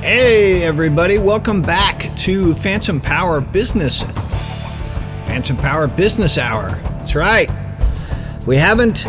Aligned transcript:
Hey, 0.00 0.62
everybody, 0.62 1.18
welcome 1.18 1.60
back 1.60 2.16
to 2.16 2.54
Phantom 2.54 3.02
Power 3.02 3.42
Business. 3.42 4.02
Phantom 5.26 5.58
Power 5.58 5.88
Business 5.88 6.38
Hour. 6.38 6.70
That's 6.70 7.14
right. 7.14 7.50
We 8.46 8.56
haven't 8.56 9.06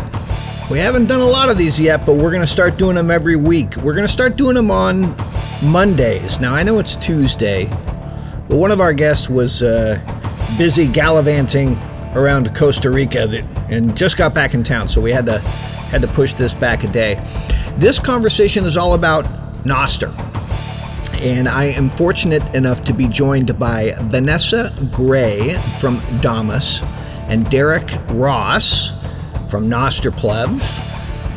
we 0.70 0.78
haven't 0.78 1.06
done 1.06 1.20
a 1.20 1.26
lot 1.26 1.48
of 1.48 1.56
these 1.56 1.80
yet, 1.80 2.04
but 2.04 2.16
we're 2.16 2.30
going 2.30 2.42
to 2.42 2.46
start 2.46 2.76
doing 2.76 2.94
them 2.94 3.10
every 3.10 3.36
week. 3.36 3.74
We're 3.76 3.94
going 3.94 4.06
to 4.06 4.12
start 4.12 4.36
doing 4.36 4.54
them 4.54 4.70
on 4.70 5.16
Mondays. 5.64 6.40
Now, 6.40 6.54
I 6.54 6.62
know 6.62 6.78
it's 6.78 6.96
Tuesday, 6.96 7.70
but 8.46 8.58
one 8.58 8.70
of 8.70 8.82
our 8.82 8.92
guests 8.92 9.30
was 9.30 9.62
uh, 9.62 9.98
busy 10.58 10.86
gallivanting 10.86 11.74
around 12.14 12.54
Costa 12.54 12.90
Rica 12.90 13.42
and 13.70 13.96
just 13.96 14.18
got 14.18 14.34
back 14.34 14.52
in 14.52 14.62
town, 14.62 14.88
so 14.88 15.00
we 15.00 15.10
had 15.10 15.24
to 15.24 15.38
had 15.38 16.02
to 16.02 16.08
push 16.08 16.34
this 16.34 16.54
back 16.54 16.84
a 16.84 16.88
day. 16.88 17.14
This 17.78 17.98
conversation 17.98 18.66
is 18.66 18.76
all 18.76 18.92
about 18.92 19.24
Nostr. 19.64 20.21
And 21.22 21.48
I 21.48 21.66
am 21.66 21.88
fortunate 21.88 22.42
enough 22.52 22.82
to 22.82 22.92
be 22.92 23.06
joined 23.06 23.56
by 23.56 23.94
Vanessa 24.00 24.74
Grey 24.90 25.54
from 25.78 26.00
Damus 26.20 26.82
and 27.28 27.48
Derek 27.48 27.88
Ross 28.08 28.90
from 29.48 29.68
Nostr 29.68 30.10
Plebs. 30.10 30.80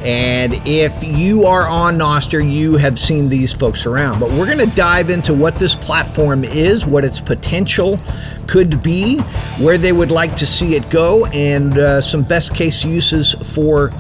And 0.04 0.60
if 0.66 1.04
you 1.04 1.46
are 1.46 1.68
on 1.68 2.00
Nostr, 2.00 2.52
you 2.52 2.78
have 2.78 2.98
seen 2.98 3.30
these 3.30 3.54
folks 3.54 3.86
around. 3.86 4.20
But 4.20 4.32
we're 4.32 4.48
going 4.52 4.68
to 4.68 4.76
dive 4.76 5.12
into 5.12 5.36
what 5.36 5.60
this 5.60 5.76
platform 5.76 6.44
is, 6.44 6.88
what 6.88 7.06
its 7.06 7.20
potential 7.20 8.00
could 8.48 8.82
be, 8.82 9.20
where 9.60 9.78
they 9.78 9.92
would 9.92 10.10
like 10.10 10.36
to 10.38 10.48
see 10.48 10.76
it 10.76 10.90
go, 10.90 11.28
and 11.28 11.78
uh, 11.78 12.02
some 12.02 12.24
best 12.24 12.56
case 12.56 12.84
uses 12.84 13.34
for 13.54 13.94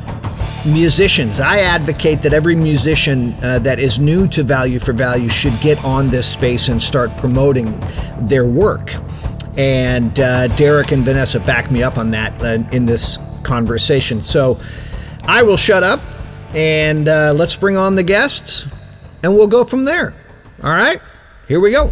musicians. 0.65 1.39
I 1.39 1.59
advocate 1.59 2.21
that 2.23 2.33
every 2.33 2.55
musician 2.55 3.33
uh, 3.41 3.59
that 3.59 3.79
is 3.79 3.99
new 3.99 4.27
to 4.29 4.43
Value 4.43 4.79
for 4.79 4.93
Value 4.93 5.29
should 5.29 5.57
get 5.61 5.83
on 5.83 6.09
this 6.09 6.27
space 6.31 6.69
and 6.69 6.81
start 6.81 7.15
promoting 7.17 7.79
their 8.21 8.45
work. 8.45 8.93
And 9.57 10.19
uh, 10.19 10.47
Derek 10.49 10.91
and 10.91 11.03
Vanessa 11.03 11.39
back 11.39 11.71
me 11.71 11.83
up 11.83 11.97
on 11.97 12.11
that 12.11 12.41
uh, 12.41 12.63
in 12.71 12.85
this 12.85 13.17
conversation. 13.43 14.21
So 14.21 14.59
I 15.23 15.43
will 15.43 15.57
shut 15.57 15.83
up 15.83 15.99
and 16.53 17.07
uh, 17.07 17.33
let's 17.35 17.55
bring 17.55 17.77
on 17.77 17.95
the 17.95 18.03
guests 18.03 18.67
and 19.23 19.33
we'll 19.33 19.47
go 19.47 19.63
from 19.63 19.85
there. 19.85 20.13
All 20.63 20.71
right, 20.71 20.99
here 21.47 21.59
we 21.59 21.71
go. 21.71 21.91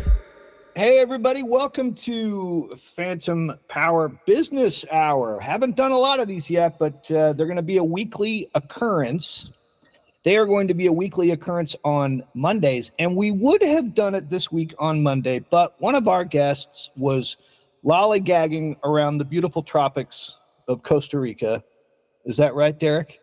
Hey, 0.76 0.98
everybody, 0.98 1.44
welcome 1.44 1.94
to 1.94 2.76
Phantom 2.80 3.60
Power 3.68 4.10
Business 4.26 4.84
Hour. 4.92 5.40
Haven't 5.40 5.76
done 5.76 5.92
a 5.92 5.98
lot 5.98 6.20
of 6.20 6.28
these 6.28 6.50
yet, 6.50 6.80
but 6.80 7.10
uh, 7.12 7.34
they're 7.34 7.46
going 7.46 7.58
to 7.58 7.62
be 7.62 7.78
a 7.78 7.84
weekly 7.84 8.50
occurrence. 8.56 9.52
They 10.24 10.36
are 10.36 10.48
going 10.48 10.68
to 10.68 10.74
be 10.74 10.88
a 10.88 10.92
weekly 10.92 11.30
occurrence 11.30 11.76
on 11.86 12.24
Mondays, 12.34 12.92
and 12.98 13.16
we 13.16 13.30
would 13.30 13.62
have 13.62 13.94
done 13.94 14.16
it 14.16 14.32
this 14.32 14.52
week 14.52 14.74
on 14.80 15.04
Monday, 15.04 15.46
but 15.52 15.80
one 15.80 15.94
of 15.94 16.08
our 16.08 16.26
guests 16.26 16.90
was 16.96 17.38
lollygagging 17.86 18.78
around 18.84 19.20
the 19.20 19.26
beautiful 19.26 19.62
tropics 19.62 20.38
of 20.68 20.82
Costa 20.82 21.20
Rica. 21.20 21.64
Is 22.26 22.36
that 22.38 22.56
right, 22.56 22.80
Derek? 22.80 23.20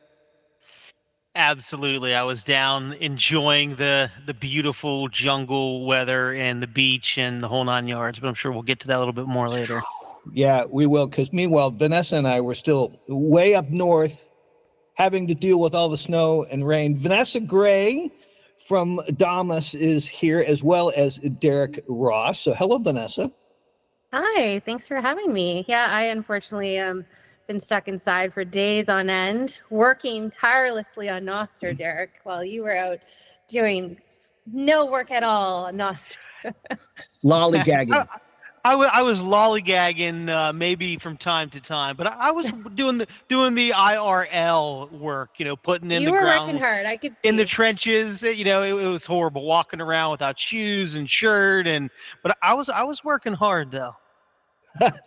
Absolutely. 1.41 2.15
I 2.15 2.23
was 2.23 2.45
down 2.45 2.93
enjoying 3.01 3.77
the 3.77 4.11
the 4.27 4.35
beautiful 4.35 5.09
jungle 5.09 5.87
weather 5.87 6.35
and 6.35 6.61
the 6.61 6.67
beach 6.67 7.17
and 7.17 7.43
the 7.43 7.49
whole 7.49 7.65
nine 7.65 7.89
yards, 7.89 8.21
but 8.21 8.29
I'm 8.29 8.35
sure 8.35 8.53
we'll 8.53 8.61
get 8.61 8.79
to 8.81 8.87
that 8.89 8.97
a 8.97 8.99
little 8.99 9.15
bit 9.15 9.27
more 9.27 9.49
later. 9.49 9.81
Yeah, 10.35 10.67
we 10.69 10.85
will. 10.85 11.07
Because 11.07 11.33
meanwhile, 11.33 11.71
Vanessa 11.71 12.15
and 12.15 12.29
I 12.29 12.43
were 12.43 12.55
still 12.55 13.01
way 13.09 13.55
up 13.55 13.71
north 13.71 14.27
having 14.93 15.27
to 15.29 15.35
deal 15.35 15.59
with 15.59 15.75
all 15.75 15.89
the 15.89 15.97
snow 15.97 16.45
and 16.51 16.65
rain. 16.67 16.95
Vanessa 16.95 17.41
Grey 17.41 18.13
from 18.69 19.01
Damus 19.17 19.73
is 19.73 20.07
here 20.07 20.45
as 20.47 20.63
well 20.63 20.93
as 20.95 21.17
Derek 21.21 21.83
Ross. 21.89 22.41
So, 22.41 22.53
hello, 22.53 22.77
Vanessa. 22.77 23.33
Hi, 24.13 24.61
thanks 24.61 24.87
for 24.87 25.01
having 25.01 25.33
me. 25.33 25.65
Yeah, 25.67 25.87
I 25.89 26.03
unfortunately 26.03 26.79
um 26.79 27.07
been 27.51 27.59
stuck 27.59 27.89
inside 27.89 28.33
for 28.33 28.45
days 28.45 28.89
on 28.89 29.11
end, 29.11 29.59
working 29.71 30.31
tirelessly 30.31 31.09
on 31.09 31.25
Nostr, 31.25 31.77
Derek, 31.77 32.21
while 32.23 32.45
you 32.45 32.63
were 32.63 32.77
out 32.77 33.01
doing 33.49 33.97
no 34.47 34.87
work 34.87 35.11
at 35.11 35.25
all 35.25 35.65
on 35.65 35.77
Nostr. 35.77 36.17
Lollygagging. 37.25 37.93
I, 37.93 38.07
I, 38.65 38.71
w- 38.75 38.91
I 38.93 39.03
was 39.03 39.21
lollygagging 39.21 40.29
uh, 40.29 40.53
maybe 40.53 40.97
from 40.97 41.17
time 41.17 41.51
to 41.51 41.61
time, 41.61 41.97
but 41.97 42.07
I, 42.07 42.29
I 42.29 42.31
was 42.31 42.53
doing 42.77 42.99
the 42.99 43.09
doing 43.29 43.57
the 43.57 43.71
IRL 43.71 44.93
work, 44.93 45.31
you 45.39 45.45
know, 45.45 45.57
putting 45.57 45.91
in 45.91 46.03
you 46.03 46.07
the 46.07 46.13
were 46.13 46.21
ground 46.21 46.47
working 46.47 46.61
hard. 46.61 46.87
I 46.87 46.97
could 46.99 47.17
see 47.17 47.29
in 47.29 47.35
the 47.35 47.45
trenches. 47.45 48.23
You 48.23 48.45
know, 48.45 48.63
it, 48.63 48.75
it 48.75 48.89
was 48.89 49.05
horrible 49.05 49.45
walking 49.45 49.81
around 49.81 50.13
without 50.13 50.39
shoes 50.39 50.95
and 50.95 51.11
shirt, 51.11 51.67
and 51.67 51.91
but 52.23 52.37
I 52.45 52.55
was 52.55 52.69
I 52.69 52.85
was 52.85 53.03
working 53.03 53.33
hard 53.33 53.73
though. 53.73 53.97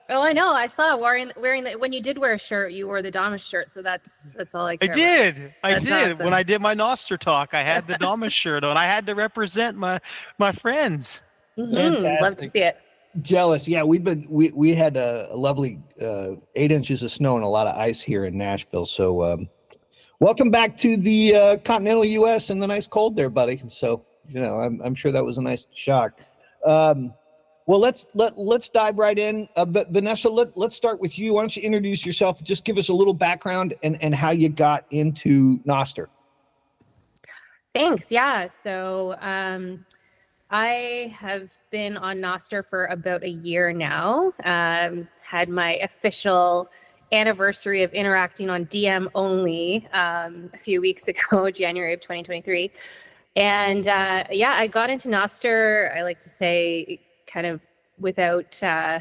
Oh, 0.09 0.21
I 0.21 0.33
know. 0.33 0.53
I 0.53 0.67
saw 0.67 0.97
wearing 0.97 1.31
wearing 1.37 1.63
the 1.63 1.71
when 1.73 1.93
you 1.93 2.01
did 2.01 2.17
wear 2.17 2.33
a 2.33 2.37
shirt, 2.39 2.73
you 2.73 2.87
wore 2.87 3.01
the 3.01 3.11
Damus 3.11 3.41
shirt, 3.41 3.71
so 3.71 3.81
that's 3.81 4.31
that's 4.33 4.53
all 4.53 4.67
I. 4.67 4.77
I 4.81 4.87
did. 4.87 5.37
About. 5.37 5.51
I 5.63 5.73
That's 5.73 5.85
did. 5.85 6.11
awesome. 6.11 6.25
When 6.25 6.33
I 6.33 6.43
did 6.43 6.61
my 6.61 6.75
Nostr 6.75 7.17
talk, 7.17 7.53
I 7.53 7.63
had 7.63 7.87
the 7.87 7.97
Damus 7.97 8.33
shirt 8.43 8.63
on. 8.63 8.77
I 8.77 8.85
had 8.85 9.05
to 9.07 9.15
represent 9.15 9.77
my 9.77 9.99
my 10.37 10.51
friends. 10.51 11.21
Mhm, 11.57 12.21
Love 12.21 12.37
to 12.37 12.49
see 12.49 12.59
it. 12.59 12.77
Jealous. 13.21 13.67
Yeah, 13.67 13.83
we've 13.83 14.03
been 14.03 14.25
we 14.29 14.51
we 14.53 14.73
had 14.73 14.97
a, 14.97 15.27
a 15.31 15.37
lovely 15.37 15.79
uh, 16.01 16.31
eight 16.55 16.71
inches 16.71 17.03
of 17.03 17.11
snow 17.11 17.35
and 17.35 17.45
a 17.45 17.47
lot 17.47 17.67
of 17.67 17.77
ice 17.77 18.01
here 18.01 18.25
in 18.25 18.37
Nashville. 18.37 18.85
So, 18.85 19.23
um, 19.23 19.47
welcome 20.19 20.49
back 20.49 20.75
to 20.77 20.97
the 20.97 21.35
uh, 21.35 21.57
continental 21.57 22.03
U.S. 22.05 22.49
and 22.49 22.61
the 22.61 22.67
nice 22.67 22.87
cold 22.87 23.15
there, 23.15 23.29
buddy. 23.29 23.61
So, 23.69 24.03
you 24.27 24.39
know, 24.39 24.55
I'm 24.59 24.81
I'm 24.83 24.95
sure 24.95 25.11
that 25.11 25.23
was 25.23 25.37
a 25.37 25.41
nice 25.43 25.67
shock. 25.75 26.19
Um, 26.65 27.13
well, 27.65 27.79
let's 27.79 28.07
let 28.13 28.37
let's 28.37 28.67
dive 28.67 28.97
right 28.97 29.17
in. 29.17 29.47
Uh, 29.55 29.65
Vanessa, 29.65 30.29
let 30.29 30.55
let's 30.57 30.75
start 30.75 30.99
with 30.99 31.17
you. 31.17 31.35
Why 31.35 31.41
don't 31.41 31.55
you 31.55 31.63
introduce 31.63 32.05
yourself? 32.05 32.43
Just 32.43 32.65
give 32.65 32.77
us 32.77 32.89
a 32.89 32.93
little 32.93 33.13
background 33.13 33.73
and 33.83 34.01
and 34.01 34.13
how 34.13 34.31
you 34.31 34.49
got 34.49 34.85
into 34.91 35.59
Nostr. 35.59 36.07
Thanks. 37.73 38.11
Yeah. 38.11 38.47
So 38.49 39.15
um, 39.19 39.85
I 40.51 41.15
have 41.17 41.51
been 41.71 41.97
on 41.97 42.17
Nostr 42.17 42.63
for 42.65 42.85
about 42.85 43.23
a 43.23 43.29
year 43.29 43.73
now. 43.73 44.33
Um, 44.43 45.07
had 45.21 45.49
my 45.49 45.77
official 45.77 46.69
anniversary 47.11 47.83
of 47.83 47.93
interacting 47.93 48.49
on 48.49 48.65
DM 48.65 49.07
only 49.15 49.87
um, 49.93 50.49
a 50.53 50.57
few 50.57 50.81
weeks 50.81 51.07
ago, 51.07 51.49
January 51.49 51.93
of 51.93 52.01
2023. 52.01 52.71
And 53.35 53.87
uh, 53.87 54.25
yeah, 54.29 54.51
I 54.51 54.67
got 54.67 54.89
into 54.89 55.07
Nostr, 55.07 55.95
I 55.95 56.03
like 56.03 56.19
to 56.19 56.29
say, 56.29 56.99
kind 57.27 57.45
of 57.47 57.61
without. 57.99 58.61
Uh, 58.61 58.99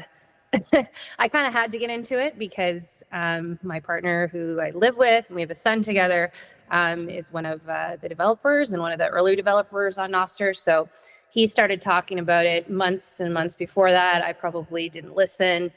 I 1.17 1.27
kind 1.29 1.47
of 1.47 1.53
had 1.53 1.71
to 1.71 1.79
get 1.79 1.89
into 1.89 2.19
it 2.19 2.37
because 2.37 3.03
um, 3.11 3.57
my 3.63 3.79
partner, 3.79 4.27
who 4.27 4.59
I 4.59 4.69
live 4.69 4.97
with, 4.97 5.25
and 5.29 5.35
we 5.35 5.41
have 5.41 5.49
a 5.49 5.55
son 5.55 5.81
together, 5.81 6.31
um, 6.69 7.09
is 7.09 7.33
one 7.33 7.45
of 7.47 7.67
uh, 7.67 7.97
the 7.99 8.07
developers 8.07 8.71
and 8.73 8.81
one 8.81 8.91
of 8.91 8.99
the 8.99 9.07
early 9.07 9.35
developers 9.35 9.97
on 9.97 10.11
Nostr. 10.11 10.55
So 10.55 10.87
he 11.31 11.47
started 11.47 11.81
talking 11.81 12.19
about 12.19 12.45
it 12.45 12.69
months 12.69 13.19
and 13.19 13.33
months 13.33 13.55
before 13.55 13.89
that. 13.91 14.21
I 14.23 14.33
probably 14.33 14.89
didn't 14.89 15.15
listen, 15.15 15.71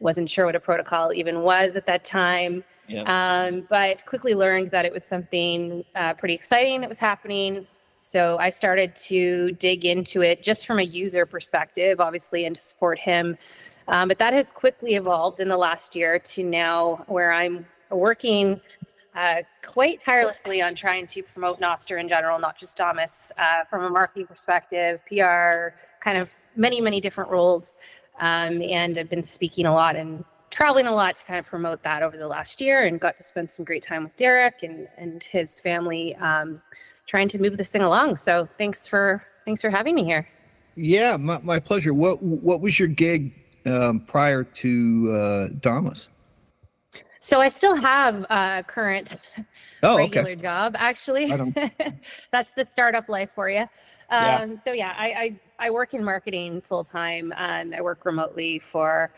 wasn't 0.00 0.28
sure 0.28 0.46
what 0.46 0.56
a 0.56 0.60
protocol 0.60 1.12
even 1.12 1.42
was 1.42 1.76
at 1.76 1.86
that 1.86 2.04
time, 2.04 2.64
Yeah. 2.88 3.04
um, 3.06 3.64
but 3.70 4.04
quickly 4.06 4.34
learned 4.34 4.72
that 4.72 4.84
it 4.84 4.92
was 4.92 5.04
something 5.04 5.84
uh, 5.94 6.14
pretty 6.14 6.34
exciting 6.34 6.80
that 6.80 6.88
was 6.88 6.98
happening. 6.98 7.68
So 8.06 8.38
I 8.38 8.50
started 8.50 8.94
to 9.08 9.50
dig 9.58 9.84
into 9.84 10.22
it 10.22 10.40
just 10.40 10.64
from 10.64 10.78
a 10.78 10.82
user 10.84 11.26
perspective, 11.26 12.00
obviously, 12.00 12.44
and 12.44 12.54
to 12.54 12.62
support 12.62 13.00
him. 13.00 13.36
Um, 13.88 14.06
but 14.06 14.16
that 14.18 14.32
has 14.32 14.52
quickly 14.52 14.94
evolved 14.94 15.40
in 15.40 15.48
the 15.48 15.56
last 15.56 15.96
year 15.96 16.20
to 16.20 16.44
now 16.44 17.04
where 17.08 17.32
I'm 17.32 17.66
working 17.90 18.60
uh, 19.16 19.38
quite 19.64 19.98
tirelessly 19.98 20.62
on 20.62 20.76
trying 20.76 21.08
to 21.08 21.22
promote 21.24 21.58
Nostr 21.58 21.98
in 21.98 22.06
general, 22.06 22.38
not 22.38 22.56
just 22.56 22.76
Damus, 22.76 23.32
uh, 23.38 23.64
from 23.64 23.82
a 23.82 23.90
marketing 23.90 24.28
perspective, 24.28 25.00
PR, 25.08 25.74
kind 26.00 26.16
of 26.16 26.30
many, 26.54 26.80
many 26.80 27.00
different 27.00 27.28
roles. 27.28 27.76
Um, 28.20 28.62
and 28.62 28.98
I've 28.98 29.10
been 29.10 29.24
speaking 29.24 29.66
a 29.66 29.74
lot 29.74 29.96
and 29.96 30.24
traveling 30.52 30.86
a 30.86 30.94
lot 30.94 31.16
to 31.16 31.24
kind 31.24 31.40
of 31.40 31.46
promote 31.46 31.82
that 31.82 32.04
over 32.04 32.16
the 32.16 32.28
last 32.28 32.60
year 32.60 32.84
and 32.84 33.00
got 33.00 33.16
to 33.16 33.24
spend 33.24 33.50
some 33.50 33.64
great 33.64 33.82
time 33.82 34.04
with 34.04 34.14
Derek 34.14 34.62
and, 34.62 34.86
and 34.96 35.24
his 35.24 35.60
family 35.60 36.14
um, 36.16 36.62
trying 37.06 37.28
to 37.28 37.38
move 37.38 37.56
this 37.56 37.68
thing 37.68 37.82
along. 37.82 38.16
So 38.16 38.44
thanks 38.44 38.86
for 38.86 39.24
thanks 39.44 39.60
for 39.60 39.70
having 39.70 39.94
me 39.94 40.04
here. 40.04 40.28
Yeah, 40.76 41.16
my, 41.16 41.38
my 41.38 41.58
pleasure. 41.58 41.94
What 41.94 42.22
what 42.22 42.60
was 42.60 42.78
your 42.78 42.88
gig 42.88 43.32
um, 43.64 44.00
prior 44.00 44.44
to 44.44 45.12
uh, 45.12 45.48
Damus? 45.60 46.08
So 47.20 47.40
I 47.40 47.48
still 47.48 47.74
have 47.76 48.24
a 48.30 48.64
current 48.66 49.16
Oh, 49.82 49.96
regular 49.96 50.32
okay. 50.32 50.42
job, 50.42 50.76
actually. 50.78 51.26
That's 52.32 52.50
the 52.56 52.64
startup 52.64 53.08
life 53.08 53.30
for 53.34 53.48
you. 53.50 53.66
Yeah. 54.10 54.36
Um, 54.42 54.56
So 54.56 54.72
yeah, 54.72 54.94
I, 54.96 55.06
I 55.06 55.66
I 55.66 55.70
work 55.70 55.94
in 55.94 56.04
marketing 56.04 56.60
full 56.60 56.84
time. 56.84 57.32
Um, 57.36 57.72
I 57.74 57.80
work 57.80 58.04
remotely 58.04 58.58
for 58.58 59.10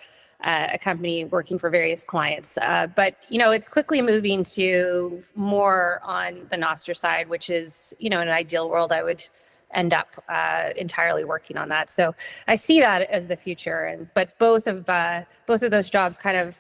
uh, 0.45 0.69
a 0.73 0.79
company 0.79 1.25
working 1.25 1.59
for 1.59 1.69
various 1.69 2.05
clients. 2.05 2.59
Uh, 2.59 2.87
but 2.95 3.17
you 3.29 3.39
know, 3.39 3.51
it's 3.51 3.69
quickly 3.69 4.01
moving 4.01 4.45
to 4.45 5.23
more 5.35 6.01
on 6.05 6.47
the 6.51 6.57
Nostr 6.57 6.97
side, 6.97 7.29
which 7.29 7.51
is 7.51 7.95
you 7.99 8.09
know, 8.09 8.21
in 8.21 8.29
an 8.29 8.35
ideal 8.35 8.69
world, 8.69 8.93
I 8.93 9.03
would 9.03 9.23
end 9.75 9.93
up 9.93 10.09
uh, 10.29 10.71
entirely 10.77 11.25
working 11.25 11.57
on 11.57 11.69
that. 11.69 11.91
So 11.91 12.15
I 12.47 12.57
see 12.57 12.81
that 12.81 13.03
as 13.11 13.27
the 13.27 13.37
future. 13.37 13.85
And 13.85 14.09
but 14.15 14.39
both 14.39 14.67
of 14.67 14.89
uh, 14.89 15.23
both 15.47 15.63
of 15.63 15.71
those 15.71 15.91
jobs 15.91 16.17
kind 16.17 16.37
of 16.37 16.57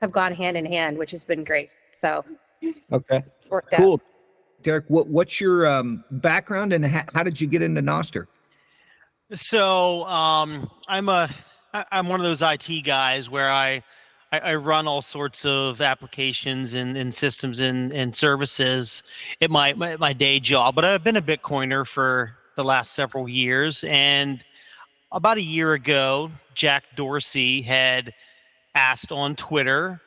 have 0.00 0.12
gone 0.12 0.34
hand 0.34 0.56
in 0.56 0.66
hand, 0.66 0.98
which 0.98 1.10
has 1.10 1.24
been 1.24 1.44
great. 1.44 1.70
So 1.92 2.24
okay, 2.92 3.22
worked 3.48 3.72
cool. 3.72 3.94
out. 3.94 4.00
Derek, 4.62 4.84
what 4.88 5.08
what's 5.08 5.40
your 5.40 5.66
um, 5.66 6.04
background 6.10 6.72
and 6.72 6.84
how, 6.84 7.04
how 7.14 7.22
did 7.22 7.40
you 7.40 7.46
get 7.46 7.62
into 7.62 7.82
Nostr? 7.82 8.26
So 9.34 10.04
um, 10.04 10.70
I'm 10.88 11.08
a 11.08 11.28
I- 11.74 11.84
I'm 11.90 12.08
one 12.08 12.20
of 12.20 12.24
those 12.24 12.40
IT 12.40 12.84
guys 12.84 13.28
where 13.28 13.50
I 13.50 13.82
I, 14.32 14.38
I 14.38 14.54
run 14.54 14.88
all 14.88 15.02
sorts 15.02 15.44
of 15.44 15.80
applications 15.80 16.74
and, 16.74 16.96
and 16.96 17.12
systems 17.14 17.60
and, 17.60 17.92
and 17.92 18.14
services 18.16 19.02
at 19.40 19.50
my, 19.50 19.74
my 19.74 19.96
my 19.96 20.12
day 20.12 20.40
job. 20.40 20.74
But 20.76 20.84
I've 20.84 21.04
been 21.04 21.16
a 21.16 21.22
Bitcoiner 21.22 21.86
for 21.86 22.36
the 22.56 22.64
last 22.64 22.92
several 22.92 23.28
years, 23.28 23.84
and 23.86 24.44
about 25.10 25.36
a 25.38 25.42
year 25.42 25.74
ago, 25.74 26.30
Jack 26.54 26.84
Dorsey 26.96 27.62
had 27.62 28.14
asked 28.76 29.10
on 29.12 29.34
Twitter 29.36 30.00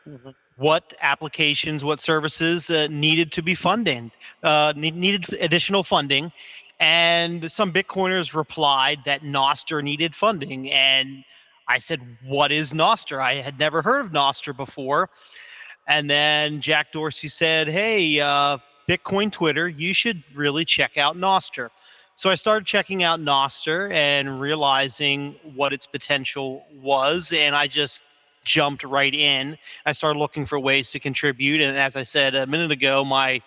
what 0.58 0.94
applications, 1.02 1.84
what 1.84 2.00
services 2.00 2.70
uh, 2.70 2.88
needed 2.90 3.32
to 3.34 3.42
be 3.42 3.54
funded, 3.54 4.12
uh, 4.44 4.74
needed 4.76 5.26
additional 5.42 5.84
funding, 5.84 6.32
and 6.80 7.52
some 7.52 7.72
Bitcoiners 7.74 8.34
replied 8.34 9.00
that 9.06 9.22
Nostr 9.22 9.84
needed 9.84 10.16
funding, 10.16 10.72
and 10.72 11.24
I 11.68 11.80
said, 11.80 12.02
What 12.26 12.52
is 12.52 12.74
Nostr? 12.74 13.20
I 13.20 13.36
had 13.36 13.60
never 13.60 13.82
heard 13.82 14.06
of 14.06 14.12
Nostr 14.12 14.56
before. 14.56 15.10
And 15.88 16.10
then 16.10 16.62
Jack 16.62 16.92
Dorsey 16.92 17.30
said, 17.30 17.68
Hey, 17.68 18.20
uh, 18.20 18.58
Bitcoin 18.90 19.32
Twitter, 19.32 19.68
you 19.68 19.94
should 19.94 20.24
really 20.34 20.66
check 20.66 20.98
out 20.98 21.18
Nostr. 21.18 21.70
So 22.16 22.30
I 22.30 22.36
started 22.36 22.66
checking 22.66 23.04
out 23.04 23.20
Nostr 23.20 23.92
and 23.92 24.42
realizing 24.42 25.36
what 25.56 25.72
its 25.72 25.86
potential 25.86 26.66
was. 26.82 27.32
And 27.32 27.56
I 27.56 27.68
just 27.68 28.04
jumped 28.44 28.84
right 28.84 29.14
in. 29.14 29.58
I 29.86 29.92
started 29.92 30.18
looking 30.18 30.46
for 30.46 30.58
ways 30.60 30.90
to 30.92 31.00
contribute. 31.00 31.62
And 31.62 31.78
as 31.78 31.96
I 31.96 32.04
said 32.04 32.34
a 32.34 32.48
minute 32.48 32.72
ago, 32.72 33.04
my 33.04 33.42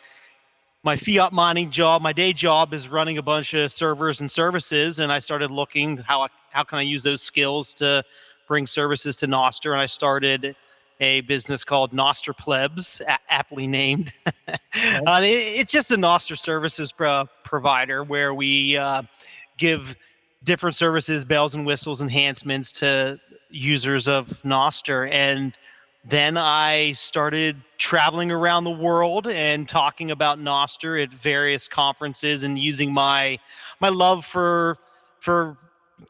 my 0.82 0.96
fiat 0.96 1.32
mining 1.32 1.70
job, 1.70 2.00
my 2.00 2.12
day 2.12 2.32
job 2.32 2.72
is 2.72 2.88
running 2.88 3.18
a 3.18 3.22
bunch 3.22 3.52
of 3.54 3.70
servers 3.70 4.20
and 4.20 4.30
services, 4.30 4.98
and 4.98 5.12
I 5.12 5.18
started 5.18 5.50
looking 5.50 5.98
how 5.98 6.28
how 6.50 6.64
can 6.64 6.78
I 6.78 6.82
use 6.82 7.02
those 7.02 7.22
skills 7.22 7.74
to 7.74 8.02
bring 8.48 8.66
services 8.66 9.16
to 9.16 9.26
Nostr, 9.26 9.72
and 9.72 9.80
I 9.80 9.86
started 9.86 10.56
a 11.00 11.20
business 11.22 11.64
called 11.64 11.92
Nostr 11.92 12.36
Plebs, 12.36 13.00
aptly 13.28 13.66
named. 13.66 14.12
uh, 14.26 15.20
it, 15.22 15.26
it's 15.26 15.72
just 15.72 15.92
a 15.92 15.96
Nostr 15.96 16.36
services 16.38 16.92
pro- 16.92 17.26
provider 17.44 18.02
where 18.02 18.34
we 18.34 18.76
uh, 18.76 19.02
give 19.56 19.94
different 20.44 20.76
services, 20.76 21.24
bells 21.24 21.54
and 21.54 21.64
whistles, 21.64 22.02
enhancements 22.02 22.72
to 22.72 23.20
users 23.50 24.08
of 24.08 24.28
Nostr, 24.42 25.10
and 25.10 25.52
then 26.04 26.36
I 26.36 26.92
started 26.92 27.56
traveling 27.76 28.30
around 28.30 28.64
the 28.64 28.70
world 28.70 29.26
and 29.26 29.68
talking 29.68 30.10
about 30.10 30.38
Nostr 30.38 31.02
at 31.02 31.12
various 31.12 31.68
conferences 31.68 32.42
and 32.42 32.58
using 32.58 32.92
my 32.92 33.38
my 33.80 33.90
love 33.90 34.24
for 34.24 34.78
for 35.20 35.58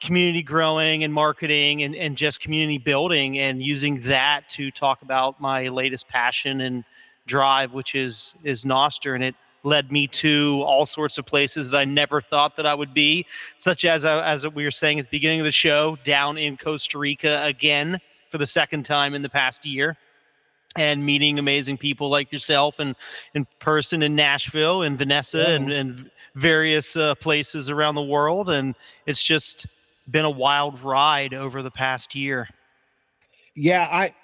community 0.01 0.43
growing 0.43 1.03
and 1.03 1.13
marketing 1.13 1.83
and, 1.83 1.97
and 1.97 2.17
just 2.17 2.41
community 2.41 2.79
building 2.79 3.41
and 3.41 3.61
using 3.61 4.01
that 4.03 4.49
to 4.49 4.71
talk 4.71 5.03
about 5.03 5.41
my 5.41 5.67
latest 5.67 6.07
passion 6.07 6.61
and 6.61 6.85
drive, 7.27 7.73
which 7.73 7.97
is 7.97 8.35
is 8.45 8.65
Nostr. 8.65 9.17
And 9.17 9.25
it 9.25 9.35
led 9.65 9.91
me 9.91 10.07
to 10.07 10.63
all 10.65 10.87
sorts 10.87 11.19
of 11.19 11.27
places 11.27 11.71
that 11.71 11.79
I 11.79 11.85
never 11.85 12.21
thought 12.21 12.55
that 12.57 12.65
I 12.67 12.75
would 12.75 12.95
be, 12.95 13.27
such 13.59 13.85
as 13.85 14.05
uh, 14.05 14.21
as 14.21 14.47
we 14.47 14.63
were 14.63 14.71
saying 14.71 15.01
at 15.01 15.07
the 15.07 15.11
beginning 15.11 15.41
of 15.41 15.47
the 15.47 15.53
show, 15.53 15.99
down 16.05 16.39
in 16.39 16.57
Costa 16.57 16.97
Rica 16.97 17.43
again 17.45 18.01
for 18.31 18.39
the 18.39 18.47
second 18.47 18.85
time 18.85 19.15
in 19.15 19.23
the 19.23 19.29
past 19.29 19.67
year 19.67 19.97
and 20.77 21.05
meeting 21.05 21.39
amazing 21.39 21.77
people 21.77 22.09
like 22.09 22.31
yourself 22.31 22.79
and 22.79 22.95
in 23.35 23.47
person 23.59 24.03
in 24.03 24.15
Nashville 24.15 24.83
and 24.83 24.97
Vanessa 24.97 25.39
yeah. 25.39 25.55
and, 25.55 25.73
and 25.73 26.11
various 26.37 26.97
uh, 26.97 27.15
places 27.17 27.69
around 27.69 27.97
the 27.97 28.03
world. 28.03 28.51
And 28.51 28.75
it's 29.07 29.23
just 29.23 29.67
been 30.11 30.25
a 30.25 30.31
wild 30.31 30.81
ride 30.81 31.35
over 31.35 31.63
the 31.63 31.71
past 31.71 32.15
year. 32.15 32.49
Yeah. 33.57 33.89
I, 33.91 34.15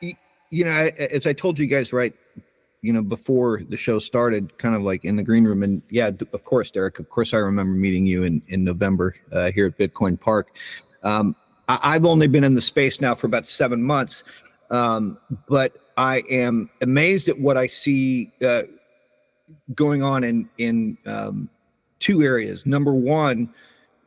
you 0.50 0.64
know, 0.64 0.70
as 0.99 1.26
I 1.26 1.32
told 1.32 1.59
you 1.59 1.67
guys, 1.67 1.93
right, 1.93 2.14
you 2.81 2.93
know, 2.93 3.02
before 3.02 3.62
the 3.69 3.76
show 3.76 3.99
started, 3.99 4.56
kind 4.59 4.76
of 4.76 4.82
like 4.82 5.05
in 5.05 5.17
the 5.17 5.25
green 5.25 5.44
room. 5.44 5.64
And 5.64 5.82
yeah, 5.91 6.12
of 6.32 6.44
course, 6.44 6.70
Derek, 6.70 7.00
of 7.00 7.11
course, 7.11 7.35
I 7.35 7.38
remember 7.38 7.73
meeting 7.73 8.06
you 8.06 8.23
in, 8.23 8.41
in 8.47 8.62
November 8.62 9.17
uh, 9.32 9.50
here 9.50 9.67
at 9.67 9.76
Bitcoin 9.76 10.20
Park. 10.20 10.56
Um, 11.02 11.35
I've 11.68 12.06
only 12.06 12.26
been 12.26 12.44
in 12.44 12.54
the 12.54 12.62
space 12.62 13.00
now 13.00 13.14
for 13.14 13.26
about 13.26 13.46
seven 13.46 13.82
months, 13.82 14.22
um, 14.70 15.18
but 15.48 15.76
I 15.96 16.22
am 16.30 16.70
amazed 16.80 17.28
at 17.28 17.38
what 17.38 17.56
I 17.56 17.66
see 17.66 18.30
uh, 18.44 18.62
going 19.74 20.02
on 20.02 20.22
in 20.24 20.48
in 20.58 20.96
um, 21.06 21.48
two 21.98 22.22
areas. 22.22 22.66
Number 22.66 22.94
one, 22.94 23.52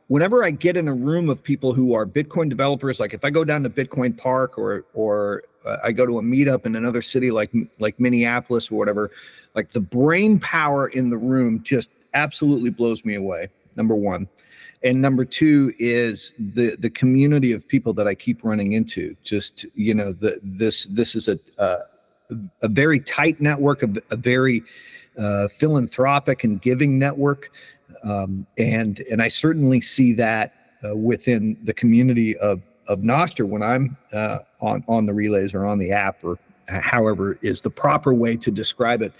whenever 0.08 0.42
I 0.42 0.52
get 0.52 0.76
in 0.76 0.88
a 0.88 0.94
room 0.94 1.28
of 1.28 1.42
people 1.42 1.72
who 1.74 1.94
are 1.94 2.06
Bitcoin 2.06 2.48
developers, 2.48 2.98
like 2.98 3.12
if 3.12 3.24
I 3.24 3.30
go 3.30 3.44
down 3.44 3.62
to 3.64 3.70
Bitcoin 3.70 4.16
Park 4.16 4.56
or 4.56 4.86
or 4.94 5.42
uh, 5.66 5.76
I 5.84 5.92
go 5.92 6.06
to 6.06 6.18
a 6.18 6.22
meetup 6.22 6.64
in 6.64 6.76
another 6.76 7.02
city 7.02 7.30
like 7.30 7.52
like 7.78 8.00
Minneapolis 8.00 8.70
or 8.70 8.76
whatever, 8.76 9.10
like 9.54 9.68
the 9.68 9.80
brain 9.80 10.38
power 10.38 10.88
in 10.88 11.10
the 11.10 11.18
room 11.18 11.62
just 11.62 11.90
absolutely 12.14 12.70
blows 12.70 13.04
me 13.04 13.16
away. 13.16 13.48
Number 13.76 13.94
one 13.94 14.28
and 14.82 15.00
number 15.00 15.24
two 15.24 15.72
is 15.78 16.32
the 16.38 16.76
the 16.76 16.90
community 16.90 17.52
of 17.52 17.66
people 17.68 17.92
that 17.94 18.06
I 18.06 18.14
keep 18.14 18.44
running 18.44 18.72
into. 18.72 19.14
Just 19.22 19.66
you 19.74 19.94
know, 19.94 20.12
the 20.12 20.40
this 20.42 20.86
this 20.86 21.14
is 21.14 21.28
a 21.28 21.38
uh, 21.58 21.80
a 22.62 22.68
very 22.68 23.00
tight 23.00 23.40
network, 23.40 23.82
a, 23.82 23.92
a 24.10 24.16
very 24.16 24.62
uh, 25.18 25.48
philanthropic 25.48 26.44
and 26.44 26.62
giving 26.62 26.98
network, 26.98 27.50
um, 28.04 28.46
and 28.56 29.00
and 29.10 29.20
I 29.20 29.28
certainly 29.28 29.80
see 29.80 30.12
that 30.14 30.54
uh, 30.84 30.96
within 30.96 31.58
the 31.64 31.74
community 31.74 32.36
of 32.38 32.62
of 32.88 33.00
Nostr 33.00 33.46
when 33.46 33.62
I'm 33.62 33.96
uh, 34.12 34.38
on 34.60 34.82
on 34.88 35.04
the 35.04 35.12
relays 35.12 35.52
or 35.52 35.66
on 35.66 35.78
the 35.78 35.92
app 35.92 36.24
or 36.24 36.38
however 36.68 37.36
is 37.42 37.60
the 37.60 37.70
proper 37.70 38.14
way 38.14 38.36
to 38.36 38.50
describe 38.50 39.02
it. 39.02 39.12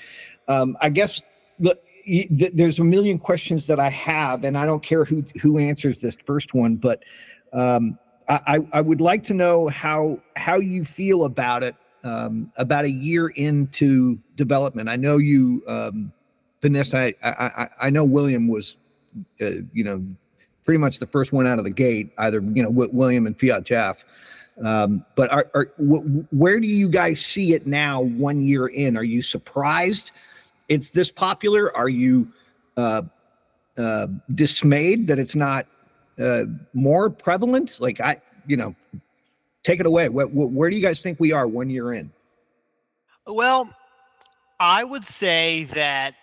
Um, 0.48 0.76
I 0.80 0.88
guess 0.88 1.20
the, 1.60 2.50
there's 2.54 2.78
a 2.78 2.84
million 2.84 3.18
questions 3.18 3.66
that 3.66 3.78
I 3.78 3.90
have, 3.90 4.44
and 4.44 4.56
I 4.56 4.66
don't 4.66 4.82
care 4.82 5.04
who 5.04 5.24
who 5.40 5.58
answers 5.58 6.00
this 6.00 6.16
first 6.16 6.54
one, 6.54 6.76
but 6.76 7.04
um, 7.52 7.98
I, 8.28 8.60
I 8.72 8.80
would 8.80 9.00
like 9.00 9.22
to 9.24 9.34
know 9.34 9.68
how 9.68 10.20
how 10.36 10.56
you 10.56 10.84
feel 10.84 11.24
about 11.24 11.62
it 11.62 11.74
um, 12.04 12.52
about 12.56 12.84
a 12.84 12.90
year 12.90 13.28
into 13.28 14.18
development. 14.36 14.88
I 14.88 14.96
know 14.96 15.18
you, 15.18 15.62
um, 15.66 16.12
Vanessa. 16.62 16.98
I, 16.98 17.14
I 17.22 17.68
I 17.82 17.90
know 17.90 18.04
William 18.04 18.48
was, 18.48 18.76
uh, 19.40 19.50
you 19.72 19.84
know, 19.84 20.04
pretty 20.64 20.78
much 20.78 20.98
the 20.98 21.06
first 21.06 21.32
one 21.32 21.46
out 21.46 21.58
of 21.58 21.64
the 21.64 21.70
gate. 21.70 22.12
Either 22.18 22.40
you 22.40 22.62
know 22.62 22.70
William 22.70 23.26
and 23.26 23.36
fiatjaf. 23.36 24.04
Um, 24.62 25.04
but 25.16 25.32
are, 25.32 25.50
are 25.54 25.72
where 25.78 26.60
do 26.60 26.66
you 26.66 26.88
guys 26.88 27.24
see 27.24 27.54
it 27.54 27.66
now? 27.66 28.02
One 28.02 28.42
year 28.42 28.68
in, 28.68 28.96
are 28.96 29.04
you 29.04 29.22
surprised? 29.22 30.12
It's 30.70 30.90
this 30.90 31.10
popular? 31.10 31.76
Are 31.76 31.90
you 31.90 32.32
uh, 32.78 33.02
uh, 33.76 34.06
dismayed 34.34 35.06
that 35.08 35.18
it's 35.18 35.34
not 35.34 35.66
uh, 36.18 36.44
more 36.72 37.10
prevalent? 37.10 37.78
Like 37.80 38.00
I, 38.00 38.22
you 38.46 38.56
know, 38.56 38.74
take 39.64 39.80
it 39.80 39.86
away. 39.86 40.08
Where, 40.08 40.26
where 40.26 40.70
do 40.70 40.76
you 40.76 40.82
guys 40.82 41.02
think 41.02 41.20
we 41.20 41.32
are 41.32 41.46
one 41.46 41.68
year 41.68 41.92
in? 41.92 42.10
Well, 43.26 43.68
I 44.60 44.84
would 44.84 45.04
say 45.04 45.64
that 45.74 46.14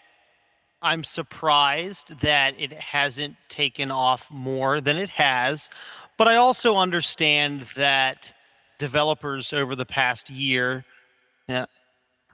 I'm 0.82 1.04
surprised 1.04 2.20
that 2.22 2.60
it 2.60 2.72
hasn't 2.74 3.36
taken 3.50 3.92
off 3.92 4.28
more 4.32 4.80
than 4.80 4.98
it 4.98 5.10
has, 5.10 5.70
but 6.18 6.28
I 6.28 6.38
also 6.38 6.76
understand 6.76 7.66
that 7.76 8.32
developers 8.80 9.54
over 9.54 9.76
the 9.76 9.86
past 9.86 10.30
year, 10.30 10.86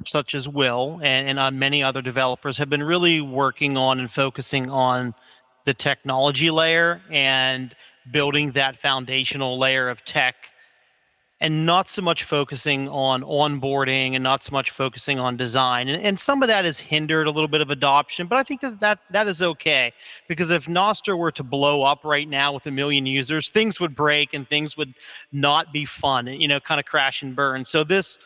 such 0.05 0.35
as 0.35 0.47
Will 0.47 0.99
and, 1.03 1.29
and 1.29 1.39
on 1.39 1.59
many 1.59 1.83
other 1.83 2.01
developers 2.01 2.57
have 2.57 2.69
been 2.69 2.83
really 2.83 3.21
working 3.21 3.77
on 3.77 3.99
and 3.99 4.11
focusing 4.11 4.69
on 4.69 5.13
the 5.65 5.73
technology 5.73 6.51
layer 6.51 7.01
and 7.09 7.75
building 8.11 8.51
that 8.51 8.77
foundational 8.77 9.57
layer 9.57 9.89
of 9.89 10.03
tech 10.03 10.35
and 11.39 11.65
not 11.65 11.89
so 11.89 12.01
much 12.01 12.23
focusing 12.23 12.87
on 12.87 13.21
onboarding 13.21 14.13
and 14.13 14.23
not 14.23 14.43
so 14.43 14.51
much 14.53 14.71
focusing 14.71 15.19
on 15.19 15.35
design. 15.35 15.89
And, 15.89 16.01
and 16.01 16.17
some 16.17 16.41
of 16.41 16.47
that 16.47 16.63
has 16.63 16.79
hindered 16.79 17.27
a 17.27 17.31
little 17.31 17.47
bit 17.47 17.61
of 17.61 17.69
adoption 17.69 18.27
but 18.27 18.37
i 18.37 18.43
think 18.43 18.61
that, 18.61 18.79
that 18.79 18.99
that 19.09 19.27
is 19.27 19.41
okay 19.41 19.93
because 20.27 20.51
if 20.51 20.65
nostr 20.65 21.17
were 21.17 21.31
to 21.31 21.43
blow 21.43 21.83
up 21.83 22.03
right 22.03 22.27
now 22.27 22.53
with 22.53 22.65
a 22.65 22.71
million 22.71 23.05
users 23.05 23.49
things 23.49 23.79
would 23.79 23.95
break 23.95 24.33
and 24.33 24.47
things 24.49 24.75
would 24.75 24.93
not 25.31 25.71
be 25.71 25.85
fun 25.85 26.27
you 26.27 26.47
know 26.47 26.59
kind 26.59 26.79
of 26.79 26.85
crash 26.85 27.21
and 27.21 27.35
burn. 27.35 27.63
So 27.65 27.83
this 27.83 28.19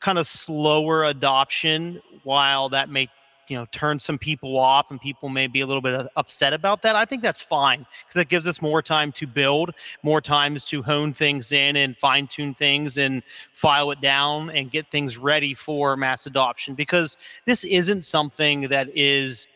kind 0.00 0.18
of 0.18 0.26
slower 0.26 1.04
adoption 1.04 2.00
while 2.24 2.68
that 2.68 2.88
may 2.88 3.08
you 3.48 3.56
know 3.56 3.66
turn 3.72 3.98
some 3.98 4.16
people 4.16 4.56
off 4.56 4.90
and 4.90 5.00
people 5.00 5.28
may 5.28 5.46
be 5.46 5.60
a 5.60 5.66
little 5.66 5.82
bit 5.82 5.94
uh, 5.94 6.06
upset 6.16 6.52
about 6.52 6.80
that 6.82 6.94
i 6.94 7.04
think 7.04 7.20
that's 7.20 7.40
fine 7.40 7.80
because 7.80 8.14
that 8.14 8.28
gives 8.28 8.46
us 8.46 8.62
more 8.62 8.80
time 8.80 9.10
to 9.10 9.26
build 9.26 9.72
more 10.02 10.20
times 10.20 10.64
to 10.64 10.82
hone 10.82 11.12
things 11.12 11.52
in 11.52 11.76
and 11.76 11.96
fine 11.98 12.26
tune 12.26 12.54
things 12.54 12.96
and 12.96 13.22
file 13.52 13.90
it 13.90 14.00
down 14.00 14.50
and 14.50 14.70
get 14.70 14.88
things 14.90 15.18
ready 15.18 15.52
for 15.52 15.96
mass 15.96 16.26
adoption 16.26 16.74
because 16.74 17.18
this 17.44 17.64
isn't 17.64 18.04
something 18.04 18.62
that 18.68 18.88
is 18.96 19.48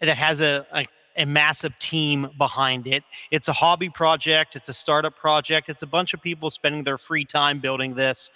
that 0.00 0.16
has 0.16 0.40
a, 0.40 0.66
a 0.72 0.84
a 1.18 1.26
massive 1.26 1.76
team 1.80 2.30
behind 2.38 2.86
it. 2.86 3.02
It's 3.32 3.48
a 3.48 3.52
hobby 3.52 3.90
project, 3.90 4.54
it's 4.54 4.68
a 4.68 4.72
startup 4.72 5.16
project, 5.16 5.68
it's 5.68 5.82
a 5.82 5.86
bunch 5.86 6.14
of 6.14 6.22
people 6.22 6.48
spending 6.48 6.84
their 6.84 6.96
free 6.96 7.24
time 7.24 7.58
building 7.58 7.94
this. 7.94 8.30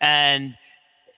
And 0.00 0.54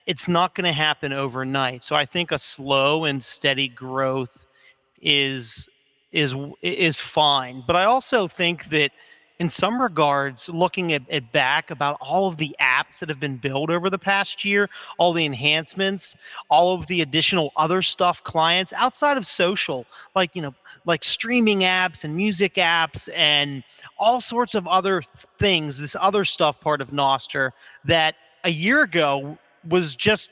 it's 0.05 0.27
not 0.27 0.55
going 0.55 0.65
to 0.65 0.71
happen 0.71 1.13
overnight. 1.13 1.83
So 1.83 1.95
I 1.95 2.05
think 2.05 2.31
a 2.31 2.39
slow 2.39 3.05
and 3.05 3.23
steady 3.23 3.67
growth 3.67 4.45
is 5.01 5.69
is 6.11 6.35
is 6.61 6.99
fine. 6.99 7.63
But 7.65 7.75
I 7.75 7.85
also 7.85 8.27
think 8.27 8.65
that 8.69 8.91
in 9.39 9.49
some 9.49 9.81
regards, 9.81 10.49
looking 10.49 10.93
at, 10.93 11.01
at 11.09 11.31
back 11.31 11.71
about 11.71 11.97
all 11.99 12.27
of 12.27 12.37
the 12.37 12.55
apps 12.61 12.99
that 12.99 13.09
have 13.09 13.19
been 13.19 13.37
built 13.37 13.71
over 13.71 13.89
the 13.89 13.97
past 13.97 14.45
year, 14.45 14.69
all 14.99 15.13
the 15.13 15.25
enhancements, 15.25 16.15
all 16.47 16.75
of 16.75 16.85
the 16.85 17.01
additional 17.01 17.51
other 17.55 17.81
stuff 17.81 18.23
clients 18.23 18.71
outside 18.73 19.17
of 19.17 19.25
social, 19.25 19.87
like 20.15 20.35
you 20.35 20.43
know, 20.43 20.53
like 20.85 21.03
streaming 21.03 21.61
apps 21.61 22.03
and 22.03 22.15
music 22.15 22.55
apps 22.55 23.09
and 23.15 23.63
all 23.97 24.21
sorts 24.21 24.53
of 24.53 24.67
other 24.67 25.01
things, 25.39 25.79
this 25.79 25.95
other 25.99 26.23
stuff 26.23 26.61
part 26.61 26.79
of 26.79 26.89
Nostr 26.89 27.51
that 27.85 28.15
a 28.43 28.49
year 28.51 28.83
ago 28.83 29.39
was 29.67 29.95
just 29.95 30.31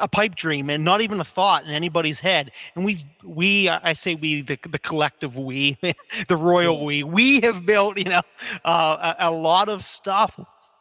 a 0.00 0.08
pipe 0.08 0.34
dream 0.34 0.70
and 0.70 0.84
not 0.84 1.00
even 1.00 1.20
a 1.20 1.24
thought 1.24 1.64
in 1.64 1.70
anybody's 1.70 2.20
head. 2.20 2.50
And 2.74 2.84
we, 2.84 3.04
we, 3.22 3.68
I 3.68 3.92
say 3.92 4.14
we, 4.14 4.42
the, 4.42 4.58
the 4.68 4.78
collective 4.78 5.36
we, 5.36 5.76
the 6.28 6.36
royal 6.36 6.84
we, 6.84 7.02
we 7.02 7.40
have 7.40 7.66
built, 7.66 7.98
you 7.98 8.04
know, 8.04 8.22
uh, 8.64 9.14
a, 9.18 9.28
a, 9.28 9.30
lot 9.30 9.68
of 9.68 9.84
stuff 9.84 10.38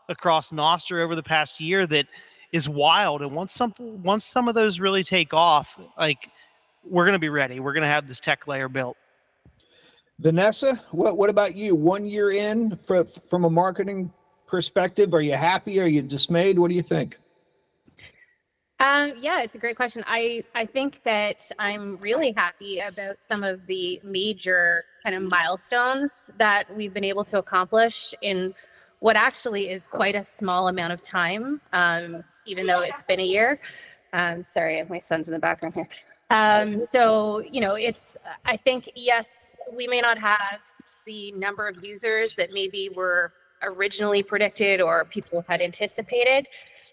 across 0.07 0.51
Nostr 0.51 1.03
over 1.03 1.15
the 1.15 1.24
past 1.24 1.59
year 1.59 1.86
that 1.88 2.07
is 2.51 2.67
wild. 2.67 3.21
And 3.21 3.31
once 3.36 3.53
some, 3.53 3.74
once 3.77 4.25
some 4.25 4.48
of 4.48 4.55
those 4.55 4.79
really 4.79 5.03
take 5.03 5.33
off, 5.33 5.77
like 5.98 6.29
we're 6.83 7.05
going 7.05 7.13
to 7.13 7.19
be 7.19 7.29
ready. 7.29 7.59
We're 7.59 7.74
going 7.74 7.83
to 7.83 7.88
have 7.88 8.07
this 8.07 8.19
tech 8.19 8.48
layer 8.48 8.69
built. 8.69 8.98
Vanessa, 10.19 10.81
what, 10.91 11.17
what 11.17 11.29
about 11.29 11.55
you? 11.55 11.75
One 11.75 12.05
year 12.05 12.31
in 12.31 12.77
from, 12.83 13.05
from 13.05 13.45
a 13.45 13.50
marketing 13.50 14.12
perspective, 14.48 15.13
are 15.13 15.21
you 15.21 15.36
happy? 15.36 15.79
Are 15.79 15.88
you 15.88 16.01
dismayed? 16.01 16.59
What 16.59 16.69
do 16.69 16.75
you 16.75 16.81
think? 16.81 17.17
Um, 18.79 19.13
yeah, 19.19 19.41
it's 19.41 19.55
a 19.55 19.57
great 19.57 19.75
question. 19.75 20.05
I, 20.07 20.43
I 20.55 20.65
think 20.65 21.03
that 21.03 21.51
I'm 21.59 21.98
really 21.98 22.31
happy 22.31 22.79
about 22.79 23.19
some 23.19 23.43
of 23.43 23.67
the 23.67 24.00
major 24.03 24.86
kind 25.03 25.15
of 25.15 25.24
milestones 25.24 26.31
that 26.38 26.74
we've 26.74 26.93
been 26.93 27.03
able 27.03 27.25
to 27.25 27.39
accomplish 27.39 28.13
in 28.21 28.53
what 29.00 29.17
actually 29.17 29.69
is 29.69 29.86
quite 29.86 30.15
a 30.15 30.24
small 30.24 30.69
amount 30.69 30.93
of 30.93 31.03
time, 31.03 31.59
um, 31.74 32.24
even 32.45 32.67
though 32.67 32.79
it's 32.79 33.03
been 33.03 33.19
a 33.19 33.25
year. 33.25 33.59
Um, 34.13 34.43
sorry, 34.43 34.83
my 34.86 35.00
son's 35.00 35.27
in 35.27 35.33
the 35.33 35.39
background 35.39 35.75
here. 35.75 35.89
Um, 36.29 36.79
so, 36.79 37.39
you 37.39 37.59
know, 37.62 37.75
it's, 37.75 38.17
I 38.45 38.55
think, 38.55 38.89
yes, 38.95 39.57
we 39.74 39.88
may 39.88 40.00
not 40.00 40.17
have 40.17 40.59
the 41.05 41.31
number 41.33 41.67
of 41.67 41.83
users 41.83 42.36
that 42.36 42.51
maybe 42.53 42.89
were 42.95 43.33
originally 43.61 44.23
predicted 44.23 44.81
or 44.81 45.05
people 45.05 45.45
had 45.47 45.61
anticipated. 45.61 46.47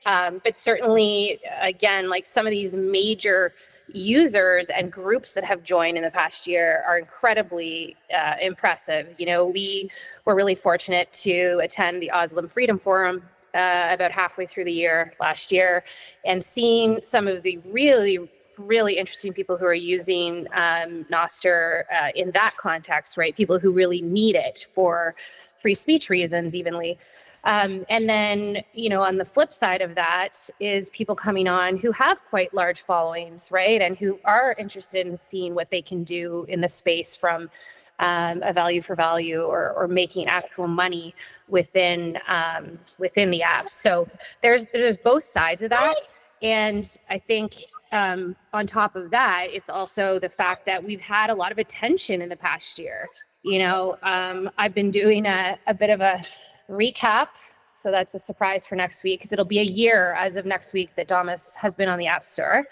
Um, 0.05 0.41
but 0.45 0.57
certainly, 0.57 1.41
again, 1.61 2.09
like 2.09 2.27
some 2.27 2.47
of 2.47 2.51
these 2.51 2.75
major 2.75 3.55
users 3.93 4.69
and 4.69 4.91
groups 4.91 5.33
that 5.35 5.45
have 5.45 5.63
joined 5.63 5.97
in 5.97 6.03
the 6.03 6.11
past 6.11 6.47
year 6.47 6.83
are 6.87 6.99
incredibly 6.99 7.97
uh, 8.15 8.35
impressive. 8.41 9.15
You 9.19 9.27
know, 9.27 9.47
we 9.47 9.91
were 10.25 10.35
really 10.35 10.55
fortunate 10.55 11.13
to 11.25 11.61
attend 11.63 12.03
the 12.03 12.11
Oslo 12.11 12.47
Freedom 12.49 12.79
Forum 12.79 13.23
uh, 13.55 13.89
about 13.91 14.13
halfway 14.13 14.47
through 14.47 14.65
the 14.65 14.73
year 14.73 15.15
last 15.21 15.51
year 15.51 15.85
and 16.25 16.45
seeing 16.45 17.01
some 17.03 17.27
of 17.27 17.43
the 17.43 17.59
really 17.59 18.29
really 18.59 18.97
interesting 18.97 19.33
people 19.33 19.57
who 19.57 19.67
are 19.67 19.75
using 19.75 20.47
um, 20.53 21.05
Nostr 21.11 21.85
uh, 21.93 22.11
in 22.15 22.31
that 22.33 22.57
context, 22.57 23.17
right? 23.17 23.35
People 23.35 23.59
who 23.59 23.73
really 23.73 24.03
need 24.03 24.35
it 24.35 24.67
for 24.73 25.15
free 25.59 25.75
speech 25.75 26.11
reasons, 26.11 26.55
evenly. 26.55 26.99
Um, 27.45 27.87
and 27.89 28.09
then, 28.09 28.65
you 28.73 28.89
know, 28.89 29.03
on 29.03 29.19
the 29.19 29.25
flip 29.25 29.55
side 29.55 29.81
of 29.81 29.95
that 29.95 30.51
is 30.59 30.91
people 30.91 31.15
coming 31.15 31.47
on 31.47 31.77
who 31.77 31.93
have 31.93 32.25
quite 32.25 32.53
large 32.53 32.81
followings, 32.83 33.53
right? 33.53 33.81
And 33.81 33.97
who 33.97 34.19
are 34.25 34.57
interested 34.59 35.07
in 35.07 35.17
seeing 35.17 35.55
what 35.55 35.71
they 35.71 35.81
can 35.81 36.03
do 36.03 36.45
in 36.49 36.61
the 36.61 36.69
space 36.69 37.15
from 37.15 37.49
um, 38.01 38.43
a 38.43 38.53
value 38.53 38.83
for 38.83 38.95
value 38.95 39.43
or, 39.43 39.73
or 39.73 39.89
making 39.89 40.27
actual 40.27 40.67
money 40.67 41.15
within 41.49 42.19
um, 42.29 42.79
within 42.99 43.31
the 43.31 43.43
apps. 43.47 43.71
So 43.71 44.09
there's 44.43 44.67
there's 44.73 44.97
both 44.97 45.23
sides 45.23 45.63
of 45.63 45.71
that. 45.71 45.97
And 46.43 46.85
I 47.09 47.19
think 47.19 47.55
um, 47.93 48.37
on 48.53 48.67
top 48.67 48.97
of 48.97 49.11
that, 49.11 49.49
it's 49.51 49.69
also 49.69 50.19
the 50.19 50.29
fact 50.29 50.67
that 50.67 50.83
we've 50.83 51.01
had 51.01 51.31
a 51.31 51.35
lot 51.35 51.53
of 51.53 51.59
attention 51.59 52.23
in 52.23 52.29
the 52.29 52.37
past 52.37 52.79
year. 52.79 53.09
You 53.43 53.61
know, 53.61 53.97
um, 54.03 54.51
I've 54.59 54.75
been 54.75 54.91
doing 54.91 55.27
a, 55.27 55.59
a 55.67 55.75
bit 55.75 55.91
of 55.91 56.01
a 56.01 56.25
recap. 56.69 57.29
So 57.75 57.91
that's 57.91 58.15
a 58.15 58.19
surprise 58.19 58.67
for 58.67 58.75
next 58.75 59.05
week 59.05 59.21
because 59.21 59.33
it'll 59.33 59.45
be 59.45 59.59
a 59.59 59.65
year 59.65 60.15
as 60.15 60.37
of 60.37 60.47
next 60.47 60.73
week 60.73 60.97
that 60.97 61.09
Damus 61.09 61.55
has 61.57 61.75
been 61.75 61.89
on 61.89 61.99
the 61.99 62.07
App 62.07 62.25
Store. 62.25 62.67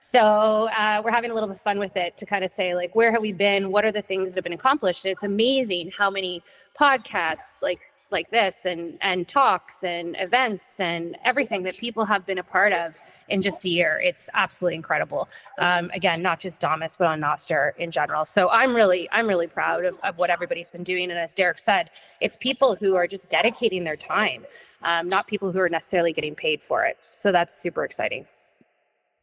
So 0.00 0.68
uh, 0.76 1.02
we're 1.04 1.12
having 1.12 1.30
a 1.30 1.34
little 1.34 1.48
bit 1.48 1.56
of 1.56 1.62
fun 1.62 1.78
with 1.78 1.96
it 1.96 2.16
to 2.16 2.26
kind 2.26 2.44
of 2.44 2.50
say 2.50 2.74
like, 2.74 2.94
where 2.94 3.12
have 3.12 3.20
we 3.20 3.32
been? 3.32 3.70
What 3.70 3.84
are 3.84 3.92
the 3.92 4.02
things 4.02 4.28
that 4.28 4.36
have 4.36 4.44
been 4.44 4.52
accomplished? 4.52 5.04
And 5.04 5.12
it's 5.12 5.22
amazing 5.22 5.92
how 5.96 6.10
many 6.10 6.42
podcasts, 6.78 7.62
like 7.62 7.80
like 8.12 8.30
this 8.30 8.64
and 8.64 8.98
and 9.00 9.28
talks 9.28 9.82
and 9.84 10.16
events 10.18 10.80
and 10.80 11.16
everything 11.24 11.62
that 11.64 11.76
people 11.76 12.04
have 12.04 12.26
been 12.26 12.38
a 12.38 12.42
part 12.42 12.72
of 12.72 12.96
in 13.28 13.42
just 13.42 13.64
a 13.64 13.68
year. 13.68 14.00
It's 14.04 14.28
absolutely 14.34 14.76
incredible. 14.76 15.28
Um, 15.58 15.90
again, 15.94 16.20
not 16.22 16.40
just 16.40 16.60
Damus, 16.60 16.96
but 16.96 17.06
on 17.06 17.20
Nostr 17.20 17.72
in 17.76 17.90
general. 17.90 18.24
So 18.24 18.48
I'm 18.50 18.74
really 18.74 19.08
I'm 19.12 19.26
really 19.26 19.46
proud 19.46 19.84
of, 19.84 19.98
of 20.02 20.18
what 20.18 20.30
everybody's 20.30 20.70
been 20.70 20.84
doing. 20.84 21.10
And 21.10 21.18
as 21.18 21.34
Derek 21.34 21.58
said, 21.58 21.90
it's 22.20 22.36
people 22.36 22.76
who 22.76 22.96
are 22.96 23.06
just 23.06 23.28
dedicating 23.30 23.84
their 23.84 23.96
time, 23.96 24.44
um, 24.82 25.08
not 25.08 25.26
people 25.26 25.52
who 25.52 25.60
are 25.60 25.68
necessarily 25.68 26.12
getting 26.12 26.34
paid 26.34 26.62
for 26.62 26.84
it. 26.84 26.98
So 27.12 27.32
that's 27.32 27.54
super 27.54 27.84
exciting. 27.84 28.26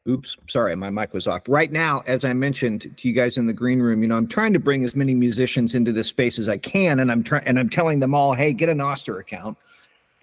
Oops, 0.08 0.38
sorry, 0.48 0.74
my 0.76 0.90
mic 0.90 1.14
was 1.14 1.28
off. 1.28 1.42
Right 1.50 1.72
now, 1.72 2.02
as 2.08 2.24
I 2.24 2.32
mentioned 2.32 2.94
to 2.96 3.08
you 3.08 3.14
guys 3.14 3.38
in 3.38 3.46
the 3.46 3.54
green 3.54 3.82
room, 3.82 4.02
you 4.02 4.08
know, 4.08 4.16
I'm 4.16 4.28
trying 4.28 4.54
to 4.54 4.60
bring 4.60 4.86
as 4.86 4.96
many 4.96 5.14
musicians 5.14 5.76
into 5.76 5.92
this 5.92 6.08
space 6.08 6.40
as 6.40 6.48
I 6.48 6.58
can, 6.58 7.02
and 7.02 7.12
I'm 7.12 7.24
trying 7.24 7.44
and 7.46 7.60
I'm 7.60 7.70
telling 7.70 8.00
them 8.00 8.16
all, 8.16 8.34
hey, 8.34 8.54
get 8.54 8.70
a 8.70 8.74
Nostr 8.74 9.20
account. 9.20 9.58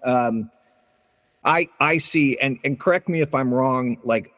Um, 0.03 0.49
I 1.43 1.69
I 1.79 1.99
see, 1.99 2.37
and 2.39 2.57
and 2.63 2.79
correct 2.79 3.09
me 3.09 3.21
if 3.21 3.35
I'm 3.35 3.53
wrong. 3.53 3.97
Like, 4.03 4.33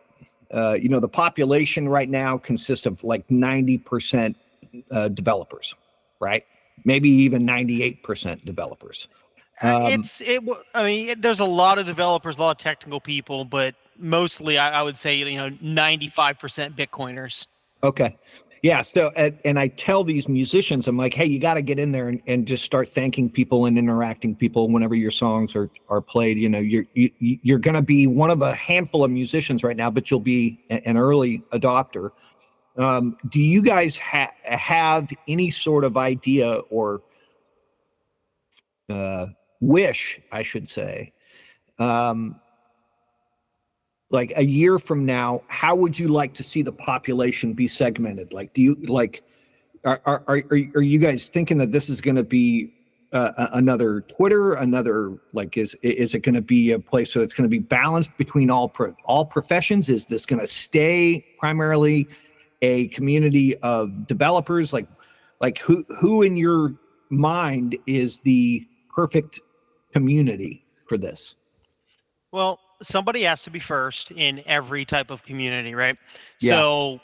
uh, 0.52 0.78
you 0.82 0.90
know, 0.90 1.00
the 1.00 1.08
population 1.08 1.88
right 1.88 2.10
now 2.10 2.38
consists 2.38 2.86
of 2.86 3.02
like 3.06 3.30
90 3.32 3.78
percent 3.78 4.38
uh, 4.92 5.08
developers, 5.08 5.74
right? 6.20 6.44
Maybe 6.84 7.10
even 7.10 7.46
98 7.46 8.04
percent 8.04 8.44
developers. 8.44 9.08
Uh, 9.64 9.86
um, 9.86 9.94
it's 9.94 10.20
it. 10.20 10.44
I 10.76 10.84
mean, 10.84 11.10
it, 11.10 11.22
there's 11.22 11.40
a 11.40 11.46
lot 11.46 11.80
of 11.80 11.86
developers, 11.86 12.38
a 12.38 12.42
lot 12.42 12.52
of 12.52 12.58
technical 12.58 13.00
people, 13.00 13.46
but 13.46 13.76
mostly 13.98 14.58
I, 14.58 14.80
I 14.80 14.84
would 14.84 14.98
say 14.98 15.16
you 15.16 15.38
know 15.38 15.50
95% 15.50 16.76
Bitcoiners. 16.76 17.48
Okay. 17.84 18.18
Yeah. 18.64 18.82
So, 18.82 19.12
and, 19.16 19.38
and 19.46 19.60
I 19.60 19.68
tell 19.68 20.04
these 20.04 20.28
musicians, 20.28 20.88
I'm 20.88 20.98
like, 20.98 21.14
hey, 21.14 21.26
you 21.26 21.40
got 21.40 21.54
to 21.54 21.62
get 21.62 21.78
in 21.78 21.92
there 21.92 22.10
and, 22.10 22.22
and 22.26 22.48
just 22.48 22.66
start 22.66 22.90
thanking 22.90 23.30
people 23.30 23.66
and 23.66 23.78
interacting 23.78 24.36
people 24.36 24.68
whenever 24.70 24.96
your 24.96 25.12
songs 25.12 25.56
are 25.56 25.70
are 25.90 26.02
played. 26.02 26.38
You 26.38 26.50
know, 26.50 26.60
you're 26.60 26.86
you, 26.94 27.12
you're 27.20 27.60
going 27.60 27.76
to 27.76 27.82
be 27.82 28.08
one 28.08 28.32
of 28.32 28.42
a 28.42 28.56
handful 28.56 29.04
of 29.04 29.12
musicians 29.12 29.64
right 29.64 29.78
now, 29.78 29.92
but 29.92 30.10
you'll 30.10 30.20
be 30.20 30.66
an 30.70 30.98
early 30.98 31.44
adopter. 31.52 32.12
Um, 32.78 33.18
do 33.30 33.40
you 33.40 33.64
guys 33.64 33.98
ha- 33.98 34.34
have 34.44 35.10
any 35.28 35.50
sort 35.50 35.84
of 35.84 35.98
idea 35.98 36.60
or 36.70 37.02
uh, 38.90 39.28
wish, 39.60 40.20
I 40.32 40.44
should 40.44 40.68
say, 40.68 41.14
um, 41.80 42.40
like 44.10 44.34
a 44.36 44.44
year 44.44 44.80
from 44.80 45.06
now, 45.06 45.42
how 45.48 45.76
would 45.76 45.98
you 45.98 46.08
like 46.08 46.34
to 46.36 46.44
see 46.44 46.62
the 46.62 46.72
population 46.72 47.54
be 47.54 47.68
segmented? 47.68 48.32
Like, 48.32 48.54
do 48.54 48.62
you 48.62 48.76
like, 48.76 49.24
are 49.84 50.02
are 50.06 50.24
are, 50.28 50.44
are 50.76 50.82
you 50.82 51.00
guys 51.00 51.28
thinking 51.28 51.58
that 51.58 51.72
this 51.72 51.90
is 51.90 52.00
going 52.00 52.16
to 52.16 52.24
be 52.24 52.74
uh, 53.14 53.48
another 53.54 54.02
Twitter, 54.02 54.54
another 54.54 55.18
like 55.34 55.58
is 55.58 55.76
is 55.82 56.16
it 56.16 56.20
going 56.20 56.36
to 56.36 56.42
be 56.42 56.72
a 56.72 56.80
place 56.80 57.12
so 57.12 57.22
it's 57.22 57.34
going 57.34 57.44
to 57.44 57.50
be 57.50 57.60
balanced 57.60 58.18
between 58.18 58.50
all 58.50 58.70
pro, 58.70 58.96
all 59.06 59.26
professions? 59.26 59.90
Is 59.90 60.06
this 60.06 60.26
going 60.26 60.40
to 60.40 60.48
stay 60.48 61.26
primarily 61.38 62.08
a 62.62 62.88
community 62.90 63.58
of 63.58 64.08
developers? 64.08 64.72
Like, 64.72 64.88
like 65.42 65.58
who 65.60 65.84
who 66.00 66.22
in 66.22 66.38
your 66.38 66.74
mind 67.10 67.78
is 67.88 68.20
the 68.20 68.66
perfect 68.94 69.40
community 69.94 70.66
for 70.88 70.98
this? 70.98 71.36
Well, 72.32 72.60
somebody 72.82 73.24
has 73.24 73.44
to 73.44 73.50
be 73.50 73.60
first 73.60 74.12
in 74.12 74.44
every 74.46 74.86
type 74.86 75.12
of 75.12 75.24
community, 75.24 75.74
right? 75.74 75.98
Yeah. 76.40 76.54
So 76.54 77.00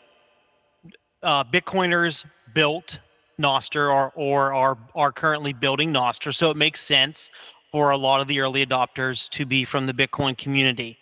uh, 1.22 1.44
Bitcoiners 1.46 2.26
built 2.54 3.00
Nostr 3.40 3.94
or, 3.94 4.12
or 4.16 4.54
are, 4.54 4.78
are 4.96 5.12
currently 5.12 5.54
building 5.54 5.92
Nostr. 5.92 6.34
So 6.34 6.50
it 6.50 6.58
makes 6.58 6.82
sense 6.82 7.32
for 7.72 7.92
a 7.92 7.98
lot 7.98 8.22
of 8.22 8.28
the 8.28 8.40
early 8.40 8.66
adopters 8.66 9.28
to 9.30 9.46
be 9.46 9.66
from 9.66 9.88
the 9.88 9.94
Bitcoin 9.94 10.38
community. 10.38 11.00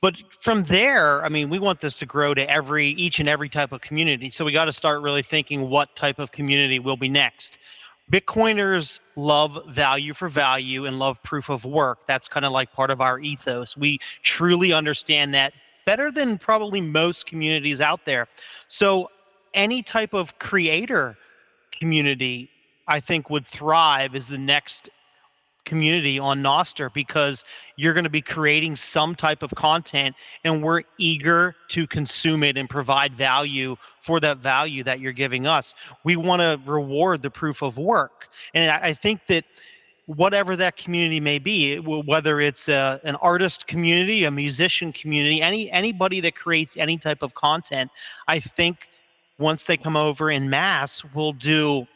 But 0.00 0.22
from 0.40 0.64
there, 0.64 1.24
I 1.24 1.28
mean, 1.28 1.48
we 1.48 1.58
want 1.58 1.80
this 1.80 1.98
to 2.00 2.06
grow 2.06 2.34
to 2.34 2.50
every 2.50 2.88
each 2.88 3.20
and 3.20 3.28
every 3.28 3.48
type 3.48 3.72
of 3.72 3.80
community. 3.80 4.28
So 4.28 4.44
we 4.44 4.52
got 4.52 4.66
to 4.66 4.72
start 4.72 5.00
really 5.00 5.22
thinking 5.22 5.70
what 5.70 5.94
type 5.96 6.18
of 6.18 6.30
community 6.30 6.78
will 6.78 6.96
be 6.96 7.08
next. 7.08 7.58
Bitcoiners 8.12 9.00
love 9.16 9.58
value 9.68 10.12
for 10.12 10.28
value 10.28 10.84
and 10.84 10.98
love 10.98 11.22
proof 11.22 11.48
of 11.48 11.64
work. 11.64 12.06
That's 12.06 12.28
kind 12.28 12.44
of 12.44 12.52
like 12.52 12.72
part 12.72 12.90
of 12.90 13.00
our 13.00 13.18
ethos. 13.18 13.76
We 13.76 13.98
truly 14.22 14.72
understand 14.72 15.34
that 15.34 15.54
better 15.86 16.10
than 16.10 16.38
probably 16.38 16.80
most 16.80 17.26
communities 17.26 17.80
out 17.80 18.04
there. 18.04 18.28
So 18.68 19.10
any 19.54 19.82
type 19.82 20.14
of 20.14 20.38
creator 20.38 21.16
community 21.70 22.50
I 22.86 23.00
think 23.00 23.30
would 23.30 23.46
thrive 23.46 24.14
as 24.14 24.28
the 24.28 24.38
next 24.38 24.90
community 25.64 26.18
on 26.18 26.42
Nostr 26.42 26.92
because 26.92 27.44
you're 27.76 27.94
going 27.94 28.04
to 28.04 28.10
be 28.10 28.22
creating 28.22 28.76
some 28.76 29.14
type 29.14 29.42
of 29.42 29.54
content 29.54 30.14
and 30.44 30.62
we're 30.62 30.82
eager 30.98 31.54
to 31.68 31.86
consume 31.86 32.42
it 32.42 32.56
and 32.56 32.68
provide 32.68 33.14
value 33.14 33.76
for 34.00 34.20
that 34.20 34.38
value 34.38 34.84
that 34.84 35.00
you're 35.00 35.12
giving 35.12 35.46
us. 35.46 35.74
We 36.04 36.16
want 36.16 36.40
to 36.40 36.60
reward 36.70 37.22
the 37.22 37.30
proof 37.30 37.62
of 37.62 37.78
work. 37.78 38.28
And 38.52 38.70
I 38.70 38.92
think 38.92 39.26
that 39.26 39.44
whatever 40.06 40.54
that 40.56 40.76
community 40.76 41.18
may 41.18 41.38
be 41.38 41.78
whether 41.78 42.40
it's 42.40 42.68
a, 42.68 43.00
an 43.04 43.14
artist 43.16 43.66
community 43.66 44.24
a 44.24 44.30
musician 44.30 44.92
community 44.92 45.40
any 45.40 45.70
anybody 45.70 46.20
that 46.20 46.36
creates 46.36 46.76
any 46.76 46.98
type 46.98 47.22
of 47.22 47.34
content 47.34 47.90
i 48.28 48.38
think 48.38 48.88
once 49.38 49.64
they 49.64 49.78
come 49.78 49.96
over 49.96 50.30
in 50.30 50.50
mass 50.50 51.02
will 51.14 51.32
do 51.32 51.86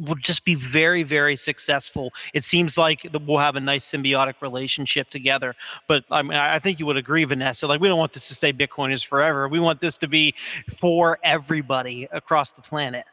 will 0.00 0.16
just 0.16 0.44
be 0.44 0.54
very, 0.54 1.02
very 1.02 1.36
successful. 1.36 2.12
It 2.32 2.44
seems 2.44 2.76
like 2.76 3.06
we'll 3.26 3.38
have 3.38 3.56
a 3.56 3.60
nice 3.60 3.90
symbiotic 3.90 4.34
relationship 4.40 5.10
together. 5.10 5.54
But 5.88 6.04
I 6.10 6.22
mean, 6.22 6.38
I 6.38 6.58
think 6.58 6.80
you 6.80 6.86
would 6.86 6.96
agree, 6.96 7.24
Vanessa. 7.24 7.66
Like, 7.66 7.80
we 7.80 7.88
don't 7.88 7.98
want 7.98 8.12
this 8.12 8.28
to 8.28 8.34
stay 8.34 8.52
Bitcoiners 8.52 9.04
forever. 9.04 9.48
We 9.48 9.60
want 9.60 9.80
this 9.80 9.98
to 9.98 10.08
be 10.08 10.34
for 10.76 11.18
everybody 11.22 12.08
across 12.12 12.52
the 12.52 12.62
planet. 12.62 13.04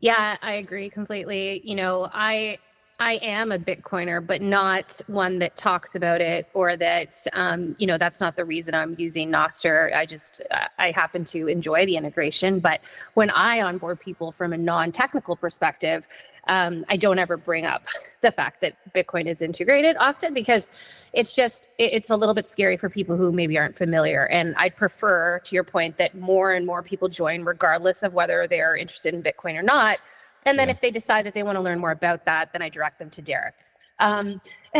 Yeah, 0.00 0.36
I 0.42 0.52
agree 0.52 0.90
completely. 0.90 1.62
You 1.64 1.74
know, 1.74 2.10
I 2.12 2.58
I 2.98 3.14
am 3.14 3.52
a 3.52 3.58
Bitcoiner, 3.58 4.26
but 4.26 4.40
not 4.40 5.02
one 5.06 5.38
that 5.40 5.54
talks 5.58 5.94
about 5.94 6.22
it 6.22 6.48
or 6.54 6.78
that, 6.78 7.14
um, 7.34 7.76
you 7.78 7.86
know, 7.86 7.98
that's 7.98 8.22
not 8.22 8.36
the 8.36 8.44
reason 8.46 8.74
I'm 8.74 8.96
using 8.98 9.30
Nostr. 9.30 9.94
I 9.94 10.06
just, 10.06 10.40
I 10.78 10.92
happen 10.92 11.26
to 11.26 11.46
enjoy 11.46 11.84
the 11.84 11.98
integration. 11.98 12.58
But 12.58 12.80
when 13.12 13.28
I 13.28 13.60
onboard 13.60 14.00
people 14.00 14.32
from 14.32 14.54
a 14.54 14.56
non 14.56 14.92
technical 14.92 15.36
perspective, 15.36 16.08
um, 16.48 16.86
I 16.88 16.96
don't 16.96 17.18
ever 17.18 17.36
bring 17.36 17.66
up 17.66 17.86
the 18.22 18.32
fact 18.32 18.62
that 18.62 18.76
Bitcoin 18.94 19.26
is 19.26 19.42
integrated 19.42 19.96
often 19.98 20.32
because 20.32 20.70
it's 21.12 21.34
just, 21.34 21.68
it's 21.78 22.08
a 22.08 22.16
little 22.16 22.34
bit 22.34 22.46
scary 22.46 22.78
for 22.78 22.88
people 22.88 23.18
who 23.18 23.30
maybe 23.30 23.58
aren't 23.58 23.76
familiar. 23.76 24.24
And 24.24 24.54
I'd 24.56 24.74
prefer, 24.74 25.40
to 25.44 25.54
your 25.54 25.64
point, 25.64 25.98
that 25.98 26.14
more 26.14 26.54
and 26.54 26.64
more 26.64 26.82
people 26.82 27.10
join, 27.10 27.44
regardless 27.44 28.02
of 28.02 28.14
whether 28.14 28.46
they're 28.48 28.74
interested 28.74 29.12
in 29.12 29.22
Bitcoin 29.22 29.56
or 29.56 29.62
not 29.62 29.98
and 30.46 30.58
then 30.58 30.68
yeah. 30.68 30.74
if 30.74 30.80
they 30.80 30.90
decide 30.90 31.26
that 31.26 31.34
they 31.34 31.42
want 31.42 31.56
to 31.56 31.60
learn 31.60 31.78
more 31.78 31.90
about 31.90 32.24
that, 32.24 32.52
then 32.52 32.62
I 32.62 32.68
direct 32.68 32.98
them 32.98 33.10
to 33.10 33.22
Derek. 33.22 33.54
Um, 33.98 34.40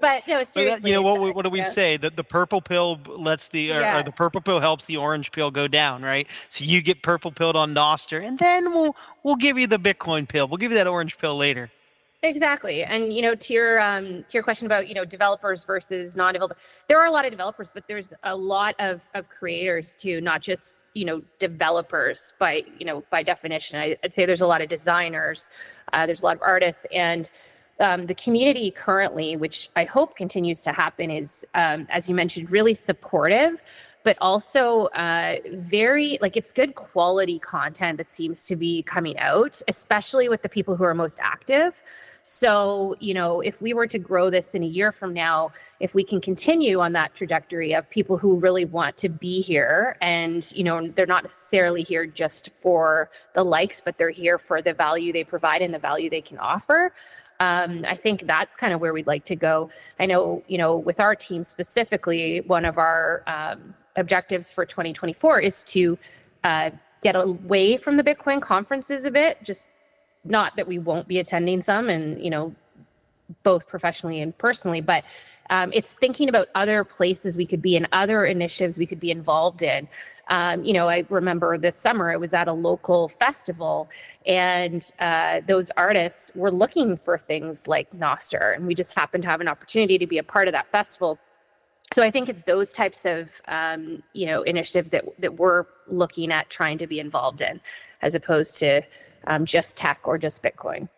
but 0.00 0.26
no, 0.26 0.42
seriously. 0.42 0.90
you 0.90 0.96
know 0.96 1.02
what? 1.02 1.34
What 1.34 1.42
do 1.42 1.50
we 1.50 1.60
yeah. 1.60 1.64
say? 1.64 1.96
That 1.96 2.16
the 2.16 2.24
purple 2.24 2.60
pill 2.60 2.98
lets 3.06 3.48
the 3.48 3.72
or, 3.72 3.80
yeah. 3.80 3.98
or, 3.98 4.02
the 4.02 4.12
purple 4.12 4.40
pill 4.40 4.58
helps 4.58 4.84
the 4.84 4.96
orange 4.96 5.30
pill 5.30 5.50
go 5.50 5.68
down, 5.68 6.02
right? 6.02 6.26
So 6.48 6.64
you 6.64 6.82
get 6.82 7.02
purple 7.02 7.30
pilled 7.30 7.56
on 7.56 7.72
Nostr, 7.72 8.24
and 8.24 8.38
then 8.38 8.72
we'll 8.72 8.96
we'll 9.22 9.36
give 9.36 9.58
you 9.58 9.66
the 9.66 9.78
Bitcoin 9.78 10.28
pill. 10.28 10.48
We'll 10.48 10.58
give 10.58 10.72
you 10.72 10.78
that 10.78 10.88
orange 10.88 11.18
pill 11.18 11.36
later. 11.36 11.70
Exactly, 12.24 12.82
and 12.82 13.12
you 13.12 13.20
know, 13.20 13.34
to 13.34 13.52
your 13.52 13.80
um, 13.80 14.06
to 14.06 14.32
your 14.32 14.42
question 14.42 14.64
about 14.64 14.88
you 14.88 14.94
know 14.94 15.04
developers 15.04 15.62
versus 15.62 16.16
non-developers, 16.16 16.56
there 16.88 16.98
are 16.98 17.04
a 17.04 17.10
lot 17.10 17.26
of 17.26 17.30
developers, 17.30 17.70
but 17.72 17.86
there's 17.86 18.14
a 18.22 18.34
lot 18.34 18.74
of 18.78 19.06
of 19.14 19.28
creators 19.28 19.94
too, 19.94 20.22
not 20.22 20.40
just 20.40 20.74
you 20.94 21.04
know 21.04 21.20
developers 21.38 22.32
by 22.38 22.64
you 22.78 22.86
know 22.86 23.04
by 23.10 23.22
definition. 23.22 23.78
I, 23.78 23.96
would 24.02 24.14
say 24.14 24.24
there's 24.24 24.40
a 24.40 24.46
lot 24.46 24.62
of 24.62 24.68
designers 24.70 25.48
uh, 25.92 26.06
there's 26.06 26.22
a 26.22 26.24
lot 26.24 26.36
of 26.36 26.42
artists 26.42 26.86
and 26.94 27.30
um, 27.80 28.06
the 28.06 28.14
community 28.14 28.70
currently 28.70 29.36
which 29.36 29.68
i 29.74 29.84
hope 29.84 30.16
continues 30.16 30.62
to 30.62 30.72
happen 30.72 31.10
is 31.10 31.44
um, 31.54 31.86
as 31.90 32.08
you 32.08 32.14
mentioned 32.14 32.50
really 32.50 32.74
supportive 32.74 33.62
but 34.04 34.16
also 34.20 34.84
uh, 34.94 35.36
very 35.52 36.18
like 36.20 36.36
it's 36.36 36.52
good 36.52 36.74
quality 36.76 37.38
content 37.38 37.98
that 37.98 38.10
seems 38.10 38.44
to 38.46 38.54
be 38.54 38.82
coming 38.84 39.18
out 39.18 39.60
especially 39.66 40.28
with 40.28 40.42
the 40.42 40.48
people 40.48 40.76
who 40.76 40.84
are 40.84 40.94
most 40.94 41.18
active 41.20 41.82
so, 42.26 42.96
you 43.00 43.12
know, 43.12 43.42
if 43.42 43.60
we 43.60 43.74
were 43.74 43.86
to 43.86 43.98
grow 43.98 44.30
this 44.30 44.54
in 44.54 44.62
a 44.62 44.66
year 44.66 44.90
from 44.90 45.12
now, 45.12 45.52
if 45.78 45.94
we 45.94 46.02
can 46.02 46.22
continue 46.22 46.80
on 46.80 46.94
that 46.94 47.14
trajectory 47.14 47.74
of 47.74 47.88
people 47.90 48.16
who 48.16 48.36
really 48.36 48.64
want 48.64 48.96
to 48.96 49.10
be 49.10 49.42
here 49.42 49.98
and, 50.00 50.50
you 50.52 50.64
know, 50.64 50.88
they're 50.88 51.04
not 51.04 51.24
necessarily 51.24 51.82
here 51.82 52.06
just 52.06 52.48
for 52.54 53.10
the 53.34 53.44
likes, 53.44 53.82
but 53.82 53.98
they're 53.98 54.08
here 54.08 54.38
for 54.38 54.62
the 54.62 54.72
value 54.72 55.12
they 55.12 55.22
provide 55.22 55.60
and 55.60 55.74
the 55.74 55.78
value 55.78 56.08
they 56.08 56.22
can 56.22 56.38
offer. 56.38 56.94
Um, 57.40 57.84
I 57.86 57.94
think 57.94 58.26
that's 58.26 58.56
kind 58.56 58.72
of 58.72 58.80
where 58.80 58.94
we'd 58.94 59.06
like 59.06 59.26
to 59.26 59.36
go. 59.36 59.68
I 60.00 60.06
know, 60.06 60.42
you 60.48 60.56
know, 60.56 60.78
with 60.78 61.00
our 61.00 61.14
team 61.14 61.44
specifically, 61.44 62.40
one 62.40 62.64
of 62.64 62.78
our 62.78 63.22
um, 63.26 63.74
objectives 63.96 64.50
for 64.50 64.64
2024 64.64 65.40
is 65.40 65.62
to 65.64 65.98
uh, 66.42 66.70
get 67.02 67.16
away 67.16 67.76
from 67.76 67.98
the 67.98 68.02
Bitcoin 68.02 68.40
conferences 68.40 69.04
a 69.04 69.10
bit, 69.10 69.44
just 69.44 69.68
not 70.24 70.56
that 70.56 70.66
we 70.66 70.78
won't 70.78 71.06
be 71.06 71.18
attending 71.18 71.60
some 71.60 71.88
and 71.88 72.22
you 72.22 72.30
know 72.30 72.54
both 73.42 73.66
professionally 73.66 74.20
and 74.20 74.36
personally 74.38 74.80
but 74.80 75.04
um, 75.50 75.70
it's 75.74 75.92
thinking 75.92 76.28
about 76.28 76.48
other 76.54 76.84
places 76.84 77.36
we 77.36 77.46
could 77.46 77.60
be 77.60 77.76
in 77.76 77.86
other 77.92 78.24
initiatives 78.24 78.78
we 78.78 78.86
could 78.86 79.00
be 79.00 79.10
involved 79.10 79.62
in. 79.62 79.86
Um, 80.28 80.64
you 80.64 80.72
know 80.72 80.88
i 80.88 81.04
remember 81.10 81.58
this 81.58 81.76
summer 81.76 82.10
it 82.10 82.18
was 82.18 82.32
at 82.32 82.48
a 82.48 82.52
local 82.52 83.08
festival 83.08 83.90
and 84.24 84.90
uh, 84.98 85.42
those 85.46 85.70
artists 85.76 86.32
were 86.34 86.50
looking 86.50 86.96
for 86.96 87.18
things 87.18 87.68
like 87.68 87.90
nostr 87.92 88.54
and 88.56 88.66
we 88.66 88.74
just 88.74 88.94
happened 88.94 89.24
to 89.24 89.28
have 89.28 89.42
an 89.42 89.48
opportunity 89.48 89.98
to 89.98 90.06
be 90.06 90.16
a 90.16 90.22
part 90.22 90.48
of 90.48 90.52
that 90.52 90.66
festival. 90.66 91.18
So 91.92 92.02
i 92.02 92.10
think 92.10 92.30
it's 92.30 92.44
those 92.44 92.72
types 92.72 93.04
of 93.04 93.28
um, 93.48 94.02
you 94.14 94.24
know 94.24 94.42
initiatives 94.42 94.90
that 94.90 95.04
that 95.18 95.34
we're 95.34 95.64
looking 95.88 96.32
at 96.32 96.48
trying 96.48 96.78
to 96.78 96.86
be 96.86 96.98
involved 97.00 97.42
in 97.42 97.60
as 98.00 98.14
opposed 98.14 98.56
to 98.60 98.82
um, 99.26 99.44
just 99.44 99.76
tech 99.76 100.00
or 100.04 100.18
just 100.18 100.42
Bitcoin. 100.42 100.88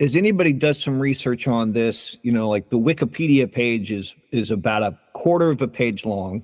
As 0.00 0.16
anybody 0.16 0.52
does 0.52 0.82
some 0.82 0.98
research 0.98 1.46
on 1.46 1.72
this, 1.72 2.16
you 2.22 2.32
know, 2.32 2.48
like 2.48 2.68
the 2.68 2.78
Wikipedia 2.78 3.50
page 3.50 3.92
is 3.92 4.14
is 4.32 4.50
about 4.50 4.82
a 4.82 4.98
quarter 5.12 5.50
of 5.50 5.62
a 5.62 5.68
page 5.68 6.04
long, 6.04 6.42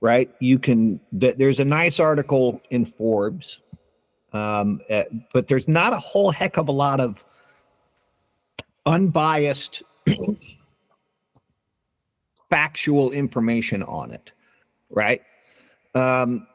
right? 0.00 0.30
You 0.40 0.58
can 0.58 1.00
th- 1.18 1.36
there's 1.36 1.60
a 1.60 1.64
nice 1.64 1.98
article 1.98 2.60
in 2.70 2.84
Forbes, 2.84 3.60
um, 4.32 4.80
uh, 4.90 5.04
but 5.32 5.48
there's 5.48 5.66
not 5.66 5.92
a 5.92 5.98
whole 5.98 6.30
heck 6.30 6.58
of 6.58 6.68
a 6.68 6.72
lot 6.72 7.00
of 7.00 7.24
unbiased 8.84 9.82
factual 12.50 13.10
information 13.12 13.82
on 13.82 14.10
it, 14.10 14.32
right? 14.90 15.22
Um, 15.94 16.46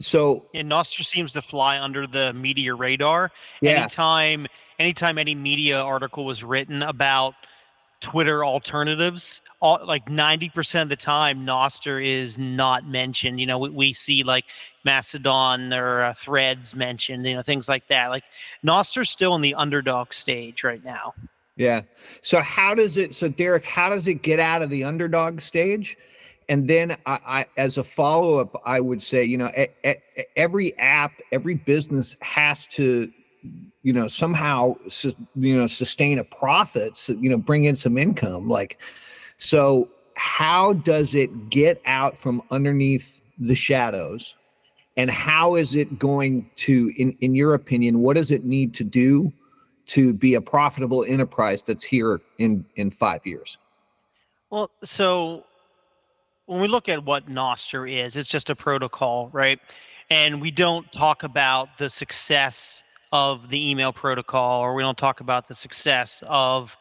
so 0.00 0.46
and 0.54 0.72
seems 0.86 1.32
to 1.32 1.42
fly 1.42 1.78
under 1.78 2.06
the 2.06 2.32
media 2.32 2.74
radar. 2.74 3.30
Yeah. 3.60 3.82
Anytime 3.82 4.46
anytime 4.78 5.18
any 5.18 5.34
media 5.34 5.80
article 5.80 6.24
was 6.24 6.44
written 6.44 6.82
about 6.82 7.34
Twitter 8.00 8.44
alternatives, 8.44 9.40
all, 9.60 9.80
like 9.84 10.06
90% 10.06 10.82
of 10.82 10.88
the 10.88 10.96
time, 10.96 11.44
Nostr 11.44 12.04
is 12.04 12.38
not 12.38 12.86
mentioned. 12.86 13.40
You 13.40 13.46
know, 13.46 13.58
we, 13.58 13.70
we 13.70 13.92
see 13.92 14.22
like 14.22 14.44
Mastodon 14.84 15.72
or 15.72 16.02
uh, 16.02 16.14
Threads 16.14 16.76
mentioned, 16.76 17.26
you 17.26 17.34
know, 17.34 17.42
things 17.42 17.68
like 17.68 17.88
that. 17.88 18.08
Like 18.08 18.24
Nostr's 18.64 19.10
still 19.10 19.34
in 19.34 19.42
the 19.42 19.54
underdog 19.54 20.12
stage 20.12 20.62
right 20.62 20.84
now. 20.84 21.12
Yeah. 21.56 21.82
So 22.22 22.40
how 22.40 22.72
does 22.72 22.96
it? 22.96 23.16
So 23.16 23.26
Derek, 23.26 23.66
how 23.66 23.90
does 23.90 24.06
it 24.06 24.22
get 24.22 24.38
out 24.38 24.62
of 24.62 24.70
the 24.70 24.84
underdog 24.84 25.40
stage? 25.40 25.96
And 26.48 26.68
then 26.68 26.96
I, 27.06 27.18
I 27.26 27.46
as 27.56 27.78
a 27.78 27.84
follow 27.84 28.38
up, 28.38 28.60
I 28.64 28.80
would 28.80 29.02
say, 29.02 29.24
you 29.24 29.36
know, 29.36 29.50
a, 29.56 29.68
a, 29.84 29.96
every 30.36 30.76
app, 30.78 31.12
every 31.32 31.54
business 31.54 32.16
has 32.22 32.66
to, 32.68 33.10
you 33.82 33.92
know, 33.92 34.08
somehow, 34.08 34.74
you 35.34 35.56
know, 35.56 35.66
sustain 35.66 36.18
a 36.18 36.24
profit, 36.24 36.96
so, 36.96 37.12
you 37.14 37.30
know, 37.30 37.38
bring 37.38 37.64
in 37.64 37.76
some 37.76 37.98
income. 37.98 38.48
Like, 38.48 38.80
so 39.38 39.88
how 40.16 40.72
does 40.72 41.14
it 41.14 41.50
get 41.50 41.80
out 41.86 42.18
from 42.18 42.42
underneath 42.50 43.20
the 43.38 43.54
shadows? 43.54 44.34
And 44.96 45.10
how 45.10 45.54
is 45.54 45.76
it 45.76 45.98
going 45.98 46.50
to, 46.56 46.92
in, 46.96 47.12
in 47.20 47.34
your 47.34 47.54
opinion, 47.54 48.00
what 48.00 48.16
does 48.16 48.32
it 48.32 48.44
need 48.44 48.74
to 48.74 48.84
do 48.84 49.32
to 49.86 50.12
be 50.12 50.34
a 50.34 50.40
profitable 50.40 51.04
enterprise 51.04 51.62
that's 51.62 51.84
here 51.84 52.20
in, 52.38 52.64
in 52.74 52.90
five 52.90 53.24
years? 53.24 53.58
Well, 54.50 54.70
so 54.82 55.44
when 56.48 56.60
we 56.60 56.68
look 56.68 56.88
at 56.88 57.04
what 57.04 57.28
Nostr 57.28 57.90
is, 57.90 58.16
it's 58.16 58.28
just 58.28 58.50
a 58.50 58.56
protocol, 58.56 59.30
right? 59.32 59.60
and 60.10 60.40
we 60.40 60.50
don't 60.50 60.90
talk 60.92 61.22
about 61.22 61.76
the 61.78 61.88
success 61.88 62.84
of 63.12 63.48
the 63.48 63.70
email 63.70 63.92
protocol 63.92 64.60
or 64.60 64.74
we 64.74 64.82
don't 64.82 64.98
talk 64.98 65.20
about 65.20 65.48
the 65.48 65.54
success 65.54 66.22
of 66.26 66.76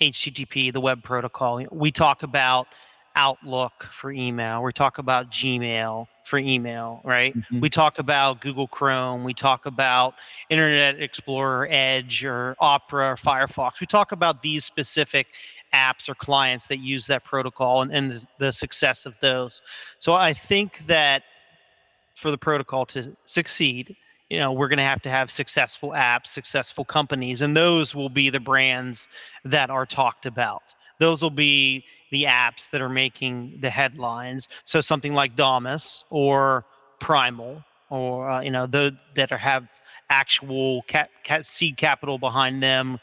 http 0.00 0.72
the 0.72 0.80
web 0.80 1.02
protocol. 1.02 1.64
We 1.70 1.92
talk 1.92 2.22
about 2.22 2.68
outlook 3.16 3.84
for 3.90 4.12
email. 4.12 4.62
We 4.62 4.72
talk 4.72 4.98
about 4.98 5.30
gmail 5.30 6.06
for 6.24 6.38
email 6.38 7.00
right? 7.04 7.36
Mm-hmm. 7.36 7.60
we 7.60 7.68
talk 7.68 7.98
about 7.98 8.40
google 8.40 8.68
chrome. 8.68 9.24
We 9.24 9.34
talk 9.34 9.66
about 9.66 10.14
internet 10.48 11.00
explorer 11.00 11.66
edge 11.70 12.24
or 12.24 12.56
opera 12.60 13.10
or 13.10 13.16
firefox. 13.16 13.80
We 13.80 13.86
talk 13.86 14.12
about 14.12 14.42
these 14.42 14.64
specific 14.64 15.26
apps 15.74 16.08
or 16.08 16.14
clients 16.14 16.66
that 16.66 16.78
use 16.78 17.06
that 17.06 17.24
protocol 17.24 17.82
and, 17.82 17.92
and 17.92 18.12
the, 18.12 18.26
the 18.38 18.52
success 18.52 19.06
of 19.06 19.18
those. 19.20 19.62
So 19.98 20.14
i 20.14 20.32
think 20.32 20.78
that 20.86 21.22
for 22.14 22.30
the 22.30 22.38
protocol 22.38 22.84
to 22.84 23.16
succeed 23.24 23.96
you 24.28 24.38
know 24.38 24.52
we're 24.52 24.68
going 24.68 24.78
to 24.78 24.82
have 24.82 25.02
to 25.02 25.10
have 25.10 25.30
successful 25.30 25.90
apps 25.90 26.28
successful 26.28 26.84
companies 26.84 27.42
and 27.42 27.56
those 27.56 27.94
will 27.94 28.08
be 28.08 28.30
the 28.30 28.40
brands 28.40 29.08
that 29.44 29.70
are 29.70 29.86
talked 29.86 30.26
about. 30.26 30.74
Those 30.98 31.22
will 31.22 31.30
be 31.30 31.84
the 32.10 32.24
apps 32.24 32.68
that 32.70 32.80
are 32.82 32.90
making 32.90 33.58
the 33.60 33.70
headlines. 33.70 34.48
So 34.64 34.80
something 34.80 35.14
like 35.14 35.34
damus 35.34 36.04
or 36.10 36.66
primal 37.00 37.64
or 37.88 38.28
uh, 38.28 38.40
you 38.42 38.50
know 38.50 38.66
the 38.66 38.96
that 39.16 39.32
are 39.32 39.38
have 39.38 39.66
actual 40.10 40.82
cap, 40.82 41.08
cap, 41.22 41.44
seed 41.44 41.76
capital 41.76 42.18
behind 42.18 42.62
them 42.62 42.98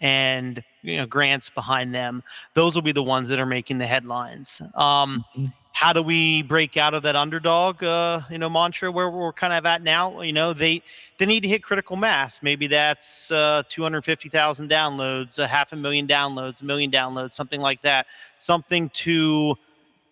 and 0.00 0.62
you 0.82 0.98
know 0.98 1.06
grants 1.06 1.50
behind 1.50 1.94
them. 1.94 2.22
Those 2.54 2.74
will 2.74 2.82
be 2.82 2.92
the 2.92 3.02
ones 3.02 3.28
that 3.30 3.40
are 3.40 3.46
making 3.46 3.78
the 3.78 3.86
headlines. 3.86 4.60
Um, 4.74 5.24
mm-hmm. 5.34 5.46
how 5.72 5.92
do 5.92 6.02
we 6.02 6.42
break 6.42 6.76
out 6.76 6.94
of 6.94 7.02
that 7.02 7.16
underdog 7.16 7.82
uh, 7.82 8.20
you 8.30 8.38
know 8.38 8.48
mantra 8.48 8.92
where 8.92 9.10
we're 9.10 9.32
kind 9.32 9.52
of 9.52 9.66
at 9.66 9.82
now? 9.82 10.20
You 10.20 10.32
know 10.32 10.52
they 10.52 10.82
they 11.18 11.26
need 11.26 11.40
to 11.40 11.48
hit 11.48 11.62
critical 11.62 11.96
mass. 11.96 12.42
Maybe 12.42 12.66
that's 12.66 13.30
uh, 13.30 13.62
250000 13.68 14.70
downloads 14.70 15.38
a 15.38 15.48
half 15.48 15.72
a 15.72 15.76
million 15.76 16.06
downloads 16.06 16.62
a 16.62 16.64
million 16.64 16.90
downloads 16.90 17.34
something 17.34 17.60
like 17.60 17.82
that. 17.82 18.06
Something 18.38 18.90
to 18.90 19.56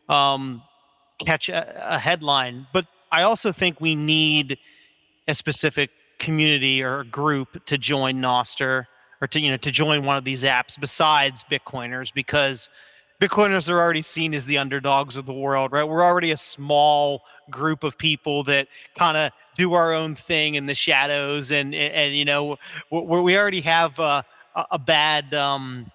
um, 0.09 0.63
catch 1.19 1.49
a, 1.49 1.95
a 1.95 1.99
headline. 1.99 2.67
But 2.73 2.87
i 3.13 3.23
also 3.23 3.51
think 3.53 3.81
we 3.81 3.97
need 3.97 4.57
a 5.27 5.35
specific 5.35 5.91
community 6.21 6.83
or 6.83 7.01
a 7.01 7.05
group 7.05 7.65
to 7.67 7.77
join 7.77 8.15
Nostr 8.15 8.87
or 9.21 9.27
to 9.27 9.41
you 9.41 9.51
know 9.51 9.57
to 9.57 9.71
join 9.73 10.05
one 10.05 10.17
of 10.17 10.25
these 10.25 10.45
apps 10.45 10.79
besides 10.79 11.45
bitcoiners 11.51 12.15
because 12.15 12.71
Bitcoiners 13.21 13.69
are 13.69 13.79
already 13.79 14.01
seen 14.01 14.33
as 14.33 14.47
the 14.47 14.57
underdogs 14.57 15.15
of 15.17 15.27
the 15.27 15.33
world, 15.33 15.73
right? 15.73 15.85
We're 15.85 16.03
already 16.03 16.31
a 16.31 16.39
small 16.39 17.23
group 17.51 17.85
of 17.85 17.99
people 17.99 18.43
that 18.45 18.69
kind 18.97 19.15
of 19.15 19.33
do 19.57 19.75
our 19.75 19.93
own 19.93 20.15
thing 20.15 20.55
in 20.55 20.65
the 20.65 20.75
shadows, 20.75 21.51
and 21.51 21.75
and, 21.75 21.95
and 21.95 22.17
you 22.17 22.25
know, 22.25 22.57
we 22.91 23.37
already 23.37 23.61
have 23.61 23.99
a, 23.99 24.25
a 24.71 24.79
bad 24.79 25.35
um, 25.35 25.91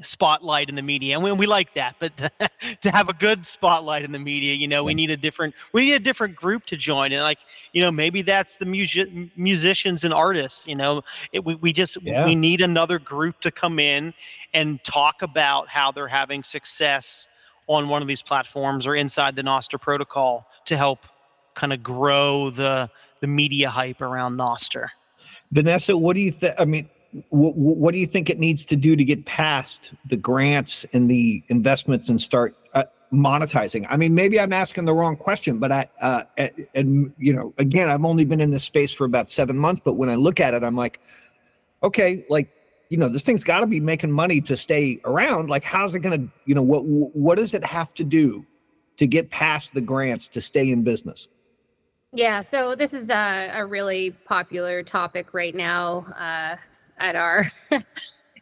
spotlight 0.00 0.70
in 0.70 0.74
the 0.74 0.82
media 0.82 1.14
and 1.14 1.22
we, 1.22 1.30
we 1.32 1.46
like 1.46 1.72
that 1.74 1.94
but 1.98 2.16
to 2.80 2.90
have 2.90 3.10
a 3.10 3.12
good 3.12 3.44
spotlight 3.44 4.02
in 4.02 4.10
the 4.10 4.18
media 4.18 4.54
you 4.54 4.66
know 4.66 4.82
we 4.82 4.94
need 4.94 5.10
a 5.10 5.16
different 5.16 5.54
we 5.74 5.84
need 5.84 5.92
a 5.92 5.98
different 5.98 6.34
group 6.34 6.64
to 6.64 6.78
join 6.78 7.12
and 7.12 7.20
like 7.20 7.40
you 7.74 7.82
know 7.82 7.90
maybe 7.90 8.22
that's 8.22 8.56
the 8.56 8.64
music 8.64 9.08
musicians 9.36 10.04
and 10.04 10.14
artists 10.14 10.66
you 10.66 10.74
know 10.74 11.02
it, 11.32 11.44
we, 11.44 11.56
we 11.56 11.74
just 11.74 11.98
yeah. 12.00 12.24
we 12.24 12.34
need 12.34 12.62
another 12.62 12.98
group 12.98 13.38
to 13.42 13.50
come 13.50 13.78
in 13.78 14.14
and 14.54 14.82
talk 14.82 15.20
about 15.20 15.68
how 15.68 15.92
they're 15.92 16.08
having 16.08 16.42
success 16.42 17.28
on 17.66 17.86
one 17.86 18.00
of 18.00 18.08
these 18.08 18.22
platforms 18.22 18.86
or 18.86 18.96
inside 18.96 19.36
the 19.36 19.42
Nostr 19.42 19.80
protocol 19.80 20.46
to 20.64 20.76
help 20.76 21.00
kind 21.54 21.72
of 21.72 21.82
grow 21.82 22.48
the 22.48 22.88
the 23.20 23.26
media 23.26 23.68
hype 23.68 24.00
around 24.00 24.38
Nostr 24.38 24.88
Vanessa, 25.52 25.94
what 25.94 26.16
do 26.16 26.22
you 26.22 26.32
think? 26.32 26.54
I 26.58 26.64
mean, 26.64 26.88
what, 27.28 27.56
what 27.56 27.92
do 27.92 27.98
you 27.98 28.06
think 28.06 28.30
it 28.30 28.38
needs 28.38 28.64
to 28.66 28.76
do 28.76 28.96
to 28.96 29.04
get 29.04 29.24
past 29.26 29.92
the 30.06 30.16
grants 30.16 30.84
and 30.92 31.10
the 31.10 31.42
investments 31.48 32.08
and 32.08 32.20
start 32.20 32.56
uh, 32.74 32.84
monetizing? 33.12 33.86
I 33.88 33.96
mean, 33.96 34.14
maybe 34.14 34.40
I'm 34.40 34.52
asking 34.52 34.86
the 34.86 34.94
wrong 34.94 35.16
question, 35.16 35.58
but 35.58 35.72
I, 35.72 35.88
uh, 36.00 36.22
and, 36.38 36.66
and, 36.74 37.12
you 37.18 37.32
know, 37.32 37.52
again, 37.58 37.90
I've 37.90 38.04
only 38.04 38.24
been 38.24 38.40
in 38.40 38.50
this 38.50 38.64
space 38.64 38.94
for 38.94 39.04
about 39.04 39.28
seven 39.28 39.58
months, 39.58 39.82
but 39.84 39.94
when 39.94 40.08
I 40.08 40.14
look 40.14 40.40
at 40.40 40.54
it, 40.54 40.62
I'm 40.62 40.76
like, 40.76 41.00
okay, 41.82 42.24
like, 42.28 42.48
you 42.88 42.96
know, 42.98 43.08
this 43.08 43.24
thing's 43.24 43.44
got 43.44 43.60
to 43.60 43.66
be 43.66 43.80
making 43.80 44.12
money 44.12 44.40
to 44.42 44.56
stay 44.56 45.00
around. 45.04 45.48
Like, 45.48 45.64
how's 45.64 45.94
it 45.94 46.00
going 46.00 46.20
to, 46.20 46.32
you 46.44 46.54
know, 46.54 46.62
what, 46.62 46.84
what 46.84 47.36
does 47.36 47.54
it 47.54 47.64
have 47.64 47.94
to 47.94 48.04
do 48.04 48.46
to 48.98 49.06
get 49.06 49.30
past 49.30 49.74
the 49.74 49.80
grants 49.80 50.28
to 50.28 50.40
stay 50.40 50.70
in 50.70 50.82
business? 50.82 51.28
Yeah, 52.14 52.42
so 52.42 52.74
this 52.74 52.92
is 52.92 53.08
a, 53.08 53.50
a 53.54 53.64
really 53.64 54.10
popular 54.26 54.82
topic 54.82 55.32
right 55.32 55.54
now. 55.54 56.06
Uh, 56.18 56.56
at 57.02 57.16
our 57.16 57.52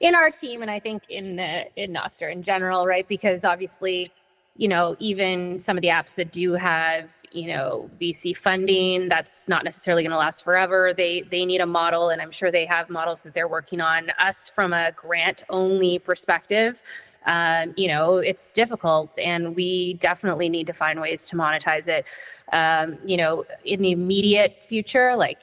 in 0.01 0.15
our 0.15 0.31
team 0.31 0.63
and 0.63 0.71
I 0.71 0.79
think 0.79 1.03
in 1.09 1.37
the 1.37 1.67
in 1.83 1.93
Nostr 1.93 2.31
in 2.31 2.43
general, 2.43 2.87
right? 2.87 3.09
Because 3.09 3.45
obviously, 3.45 4.13
you 4.57 4.69
know, 4.69 4.95
even 4.99 5.59
some 5.59 5.77
of 5.77 5.83
the 5.83 5.89
apps 5.89 6.15
that 6.17 6.31
do 6.31 6.53
have, 6.53 7.11
you 7.33 7.49
know, 7.49 7.91
VC 8.01 8.37
funding, 8.37 9.09
that's 9.09 9.49
not 9.49 9.65
necessarily 9.65 10.03
going 10.03 10.13
to 10.13 10.19
last 10.19 10.45
forever. 10.45 10.95
They 10.95 11.23
they 11.23 11.45
need 11.45 11.61
a 11.61 11.67
model 11.67 12.11
and 12.11 12.21
I'm 12.21 12.31
sure 12.31 12.51
they 12.51 12.67
have 12.67 12.91
models 12.91 13.23
that 13.23 13.35
they're 13.35 13.49
working 13.49 13.81
on. 13.81 14.11
Us 14.19 14.49
from 14.49 14.73
a 14.73 14.93
grant 14.93 15.43
only 15.49 15.99
perspective, 15.99 16.83
um, 17.27 17.75
you 17.77 17.89
know, 17.89 18.17
it's 18.17 18.53
difficult 18.53 19.19
and 19.19 19.57
we 19.57 19.95
definitely 19.95 20.49
need 20.49 20.67
to 20.67 20.73
find 20.75 21.01
ways 21.01 21.27
to 21.29 21.37
monetize 21.37 21.89
it. 21.89 22.05
Um, 22.53 22.99
you 23.07 23.17
know, 23.17 23.45
in 23.65 23.81
the 23.81 23.93
immediate 23.93 24.65
future, 24.65 25.15
like 25.17 25.39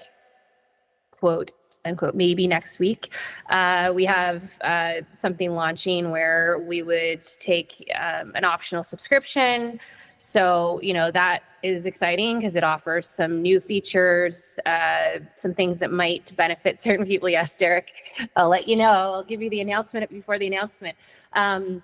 quote 1.11 1.51
unquote 1.87 2.15
maybe 2.15 2.47
next 2.47 2.79
week. 2.79 3.13
Uh, 3.49 3.91
we 3.93 4.05
have 4.05 4.59
uh, 4.61 5.01
something 5.11 5.53
launching 5.53 6.11
where 6.11 6.59
we 6.59 6.83
would 6.83 7.23
take 7.23 7.91
um, 7.99 8.31
an 8.35 8.45
optional 8.45 8.83
subscription. 8.83 9.79
So 10.19 10.79
you 10.81 10.93
know 10.93 11.11
that 11.11 11.43
is 11.63 11.85
exciting 11.85 12.39
because 12.39 12.55
it 12.55 12.63
offers 12.63 13.07
some 13.07 13.41
new 13.41 13.59
features 13.59 14.59
uh, 14.65 15.19
some 15.35 15.53
things 15.53 15.79
that 15.79 15.91
might 15.91 16.35
benefit 16.35 16.79
certain 16.79 17.05
people. 17.05 17.29
Yes 17.37 17.57
derek 17.57 17.91
i'll 18.35 18.49
let 18.49 18.67
you 18.67 18.75
know. 18.75 18.89
I'll 18.89 19.23
give 19.23 19.41
you 19.41 19.49
the 19.49 19.61
announcement 19.61 20.09
before 20.09 20.39
the 20.39 20.47
announcement. 20.47 20.97
Um, 21.33 21.83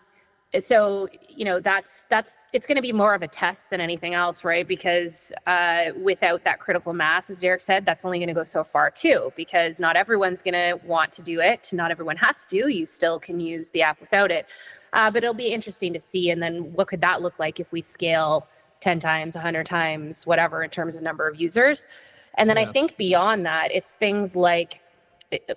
so 0.62 1.08
you 1.28 1.44
know 1.44 1.60
that's 1.60 2.04
that's 2.10 2.44
it's 2.54 2.68
going 2.68 2.76
to 2.76 2.82
be 2.82 2.92
more 2.92 3.16
of 3.16 3.24
a 3.24 3.28
test 3.28 3.70
than 3.70 3.82
anything 3.82 4.14
else 4.14 4.44
right? 4.44 4.68
Because 4.68 5.34
uh, 5.48 5.86
without 6.00 6.44
that 6.44 6.60
critical 6.60 6.94
mass 6.94 7.30
as 7.30 7.40
derek 7.40 7.62
said 7.62 7.86
that's 7.86 8.06
only 8.06 8.20
going 8.20 8.28
to 8.28 8.34
go 8.34 8.44
so 8.44 8.64
far 8.64 8.92
too 8.92 9.34
because 9.36 9.80
not 9.80 9.96
everyone's 9.96 10.42
going 10.42 10.54
to 10.54 10.80
want 10.86 11.12
to 11.14 11.22
do 11.22 11.40
it. 11.40 11.70
Not 11.74 11.90
everyone 11.90 12.18
has 12.18 12.46
to. 12.48 12.68
You 12.72 12.86
still 12.86 13.20
can 13.20 13.40
use 13.40 13.70
the 13.70 13.82
app 13.82 14.00
without 14.00 14.32
it. 14.32 14.46
Uh, 14.92 15.10
but 15.10 15.24
it'll 15.24 15.34
be 15.34 15.48
interesting 15.48 15.92
to 15.94 16.00
see 16.00 16.30
and 16.30 16.42
then 16.42 16.72
what 16.74 16.88
could 16.88 17.02
that 17.02 17.22
look 17.22 17.40
like 17.40 17.60
if 17.60 17.72
we 17.72 17.82
scale 17.82 18.48
10 18.82 19.00
times 19.00 19.34
100 19.34 19.66
times 19.66 20.28
whatever 20.28 20.62
in 20.62 20.70
terms 20.70 20.96
of 20.96 21.02
number 21.02 21.28
of 21.28 21.40
users? 21.40 21.88
And 22.36 22.50
then 22.50 22.58
yeah. 22.58 22.64
i 22.64 22.72
think 22.72 22.98
beyond 22.98 23.46
that 23.46 23.72
it's 23.72 23.96
things 23.96 24.36
like 24.36 24.82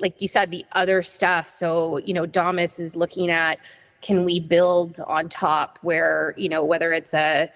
like 0.01 0.23
you 0.23 0.29
said 0.29 0.51
the 0.51 0.65
other 0.73 1.03
stuff. 1.03 1.51
So 1.51 1.99
you 1.99 2.15
know 2.15 2.25
damus 2.25 2.79
is 2.79 2.97
looking 2.97 3.31
at 3.31 3.59
can 4.01 4.25
we 4.25 4.41
build 4.41 5.01
on 5.07 5.29
top 5.29 5.79
where 5.83 6.35
you 6.37 6.49
know 6.49 6.65
whether 6.65 6.93
it's 6.93 7.15
a 7.15 7.51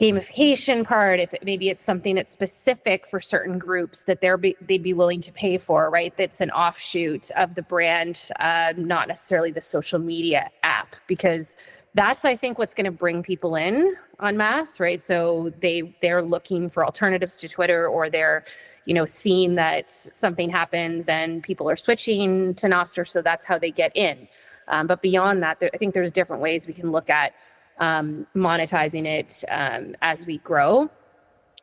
gamification 0.00 0.84
part 0.84 1.20
if 1.20 1.32
it, 1.34 1.44
maybe 1.44 1.68
it's 1.68 1.84
something 1.84 2.16
that's 2.16 2.30
specific 2.30 3.06
for 3.06 3.20
certain 3.20 3.58
groups 3.58 4.04
that 4.04 4.20
they're 4.20 4.36
be, 4.36 4.56
they'd 4.60 4.82
be 4.82 4.92
willing 4.92 5.20
to 5.20 5.32
pay 5.32 5.56
for 5.56 5.88
right? 5.88 6.16
That's 6.16 6.40
an 6.40 6.50
offshoot 6.50 7.30
of 7.32 7.54
the 7.54 7.62
brand 7.62 8.20
uh, 8.40 8.72
not 8.76 9.08
necessarily 9.08 9.52
the 9.52 9.62
social 9.62 9.98
media 9.98 10.50
app 10.62 10.96
because 11.06 11.56
that's 11.94 12.24
i 12.24 12.34
think 12.34 12.58
what's 12.58 12.74
going 12.74 12.86
to 12.86 12.90
bring 12.90 13.22
people 13.22 13.54
in 13.54 13.94
on 14.18 14.36
mass 14.36 14.80
right? 14.80 15.00
So 15.00 15.52
they 15.60 15.94
they're 16.02 16.22
looking 16.22 16.68
for 16.68 16.84
alternatives 16.84 17.36
to 17.38 17.48
twitter 17.48 17.86
or 17.86 18.10
they're 18.10 18.44
you 18.84 18.94
know 18.94 19.04
seeing 19.04 19.54
that 19.54 19.88
something 19.90 20.50
happens 20.50 21.08
and 21.08 21.42
people 21.42 21.70
are 21.70 21.76
switching 21.76 22.54
to 22.54 22.66
nostr 22.66 23.06
so 23.08 23.22
that's 23.22 23.46
how 23.46 23.58
they 23.58 23.70
get 23.70 23.96
in 23.96 24.28
um, 24.68 24.86
but 24.86 25.02
beyond 25.02 25.42
that, 25.42 25.60
there, 25.60 25.70
I 25.72 25.76
think 25.76 25.94
there's 25.94 26.12
different 26.12 26.42
ways 26.42 26.66
we 26.66 26.74
can 26.74 26.90
look 26.92 27.10
at 27.10 27.34
um, 27.78 28.26
monetizing 28.34 29.06
it 29.06 29.44
um, 29.48 29.94
as 30.02 30.26
we 30.26 30.38
grow. 30.38 30.90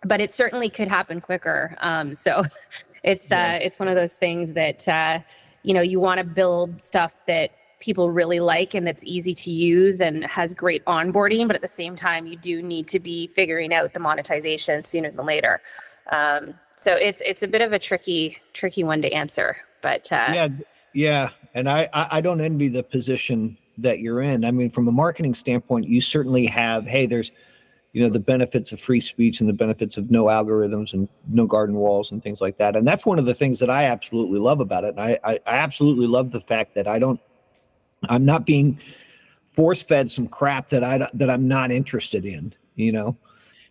But 0.03 0.19
it 0.19 0.33
certainly 0.33 0.69
could 0.69 0.87
happen 0.87 1.21
quicker. 1.21 1.77
Um, 1.79 2.13
so 2.25 2.43
it's 3.03 3.29
yeah. 3.29 3.55
uh, 3.55 3.59
it's 3.61 3.79
one 3.79 3.87
of 3.87 3.95
those 3.95 4.13
things 4.13 4.53
that 4.53 4.87
uh, 4.87 5.19
you 5.63 5.73
know 5.73 5.81
you 5.81 5.99
want 5.99 6.19
to 6.19 6.23
build 6.23 6.81
stuff 6.81 7.25
that 7.27 7.51
people 7.79 8.11
really 8.11 8.39
like 8.39 8.75
and 8.75 8.85
that's 8.85 9.03
easy 9.03 9.33
to 9.33 9.49
use 9.49 10.01
and 10.01 10.23
has 10.25 10.53
great 10.53 10.85
onboarding. 10.85 11.47
But 11.47 11.55
at 11.55 11.61
the 11.61 11.67
same 11.67 11.95
time, 11.95 12.27
you 12.27 12.35
do 12.35 12.61
need 12.61 12.87
to 12.89 12.99
be 12.99 13.27
figuring 13.27 13.73
out 13.73 13.93
the 13.93 13.99
monetization 13.99 14.83
sooner 14.83 15.09
than 15.11 15.25
later. 15.25 15.61
Um, 16.11 16.55
so 16.75 16.95
it's 16.95 17.21
it's 17.25 17.43
a 17.43 17.47
bit 17.47 17.61
of 17.61 17.73
a 17.73 17.79
tricky 17.79 18.39
tricky 18.53 18.83
one 18.83 19.01
to 19.01 19.11
answer. 19.11 19.57
But 19.81 20.11
uh, 20.11 20.31
yeah, 20.33 20.47
yeah, 20.93 21.29
and 21.53 21.69
I, 21.69 21.89
I 21.93 22.21
don't 22.21 22.41
envy 22.41 22.67
the 22.67 22.83
position 22.83 23.57
that 23.77 23.99
you're 23.99 24.21
in. 24.21 24.45
I 24.45 24.51
mean, 24.51 24.69
from 24.69 24.87
a 24.87 24.91
marketing 24.91 25.35
standpoint, 25.35 25.87
you 25.87 26.01
certainly 26.01 26.45
have. 26.45 26.85
Hey, 26.85 27.05
there's 27.05 27.31
you 27.93 28.01
know 28.01 28.09
the 28.09 28.19
benefits 28.19 28.71
of 28.71 28.79
free 28.79 29.01
speech 29.01 29.39
and 29.39 29.49
the 29.49 29.53
benefits 29.53 29.97
of 29.97 30.09
no 30.09 30.25
algorithms 30.25 30.93
and 30.93 31.09
no 31.27 31.45
garden 31.45 31.75
walls 31.75 32.11
and 32.11 32.23
things 32.23 32.41
like 32.41 32.57
that 32.57 32.75
and 32.75 32.87
that's 32.87 33.05
one 33.05 33.19
of 33.19 33.25
the 33.25 33.33
things 33.33 33.59
that 33.59 33.69
i 33.69 33.83
absolutely 33.83 34.39
love 34.39 34.59
about 34.59 34.83
it 34.83 34.89
and 34.89 34.99
i 34.99 35.19
i, 35.23 35.33
I 35.45 35.57
absolutely 35.57 36.07
love 36.07 36.31
the 36.31 36.41
fact 36.41 36.73
that 36.75 36.87
i 36.87 36.97
don't 36.97 37.19
i'm 38.09 38.25
not 38.25 38.45
being 38.45 38.79
force 39.45 39.83
fed 39.83 40.09
some 40.09 40.27
crap 40.27 40.69
that 40.69 40.83
i 40.83 40.97
that 41.13 41.29
i'm 41.29 41.47
not 41.47 41.71
interested 41.71 42.25
in 42.25 42.53
you 42.75 42.91
know 42.91 43.17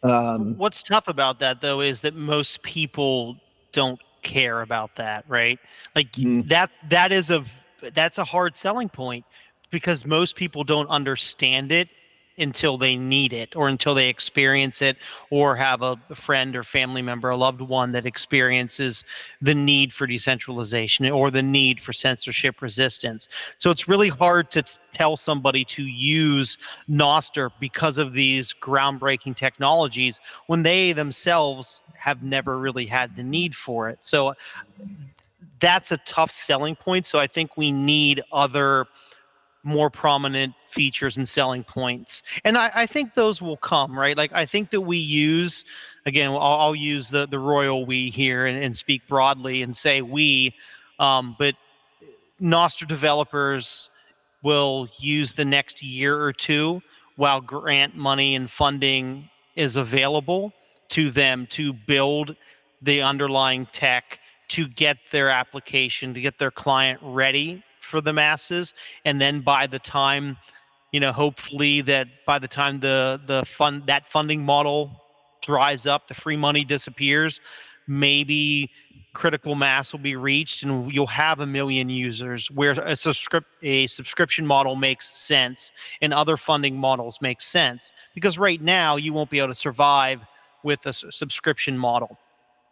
um, 0.02 0.56
what's 0.56 0.82
tough 0.82 1.08
about 1.08 1.38
that 1.40 1.60
though 1.60 1.80
is 1.80 2.00
that 2.02 2.14
most 2.14 2.62
people 2.62 3.36
don't 3.72 4.00
care 4.22 4.62
about 4.62 4.94
that 4.96 5.24
right 5.28 5.58
like 5.94 6.12
mm. 6.12 6.46
that 6.48 6.70
that 6.88 7.12
is 7.12 7.30
a 7.30 7.44
that's 7.92 8.18
a 8.18 8.24
hard 8.24 8.56
selling 8.56 8.88
point 8.88 9.24
because 9.70 10.04
most 10.04 10.36
people 10.36 10.64
don't 10.64 10.88
understand 10.88 11.72
it 11.72 11.88
until 12.40 12.78
they 12.78 12.96
need 12.96 13.32
it 13.32 13.54
or 13.54 13.68
until 13.68 13.94
they 13.94 14.08
experience 14.08 14.82
it 14.82 14.96
or 15.30 15.54
have 15.56 15.82
a 15.82 15.96
friend 16.14 16.56
or 16.56 16.62
family 16.62 17.02
member, 17.02 17.30
a 17.30 17.36
loved 17.36 17.60
one 17.60 17.92
that 17.92 18.06
experiences 18.06 19.04
the 19.40 19.54
need 19.54 19.92
for 19.92 20.06
decentralization 20.06 21.06
or 21.10 21.30
the 21.30 21.42
need 21.42 21.80
for 21.80 21.92
censorship 21.92 22.62
resistance. 22.62 23.28
So 23.58 23.70
it's 23.70 23.88
really 23.88 24.08
hard 24.08 24.50
to 24.52 24.62
tell 24.92 25.16
somebody 25.16 25.64
to 25.66 25.84
use 25.84 26.58
Nostr 26.88 27.50
because 27.60 27.98
of 27.98 28.12
these 28.12 28.54
groundbreaking 28.60 29.36
technologies 29.36 30.20
when 30.46 30.62
they 30.62 30.92
themselves 30.92 31.82
have 31.94 32.22
never 32.22 32.58
really 32.58 32.86
had 32.86 33.14
the 33.16 33.22
need 33.22 33.54
for 33.54 33.88
it. 33.88 33.98
So 34.00 34.34
that's 35.60 35.92
a 35.92 35.98
tough 35.98 36.30
selling 36.30 36.74
point. 36.74 37.06
So 37.06 37.18
I 37.18 37.26
think 37.26 37.56
we 37.56 37.70
need 37.70 38.22
other 38.32 38.86
more 39.62 39.90
prominent 39.90 40.54
features 40.68 41.16
and 41.16 41.28
selling 41.28 41.64
points. 41.64 42.22
And 42.44 42.56
I, 42.56 42.70
I, 42.74 42.86
think 42.86 43.14
those 43.14 43.42
will 43.42 43.56
come 43.56 43.98
right? 43.98 44.16
Like 44.16 44.32
i 44.32 44.46
think 44.46 44.70
that 44.70 44.80
we 44.80 44.98
use 44.98 45.64
again 46.06 46.30
i'll, 46.30 46.38
I'll 46.38 46.74
use 46.74 47.08
the 47.08 47.26
the 47.26 47.38
royal 47.38 47.84
we 47.84 48.10
here 48.10 48.46
and, 48.46 48.62
and 48.62 48.76
speak 48.76 49.06
broadly 49.06 49.62
and 49.62 49.76
say 49.76 50.02
we 50.02 50.54
um, 50.98 51.36
but 51.38 51.54
nostr 52.40 52.86
developers 52.86 53.90
will 54.42 54.88
use 54.98 55.34
the 55.34 55.44
next 55.44 55.82
year 55.82 56.20
or 56.20 56.32
two 56.32 56.82
while 57.16 57.40
grant 57.40 57.94
money 57.96 58.34
and 58.34 58.50
funding 58.50 59.28
is 59.56 59.76
available 59.76 60.52
to 60.88 61.10
them 61.10 61.46
to 61.50 61.72
build 61.72 62.34
the 62.82 63.02
underlying 63.02 63.66
tech 63.66 64.18
to 64.48 64.66
get 64.66 64.96
their 65.10 65.28
application 65.28 66.14
to 66.14 66.20
get 66.20 66.38
their 66.38 66.50
client 66.50 66.98
ready 67.02 67.62
for 67.90 68.00
the 68.00 68.12
masses 68.12 68.74
and 69.04 69.20
then 69.20 69.40
by 69.40 69.66
the 69.66 69.78
time 69.78 70.36
you 70.92 71.00
know 71.00 71.12
hopefully 71.12 71.80
that 71.82 72.08
by 72.26 72.38
the 72.38 72.48
time 72.48 72.80
the 72.80 73.20
the 73.26 73.44
fund 73.44 73.82
that 73.86 74.06
funding 74.06 74.44
model 74.44 74.90
dries 75.42 75.86
up 75.86 76.08
the 76.08 76.14
free 76.14 76.36
money 76.36 76.64
disappears 76.64 77.40
maybe 77.86 78.70
critical 79.12 79.54
mass 79.54 79.92
will 79.92 80.00
be 80.00 80.16
reached 80.16 80.62
and 80.62 80.92
you'll 80.92 81.06
have 81.06 81.40
a 81.40 81.46
million 81.46 81.88
users 81.88 82.50
where 82.50 82.72
a, 82.72 82.96
subscrip- 82.96 83.44
a 83.62 83.86
subscription 83.88 84.46
model 84.46 84.76
makes 84.76 85.16
sense 85.16 85.72
and 86.00 86.14
other 86.14 86.36
funding 86.36 86.76
models 86.76 87.18
make 87.20 87.40
sense. 87.40 87.92
Because 88.14 88.38
right 88.38 88.60
now 88.60 88.96
you 88.96 89.12
won't 89.12 89.30
be 89.30 89.38
able 89.38 89.48
to 89.48 89.54
survive 89.54 90.20
with 90.62 90.86
a 90.86 90.92
subscription 90.92 91.76
model 91.76 92.16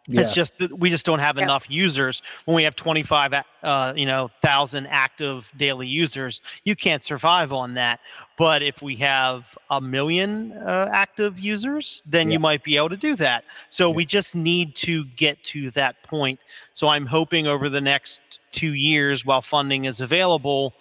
yeah. 0.07 0.21
It's 0.21 0.33
just 0.33 0.57
that 0.57 0.77
we 0.77 0.89
just 0.89 1.05
don't 1.05 1.19
have 1.19 1.37
yeah. 1.37 1.43
enough 1.43 1.69
users. 1.69 2.23
When 2.45 2.55
we 2.55 2.63
have 2.63 2.75
25, 2.75 3.33
uh, 3.61 3.93
you 3.95 4.05
know, 4.07 4.31
thousand 4.41 4.87
active 4.87 5.51
daily 5.57 5.87
users, 5.87 6.41
you 6.63 6.75
can't 6.75 7.03
survive 7.03 7.53
on 7.53 7.75
that. 7.75 7.99
But 8.35 8.63
if 8.63 8.81
we 8.81 8.95
have 8.97 9.55
a 9.69 9.79
million 9.79 10.53
uh, 10.53 10.89
active 10.91 11.39
users, 11.39 12.01
then 12.07 12.29
yeah. 12.29 12.33
you 12.33 12.39
might 12.39 12.63
be 12.63 12.77
able 12.77 12.89
to 12.89 12.97
do 12.97 13.15
that. 13.17 13.43
So 13.69 13.91
we 13.91 14.03
just 14.03 14.35
need 14.35 14.73
to 14.77 15.05
get 15.15 15.43
to 15.45 15.69
that 15.71 16.01
point. 16.01 16.39
So 16.73 16.87
I'm 16.87 17.05
hoping 17.05 17.45
over 17.45 17.69
the 17.69 17.81
next 17.81 18.39
two 18.51 18.73
years, 18.73 19.25
while 19.25 19.41
funding 19.43 19.85
is 19.85 20.01
available, 20.01 20.73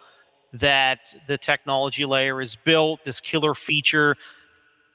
that 0.55 1.15
the 1.27 1.37
technology 1.37 2.07
layer 2.07 2.41
is 2.41 2.57
built, 2.57 3.05
this 3.05 3.21
killer 3.21 3.55
feature 3.55 4.17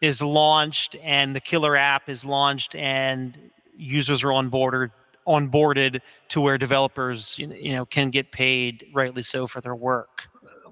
is 0.02 0.24
launched, 0.24 0.96
and 1.04 1.36
the 1.36 1.40
killer 1.40 1.76
app 1.76 2.10
is 2.10 2.26
launched, 2.26 2.74
and 2.76 3.38
users 3.76 4.24
are 4.24 4.30
onboarded 4.30 4.92
onboarded 5.28 6.02
to 6.28 6.42
where 6.42 6.58
developers 6.58 7.40
you 7.40 7.74
know 7.74 7.86
can 7.86 8.10
get 8.10 8.32
paid 8.32 8.86
rightly 8.94 9.24
so 9.24 9.48
for 9.48 9.62
their 9.62 9.76
work. 9.76 10.24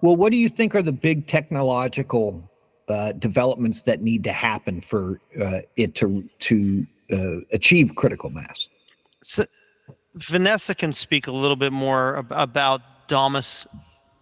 Well 0.01 0.15
what 0.15 0.31
do 0.31 0.37
you 0.37 0.49
think 0.49 0.75
are 0.75 0.81
the 0.81 0.91
big 0.91 1.27
technological 1.27 2.49
uh, 2.89 3.13
developments 3.13 3.81
that 3.83 4.01
need 4.01 4.23
to 4.25 4.33
happen 4.33 4.81
for 4.81 5.21
uh, 5.41 5.59
it 5.77 5.95
to 5.95 6.27
to 6.39 6.85
uh, 7.11 7.37
achieve 7.51 7.95
critical 7.95 8.29
mass? 8.29 8.67
So 9.23 9.45
vanessa 10.15 10.75
can 10.75 10.91
speak 10.91 11.27
a 11.27 11.31
little 11.31 11.55
bit 11.55 11.71
more 11.71 12.17
ab- 12.17 12.31
about 12.31 12.81
damus 13.07 13.65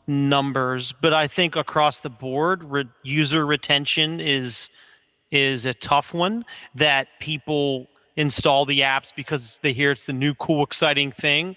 numbers 0.07 0.93
but 1.01 1.13
i 1.13 1.27
think 1.27 1.55
across 1.55 1.99
the 1.99 2.09
board 2.09 2.63
re- 2.63 2.89
user 3.03 3.45
retention 3.45 4.19
is 4.19 4.69
is 5.31 5.65
a 5.65 5.73
tough 5.73 6.13
one 6.13 6.43
that 6.75 7.07
people 7.19 7.87
install 8.19 8.65
the 8.65 8.81
apps 8.81 9.15
because 9.15 9.59
they 9.63 9.71
hear 9.71 9.91
it's 9.91 10.03
the 10.03 10.13
new 10.13 10.33
cool 10.35 10.61
exciting 10.61 11.09
thing. 11.09 11.55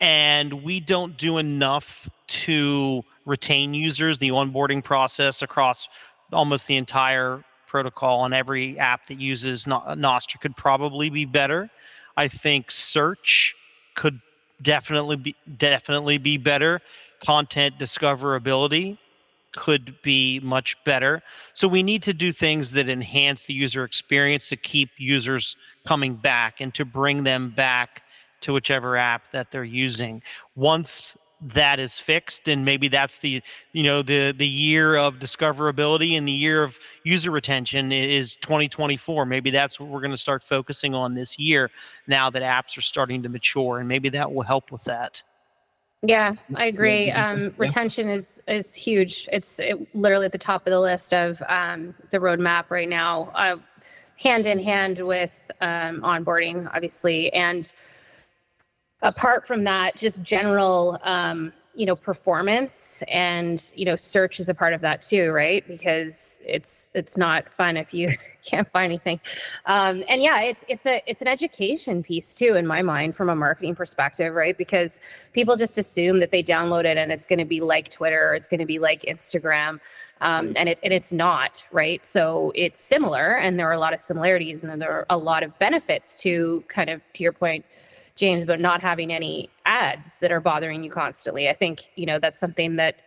And 0.00 0.62
we 0.62 0.78
don't 0.78 1.16
do 1.16 1.38
enough 1.38 2.08
to 2.28 3.02
retain 3.26 3.74
users. 3.74 4.16
The 4.18 4.28
onboarding 4.28 4.82
process 4.84 5.42
across 5.42 5.88
almost 6.32 6.68
the 6.68 6.76
entire 6.76 7.44
protocol 7.66 8.20
on 8.20 8.32
every 8.32 8.78
app 8.78 9.06
that 9.06 9.18
uses 9.18 9.66
nostr 9.66 10.40
could 10.40 10.56
probably 10.56 11.10
be 11.10 11.24
better. 11.24 11.68
I 12.16 12.28
think 12.28 12.70
search 12.70 13.56
could 13.96 14.20
definitely 14.62 15.16
be 15.16 15.36
definitely 15.58 16.18
be 16.18 16.36
better. 16.36 16.80
Content 17.24 17.74
discoverability 17.78 18.98
could 19.52 20.00
be 20.02 20.40
much 20.40 20.82
better. 20.84 21.22
So 21.52 21.68
we 21.68 21.82
need 21.82 22.02
to 22.04 22.12
do 22.12 22.32
things 22.32 22.70
that 22.72 22.88
enhance 22.88 23.44
the 23.44 23.54
user 23.54 23.84
experience 23.84 24.48
to 24.48 24.56
keep 24.56 24.90
users 24.96 25.56
coming 25.86 26.14
back 26.14 26.60
and 26.60 26.72
to 26.74 26.84
bring 26.84 27.22
them 27.22 27.50
back 27.50 28.02
to 28.42 28.52
whichever 28.52 28.96
app 28.96 29.30
that 29.32 29.50
they're 29.50 29.64
using. 29.64 30.22
Once 30.56 31.16
that 31.42 31.80
is 31.80 31.98
fixed 31.98 32.46
and 32.48 32.64
maybe 32.64 32.86
that's 32.88 33.18
the 33.18 33.42
you 33.72 33.82
know 33.82 34.00
the 34.00 34.32
the 34.36 34.46
year 34.46 34.96
of 34.96 35.16
discoverability 35.16 36.16
and 36.16 36.26
the 36.26 36.32
year 36.32 36.62
of 36.62 36.78
user 37.02 37.32
retention 37.32 37.90
is 37.90 38.36
2024 38.36 39.26
maybe 39.26 39.50
that's 39.50 39.80
what 39.80 39.88
we're 39.88 40.00
going 40.00 40.12
to 40.12 40.16
start 40.16 40.42
focusing 40.44 40.94
on 40.94 41.14
this 41.14 41.38
year 41.40 41.68
now 42.06 42.30
that 42.30 42.42
apps 42.42 42.78
are 42.78 42.82
starting 42.82 43.24
to 43.24 43.28
mature 43.28 43.80
and 43.80 43.88
maybe 43.88 44.08
that 44.08 44.32
will 44.32 44.44
help 44.44 44.70
with 44.70 44.84
that 44.84 45.20
yeah, 46.04 46.34
I 46.56 46.66
agree. 46.66 47.10
Um, 47.12 47.54
retention 47.56 48.08
is 48.08 48.42
is 48.48 48.74
huge. 48.74 49.28
It's 49.32 49.60
it, 49.60 49.94
literally 49.94 50.26
at 50.26 50.32
the 50.32 50.38
top 50.38 50.66
of 50.66 50.72
the 50.72 50.80
list 50.80 51.14
of 51.14 51.40
um, 51.48 51.94
the 52.10 52.18
roadmap 52.18 52.70
right 52.70 52.88
now, 52.88 53.30
uh, 53.34 53.56
hand 54.16 54.46
in 54.46 54.58
hand 54.58 54.98
with 54.98 55.48
um, 55.60 56.00
onboarding, 56.00 56.68
obviously, 56.74 57.32
and 57.32 57.72
apart 59.00 59.46
from 59.46 59.64
that, 59.64 59.96
just 59.96 60.22
general, 60.22 60.98
um, 61.04 61.52
you 61.74 61.86
know, 61.86 61.96
performance 61.96 63.02
and 63.08 63.72
you 63.74 63.84
know, 63.84 63.96
search 63.96 64.40
is 64.40 64.48
a 64.48 64.54
part 64.54 64.74
of 64.74 64.80
that 64.82 65.02
too, 65.02 65.30
right? 65.30 65.66
Because 65.66 66.42
it's 66.46 66.90
it's 66.94 67.16
not 67.16 67.48
fun 67.50 67.76
if 67.76 67.94
you 67.94 68.16
can't 68.44 68.68
find 68.70 68.92
anything. 68.92 69.20
Um, 69.66 70.02
and 70.08 70.22
yeah, 70.22 70.42
it's 70.42 70.64
it's 70.68 70.84
a 70.84 71.02
it's 71.06 71.22
an 71.22 71.28
education 71.28 72.02
piece 72.02 72.34
too 72.34 72.54
in 72.56 72.66
my 72.66 72.82
mind 72.82 73.14
from 73.14 73.30
a 73.30 73.36
marketing 73.36 73.74
perspective, 73.74 74.34
right? 74.34 74.56
Because 74.56 75.00
people 75.32 75.56
just 75.56 75.78
assume 75.78 76.20
that 76.20 76.30
they 76.30 76.42
download 76.42 76.84
it 76.84 76.98
and 76.98 77.10
it's 77.10 77.24
going 77.24 77.38
to 77.38 77.44
be 77.44 77.60
like 77.60 77.90
Twitter, 77.90 78.30
or 78.30 78.34
it's 78.34 78.48
going 78.48 78.60
to 78.60 78.66
be 78.66 78.78
like 78.78 79.02
Instagram, 79.02 79.80
um, 80.20 80.52
and 80.56 80.68
it 80.68 80.78
and 80.82 80.92
it's 80.92 81.12
not, 81.12 81.64
right? 81.72 82.04
So 82.04 82.52
it's 82.54 82.78
similar, 82.78 83.34
and 83.36 83.58
there 83.58 83.68
are 83.68 83.74
a 83.74 83.80
lot 83.80 83.94
of 83.94 84.00
similarities, 84.00 84.64
and 84.64 84.82
there 84.82 84.92
are 84.92 85.06
a 85.08 85.16
lot 85.16 85.42
of 85.42 85.58
benefits 85.58 86.16
to 86.18 86.64
kind 86.68 86.90
of 86.90 87.00
to 87.14 87.22
your 87.22 87.32
point. 87.32 87.64
James, 88.16 88.44
but 88.44 88.60
not 88.60 88.80
having 88.80 89.12
any 89.12 89.48
ads 89.64 90.18
that 90.18 90.30
are 90.30 90.40
bothering 90.40 90.84
you 90.84 90.90
constantly. 90.90 91.48
I 91.48 91.54
think, 91.54 91.80
you 91.96 92.06
know, 92.06 92.18
that's 92.18 92.38
something 92.38 92.76
that 92.76 93.02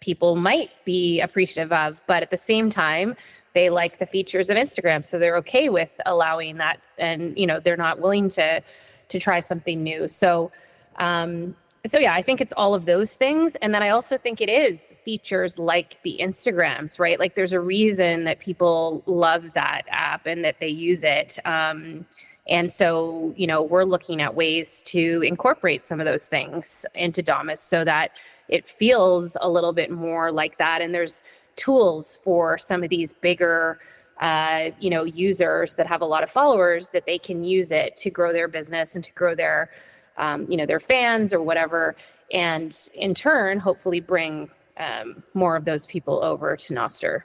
people 0.00 0.36
might 0.36 0.70
be 0.84 1.20
appreciative 1.20 1.72
of. 1.72 2.02
But 2.06 2.22
at 2.22 2.30
the 2.30 2.38
same 2.38 2.70
time, 2.70 3.16
they 3.56 3.70
like 3.70 3.98
the 3.98 4.06
features 4.06 4.50
of 4.50 4.56
Instagram, 4.56 5.04
so 5.04 5.18
they're 5.18 5.38
okay 5.38 5.70
with 5.70 5.90
allowing 6.04 6.58
that, 6.58 6.78
and 6.98 7.36
you 7.38 7.46
know 7.46 7.58
they're 7.58 7.76
not 7.76 8.00
willing 8.00 8.28
to 8.30 8.62
to 9.08 9.18
try 9.18 9.40
something 9.40 9.82
new. 9.82 10.08
So. 10.08 10.52
Um, 10.96 11.56
so 11.86 12.00
yeah, 12.00 12.14
I 12.14 12.22
think 12.22 12.40
it's 12.40 12.52
all 12.56 12.74
of 12.74 12.84
those 12.84 13.14
things. 13.14 13.54
And 13.62 13.72
then 13.72 13.80
I 13.80 13.90
also 13.90 14.18
think 14.18 14.40
it 14.40 14.48
is 14.48 14.92
features 15.04 15.56
like 15.56 16.02
the 16.02 16.18
Instagrams, 16.20 16.98
right? 16.98 17.16
Like 17.16 17.36
there's 17.36 17.52
a 17.52 17.60
reason 17.60 18.24
that 18.24 18.40
people 18.40 19.04
love 19.06 19.52
that 19.52 19.82
app 19.88 20.26
and 20.26 20.44
that 20.44 20.58
they 20.58 20.66
use 20.66 21.04
it. 21.04 21.38
Um, 21.44 22.04
and 22.48 22.70
so, 22.70 23.34
you 23.36 23.46
know, 23.46 23.62
we're 23.62 23.84
looking 23.84 24.22
at 24.22 24.34
ways 24.34 24.82
to 24.84 25.22
incorporate 25.22 25.82
some 25.82 26.00
of 26.00 26.06
those 26.06 26.26
things 26.26 26.86
into 26.94 27.22
Damus 27.22 27.60
so 27.60 27.84
that 27.84 28.12
it 28.48 28.68
feels 28.68 29.36
a 29.40 29.48
little 29.48 29.72
bit 29.72 29.90
more 29.90 30.30
like 30.30 30.58
that. 30.58 30.80
And 30.80 30.94
there's 30.94 31.22
tools 31.56 32.20
for 32.22 32.56
some 32.58 32.84
of 32.84 32.90
these 32.90 33.12
bigger 33.12 33.80
uh, 34.20 34.70
you 34.80 34.88
know 34.88 35.04
users 35.04 35.74
that 35.74 35.86
have 35.86 36.00
a 36.00 36.04
lot 36.06 36.22
of 36.22 36.30
followers 36.30 36.90
that 36.90 37.04
they 37.04 37.18
can 37.18 37.44
use 37.44 37.70
it 37.70 37.96
to 37.98 38.10
grow 38.10 38.32
their 38.32 38.48
business 38.48 38.94
and 38.94 39.04
to 39.04 39.12
grow 39.12 39.34
their 39.34 39.70
um, 40.16 40.46
you 40.48 40.56
know 40.56 40.64
their 40.64 40.80
fans 40.80 41.34
or 41.34 41.42
whatever 41.42 41.94
and 42.32 42.88
in 42.94 43.12
turn 43.12 43.58
hopefully 43.58 44.00
bring 44.00 44.48
um, 44.78 45.22
more 45.34 45.54
of 45.54 45.66
those 45.66 45.86
people 45.86 46.22
over 46.22 46.56
to 46.56 46.74
Nostr. 46.74 47.22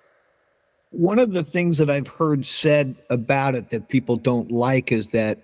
One 0.91 1.19
of 1.19 1.31
the 1.31 1.43
things 1.43 1.77
that 1.77 1.89
I've 1.89 2.07
heard 2.07 2.45
said 2.45 2.95
about 3.09 3.55
it 3.55 3.69
that 3.69 3.89
people 3.89 4.17
don't 4.17 4.51
like 4.51 4.91
is 4.91 5.09
that 5.09 5.39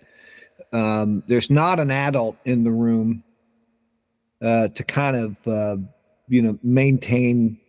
um, 0.73 1.23
there's 1.27 1.49
not 1.49 1.79
an 1.79 1.89
adult 1.89 2.37
in 2.45 2.63
the 2.63 2.71
room 2.71 3.23
uh, 4.41 4.67
to 4.69 4.83
kind 4.83 5.15
of 5.15 5.47
uh, 5.47 5.77
you 6.27 6.41
know 6.41 6.59
maintain 6.61 7.59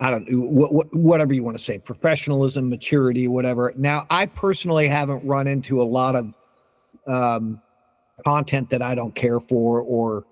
I 0.00 0.10
don't 0.10 0.26
what, 0.30 0.74
what, 0.74 0.94
whatever 0.94 1.32
you 1.32 1.42
want 1.42 1.56
to 1.56 1.62
say, 1.62 1.78
professionalism, 1.78 2.68
maturity, 2.68 3.28
whatever. 3.28 3.72
Now, 3.76 4.06
I 4.10 4.26
personally 4.26 4.88
haven't 4.88 5.24
run 5.24 5.46
into 5.46 5.80
a 5.80 5.84
lot 5.84 6.16
of 6.16 6.34
um, 7.06 7.60
content 8.24 8.70
that 8.70 8.82
I 8.82 8.94
don't 8.94 9.14
care 9.14 9.40
for, 9.40 9.80
or 9.80 10.26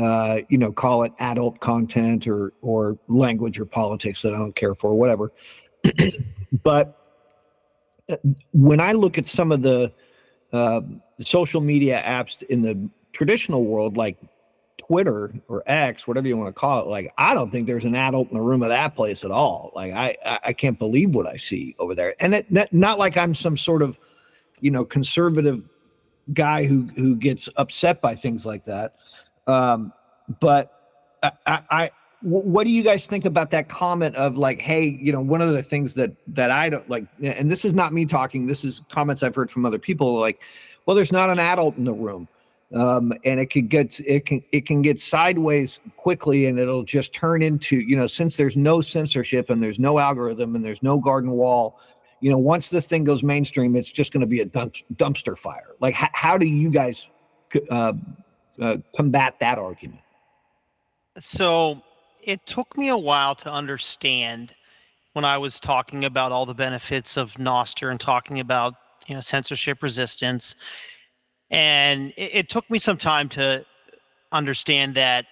uh, 0.00 0.40
you 0.48 0.58
know, 0.58 0.70
call 0.70 1.02
it 1.02 1.12
adult 1.18 1.60
content 1.60 2.28
or 2.28 2.52
or 2.62 2.98
language 3.08 3.58
or 3.58 3.64
politics 3.64 4.22
that 4.22 4.34
I 4.34 4.38
don't 4.38 4.54
care 4.54 4.74
for, 4.74 4.94
whatever. 4.94 5.32
But 6.62 7.06
uh, 8.08 8.16
when 8.52 8.80
I 8.80 8.92
look 8.92 9.18
at 9.18 9.26
some 9.26 9.52
of 9.52 9.62
the 9.62 9.92
uh, 10.52 10.80
social 11.20 11.60
media 11.60 12.02
apps 12.04 12.42
in 12.44 12.62
the 12.62 12.88
traditional 13.12 13.64
world, 13.64 13.96
like 13.96 14.18
Twitter 14.78 15.32
or 15.48 15.62
X, 15.66 16.08
whatever 16.08 16.26
you 16.26 16.36
want 16.36 16.48
to 16.48 16.58
call 16.58 16.80
it, 16.80 16.86
like 16.88 17.12
I 17.16 17.34
don't 17.34 17.50
think 17.50 17.66
there's 17.66 17.84
an 17.84 17.94
adult 17.94 18.28
in 18.30 18.36
the 18.36 18.42
room 18.42 18.62
of 18.62 18.70
that 18.70 18.96
place 18.96 19.24
at 19.24 19.30
all. 19.30 19.70
Like 19.74 19.92
I, 19.92 20.16
I 20.44 20.52
can't 20.52 20.78
believe 20.78 21.14
what 21.14 21.26
I 21.26 21.36
see 21.36 21.76
over 21.78 21.94
there, 21.94 22.14
and 22.20 22.34
it, 22.34 22.72
not 22.72 22.98
like 22.98 23.16
I'm 23.16 23.34
some 23.34 23.56
sort 23.56 23.82
of, 23.82 23.98
you 24.60 24.70
know, 24.70 24.84
conservative 24.84 25.70
guy 26.34 26.64
who 26.64 26.88
who 26.96 27.14
gets 27.16 27.48
upset 27.56 28.00
by 28.00 28.14
things 28.14 28.44
like 28.44 28.64
that. 28.64 28.96
Um, 29.46 29.92
but 30.40 30.72
I, 31.22 31.62
I 31.70 31.90
what 32.22 32.64
do 32.64 32.70
you 32.70 32.82
guys 32.82 33.06
think 33.06 33.24
about 33.24 33.50
that 33.50 33.68
comment 33.68 34.14
of 34.16 34.36
like 34.36 34.60
hey 34.60 34.98
you 35.00 35.12
know 35.12 35.20
one 35.20 35.40
of 35.40 35.52
the 35.52 35.62
things 35.62 35.94
that 35.94 36.10
that 36.26 36.50
i 36.50 36.68
don't 36.68 36.88
like 36.88 37.04
and 37.22 37.50
this 37.50 37.64
is 37.64 37.72
not 37.72 37.92
me 37.92 38.04
talking 38.04 38.46
this 38.46 38.64
is 38.64 38.82
comments 38.90 39.22
i've 39.22 39.34
heard 39.34 39.50
from 39.50 39.64
other 39.64 39.78
people 39.78 40.14
like 40.20 40.42
well 40.84 40.94
there's 40.94 41.12
not 41.12 41.30
an 41.30 41.38
adult 41.38 41.76
in 41.76 41.84
the 41.84 41.92
room 41.92 42.28
um, 42.72 43.12
and 43.24 43.40
it 43.40 43.46
could 43.46 43.68
get 43.68 43.98
it 44.00 44.26
can 44.26 44.42
it 44.52 44.66
can 44.66 44.80
get 44.82 45.00
sideways 45.00 45.80
quickly 45.96 46.46
and 46.46 46.58
it'll 46.58 46.84
just 46.84 47.12
turn 47.12 47.42
into 47.42 47.76
you 47.76 47.96
know 47.96 48.06
since 48.06 48.36
there's 48.36 48.56
no 48.56 48.80
censorship 48.80 49.50
and 49.50 49.62
there's 49.62 49.78
no 49.78 49.98
algorithm 49.98 50.54
and 50.54 50.64
there's 50.64 50.82
no 50.82 50.98
garden 50.98 51.32
wall 51.32 51.80
you 52.20 52.30
know 52.30 52.38
once 52.38 52.70
this 52.70 52.86
thing 52.86 53.02
goes 53.02 53.22
mainstream 53.22 53.74
it's 53.74 53.90
just 53.90 54.12
going 54.12 54.20
to 54.20 54.26
be 54.26 54.40
a 54.40 54.44
dump, 54.44 54.74
dumpster 54.94 55.36
fire. 55.36 55.74
Like 55.80 56.00
h- 56.00 56.10
how 56.12 56.38
do 56.38 56.46
you 56.46 56.70
guys 56.70 57.08
uh, 57.70 57.94
uh, 58.60 58.76
combat 58.94 59.36
that 59.40 59.58
argument? 59.58 60.00
So 61.18 61.82
it 62.22 62.44
took 62.46 62.76
me 62.76 62.88
a 62.88 62.96
while 62.96 63.34
to 63.34 63.50
understand 63.50 64.54
when 65.12 65.24
i 65.24 65.38
was 65.38 65.60
talking 65.60 66.04
about 66.04 66.32
all 66.32 66.46
the 66.46 66.54
benefits 66.54 67.16
of 67.16 67.32
nostr 67.34 67.90
and 67.90 68.00
talking 68.00 68.40
about 68.40 68.74
you 69.10 69.14
know 69.14 69.20
censorship 69.20 69.82
resistance. 69.82 70.56
And 71.50 72.12
it, 72.16 72.34
it 72.34 72.48
took 72.48 72.70
me 72.70 72.78
some 72.78 72.96
time 72.96 73.28
to 73.30 73.64
understand 74.30 74.94
that 74.94 75.26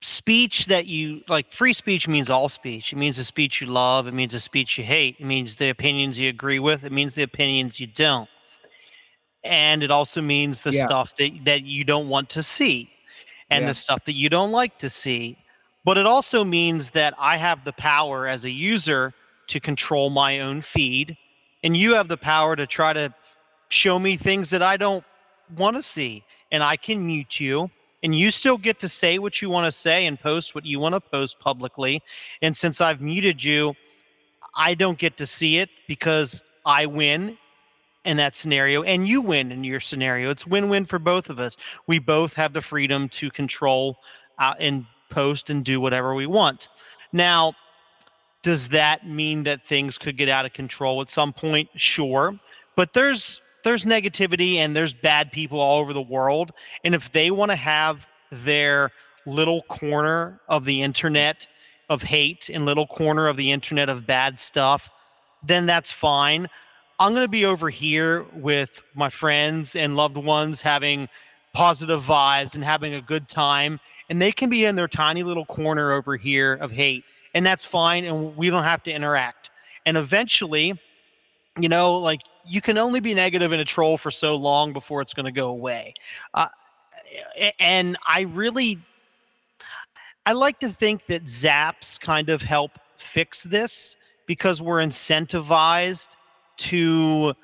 speech 0.00 0.66
that 0.66 0.86
you 0.86 1.20
like 1.28 1.52
free 1.52 1.74
speech 1.74 2.08
means 2.08 2.30
all 2.30 2.48
speech. 2.48 2.92
It 2.92 2.96
means 2.96 3.18
the 3.18 3.24
speech 3.24 3.60
you 3.60 3.66
love 3.66 4.06
it 4.06 4.14
means 4.14 4.32
the 4.32 4.40
speech 4.40 4.78
you 4.78 4.84
hate 4.84 5.16
it 5.18 5.26
means 5.26 5.56
the 5.56 5.68
opinions 5.68 6.18
you 6.18 6.30
agree 6.30 6.58
with 6.58 6.84
it 6.84 6.92
means 6.92 7.14
the 7.14 7.22
opinions 7.22 7.78
you 7.78 7.86
don't. 7.86 8.28
And 9.44 9.82
it 9.82 9.90
also 9.90 10.22
means 10.22 10.60
the 10.62 10.72
yeah. 10.72 10.86
stuff 10.86 11.14
that 11.16 11.32
that 11.44 11.64
you 11.64 11.84
don't 11.84 12.08
want 12.08 12.30
to 12.30 12.42
see 12.42 12.90
and 13.50 13.62
yeah. 13.62 13.68
the 13.68 13.74
stuff 13.74 14.04
that 14.04 14.14
you 14.14 14.28
don't 14.28 14.52
like 14.52 14.78
to 14.78 14.88
see 14.88 15.38
but 15.84 15.98
it 15.98 16.06
also 16.06 16.44
means 16.44 16.90
that 16.90 17.14
i 17.18 17.36
have 17.36 17.64
the 17.64 17.72
power 17.72 18.26
as 18.26 18.44
a 18.44 18.50
user 18.50 19.12
to 19.46 19.60
control 19.60 20.10
my 20.10 20.40
own 20.40 20.60
feed 20.60 21.16
and 21.62 21.76
you 21.76 21.94
have 21.94 22.08
the 22.08 22.16
power 22.16 22.54
to 22.54 22.66
try 22.66 22.92
to 22.92 23.12
show 23.68 23.98
me 23.98 24.16
things 24.16 24.50
that 24.50 24.62
I 24.62 24.76
don't 24.76 25.04
want 25.56 25.76
to 25.76 25.82
see, 25.82 26.24
and 26.52 26.62
I 26.62 26.76
can 26.76 27.06
mute 27.06 27.40
you. 27.40 27.70
And 28.02 28.14
you 28.14 28.30
still 28.30 28.58
get 28.58 28.78
to 28.80 28.88
say 28.88 29.18
what 29.18 29.40
you 29.42 29.50
want 29.50 29.66
to 29.66 29.72
say 29.72 30.06
and 30.06 30.20
post 30.20 30.54
what 30.54 30.64
you 30.64 30.78
want 30.78 30.94
to 30.94 31.00
post 31.00 31.40
publicly. 31.40 32.02
And 32.42 32.56
since 32.56 32.80
I've 32.80 33.00
muted 33.00 33.42
you, 33.42 33.74
I 34.54 34.74
don't 34.74 34.98
get 34.98 35.16
to 35.16 35.26
see 35.26 35.58
it 35.58 35.70
because 35.88 36.44
I 36.64 36.86
win 36.86 37.36
in 38.06 38.16
that 38.18 38.34
scenario 38.34 38.82
and 38.82 39.06
you 39.06 39.20
win 39.20 39.52
in 39.52 39.64
your 39.64 39.80
scenario. 39.80 40.30
It's 40.30 40.46
win 40.46 40.68
win 40.68 40.84
for 40.84 40.98
both 40.98 41.28
of 41.28 41.38
us. 41.38 41.56
We 41.86 41.98
both 41.98 42.34
have 42.34 42.52
the 42.52 42.62
freedom 42.62 43.08
to 43.10 43.30
control 43.30 43.98
uh, 44.38 44.54
and 44.58 44.86
post 45.10 45.50
and 45.50 45.64
do 45.64 45.80
whatever 45.80 46.14
we 46.14 46.26
want. 46.26 46.68
Now, 47.12 47.54
does 48.42 48.68
that 48.68 49.06
mean 49.06 49.42
that 49.44 49.64
things 49.64 49.98
could 49.98 50.16
get 50.16 50.28
out 50.28 50.46
of 50.46 50.52
control 50.52 51.00
at 51.02 51.10
some 51.10 51.32
point? 51.32 51.68
Sure. 51.74 52.38
But 52.76 52.92
there's 52.92 53.40
there's 53.64 53.84
negativity 53.84 54.56
and 54.56 54.76
there's 54.76 54.94
bad 54.94 55.32
people 55.32 55.58
all 55.58 55.80
over 55.80 55.92
the 55.92 56.00
world. 56.00 56.52
And 56.84 56.94
if 56.94 57.10
they 57.10 57.32
want 57.32 57.50
to 57.50 57.56
have 57.56 58.06
their 58.30 58.92
little 59.26 59.62
corner 59.62 60.40
of 60.48 60.64
the 60.64 60.82
internet 60.82 61.48
of 61.88 62.02
hate 62.02 62.48
and 62.48 62.64
little 62.64 62.86
corner 62.86 63.26
of 63.26 63.36
the 63.36 63.50
internet 63.50 63.88
of 63.88 64.06
bad 64.06 64.38
stuff, 64.38 64.88
then 65.42 65.66
that's 65.66 65.90
fine. 65.90 66.48
I'm 66.98 67.12
going 67.12 67.24
to 67.24 67.28
be 67.28 67.44
over 67.44 67.68
here 67.68 68.24
with 68.34 68.82
my 68.94 69.10
friends 69.10 69.76
and 69.76 69.96
loved 69.96 70.16
ones 70.16 70.62
having 70.62 71.08
positive 71.52 72.02
vibes 72.02 72.54
and 72.54 72.64
having 72.64 72.94
a 72.94 73.02
good 73.02 73.28
time. 73.28 73.80
And 74.08 74.20
they 74.20 74.32
can 74.32 74.48
be 74.48 74.64
in 74.64 74.76
their 74.76 74.88
tiny 74.88 75.22
little 75.22 75.44
corner 75.44 75.92
over 75.92 76.16
here 76.16 76.54
of 76.54 76.70
hate. 76.70 77.04
And 77.34 77.44
that's 77.44 77.64
fine. 77.64 78.04
And 78.04 78.34
we 78.36 78.48
don't 78.48 78.64
have 78.64 78.82
to 78.84 78.92
interact. 78.92 79.50
And 79.84 79.96
eventually, 79.96 80.80
you 81.58 81.68
know, 81.68 81.96
like 81.96 82.22
you 82.46 82.62
can 82.62 82.78
only 82.78 83.00
be 83.00 83.12
negative 83.12 83.52
in 83.52 83.60
a 83.60 83.64
troll 83.64 83.98
for 83.98 84.10
so 84.10 84.34
long 84.34 84.72
before 84.72 85.02
it's 85.02 85.12
going 85.12 85.26
to 85.26 85.32
go 85.32 85.48
away. 85.48 85.92
Uh, 86.32 86.48
and 87.60 87.98
I 88.06 88.22
really, 88.22 88.78
I 90.24 90.32
like 90.32 90.60
to 90.60 90.70
think 90.70 91.04
that 91.06 91.24
Zaps 91.24 92.00
kind 92.00 92.30
of 92.30 92.40
help 92.40 92.78
fix 92.96 93.42
this 93.42 93.96
because 94.26 94.62
we're 94.62 94.80
incentivized 94.80 96.16
to, 96.58 97.34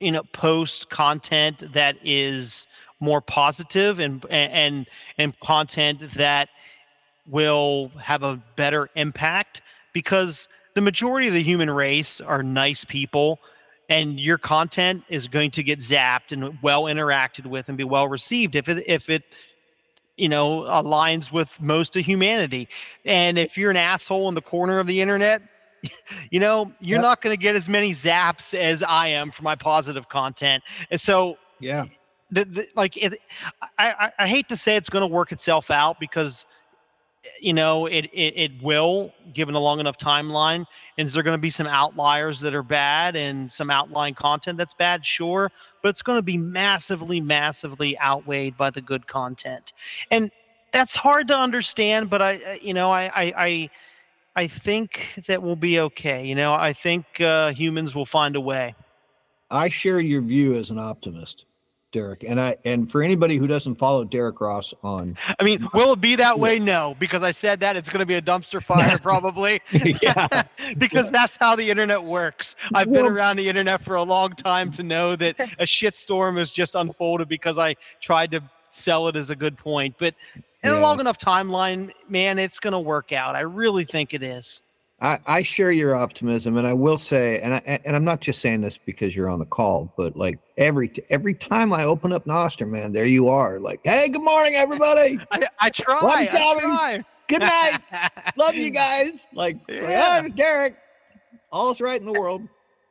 you 0.00 0.12
know, 0.12 0.22
post 0.32 0.90
content 0.90 1.72
that 1.72 1.96
is 2.04 2.66
more 3.00 3.20
positive 3.20 3.98
and 3.98 4.24
and 4.28 4.86
and 5.16 5.38
content 5.40 6.00
that 6.14 6.48
will 7.26 7.90
have 7.98 8.22
a 8.22 8.42
better 8.56 8.90
impact 8.94 9.62
because 9.92 10.48
the 10.74 10.80
majority 10.80 11.28
of 11.28 11.34
the 11.34 11.42
human 11.42 11.70
race 11.70 12.20
are 12.20 12.42
nice 12.42 12.84
people 12.84 13.38
and 13.88 14.20
your 14.20 14.38
content 14.38 15.02
is 15.08 15.26
going 15.28 15.50
to 15.50 15.62
get 15.62 15.80
zapped 15.80 16.32
and 16.32 16.58
well 16.62 16.84
interacted 16.84 17.46
with 17.46 17.68
and 17.68 17.76
be 17.76 17.84
well 17.84 18.06
received 18.06 18.54
if 18.54 18.68
it 18.68 18.84
if 18.86 19.10
it 19.10 19.24
you 20.16 20.28
know 20.28 20.60
aligns 20.60 21.32
with 21.32 21.60
most 21.60 21.96
of 21.96 22.04
humanity. 22.04 22.68
And 23.04 23.38
if 23.38 23.58
you're 23.58 23.70
an 23.70 23.76
asshole 23.76 24.28
in 24.28 24.34
the 24.34 24.42
corner 24.42 24.78
of 24.78 24.86
the 24.86 25.00
internet 25.00 25.42
you 26.30 26.40
know 26.40 26.72
you're 26.80 26.98
yep. 26.98 27.02
not 27.02 27.22
going 27.22 27.36
to 27.36 27.40
get 27.40 27.56
as 27.56 27.68
many 27.68 27.92
zaps 27.92 28.54
as 28.54 28.82
i 28.82 29.08
am 29.08 29.30
for 29.30 29.42
my 29.42 29.54
positive 29.54 30.08
content. 30.08 30.62
And 30.90 31.00
so 31.00 31.38
yeah. 31.58 31.86
the, 32.30 32.44
the, 32.44 32.68
like 32.76 32.96
it, 32.96 33.20
I, 33.78 33.90
I, 33.90 34.12
I 34.20 34.28
hate 34.28 34.48
to 34.48 34.56
say 34.56 34.76
it's 34.76 34.90
going 34.90 35.08
to 35.08 35.12
work 35.12 35.32
itself 35.32 35.70
out 35.70 35.98
because 36.00 36.46
you 37.38 37.52
know 37.52 37.84
it, 37.84 38.06
it 38.14 38.34
it 38.36 38.62
will 38.62 39.12
given 39.34 39.54
a 39.54 39.60
long 39.60 39.80
enough 39.80 39.98
timeline. 39.98 40.66
And 40.98 41.06
is 41.06 41.14
there 41.14 41.22
going 41.22 41.36
to 41.36 41.40
be 41.40 41.50
some 41.50 41.66
outliers 41.66 42.40
that 42.40 42.54
are 42.54 42.62
bad 42.62 43.16
and 43.16 43.50
some 43.50 43.70
outlying 43.70 44.14
content 44.14 44.58
that's 44.58 44.74
bad? 44.74 45.04
Sure. 45.04 45.50
But 45.82 45.90
it's 45.90 46.02
going 46.02 46.18
to 46.18 46.22
be 46.22 46.36
massively 46.36 47.20
massively 47.20 47.98
outweighed 47.98 48.56
by 48.56 48.70
the 48.70 48.80
good 48.80 49.06
content. 49.06 49.72
And 50.10 50.30
that's 50.72 50.94
hard 50.94 51.28
to 51.28 51.36
understand 51.36 52.08
but 52.10 52.22
i 52.22 52.58
you 52.62 52.74
know 52.74 52.90
i 52.90 53.04
i 53.06 53.34
i, 53.36 53.70
I 54.36 54.46
think 54.46 55.22
that 55.26 55.42
we'll 55.42 55.56
be 55.56 55.80
okay 55.80 56.24
you 56.24 56.34
know 56.34 56.54
i 56.54 56.72
think 56.72 57.20
uh, 57.20 57.52
humans 57.52 57.94
will 57.94 58.06
find 58.06 58.36
a 58.36 58.40
way 58.40 58.74
i 59.50 59.68
share 59.68 60.00
your 60.00 60.22
view 60.22 60.56
as 60.56 60.70
an 60.70 60.78
optimist 60.78 61.44
Derek. 61.92 62.24
And 62.24 62.40
I 62.40 62.56
and 62.64 62.90
for 62.90 63.02
anybody 63.02 63.36
who 63.36 63.46
doesn't 63.46 63.74
follow 63.74 64.04
Derek 64.04 64.40
Ross 64.40 64.72
on 64.82 65.16
I 65.38 65.44
mean, 65.44 65.66
will 65.74 65.92
it 65.92 66.00
be 66.00 66.16
that 66.16 66.38
way? 66.38 66.58
No, 66.58 66.94
because 66.98 67.22
I 67.22 67.30
said 67.30 67.60
that 67.60 67.76
it's 67.76 67.88
gonna 67.88 68.06
be 68.06 68.14
a 68.14 68.22
dumpster 68.22 68.62
fire 68.62 68.98
probably. 69.02 69.60
yeah. 70.02 70.42
because 70.78 71.06
yeah. 71.06 71.12
that's 71.12 71.36
how 71.36 71.56
the 71.56 71.68
internet 71.68 72.02
works. 72.02 72.56
I've 72.74 72.88
well, 72.88 73.04
been 73.04 73.12
around 73.12 73.36
the 73.36 73.48
internet 73.48 73.82
for 73.82 73.96
a 73.96 74.02
long 74.02 74.32
time 74.32 74.70
to 74.72 74.82
know 74.82 75.16
that 75.16 75.38
a 75.58 75.64
shitstorm 75.64 76.38
has 76.38 76.50
just 76.50 76.74
unfolded 76.74 77.28
because 77.28 77.58
I 77.58 77.74
tried 78.00 78.30
to 78.32 78.42
sell 78.70 79.08
it 79.08 79.16
as 79.16 79.30
a 79.30 79.36
good 79.36 79.58
point. 79.58 79.96
But 79.98 80.14
in 80.62 80.72
yeah. 80.72 80.78
a 80.78 80.80
long 80.80 81.00
enough 81.00 81.18
timeline, 81.18 81.90
man, 82.08 82.38
it's 82.38 82.58
gonna 82.58 82.80
work 82.80 83.12
out. 83.12 83.36
I 83.36 83.40
really 83.40 83.84
think 83.84 84.14
it 84.14 84.22
is. 84.22 84.62
I, 85.02 85.18
I 85.26 85.42
share 85.42 85.72
your 85.72 85.94
optimism, 85.94 86.58
and 86.58 86.66
I 86.66 86.74
will 86.74 86.98
say, 86.98 87.40
and 87.40 87.54
I 87.54 87.80
and 87.84 87.96
I'm 87.96 88.04
not 88.04 88.20
just 88.20 88.40
saying 88.40 88.60
this 88.60 88.76
because 88.76 89.16
you're 89.16 89.30
on 89.30 89.38
the 89.38 89.46
call, 89.46 89.92
but 89.96 90.16
like 90.16 90.38
every 90.58 90.92
every 91.08 91.34
time 91.34 91.72
I 91.72 91.84
open 91.84 92.12
up 92.12 92.26
Nostr, 92.26 92.68
man, 92.68 92.92
there 92.92 93.06
you 93.06 93.28
are. 93.28 93.58
Like, 93.58 93.80
hey, 93.82 94.08
good 94.08 94.22
morning, 94.22 94.56
everybody. 94.56 95.18
I, 95.30 95.46
I 95.58 95.70
try. 95.70 95.98
I 96.02 96.26
try. 96.26 97.04
Good 97.28 97.40
night. 97.40 97.78
Love 98.36 98.54
you 98.54 98.70
guys. 98.70 99.26
Like, 99.32 99.56
yeah. 99.68 100.20
like, 100.22 100.34
Derek. 100.34 100.76
All's 101.52 101.80
right 101.80 102.00
in 102.00 102.06
the 102.06 102.18
world. 102.18 102.42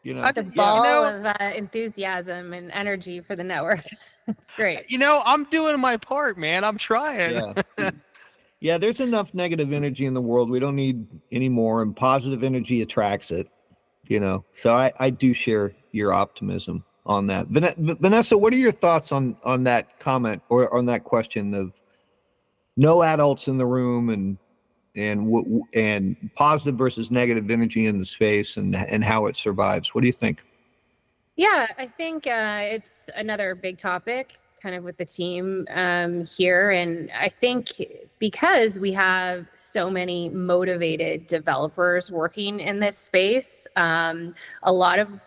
You 0.04 0.14
know, 0.14 0.32
the 0.32 0.44
ball 0.44 0.78
you 0.78 0.84
know, 0.84 1.18
of 1.18 1.26
uh, 1.26 1.54
enthusiasm 1.56 2.54
and 2.54 2.72
energy 2.72 3.20
for 3.22 3.36
the 3.36 3.44
network. 3.44 3.86
it's 4.30 4.52
great. 4.56 4.90
You 4.90 4.98
know, 4.98 5.22
I'm 5.26 5.44
doing 5.46 5.80
my 5.80 5.98
part, 5.98 6.38
man. 6.38 6.64
I'm 6.64 6.78
trying. 6.78 7.36
Yeah. 7.78 7.92
yeah, 8.60 8.78
there's 8.78 9.00
enough 9.00 9.34
negative 9.34 9.74
energy 9.74 10.06
in 10.06 10.14
the 10.14 10.22
world. 10.22 10.50
We 10.50 10.60
don't 10.60 10.76
need 10.76 11.08
any 11.32 11.50
more, 11.50 11.82
and 11.82 11.96
positive 11.96 12.44
energy 12.44 12.82
attracts 12.82 13.32
it. 13.32 13.48
You 14.08 14.20
know, 14.20 14.44
so 14.52 14.74
I 14.74 14.92
I 15.00 15.10
do 15.10 15.34
share 15.34 15.74
your 15.92 16.14
optimism 16.14 16.84
on 17.06 17.28
that. 17.28 17.48
Vanessa, 17.48 18.38
what 18.38 18.54
are 18.54 18.58
your 18.58 18.72
thoughts 18.72 19.12
on 19.12 19.36
on 19.44 19.64
that 19.66 20.00
comment 20.00 20.42
or 20.50 20.74
on 20.74 20.86
that 20.88 21.04
question 21.04 21.54
of 21.54 21.74
no 22.78 23.04
adults 23.04 23.48
in 23.48 23.58
the 23.58 23.66
room 23.66 24.10
and 24.10 24.38
and 24.96 25.32
and 25.74 26.16
positive 26.36 26.76
versus 26.76 27.12
negative 27.12 27.52
energy 27.52 27.86
in 27.86 27.98
the 27.98 28.06
space 28.06 28.58
and 28.58 28.76
and 28.76 29.04
how 29.04 29.26
it 29.28 29.38
survives. 29.38 29.94
What 29.94 30.02
do 30.02 30.08
you 30.08 30.14
think? 30.14 30.44
Yeah, 31.40 31.68
I 31.78 31.88
think 31.88 32.28
uh, 32.28 32.60
it's 32.64 33.10
another 33.16 33.56
big 33.56 33.78
topic, 33.78 34.36
kind 34.62 34.76
of 34.76 34.84
with 34.84 34.98
the 34.98 35.06
team 35.06 35.66
um, 35.74 36.26
here, 36.26 36.72
and 36.72 37.10
I 37.18 37.30
think 37.30 37.70
because 38.20 38.78
we 38.78 38.92
have 38.92 39.48
so 39.54 39.90
many 39.90 40.28
motivated 40.28 41.28
developers 41.28 42.12
working 42.12 42.60
in 42.60 42.80
this 42.80 42.98
space, 42.98 43.70
um, 43.78 44.36
a 44.64 44.74
lot 44.74 45.00
of 45.00 45.22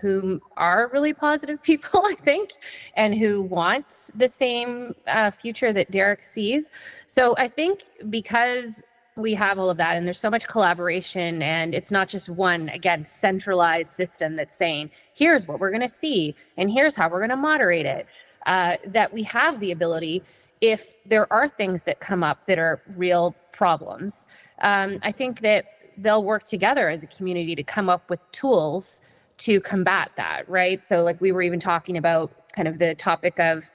whom 0.00 0.40
are 0.56 0.88
really 0.94 1.12
positive 1.12 1.62
people, 1.70 2.04
I 2.06 2.14
think, 2.14 2.52
and 2.96 3.14
who 3.14 3.42
want 3.42 4.12
the 4.14 4.28
same 4.28 4.94
uh, 5.08 5.30
future 5.30 5.74
that 5.74 5.90
Derek 5.90 6.24
sees. 6.24 6.70
So 7.06 7.34
I 7.36 7.48
think 7.48 7.82
because 8.08 8.82
we 9.20 9.34
have 9.34 9.58
all 9.58 9.70
of 9.70 9.76
that 9.76 9.96
and 9.96 10.06
there's 10.06 10.18
so 10.18 10.30
much 10.30 10.46
collaboration 10.48 11.42
and 11.42 11.74
it's 11.74 11.90
not 11.90 12.08
just 12.08 12.28
one 12.28 12.68
again 12.70 13.04
centralized 13.04 13.90
system 13.90 14.36
that's 14.36 14.56
saying 14.56 14.90
here's 15.14 15.46
what 15.46 15.60
we're 15.60 15.70
going 15.70 15.82
to 15.82 15.88
see 15.88 16.34
and 16.56 16.70
here's 16.70 16.94
how 16.94 17.08
we're 17.08 17.18
going 17.18 17.30
to 17.30 17.36
moderate 17.36 17.86
it 17.86 18.06
uh, 18.46 18.76
that 18.86 19.12
we 19.12 19.22
have 19.22 19.60
the 19.60 19.70
ability 19.70 20.22
if 20.60 20.96
there 21.06 21.30
are 21.32 21.48
things 21.48 21.84
that 21.84 22.00
come 22.00 22.22
up 22.22 22.46
that 22.46 22.58
are 22.58 22.82
real 22.96 23.34
problems 23.52 24.26
um, 24.62 24.98
i 25.02 25.12
think 25.12 25.40
that 25.40 25.66
they'll 25.98 26.24
work 26.24 26.44
together 26.44 26.88
as 26.88 27.02
a 27.02 27.06
community 27.06 27.54
to 27.54 27.62
come 27.62 27.88
up 27.88 28.08
with 28.08 28.20
tools 28.32 29.00
to 29.40 29.58
combat 29.60 30.10
that 30.16 30.48
right? 30.48 30.82
So 30.82 31.02
like 31.02 31.20
we 31.20 31.32
were 31.32 31.42
even 31.42 31.58
talking 31.60 31.96
about 31.96 32.30
kind 32.52 32.68
of 32.68 32.78
the 32.78 32.94
topic 32.94 33.40
of 33.40 33.70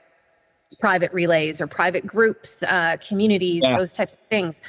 private 0.78 1.12
relays 1.12 1.60
or 1.60 1.66
private 1.66 2.06
groups, 2.06 2.62
uh, 2.62 2.96
communities, 3.06 3.62
yeah. 3.62 3.78
those 3.78 3.92
types 3.92 4.14
of 4.16 4.22
things 4.28 4.60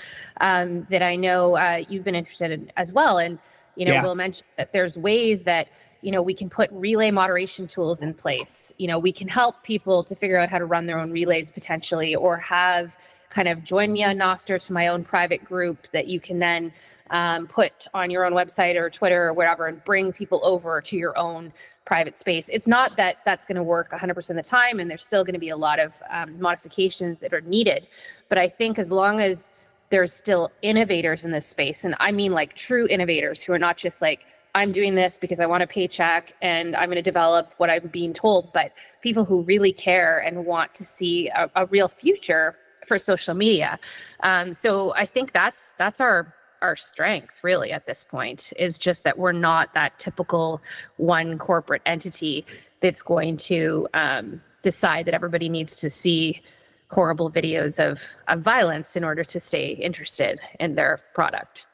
um, 0.42 0.86
that 0.90 1.02
I 1.02 1.16
know 1.16 1.58
uh, 1.58 1.84
you've 1.90 2.04
been 2.04 2.16
interested 2.16 2.52
in 2.52 2.72
as 2.78 2.94
well. 2.94 3.18
And, 3.18 3.40
you 3.76 3.86
know, 3.86 3.94
yeah. 3.94 4.04
Will 4.04 4.16
mention 4.16 4.46
that 4.58 4.72
there's 4.74 4.98
ways 4.98 5.44
that, 5.44 5.68
you 6.02 6.12
know, 6.12 6.22
we 6.22 6.34
can 6.34 6.50
put 6.50 6.70
relay 6.72 7.12
moderation 7.12 7.68
tools 7.68 8.02
in 8.02 8.14
place. 8.14 8.72
You 8.78 8.88
know, 8.88 9.00
we 9.00 9.12
can 9.12 9.28
help 9.28 9.64
people 9.64 10.04
to 10.04 10.16
figure 10.16 10.38
out 10.38 10.50
how 10.50 10.58
to 10.58 10.66
run 10.66 10.86
their 10.86 11.00
own 11.00 11.12
relays 11.12 11.52
potentially 11.52 12.16
or 12.16 12.38
have 12.38 12.98
kind 13.30 13.48
of 13.48 13.64
join 13.64 13.92
me 13.92 14.04
on 14.04 14.18
Nostr 14.18 14.64
to 14.66 14.74
my 14.74 14.88
own 14.88 15.04
private 15.04 15.44
group 15.44 15.88
that 15.92 16.08
you 16.08 16.20
can 16.20 16.40
then 16.40 16.72
um, 17.10 17.48
put 17.48 17.88
on 17.94 18.10
your 18.10 18.26
own 18.26 18.34
website 18.34 18.76
or 18.76 18.90
Twitter 18.90 19.28
or 19.28 19.34
whatever 19.34 19.68
and 19.68 19.84
bring 19.84 20.12
people 20.12 20.40
over 20.44 20.82
to 20.82 20.98
your 20.98 21.18
own 21.18 21.52
private 21.86 22.16
space. 22.16 22.50
It's 22.50 22.68
not 22.68 22.98
that 22.98 23.18
that's 23.26 23.46
going 23.46 23.56
to 23.56 23.64
work 23.64 23.92
100% 23.92 24.30
of 24.30 24.36
the 24.36 24.42
time, 24.42 24.80
and 24.80 24.90
there's 24.90 25.06
still 25.06 25.24
going 25.24 25.34
to 25.34 25.40
be 25.40 25.50
a 25.50 25.58
lot 25.58 25.80
of 25.80 26.02
um, 26.10 26.40
modifications 26.40 27.20
that 27.20 27.34
are 27.34 27.42
needed. 27.42 27.88
But 28.30 28.38
I 28.38 28.50
think 28.50 28.80
as 28.80 28.92
long 28.92 29.20
as 29.20 29.52
there's 29.90 30.14
still 30.14 30.52
innovators 30.62 31.24
in 31.24 31.32
this 31.32 31.46
space, 31.46 31.84
and 31.84 31.96
I 32.00 32.12
mean 32.12 32.34
like 32.34 32.56
true 32.56 32.88
innovators 32.90 33.44
who 33.44 33.54
are 33.54 33.60
not 33.60 33.78
just 33.78 34.02
like, 34.02 34.26
I'm 34.58 34.72
doing 34.72 34.96
this 34.96 35.18
because 35.18 35.40
I 35.40 35.46
want 35.46 35.64
a 35.64 35.68
paycheck 35.68 36.34
and 36.42 36.76
I'm 36.76 36.90
going 36.90 36.96
to 36.96 37.02
develop 37.02 37.54
what 37.58 37.70
I'm 37.70 37.88
being 37.88 38.12
told, 38.12 38.52
but 38.54 38.72
people 39.02 39.24
who 39.24 39.44
really 39.44 39.72
care 39.72 40.18
and 40.18 40.46
want 40.46 40.74
to 40.76 40.84
see 40.84 41.30
a, 41.30 41.50
a 41.56 41.66
real 41.68 41.88
future 41.88 42.58
for 42.88 42.98
social 42.98 43.36
media. 43.36 43.78
Um, 44.22 44.54
so 44.54 44.94
I 44.96 45.06
think 45.06 45.32
that's 45.32 45.74
that's 45.78 46.02
our 46.02 46.34
our 46.64 46.76
strength 46.76 47.44
really 47.44 47.72
at 47.72 47.86
this 47.86 48.04
point 48.04 48.52
is 48.58 48.80
just 48.80 49.04
that 49.04 49.20
we're 49.20 49.32
not 49.32 49.76
that 49.76 50.00
typical 50.00 50.60
one 50.96 51.38
corporate 51.38 51.84
entity 51.86 52.44
that's 52.82 53.04
going 53.04 53.38
to 53.38 53.88
um, 53.94 54.42
decide 54.64 55.06
that 55.06 55.14
everybody 55.14 55.50
needs 55.50 55.76
to 55.76 55.90
see 55.90 56.42
horrible 56.90 57.30
videos 57.30 57.78
of, 57.80 58.02
of 58.28 58.40
violence 58.40 58.96
in 58.96 59.04
order 59.04 59.24
to 59.24 59.40
stay 59.40 59.70
interested 59.74 60.40
in 60.60 60.74
their 60.74 61.00
product. 61.14 61.68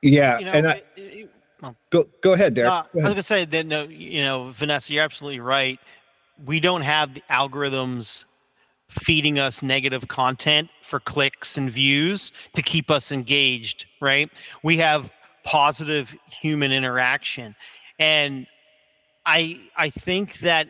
Yeah, 0.00 0.38
you 0.38 0.44
know, 0.46 0.52
and 0.52 0.68
I, 0.68 0.82
it, 0.96 1.00
it, 1.00 1.30
well, 1.62 1.76
go 1.90 2.08
go 2.20 2.32
ahead, 2.32 2.54
Derek. 2.54 2.70
Uh, 2.70 2.82
go 2.82 2.98
ahead. 2.98 3.04
I 3.04 3.04
was 3.04 3.12
gonna 3.14 3.22
say 3.22 3.44
that 3.44 3.66
no, 3.66 3.84
you 3.84 4.22
know, 4.22 4.50
Vanessa, 4.50 4.92
you're 4.92 5.04
absolutely 5.04 5.40
right. 5.40 5.78
We 6.44 6.60
don't 6.60 6.82
have 6.82 7.14
the 7.14 7.22
algorithms 7.30 8.24
feeding 8.90 9.38
us 9.38 9.62
negative 9.62 10.08
content 10.08 10.68
for 10.82 11.00
clicks 11.00 11.56
and 11.56 11.70
views 11.70 12.32
to 12.54 12.62
keep 12.62 12.90
us 12.90 13.12
engaged, 13.12 13.86
right? 14.00 14.30
We 14.62 14.76
have 14.78 15.10
positive 15.44 16.14
human 16.30 16.72
interaction. 16.72 17.54
And 17.98 18.46
I 19.24 19.60
I 19.76 19.90
think 19.90 20.38
that 20.40 20.68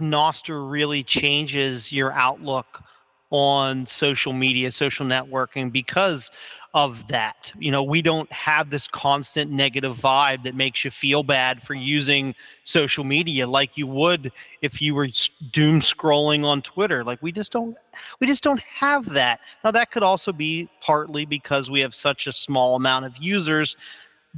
Nostr 0.00 0.70
really 0.70 1.02
changes 1.02 1.92
your 1.92 2.12
outlook 2.12 2.82
on 3.30 3.86
social 3.86 4.32
media, 4.32 4.70
social 4.70 5.06
networking 5.06 5.72
because 5.72 6.30
of 6.76 7.06
that. 7.06 7.50
You 7.58 7.72
know, 7.72 7.82
we 7.82 8.02
don't 8.02 8.30
have 8.30 8.68
this 8.68 8.86
constant 8.86 9.50
negative 9.50 9.96
vibe 9.96 10.42
that 10.42 10.54
makes 10.54 10.84
you 10.84 10.90
feel 10.90 11.22
bad 11.22 11.62
for 11.62 11.72
using 11.72 12.34
social 12.64 13.02
media 13.02 13.46
like 13.46 13.78
you 13.78 13.86
would 13.86 14.30
if 14.60 14.82
you 14.82 14.94
were 14.94 15.08
doom 15.52 15.80
scrolling 15.80 16.44
on 16.44 16.60
Twitter. 16.60 17.02
Like 17.02 17.22
we 17.22 17.32
just 17.32 17.50
don't 17.50 17.74
we 18.20 18.26
just 18.26 18.44
don't 18.44 18.60
have 18.60 19.06
that. 19.06 19.40
Now 19.64 19.70
that 19.70 19.90
could 19.90 20.02
also 20.02 20.32
be 20.34 20.68
partly 20.82 21.24
because 21.24 21.70
we 21.70 21.80
have 21.80 21.94
such 21.94 22.26
a 22.26 22.32
small 22.32 22.76
amount 22.76 23.06
of 23.06 23.16
users 23.16 23.74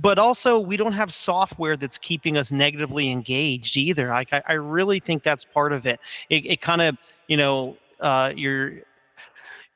but 0.01 0.17
also 0.17 0.61
we 0.61 0.77
don't 0.77 0.93
have 0.93 1.13
software 1.13 1.77
that's 1.77 1.99
keeping 1.99 2.37
us 2.37 2.53
negatively 2.53 3.11
engaged 3.11 3.77
either. 3.77 4.11
Like 4.11 4.33
I, 4.33 4.43
I 4.47 4.53
really 4.53 5.01
think 5.01 5.25
that's 5.25 5.45
part 5.45 5.73
of 5.73 5.87
it. 5.87 5.99
It, 6.31 6.47
it 6.47 6.61
kind 6.61 6.83
of, 6.83 6.97
you 7.27 7.37
know, 7.37 7.77
uh, 7.99 8.33
your 8.37 8.75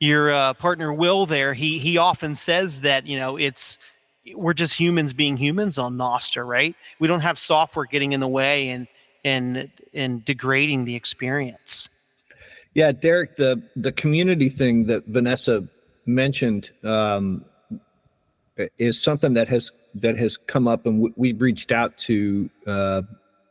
your 0.02 0.32
uh, 0.32 0.52
partner 0.54 0.92
Will 0.92 1.26
there, 1.26 1.54
he 1.54 1.78
he 1.78 1.96
often 1.96 2.34
says 2.34 2.80
that 2.80 3.06
you 3.06 3.18
know 3.18 3.36
it's 3.36 3.78
we're 4.34 4.52
just 4.52 4.78
humans 4.78 5.12
being 5.12 5.36
humans 5.36 5.78
on 5.78 5.94
Nostr, 5.94 6.44
right? 6.44 6.74
We 6.98 7.06
don't 7.06 7.20
have 7.20 7.38
software 7.38 7.86
getting 7.86 8.10
in 8.10 8.18
the 8.18 8.26
way 8.26 8.70
and 8.70 8.88
and 9.24 9.70
and 9.94 10.24
degrading 10.24 10.86
the 10.86 10.96
experience. 10.96 11.88
Yeah, 12.74 12.90
Derek, 12.90 13.36
the 13.36 13.62
the 13.76 13.92
community 13.92 14.48
thing 14.48 14.86
that 14.86 15.06
Vanessa 15.06 15.68
mentioned 16.04 16.72
um, 16.82 17.44
is 18.78 19.00
something 19.00 19.34
that 19.34 19.46
has 19.48 19.70
that 19.94 20.16
has 20.16 20.36
come 20.36 20.66
up, 20.66 20.84
and 20.84 21.00
we, 21.00 21.12
we've 21.14 21.40
reached 21.40 21.70
out 21.70 21.96
to 21.98 22.50
uh, 22.66 23.02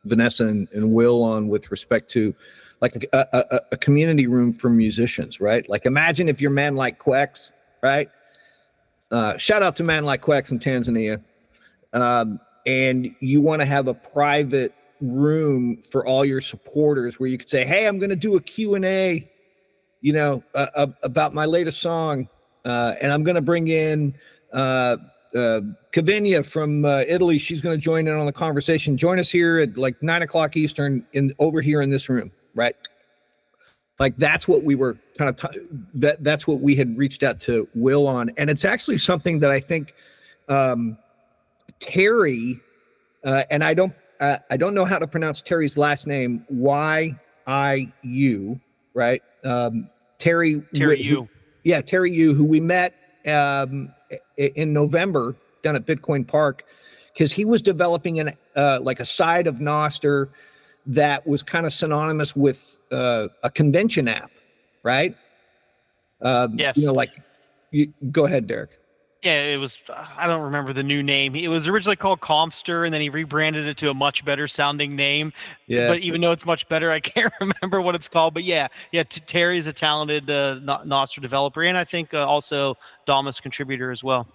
Vanessa 0.03 0.47
and, 0.47 0.67
and 0.73 0.91
Will 0.91 1.23
on 1.23 1.47
with 1.47 1.71
respect 1.71 2.09
to 2.11 2.35
like 2.81 3.07
a, 3.13 3.27
a, 3.31 3.61
a, 3.73 3.77
community 3.77 4.25
room 4.25 4.51
for 4.51 4.69
musicians, 4.69 5.39
right? 5.39 5.69
Like 5.69 5.85
imagine 5.85 6.27
if 6.27 6.41
your 6.41 6.49
man 6.49 6.75
like 6.75 6.97
Quex, 6.97 7.51
right? 7.83 8.09
Uh, 9.11 9.37
shout 9.37 9.61
out 9.61 9.75
to 9.75 9.83
man 9.83 10.03
like 10.03 10.21
Quex 10.21 10.51
in 10.51 10.59
Tanzania. 10.59 11.23
Um, 11.93 12.39
and 12.65 13.13
you 13.19 13.41
want 13.41 13.61
to 13.61 13.65
have 13.65 13.87
a 13.87 13.93
private 13.93 14.73
room 14.99 15.81
for 15.83 16.05
all 16.05 16.25
your 16.25 16.41
supporters 16.41 17.19
where 17.19 17.29
you 17.29 17.37
could 17.37 17.49
say, 17.49 17.65
Hey, 17.65 17.87
I'm 17.87 17.99
going 17.99 18.09
to 18.09 18.15
do 18.15 18.35
a 18.35 18.41
Q&A, 18.41 19.29
you 20.01 20.13
know, 20.13 20.43
uh, 20.55 20.67
uh, 20.75 20.87
about 21.03 21.33
my 21.33 21.45
latest 21.45 21.81
song. 21.81 22.27
Uh, 22.65 22.95
and 23.01 23.11
I'm 23.11 23.23
going 23.23 23.35
to 23.35 23.41
bring 23.41 23.67
in, 23.67 24.15
uh, 24.53 24.97
uh, 25.35 25.61
from 26.43 26.85
uh, 26.85 27.03
Italy. 27.07 27.37
She's 27.37 27.61
going 27.61 27.77
to 27.77 27.81
join 27.81 28.07
in 28.07 28.13
on 28.13 28.25
the 28.25 28.31
conversation. 28.31 28.97
Join 28.97 29.19
us 29.19 29.29
here 29.29 29.59
at 29.59 29.77
like 29.77 30.01
nine 30.01 30.21
o'clock 30.23 30.57
Eastern 30.57 31.05
in 31.13 31.33
over 31.39 31.61
here 31.61 31.81
in 31.81 31.89
this 31.89 32.09
room 32.09 32.31
right? 32.55 32.75
Like 33.99 34.15
that's 34.15 34.47
what 34.47 34.63
we 34.63 34.75
were 34.75 34.97
kind 35.17 35.29
of 35.29 35.35
t- 35.35 35.59
that 35.95 36.23
that's 36.23 36.47
what 36.47 36.59
we 36.59 36.75
had 36.75 36.97
reached 36.97 37.23
out 37.23 37.39
to 37.41 37.67
Will 37.75 38.07
on, 38.07 38.31
and 38.37 38.49
it's 38.49 38.65
actually 38.65 38.97
something 38.97 39.39
that 39.39 39.51
I 39.51 39.59
think 39.59 39.93
um, 40.49 40.97
Terry 41.79 42.59
uh, 43.23 43.43
and 43.51 43.63
I 43.63 43.73
don't 43.73 43.93
uh, 44.19 44.37
I 44.49 44.57
don't 44.57 44.73
know 44.73 44.85
how 44.85 44.99
to 44.99 45.07
pronounce 45.07 45.41
Terry's 45.41 45.77
last 45.77 46.07
name. 46.07 46.45
Y 46.49 47.15
I 47.47 47.91
U, 48.03 48.59
right? 48.93 49.21
Um, 49.43 49.89
Terry. 50.17 50.61
Terry 50.73 50.97
Yiu. 50.97 51.27
Yeah, 51.63 51.81
Terry 51.81 52.11
Yiu, 52.11 52.35
who 52.35 52.43
we 52.43 52.59
met 52.59 52.95
um, 53.27 53.93
in 54.37 54.73
November 54.73 55.35
down 55.63 55.75
at 55.75 55.85
Bitcoin 55.85 56.27
Park 56.27 56.63
because 57.13 57.31
he 57.31 57.45
was 57.45 57.61
developing 57.61 58.19
an 58.19 58.31
uh, 58.55 58.79
like 58.81 58.99
a 58.99 59.05
side 59.05 59.47
of 59.47 59.55
Nostr 59.55 60.29
that 60.85 61.25
was 61.25 61.43
kind 61.43 61.65
of 61.65 61.73
synonymous 61.73 62.35
with 62.35 62.81
uh, 62.91 63.27
a 63.43 63.49
convention 63.49 64.07
app, 64.07 64.31
right? 64.83 65.15
Um, 66.21 66.57
yes. 66.57 66.77
You 66.77 66.87
know, 66.87 66.93
like, 66.93 67.11
you, 67.71 67.93
go 68.11 68.25
ahead, 68.25 68.47
Derek. 68.47 68.71
Yeah, 69.23 69.53
it 69.53 69.57
was. 69.57 69.79
I 70.17 70.25
don't 70.25 70.41
remember 70.41 70.73
the 70.73 70.81
new 70.81 71.03
name. 71.03 71.35
It 71.35 71.47
was 71.47 71.67
originally 71.67 71.95
called 71.95 72.21
Comster, 72.21 72.85
and 72.85 72.93
then 72.93 73.01
he 73.01 73.09
rebranded 73.09 73.67
it 73.67 73.77
to 73.77 73.91
a 73.91 73.93
much 73.93 74.25
better 74.25 74.47
sounding 74.47 74.95
name. 74.95 75.31
Yeah. 75.67 75.89
But 75.89 75.99
even 75.99 76.21
though 76.21 76.31
it's 76.31 76.45
much 76.45 76.67
better, 76.67 76.89
I 76.89 76.99
can't 77.01 77.31
remember 77.39 77.81
what 77.81 77.93
it's 77.93 78.07
called. 78.07 78.33
But 78.33 78.45
yeah, 78.45 78.67
yeah. 78.91 79.03
T- 79.03 79.21
Terry 79.27 79.59
is 79.59 79.67
a 79.67 79.73
talented 79.73 80.27
uh, 80.27 80.59
Nostr 80.63 81.21
developer, 81.21 81.61
and 81.61 81.77
I 81.77 81.83
think 81.83 82.15
uh, 82.15 82.25
also 82.25 82.75
Damus 83.05 83.39
contributor 83.39 83.91
as 83.91 84.03
well. 84.03 84.27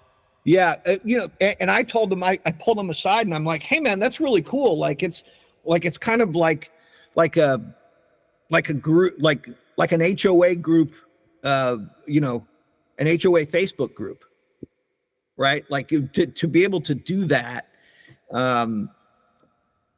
Yeah, 0.45 0.77
uh, 0.87 0.95
you 1.03 1.19
know, 1.19 1.29
and, 1.41 1.57
and, 1.59 1.71
I 1.73 1.83
told 1.83 2.13
him 2.13 2.23
I, 2.23 2.39
I 2.47 2.53
pulled 2.53 2.79
him 2.79 2.89
aside 2.89 3.27
and 3.27 3.35
I'm 3.35 3.45
like, 3.45 3.65
hey 3.65 3.81
man, 3.81 3.99
that's 3.99 4.21
really 4.21 4.43
cool. 4.43 4.79
Like 4.79 5.03
it's 5.03 5.25
like 5.67 5.85
it's 5.85 5.99
kind 5.99 6.23
of 6.23 6.35
like 6.37 6.71
like 7.15 7.37
a 7.37 7.61
like 8.51 8.69
a 8.69 8.75
group 8.75 9.15
like 9.19 9.49
like 9.77 9.93
an 9.93 10.01
HOA 10.01 10.55
group, 10.55 10.95
uh, 11.45 11.77
you 12.07 12.21
know, 12.21 12.47
an 12.99 13.07
HOA 13.07 13.45
Facebook 13.47 13.95
group, 13.95 14.25
right? 15.37 15.65
Like 15.71 15.89
to 15.89 16.27
to 16.27 16.49
be 16.49 16.63
able 16.63 16.81
to 16.83 16.95
do 16.95 17.25
that 17.27 17.69
um, 18.33 18.91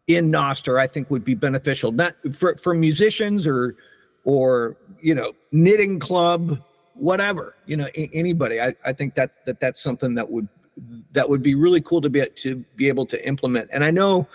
in 0.06 0.30
Nostr, 0.30 0.80
I 0.80 0.86
think 0.86 1.10
would 1.10 1.24
be 1.24 1.34
beneficial. 1.34 1.92
Not 1.92 2.14
for 2.32 2.56
for 2.56 2.74
musicians 2.74 3.46
or 3.46 3.76
or 4.24 4.76
you 5.00 5.14
know 5.14 5.32
knitting 5.52 5.98
club 5.98 6.58
whatever 6.94 7.54
you 7.66 7.76
know 7.76 7.86
anybody 8.12 8.60
I, 8.60 8.74
I 8.84 8.92
think 8.92 9.14
that's 9.14 9.38
that 9.46 9.60
that's 9.60 9.80
something 9.80 10.14
that 10.14 10.28
would 10.28 10.48
that 11.12 11.28
would 11.28 11.42
be 11.42 11.54
really 11.54 11.80
cool 11.80 12.00
to 12.00 12.10
be 12.10 12.26
to 12.26 12.56
be 12.76 12.88
able 12.88 13.06
to 13.06 13.26
implement 13.26 13.70
and 13.72 13.84
i 13.84 13.90
know 13.90 14.26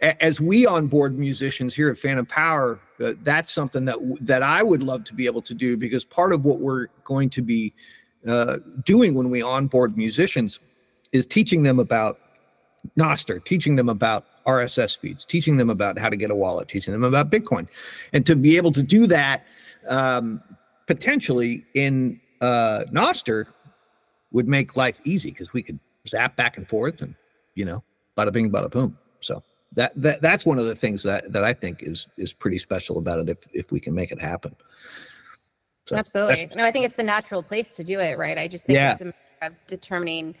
as 0.00 0.40
we 0.40 0.66
onboard 0.66 1.18
musicians 1.18 1.74
here 1.74 1.88
at 1.90 1.96
phantom 1.96 2.26
power 2.26 2.80
uh, 3.00 3.12
that's 3.22 3.52
something 3.52 3.84
that 3.84 3.96
that 4.20 4.42
i 4.42 4.62
would 4.62 4.82
love 4.82 5.04
to 5.04 5.14
be 5.14 5.26
able 5.26 5.42
to 5.42 5.54
do 5.54 5.76
because 5.76 6.04
part 6.04 6.32
of 6.32 6.44
what 6.44 6.60
we're 6.60 6.88
going 7.04 7.30
to 7.30 7.42
be 7.42 7.72
uh, 8.26 8.58
doing 8.84 9.14
when 9.14 9.28
we 9.30 9.42
onboard 9.42 9.96
musicians 9.96 10.60
is 11.12 11.26
teaching 11.26 11.62
them 11.62 11.78
about 11.78 12.18
Nostr, 12.98 13.42
teaching 13.44 13.76
them 13.76 13.88
about 13.88 14.26
RSS 14.46 14.96
feeds, 14.98 15.24
teaching 15.24 15.56
them 15.56 15.70
about 15.70 15.98
how 15.98 16.08
to 16.08 16.16
get 16.16 16.30
a 16.30 16.34
wallet, 16.34 16.68
teaching 16.68 16.92
them 16.92 17.04
about 17.04 17.30
Bitcoin. 17.30 17.66
And 18.12 18.26
to 18.26 18.36
be 18.36 18.56
able 18.56 18.72
to 18.72 18.82
do 18.82 19.06
that, 19.06 19.44
um, 19.88 20.42
potentially 20.86 21.64
in 21.74 22.20
uh, 22.40 22.84
Nostr 22.92 23.46
would 24.32 24.48
make 24.48 24.76
life 24.76 25.00
easy 25.04 25.30
because 25.30 25.52
we 25.52 25.62
could 25.62 25.78
zap 26.08 26.36
back 26.36 26.56
and 26.58 26.68
forth 26.68 27.00
and 27.00 27.14
you 27.54 27.64
know 27.64 27.82
bada 28.18 28.32
bing 28.32 28.50
bada 28.50 28.70
boom. 28.70 28.98
So 29.20 29.42
that, 29.74 29.92
that 29.96 30.20
that's 30.22 30.46
one 30.46 30.58
of 30.58 30.66
the 30.66 30.74
things 30.74 31.02
that 31.02 31.32
that 31.32 31.44
I 31.44 31.52
think 31.52 31.82
is 31.82 32.08
is 32.16 32.32
pretty 32.32 32.58
special 32.58 32.98
about 32.98 33.20
it 33.20 33.28
if 33.28 33.38
if 33.52 33.72
we 33.72 33.80
can 33.80 33.94
make 33.94 34.12
it 34.12 34.20
happen. 34.20 34.54
So 35.86 35.96
Absolutely. 35.96 36.50
No, 36.56 36.64
I 36.64 36.72
think 36.72 36.86
it's 36.86 36.96
the 36.96 37.02
natural 37.02 37.42
place 37.42 37.74
to 37.74 37.84
do 37.84 38.00
it, 38.00 38.16
right? 38.16 38.38
I 38.38 38.48
just 38.48 38.64
think 38.64 38.78
yeah. 38.78 38.92
it's 38.92 39.02
a 39.02 39.04
matter 39.06 39.18
of 39.42 39.52
determining 39.66 40.34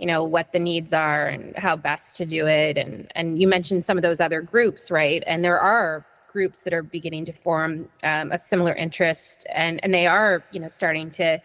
you 0.00 0.06
know 0.06 0.24
what 0.24 0.50
the 0.52 0.58
needs 0.58 0.94
are 0.94 1.26
and 1.26 1.54
how 1.56 1.76
best 1.76 2.16
to 2.16 2.24
do 2.24 2.46
it 2.46 2.78
and 2.78 3.06
and 3.14 3.38
you 3.40 3.46
mentioned 3.46 3.84
some 3.84 3.98
of 3.98 4.02
those 4.02 4.18
other 4.18 4.40
groups 4.40 4.90
right 4.90 5.22
and 5.26 5.44
there 5.44 5.60
are 5.60 6.06
groups 6.26 6.62
that 6.62 6.72
are 6.72 6.82
beginning 6.82 7.24
to 7.26 7.32
form 7.32 7.86
um, 8.02 8.32
of 8.32 8.40
similar 8.40 8.74
interest 8.74 9.46
and 9.54 9.78
and 9.84 9.92
they 9.92 10.06
are 10.06 10.42
you 10.52 10.58
know 10.58 10.68
starting 10.68 11.10
to 11.10 11.38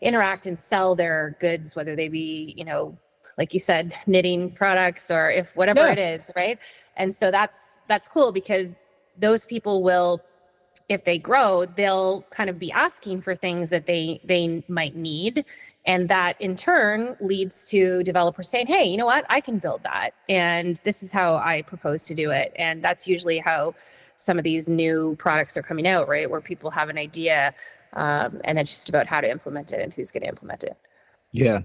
interact 0.00 0.46
and 0.46 0.56
sell 0.56 0.94
their 0.94 1.36
goods 1.40 1.74
whether 1.74 1.96
they 1.96 2.08
be 2.08 2.54
you 2.56 2.64
know 2.64 2.96
like 3.38 3.54
you 3.54 3.60
said 3.60 3.94
knitting 4.06 4.50
products 4.50 5.10
or 5.10 5.30
if 5.30 5.54
whatever 5.56 5.80
yeah. 5.80 5.92
it 5.92 5.98
is 5.98 6.30
right 6.36 6.58
and 6.96 7.14
so 7.14 7.30
that's 7.30 7.78
that's 7.88 8.08
cool 8.08 8.32
because 8.32 8.74
those 9.16 9.44
people 9.44 9.82
will 9.82 10.20
if 10.88 11.04
they 11.04 11.18
grow 11.18 11.64
they'll 11.76 12.22
kind 12.30 12.50
of 12.50 12.58
be 12.58 12.70
asking 12.72 13.20
for 13.20 13.34
things 13.34 13.70
that 13.70 13.86
they 13.86 14.20
they 14.24 14.62
might 14.68 14.96
need 14.96 15.44
and 15.86 16.08
that 16.08 16.40
in 16.40 16.56
turn 16.56 17.16
leads 17.20 17.68
to 17.68 18.02
developers 18.02 18.48
saying 18.48 18.66
hey 18.66 18.84
you 18.84 18.96
know 18.96 19.06
what 19.06 19.24
i 19.28 19.40
can 19.40 19.58
build 19.58 19.82
that 19.82 20.10
and 20.28 20.80
this 20.84 21.02
is 21.02 21.12
how 21.12 21.36
i 21.36 21.62
propose 21.62 22.04
to 22.04 22.14
do 22.14 22.30
it 22.30 22.52
and 22.56 22.82
that's 22.82 23.06
usually 23.06 23.38
how 23.38 23.74
some 24.18 24.36
of 24.36 24.44
these 24.44 24.68
new 24.68 25.16
products 25.16 25.56
are 25.56 25.62
coming 25.62 25.86
out, 25.86 26.08
right? 26.08 26.28
Where 26.28 26.40
people 26.40 26.70
have 26.72 26.88
an 26.88 26.98
idea 26.98 27.54
um, 27.94 28.40
and 28.44 28.58
it's 28.58 28.70
just 28.70 28.88
about 28.88 29.06
how 29.06 29.20
to 29.20 29.30
implement 29.30 29.72
it 29.72 29.80
and 29.80 29.92
who's 29.92 30.10
going 30.10 30.22
to 30.22 30.28
implement 30.28 30.64
it. 30.64 30.76
Yeah. 31.32 31.62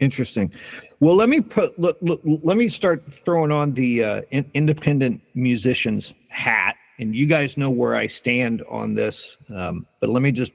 Interesting. 0.00 0.52
Well, 1.00 1.16
let 1.16 1.28
me 1.28 1.40
put 1.40 1.78
look, 1.78 1.98
look 2.00 2.20
let 2.24 2.56
me 2.56 2.68
start 2.68 3.12
throwing 3.12 3.50
on 3.50 3.72
the 3.72 4.04
uh, 4.04 4.22
in, 4.30 4.48
independent 4.54 5.20
musicians 5.34 6.14
hat, 6.28 6.76
and 7.00 7.16
you 7.16 7.26
guys 7.26 7.56
know 7.56 7.70
where 7.70 7.96
I 7.96 8.06
stand 8.06 8.62
on 8.70 8.94
this. 8.94 9.36
Um, 9.54 9.86
but 10.00 10.10
let 10.10 10.22
me 10.22 10.30
just 10.30 10.52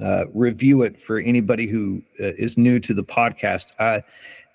uh, 0.00 0.24
review 0.32 0.82
it 0.82 1.00
for 1.00 1.18
anybody 1.18 1.66
who 1.66 2.02
uh, 2.20 2.32
is 2.38 2.56
new 2.56 2.78
to 2.80 2.94
the 2.94 3.02
podcast. 3.02 3.72
I 3.80 4.02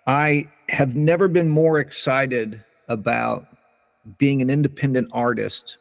I 0.05 0.45
have 0.69 0.95
never 0.95 1.27
been 1.27 1.49
more 1.49 1.79
excited 1.79 2.63
about 2.87 3.47
being 4.17 4.41
an 4.41 4.49
independent 4.49 5.09
artist 5.11 5.77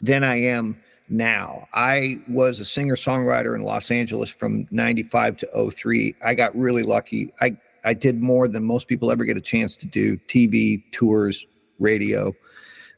than 0.00 0.22
I 0.22 0.36
am 0.36 0.80
now. 1.08 1.66
I 1.74 2.18
was 2.28 2.60
a 2.60 2.64
singer 2.64 2.96
songwriter 2.96 3.54
in 3.54 3.62
Los 3.62 3.90
Angeles 3.90 4.30
from 4.30 4.66
95 4.70 5.36
to 5.38 5.70
03. 5.70 6.14
I 6.24 6.34
got 6.34 6.56
really 6.56 6.82
lucky. 6.82 7.32
I, 7.40 7.56
I 7.84 7.94
did 7.94 8.20
more 8.20 8.48
than 8.48 8.64
most 8.64 8.88
people 8.88 9.10
ever 9.10 9.24
get 9.24 9.36
a 9.36 9.40
chance 9.40 9.76
to 9.76 9.86
do 9.86 10.16
TV, 10.28 10.82
tours, 10.92 11.46
radio. 11.78 12.34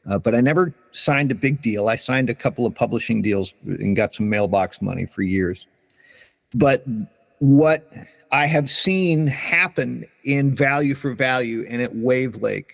Uh, 0.09 0.17
but 0.17 0.33
I 0.33 0.41
never 0.41 0.73
signed 0.91 1.31
a 1.31 1.35
big 1.35 1.61
deal. 1.61 1.87
I 1.87 1.95
signed 1.95 2.29
a 2.29 2.35
couple 2.35 2.65
of 2.65 2.73
publishing 2.73 3.21
deals 3.21 3.53
and 3.65 3.95
got 3.95 4.13
some 4.13 4.29
mailbox 4.29 4.81
money 4.81 5.05
for 5.05 5.21
years. 5.21 5.67
But 6.53 6.83
what 7.39 7.91
I 8.31 8.45
have 8.45 8.69
seen 8.69 9.27
happen 9.27 10.05
in 10.23 10.53
value 10.53 10.95
for 10.95 11.13
value 11.13 11.65
and 11.69 11.81
at 11.81 11.93
Wavlake 11.93 12.71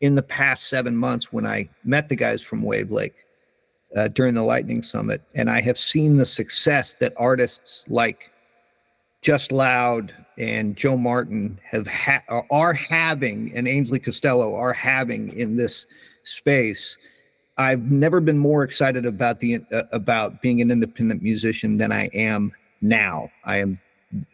in 0.00 0.14
the 0.14 0.22
past 0.22 0.68
seven 0.68 0.96
months 0.96 1.32
when 1.32 1.46
I 1.46 1.68
met 1.84 2.08
the 2.08 2.16
guys 2.16 2.42
from 2.42 2.62
Wavlake 2.62 3.14
uh, 3.96 4.08
during 4.08 4.34
the 4.34 4.42
Lightning 4.42 4.82
Summit, 4.82 5.22
and 5.34 5.50
I 5.50 5.60
have 5.60 5.78
seen 5.78 6.16
the 6.16 6.26
success 6.26 6.94
that 7.00 7.14
artists 7.16 7.84
like 7.88 8.30
Just 9.22 9.52
Loud 9.52 10.12
and 10.36 10.76
Joe 10.76 10.96
Martin 10.96 11.58
have 11.64 11.86
ha- 11.86 12.22
are 12.50 12.72
having, 12.72 13.52
and 13.56 13.66
Ainsley 13.66 13.98
Costello 13.98 14.54
are 14.54 14.72
having 14.72 15.32
in 15.34 15.56
this 15.56 15.86
space. 16.22 16.96
I've 17.56 17.90
never 17.90 18.20
been 18.20 18.38
more 18.38 18.62
excited 18.62 19.04
about 19.04 19.40
the 19.40 19.60
uh, 19.72 19.82
about 19.92 20.42
being 20.42 20.60
an 20.60 20.70
independent 20.70 21.22
musician 21.22 21.76
than 21.76 21.90
I 21.90 22.08
am 22.14 22.52
now. 22.80 23.30
I 23.44 23.58
am, 23.58 23.80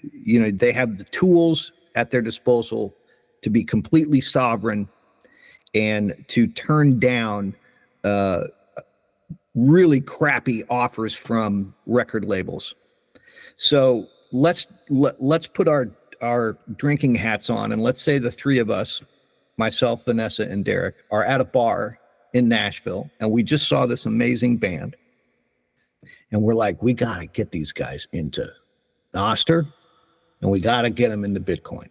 you 0.03 0.41
know, 0.41 0.51
they 0.51 0.73
have 0.73 0.99
the 0.99 1.05
tools 1.05 1.73
at 1.95 2.11
their 2.11 2.21
disposal 2.21 2.95
to 3.43 3.51
be 3.51 3.65
completely 3.65 4.21
sovereign 4.21 4.89
and 5.75 6.15
to 6.29 6.47
turn 6.47 6.99
down 6.99 7.55
uh, 8.05 8.45
really 9.55 10.01
crappy 10.01 10.65
offers 10.69 11.15
from 11.15 11.75
record 11.87 12.25
labels. 12.25 12.75
So 13.57 14.09
let's 14.33 14.67
let, 14.89 15.21
let's 15.23 15.47
put 15.47 15.69
our 15.69 15.91
our 16.21 16.57
drinking 16.77 17.15
hats 17.15 17.51
on 17.51 17.73
and 17.73 17.83
let's 17.83 18.01
say 18.01 18.19
the 18.19 18.31
three 18.31 18.59
of 18.59 18.71
us, 18.71 19.03
myself, 19.57 20.05
Vanessa, 20.05 20.49
and 20.49 20.65
Derek, 20.65 20.97
are 21.11 21.25
at 21.25 21.41
a 21.41 21.45
bar 21.45 21.99
in 22.33 22.49
Nashville 22.49 23.11
and 23.21 23.31
we 23.31 23.43
just 23.43 23.69
saw 23.69 23.87
this 23.87 24.07
amazing 24.07 24.57
band. 24.57 24.97
And 26.33 26.43
we're 26.43 26.55
like, 26.55 26.83
we 26.83 26.95
gotta 26.95 27.27
get 27.27 27.53
these 27.53 27.73
guys 27.73 28.09
into 28.13 28.47
Nostr 29.15 29.71
and 30.41 30.51
we 30.51 30.61
gotta 30.61 30.91
get 30.91 31.11
them 31.11 31.25
into 31.25 31.41
Bitcoin. 31.41 31.89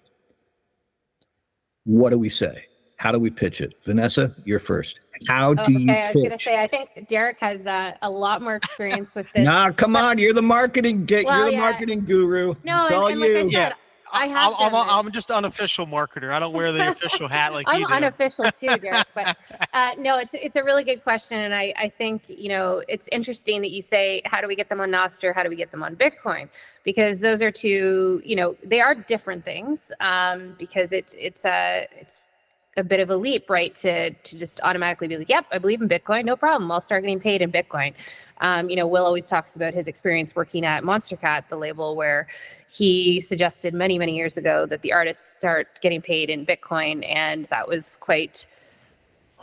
What 1.85 2.09
do 2.09 2.19
we 2.19 2.29
say? 2.29 2.65
How 2.97 3.11
do 3.11 3.19
we 3.19 3.29
pitch 3.29 3.61
it? 3.61 3.73
Vanessa, 3.83 4.35
you're 4.45 4.59
first. 4.59 5.01
How 5.27 5.53
do 5.53 5.61
okay, 5.61 5.71
you? 5.71 5.91
I 5.91 6.07
was 6.07 6.15
going 6.15 6.37
to 6.37 6.39
say, 6.39 6.59
I 6.59 6.67
think 6.67 7.07
Derek 7.07 7.39
has 7.39 7.65
uh, 7.65 7.93
a 8.01 8.09
lot 8.09 8.41
more 8.41 8.55
experience 8.55 9.15
with 9.15 9.31
this. 9.33 9.45
nah, 9.45 9.71
come 9.71 9.95
on, 9.95 10.17
you're 10.17 10.33
the 10.33 10.41
marketing. 10.41 11.05
Get, 11.05 11.25
well, 11.25 11.37
you're 11.37 11.45
the 11.47 11.51
yeah. 11.53 11.59
marketing 11.59 12.05
guru. 12.05 12.55
No, 12.63 12.81
it's 12.81 12.91
and, 12.91 12.99
all 12.99 13.07
and 13.07 13.19
you. 13.19 13.21
Like 13.21 13.29
I 13.31 13.41
said, 13.43 13.51
yeah. 13.51 13.73
I 14.13 14.27
have 14.27 14.53
I'm, 14.59 14.75
I'm, 14.75 15.05
I'm, 15.05 15.11
just 15.11 15.31
unofficial 15.31 15.87
marketer. 15.87 16.31
I 16.31 16.39
don't 16.39 16.53
wear 16.53 16.71
the 16.71 16.87
official 16.91 17.27
hat 17.27 17.51
like 17.51 17.65
I'm 17.67 17.81
you 17.81 17.87
do. 17.87 17.93
unofficial 17.93 18.45
too, 18.51 18.77
Derek. 18.77 19.07
But 19.15 19.35
uh, 19.73 19.91
no, 19.97 20.19
it's 20.19 20.35
it's 20.35 20.55
a 20.55 20.63
really 20.63 20.83
good 20.83 21.03
question, 21.03 21.39
and 21.39 21.53
I 21.53 21.73
I 21.75 21.89
think 21.89 22.23
you 22.27 22.49
know 22.49 22.83
it's 22.87 23.09
interesting 23.11 23.61
that 23.61 23.71
you 23.71 23.81
say 23.81 24.21
how 24.25 24.39
do 24.39 24.47
we 24.47 24.55
get 24.55 24.69
them 24.69 24.79
on 24.79 24.91
Nostr? 24.91 25.33
How 25.33 25.41
do 25.41 25.49
we 25.49 25.55
get 25.55 25.71
them 25.71 25.81
on 25.81 25.95
Bitcoin? 25.95 26.47
Because 26.83 27.21
those 27.21 27.41
are 27.41 27.51
two 27.51 28.21
you 28.23 28.35
know 28.35 28.55
they 28.63 28.81
are 28.81 28.93
different 28.93 29.43
things. 29.43 29.91
Um, 29.99 30.55
because 30.59 30.93
it's 30.93 31.15
it's 31.15 31.43
a 31.43 31.87
uh, 31.89 31.99
it's 31.99 32.27
a 32.77 32.83
bit 32.83 32.99
of 32.99 33.09
a 33.09 33.17
leap, 33.17 33.49
right? 33.49 33.73
To 33.75 34.11
to 34.11 34.37
just 34.37 34.59
automatically 34.63 35.07
be 35.07 35.17
like, 35.17 35.29
"Yep, 35.29 35.45
I 35.51 35.57
believe 35.57 35.81
in 35.81 35.89
Bitcoin, 35.89 36.25
no 36.25 36.35
problem. 36.35 36.71
I'll 36.71 36.81
start 36.81 37.03
getting 37.03 37.19
paid 37.19 37.41
in 37.41 37.51
Bitcoin." 37.51 37.93
Um, 38.41 38.69
you 38.69 38.75
know, 38.75 38.87
Will 38.87 39.05
always 39.05 39.27
talks 39.27 39.55
about 39.55 39.73
his 39.73 39.87
experience 39.87 40.35
working 40.35 40.65
at 40.65 40.83
Monstercat, 40.83 41.49
the 41.49 41.57
label 41.57 41.95
where 41.95 42.27
he 42.71 43.21
suggested 43.21 43.73
many 43.73 43.97
many 43.99 44.15
years 44.15 44.37
ago 44.37 44.65
that 44.67 44.81
the 44.81 44.93
artists 44.93 45.33
start 45.33 45.79
getting 45.81 46.01
paid 46.01 46.29
in 46.29 46.45
Bitcoin, 46.45 47.07
and 47.07 47.45
that 47.45 47.67
was 47.67 47.97
quite. 48.01 48.45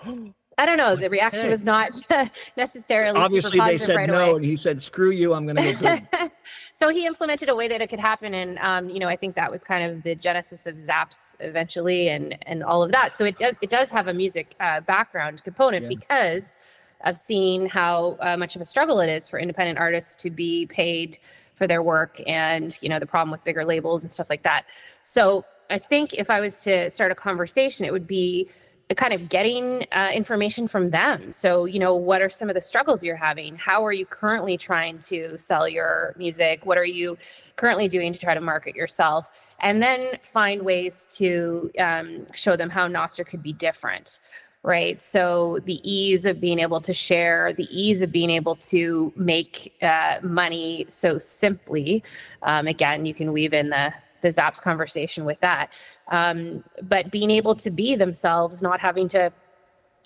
I 0.59 0.67
don't 0.67 0.77
know. 0.77 0.95
The 0.95 1.09
reaction 1.09 1.49
was 1.49 1.65
not 1.65 1.93
necessarily. 2.57 3.19
Obviously, 3.19 3.59
they 3.61 3.79
said 3.79 3.97
right 3.97 4.09
no, 4.09 4.15
away. 4.15 4.37
and 4.37 4.45
he 4.45 4.57
said, 4.57 4.83
"Screw 4.83 5.11
you, 5.11 5.33
I'm 5.33 5.47
going 5.47 5.57
to 5.57 6.31
so 6.75 6.91
he 6.91 7.07
implemented 7.07 7.49
a 7.49 7.57
way 7.57 7.67
that 7.69 7.81
it 7.81 7.89
could 7.89 8.01
happen, 8.01 8.35
and 8.35 8.59
um, 8.59 8.91
you 8.91 8.99
know, 8.99 9.09
I 9.09 9.17
think 9.17 9.37
that 9.37 9.51
was 9.51 9.65
kind 9.65 9.91
of 9.91 10.03
the 10.03 10.15
genesis 10.15 10.67
of 10.67 10.77
Zaps 10.77 11.37
eventually, 11.41 12.09
and 12.09 12.37
and 12.47 12.63
all 12.63 12.83
of 12.83 12.93
that. 12.93 13.15
So 13.15 13.25
it 13.25 13.37
does 13.37 13.55
it 13.63 13.71
does 13.71 13.89
have 13.91 14.07
a 14.09 14.15
music 14.15 14.55
uh, 14.61 14.81
background 14.81 15.43
component 15.45 15.85
Yeah. 15.85 15.89
because 15.89 16.57
of 17.05 17.17
seeing 17.17 17.67
how 17.67 18.19
uh, 18.21 18.37
much 18.37 18.55
of 18.55 18.61
a 18.61 18.67
struggle 18.67 19.01
it 19.01 19.09
is 19.09 19.29
for 19.29 19.39
independent 19.39 19.79
artists 19.79 20.15
to 20.17 20.29
be 20.31 20.67
paid 20.67 21.19
for 21.55 21.67
their 21.67 21.83
work, 21.83 22.21
and 22.27 22.77
you 22.83 22.89
know, 22.91 22.99
the 22.99 23.07
problem 23.07 23.31
with 23.31 23.43
bigger 23.45 23.65
labels 23.65 24.03
and 24.03 24.13
stuff 24.13 24.29
like 24.29 24.43
that. 24.43 24.67
So 25.03 25.45
I 25.71 25.79
think 25.79 26.13
if 26.15 26.29
I 26.29 26.41
was 26.41 26.61
to 26.63 26.91
start 26.91 27.13
a 27.13 27.15
conversation, 27.15 27.87
it 27.87 27.93
would 27.93 28.07
be 28.07 28.49
kind 28.97 29.13
of 29.13 29.29
getting 29.29 29.87
uh, 29.93 30.11
information 30.13 30.67
from 30.67 30.89
them. 30.89 31.33
So, 31.33 31.65
you 31.65 31.79
know, 31.79 31.95
what 31.95 32.23
are 32.23 32.31
some 32.31 32.49
of 32.49 32.55
the 32.55 32.61
struggles 32.61 33.05
you're 33.05 33.17
having? 33.17 33.57
How 33.57 33.85
are 33.87 33.93
you 33.93 34.05
currently 34.05 34.57
trying 34.57 34.99
to 35.01 35.39
sell 35.39 35.69
your 35.69 36.15
music? 36.19 36.67
What 36.67 36.77
are 36.77 36.85
you 36.85 37.17
currently 37.57 37.89
doing 37.89 38.13
to 38.13 38.19
try 38.19 38.35
to 38.35 38.41
market 38.41 38.75
yourself? 38.75 39.55
And 39.61 39.83
then 39.83 40.19
find 40.21 40.63
ways 40.63 41.07
to 41.17 41.71
um, 41.79 42.27
show 42.33 42.57
them 42.57 42.71
how 42.71 42.89
Nostr 42.89 43.25
could 43.25 43.43
be 43.43 43.53
different. 43.53 44.19
Right. 44.63 45.01
So 45.01 45.61
the 45.65 45.81
ease 45.91 46.27
of 46.27 46.39
being 46.39 46.59
able 46.59 46.83
to 46.83 46.93
share, 46.93 47.55
the 47.55 47.67
ease 47.71 48.03
of 48.03 48.13
being 48.13 48.29
able 48.29 48.57
to 48.57 49.11
make 49.17 49.75
uh, 49.81 50.19
money 50.23 50.85
so 50.89 51.17
simply. 51.17 52.03
Um, 52.43 52.67
again, 52.67 53.07
you 53.07 53.15
can 53.15 53.33
weave 53.33 53.55
in 53.55 53.71
the 53.71 53.95
the 54.21 54.29
Zaps 54.29 54.61
conversation 54.61 55.25
with 55.25 55.41
that. 55.41 55.73
Um, 56.09 56.65
but 56.83 57.11
being 57.11 57.31
able 57.31 57.55
to 57.57 57.71
be 57.71 57.95
themselves, 57.95 58.63
not 58.63 58.81
having 58.81 59.09
to 59.09 59.33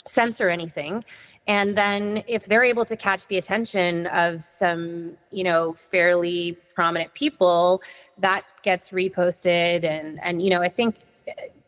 censor 0.06 0.48
anything. 0.48 1.04
And 1.46 1.76
then 1.76 2.24
if 2.26 2.46
they're 2.46 2.64
able 2.64 2.84
to 2.86 2.96
catch 2.96 3.26
the 3.26 3.36
attention 3.36 4.06
of 4.08 4.42
some, 4.42 5.12
you 5.30 5.44
know, 5.44 5.72
fairly 5.72 6.58
prominent 6.74 7.12
people, 7.14 7.82
that 8.18 8.44
gets 8.62 8.90
reposted. 8.90 9.84
And 9.84 10.18
and 10.22 10.40
you 10.42 10.50
know, 10.50 10.62
I 10.62 10.68
think 10.68 10.96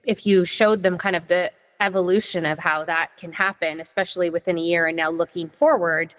if 0.05 0.27
you 0.27 0.45
showed 0.45 0.83
them 0.83 0.97
kind 0.97 1.17
of 1.17 1.29
the 1.29 1.51
evolution 1.81 2.47
of 2.47 2.59
how 2.59 2.85
that 2.85 3.11
can 3.19 3.33
happen, 3.33 3.81
especially 3.81 4.31
within 4.31 4.57
a 4.57 4.63
year 4.63 4.87
and 4.87 4.97
now 4.97 5.11
looking 5.11 5.49
forward, 5.49 6.15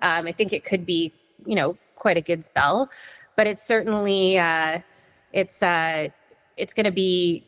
um, 0.00 0.26
I 0.26 0.32
think 0.32 0.52
it 0.52 0.64
could 0.64 0.86
be, 0.86 1.12
you 1.44 1.54
know, 1.54 1.76
quite 1.96 2.16
a 2.16 2.22
good 2.22 2.44
spell. 2.44 2.90
But 3.36 3.46
it's 3.46 3.62
certainly 3.62 4.38
uh, 4.38 4.80
it's 5.32 5.62
uh, 5.62 6.08
it's 6.56 6.74
going 6.74 6.84
to 6.84 6.92
be 6.92 7.44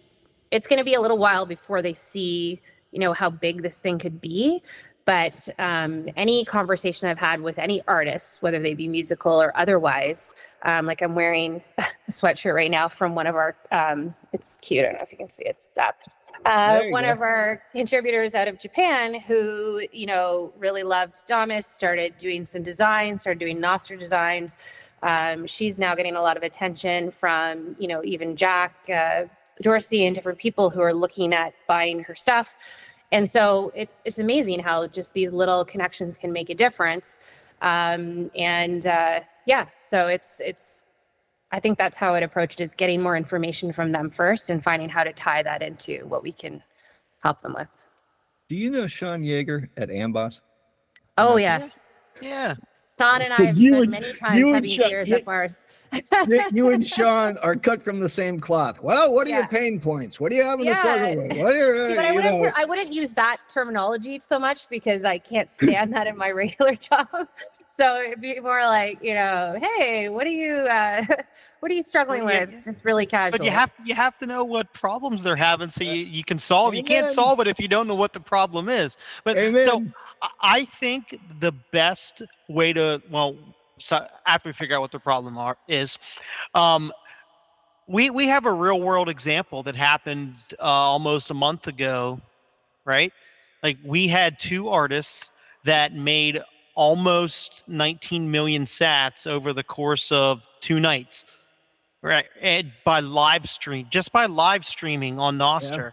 it's 0.51 0.66
going 0.66 0.78
to 0.78 0.85
be 0.85 0.95
a 0.95 1.01
little 1.01 1.18
while 1.18 1.47
before 1.47 1.82
they 1.82 1.95
see 1.95 2.61
you 2.93 2.99
know 2.99 3.12
how 3.12 3.30
big 3.30 3.62
this 3.62 3.78
thing 3.78 3.99
could 3.99 4.20
be 4.20 4.62
but 5.05 5.49
um, 5.59 6.09
any 6.17 6.45
conversation 6.45 7.09
i've 7.09 7.19
had 7.19 7.41
with 7.41 7.59
any 7.59 7.83
artists 7.87 8.41
whether 8.43 8.59
they 8.59 8.75
be 8.75 8.89
musical 8.89 9.41
or 9.41 9.57
otherwise 9.57 10.33
um, 10.63 10.87
like 10.87 11.03
i'm 11.03 11.15
wearing 11.15 11.63
a 11.79 11.85
sweatshirt 12.11 12.55
right 12.55 12.71
now 12.71 12.89
from 12.89 13.15
one 13.15 13.27
of 13.27 13.35
our 13.35 13.57
um, 13.73 14.15
it's 14.33 14.57
cute 14.61 14.85
i 14.85 14.89
don't 14.89 14.95
know 14.95 15.05
if 15.05 15.13
you 15.13 15.19
can 15.19 15.29
see 15.29 15.45
it. 15.45 15.51
it's 15.51 15.79
up 15.79 15.97
uh, 16.47 16.85
one 16.89 17.05
go. 17.05 17.13
of 17.13 17.21
our 17.21 17.63
contributors 17.73 18.35
out 18.35 18.49
of 18.49 18.59
japan 18.59 19.19
who 19.21 19.83
you 19.93 20.07
know 20.07 20.53
really 20.59 20.83
loved 20.83 21.27
Damus 21.27 21.67
started 21.67 22.17
doing 22.19 22.47
some 22.47 22.63
designs 22.63 23.23
started 23.23 23.39
doing 23.39 23.59
Nostr 23.59 23.99
designs 23.99 24.57
um, 25.03 25.47
she's 25.47 25.79
now 25.79 25.95
getting 25.95 26.17
a 26.17 26.23
lot 26.23 26.37
of 26.37 26.43
attention 26.43 27.11
from 27.11 27.77
you 27.79 27.89
know 27.89 28.03
even 28.05 28.37
jack 28.37 28.75
uh, 28.93 29.25
dorsey 29.63 30.07
and 30.07 30.15
different 30.15 30.39
people 30.39 30.71
who 30.71 30.81
are 30.81 30.95
looking 30.95 31.33
at 31.33 31.55
buying 31.67 32.01
her 32.01 32.15
stuff 32.15 32.57
and 33.13 33.31
so 33.31 33.73
it's 33.75 34.03
it's 34.05 34.19
amazing 34.19 34.61
how 34.61 34.87
just 34.87 35.13
these 35.15 35.33
little 35.33 35.65
connections 35.65 36.17
can 36.17 36.33
make 36.33 36.51
a 36.51 36.55
difference 36.55 37.21
um, 37.63 38.31
and 38.37 38.87
uh, 38.87 39.21
yeah 39.47 39.67
so 39.81 40.07
it's 40.09 40.41
it's 40.41 40.85
i 41.53 41.61
think 41.61 41.79
that's 41.79 41.97
how 41.97 42.15
it 42.15 42.23
approached 42.23 42.61
is 42.61 42.75
getting 42.75 43.01
more 43.03 43.17
information 43.17 43.73
from 43.73 43.93
them 43.93 44.11
first 44.11 44.51
and 44.51 44.63
finding 44.65 44.89
how 44.89 45.05
to 45.05 45.13
tie 45.13 45.43
that 45.43 45.63
into 45.63 46.05
what 46.07 46.23
we 46.23 46.33
can 46.33 46.63
help 47.23 47.41
them 47.43 47.55
with 47.55 47.69
Do 48.49 48.57
you 48.57 48.71
know 48.71 48.87
Sean 48.87 49.23
Yeager 49.23 49.69
at 49.77 49.89
Amboss? 49.89 50.41
oh 51.19 51.37
yes 51.37 52.01
Yeah. 52.21 52.55
Sean 52.99 53.23
and 53.23 53.33
I 53.33 53.43
have 53.43 53.59
you 53.59 53.73
spent 53.73 53.83
and- 53.83 53.91
many 53.93 54.13
times 54.15 54.39
you 54.39 54.47
and 54.47 54.55
having 54.55 54.71
Sean- 54.71 54.89
beers 54.89 55.09
yeah. 55.09 55.17
at 55.17 55.25
bars. 55.25 55.57
Y- 56.28 56.45
you 56.53 56.70
and 56.70 56.86
Sean 56.86 57.36
are 57.38 57.57
cut 57.57 57.82
from 57.82 58.01
the 58.01 58.09
same 58.09 58.40
cloth. 58.40 58.82
Well, 58.82 59.12
what 59.12 59.26
are 59.26 59.30
your 59.30 59.47
pain 59.47 59.80
points? 59.80 60.18
What 60.20 60.32
are 60.32 60.34
you 60.34 60.42
having 60.45 60.66
to 60.66 60.72
Yeah. 60.72 60.78
struggle 60.80 61.16
with? 61.16 61.36
What 61.36 61.53
are 61.53 61.57
your, 61.57 61.88
See, 61.88 61.95
but 61.97 62.05
I 62.05 62.12
wouldn't, 62.12 62.40
know, 62.40 62.51
I 62.57 62.64
wouldn't 62.64 62.92
use 62.92 63.12
that 63.12 63.38
terminology 63.53 64.18
so 64.18 64.38
much 64.38 64.68
because 64.68 65.05
I 65.05 65.18
can't 65.18 65.51
stand 65.51 65.92
that 65.95 66.07
in 66.07 66.16
my 66.16 66.30
regular 66.32 66.74
job. 66.74 67.09
So 67.76 68.01
it'd 68.03 68.20
be 68.20 68.38
more 68.38 68.62
like, 68.62 69.03
you 69.03 69.14
know, 69.14 69.59
hey, 69.61 70.09
what 70.09 70.26
are 70.26 70.30
you, 70.30 70.55
uh, 70.55 71.05
what 71.59 71.72
are 71.72 71.74
you 71.74 71.82
struggling 71.82 72.22
Well, 72.24 72.32
yeah, 72.32 72.45
with? 72.47 72.64
Just 72.64 72.84
really 72.84 73.05
casual. 73.05 73.38
But 73.38 73.45
you 73.45 73.51
have 73.51 73.70
you 73.84 73.95
have 73.97 74.16
to 74.18 74.26
know 74.26 74.45
what 74.45 74.72
problems 74.74 75.24
they're 75.24 75.34
having 75.34 75.70
so 75.70 75.82
you, 75.82 76.05
you 76.05 76.22
can 76.22 76.38
solve. 76.38 76.74
You 76.74 76.84
can't 76.84 77.09
solve 77.09 77.40
it 77.40 77.49
if 77.49 77.59
you 77.59 77.66
don't 77.66 77.88
know 77.88 77.97
what 77.97 78.12
the 78.12 78.20
problem 78.20 78.68
is. 78.68 78.97
But 79.24 79.36
so 79.38 79.42
Amen. 79.47 79.95
I- 80.22 80.28
I 80.40 80.64
think 80.66 81.18
the 81.40 81.51
best 81.72 82.22
way 82.49 82.72
to 82.72 83.03
well, 83.11 83.36
so 83.79 84.07
after 84.27 84.49
we 84.49 84.53
figure 84.53 84.77
out 84.77 84.81
what 84.81 84.91
the 84.93 85.01
problem 85.01 85.39
are 85.39 85.57
is, 85.68 85.99
um, 86.55 86.93
we 87.87 88.11
we 88.11 88.29
have 88.29 88.47
a 88.47 88.53
real 88.53 88.81
world 88.81 89.09
example 89.09 89.62
that 89.64 89.77
happened 89.77 90.35
uh, 90.59 90.62
almost 90.62 91.31
a 91.31 91.35
month 91.35 91.66
ago, 91.66 92.20
right? 92.85 93.12
Like 93.62 93.79
we 93.85 94.09
had 94.09 94.39
two 94.39 94.68
artists 94.68 95.31
that 95.64 95.95
made 95.95 96.41
almost 96.75 97.64
19 97.68 98.31
million 98.31 98.64
sats 98.64 99.27
over 99.27 99.53
the 99.53 99.62
course 99.62 100.12
of 100.12 100.47
two 100.61 100.81
nights, 100.81 101.25
right? 102.03 102.27
And 102.41 102.72
by 102.85 103.01
live 103.01 103.49
stream, 103.49 103.87
just 103.91 104.12
by 104.12 104.27
live 104.27 104.64
streaming 104.64 105.18
on 105.18 105.39
Nostr, 105.39 105.93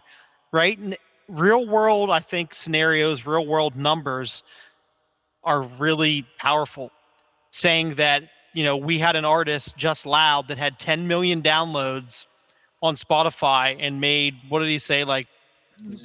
right? 0.52 0.78
And 0.78 0.96
real 1.28 1.66
world, 1.66 2.10
I 2.10 2.20
think 2.20 2.54
scenarios, 2.54 3.26
real 3.26 3.46
world 3.46 3.76
numbers 3.76 4.44
are 5.44 5.62
really 5.62 6.26
powerful. 6.38 6.90
Saying 7.52 7.96
that 7.96 8.24
you 8.54 8.64
know 8.64 8.76
we 8.76 8.98
had 8.98 9.16
an 9.16 9.24
artist 9.24 9.76
just 9.76 10.06
loud 10.06 10.48
that 10.48 10.58
had 10.58 10.78
10 10.78 11.06
million 11.08 11.42
downloads 11.42 12.26
on 12.82 12.96
Spotify 12.96 13.76
and 13.80 14.00
made 14.00 14.34
what 14.48 14.60
did 14.60 14.68
he 14.68 14.78
say 14.80 15.04
like 15.04 15.28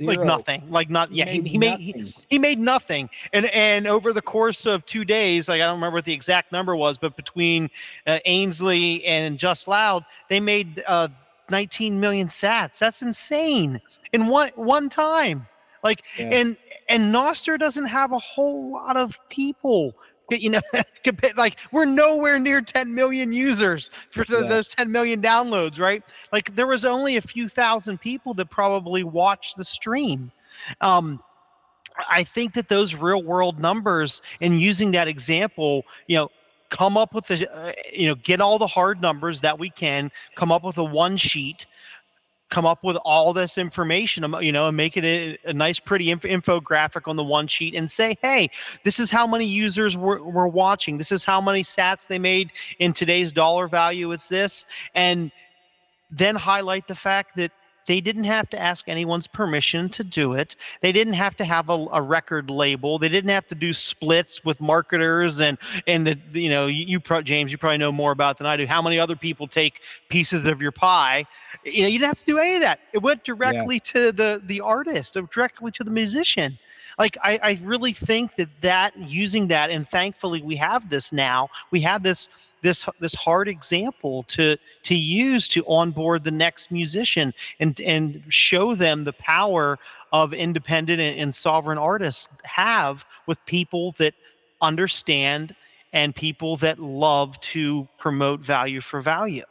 like 0.02 0.24
nothing 0.24 0.64
like 0.70 0.90
not 0.90 1.12
yeah 1.12 1.26
he, 1.26 1.42
made 1.42 1.48
he 1.48 1.58
made 1.58 1.80
he, 1.80 1.94
nothing. 1.94 2.14
he 2.30 2.40
made 2.40 2.60
nothing. 2.60 3.10
And 3.34 3.46
and 3.48 3.88
over 3.88 4.14
the 4.14 4.22
course 4.22 4.66
of 4.66 4.86
two 4.86 5.06
days 5.06 5.50
like 5.50 5.62
i 5.62 5.66
don't 5.66 5.76
remember 5.76 5.96
what 5.98 6.06
the 6.06 6.14
exact 6.14 6.52
number 6.52 6.76
was 6.76 6.98
but 6.98 7.16
between 7.16 7.70
uh, 8.08 8.20
ainsley 8.26 9.06
and 9.06 9.38
just 9.38 9.68
loud 9.68 10.06
they 10.30 10.40
made 10.40 10.84
uh 10.88 11.10
19 11.50 12.00
million 12.00 12.28
sats. 12.28 12.80
That's 12.80 13.02
insane. 13.02 13.82
In 14.14 14.28
one 14.28 14.50
one 14.56 14.90
time. 14.90 15.48
Like 15.84 16.04
Yeah. 16.18 16.26
and 16.40 16.58
and 16.90 17.14
Nostr 17.14 17.58
doesn't 17.60 17.86
have 17.86 18.12
a 18.12 18.20
whole 18.20 18.72
lot 18.72 18.98
of 18.98 19.20
people 19.30 19.94
you 20.42 20.50
know 20.50 20.62
like 21.38 21.58
we're 21.72 21.86
nowhere 21.86 22.40
near 22.40 22.62
10 22.62 22.94
million 22.94 23.32
users 23.32 23.90
for 24.12 24.26
the, 24.28 24.44
Yeah. 24.44 24.48
those 24.48 24.68
10 24.70 24.92
million 24.92 25.22
downloads 25.22 25.80
right 25.80 26.04
like 26.32 26.54
there 26.56 26.68
was 26.68 26.86
only 26.86 27.18
a 27.18 27.22
few 27.22 27.48
thousand 27.48 28.00
people 28.00 28.34
that 28.34 28.50
probably 28.50 29.04
watched 29.04 29.58
the 29.58 29.64
stream 29.64 30.32
um 30.82 31.20
i 32.10 32.24
think 32.24 32.54
that 32.54 32.68
those 32.70 32.94
real 32.96 33.24
world 33.24 33.60
numbers 33.60 34.22
and 34.42 34.60
using 34.62 34.92
that 34.92 35.08
example 35.08 35.86
you 36.08 36.18
know 36.18 36.30
come 36.70 36.98
up 36.98 37.14
with 37.14 37.26
the 37.28 37.50
uh, 37.54 37.72
you 37.92 38.08
know 38.08 38.16
get 38.16 38.42
all 38.42 38.58
the 38.58 38.68
hard 38.68 39.02
numbers 39.02 39.42
that 39.42 39.58
we 39.60 39.70
can 39.70 40.10
come 40.36 40.52
up 40.52 40.64
with 40.64 40.78
a 40.78 40.84
one 40.84 41.18
sheet 41.18 41.66
come 42.50 42.66
up 42.66 42.84
with 42.84 42.98
all 42.98 43.34
this 43.34 43.58
information 43.58 44.24
um, 44.24 44.42
you 44.42 44.52
know 44.52 44.68
and 44.68 44.78
make 44.78 44.98
it 44.98 45.04
a, 45.04 45.38
a 45.50 45.54
nice 45.54 45.80
pretty 45.80 46.12
inf- 46.12 46.22
infographic 46.22 47.08
on 47.08 47.16
the 47.16 47.24
one 47.24 47.48
sheet 47.48 47.76
and 47.76 47.92
say 47.92 48.16
hey 48.22 48.50
this 48.84 49.00
is 49.00 49.12
how 49.12 49.28
many 49.28 49.46
users 49.46 49.98
were, 49.98 50.22
were 50.24 50.48
watching. 50.48 50.98
This 50.98 51.12
is 51.12 51.24
how 51.24 51.42
many 51.42 51.64
sats 51.64 52.08
they 52.08 52.20
made 52.20 52.52
in 52.80 52.94
today's 52.94 53.32
dollar 53.32 53.68
value. 53.68 54.12
It's 54.12 54.28
this. 54.28 54.66
And 54.94 55.32
then 56.10 56.36
highlight 56.36 56.88
the 56.88 56.96
fact 56.96 57.36
that 57.36 57.52
they 57.88 58.02
didn't 58.02 58.26
have 58.26 58.50
to 58.52 58.62
ask 58.62 58.88
anyone's 58.88 59.28
permission 59.28 59.90
to 59.90 60.04
do 60.04 60.34
it. 60.34 60.56
They 60.82 60.92
didn't 60.92 61.14
have 61.14 61.36
to 61.38 61.46
have 61.46 61.70
a, 61.70 61.88
a 61.92 62.02
record 62.02 62.50
label. 62.50 63.00
They 63.00 63.10
didn't 63.10 63.32
have 63.32 63.48
to 63.48 63.56
do 63.56 63.74
splits 63.74 64.46
with 64.46 64.62
marketers 64.62 65.42
and 65.42 65.58
and 65.88 66.06
the 66.06 66.18
you 66.34 66.50
know 66.50 66.68
you, 66.68 66.86
you 66.86 67.00
pro, 67.00 67.22
James 67.22 67.52
you 67.52 67.58
probably 67.58 67.80
know 67.80 67.92
more 67.92 68.12
about 68.12 68.38
than 68.38 68.46
I 68.46 68.58
do. 68.58 68.68
How 68.68 68.82
many 68.82 69.00
other 69.00 69.16
people 69.16 69.48
take 69.48 69.82
pieces 70.10 70.46
of 70.46 70.62
your 70.62 70.72
pie? 70.72 71.26
You 71.64 71.84
know 71.84 71.88
you 71.88 72.00
didn't 72.00 72.10
have 72.10 72.20
to 72.20 72.26
do 72.26 72.38
any 72.38 72.56
of 72.56 72.62
that. 72.62 72.80
It 72.94 73.00
went 73.00 73.24
directly 73.24 73.76
yeah. 73.76 73.92
to 73.92 74.12
the 74.12 74.42
the 74.46 74.62
artist, 74.62 75.18
directly 75.32 75.72
to 75.72 75.84
the 75.84 75.92
musician 75.92 76.60
like 77.00 77.18
I, 77.24 77.40
I 77.42 77.60
really 77.64 77.94
think 77.94 78.36
that 78.36 78.50
that 78.62 78.98
using 78.98 79.48
that 79.50 79.70
and 79.70 79.88
thankfully 79.88 80.42
we 80.42 80.56
have 80.58 80.90
this 80.90 81.14
now 81.14 81.50
we 81.72 81.82
have 81.82 82.04
this 82.04 82.30
this 82.62 82.86
this 83.00 83.16
hard 83.16 83.48
example 83.48 84.24
to 84.24 84.58
to 84.84 84.96
use 84.96 85.48
to 85.50 85.66
onboard 85.68 86.24
the 86.24 86.32
next 86.32 86.72
musician 86.72 87.34
and 87.60 87.80
and 87.82 88.24
show 88.30 88.76
them 88.76 89.04
the 89.04 89.14
power 89.14 89.78
of 90.12 90.34
independent 90.34 91.02
and, 91.02 91.20
and 91.20 91.36
sovereign 91.36 91.78
artists 91.78 92.30
have 92.44 93.06
with 93.26 93.44
people 93.46 93.92
that 93.94 94.14
understand 94.62 95.56
and 95.94 96.16
people 96.16 96.58
that 96.58 96.80
love 96.80 97.40
to 97.40 97.88
promote 97.98 98.40
value 98.40 98.82
for 98.82 99.02
value. 99.02 99.44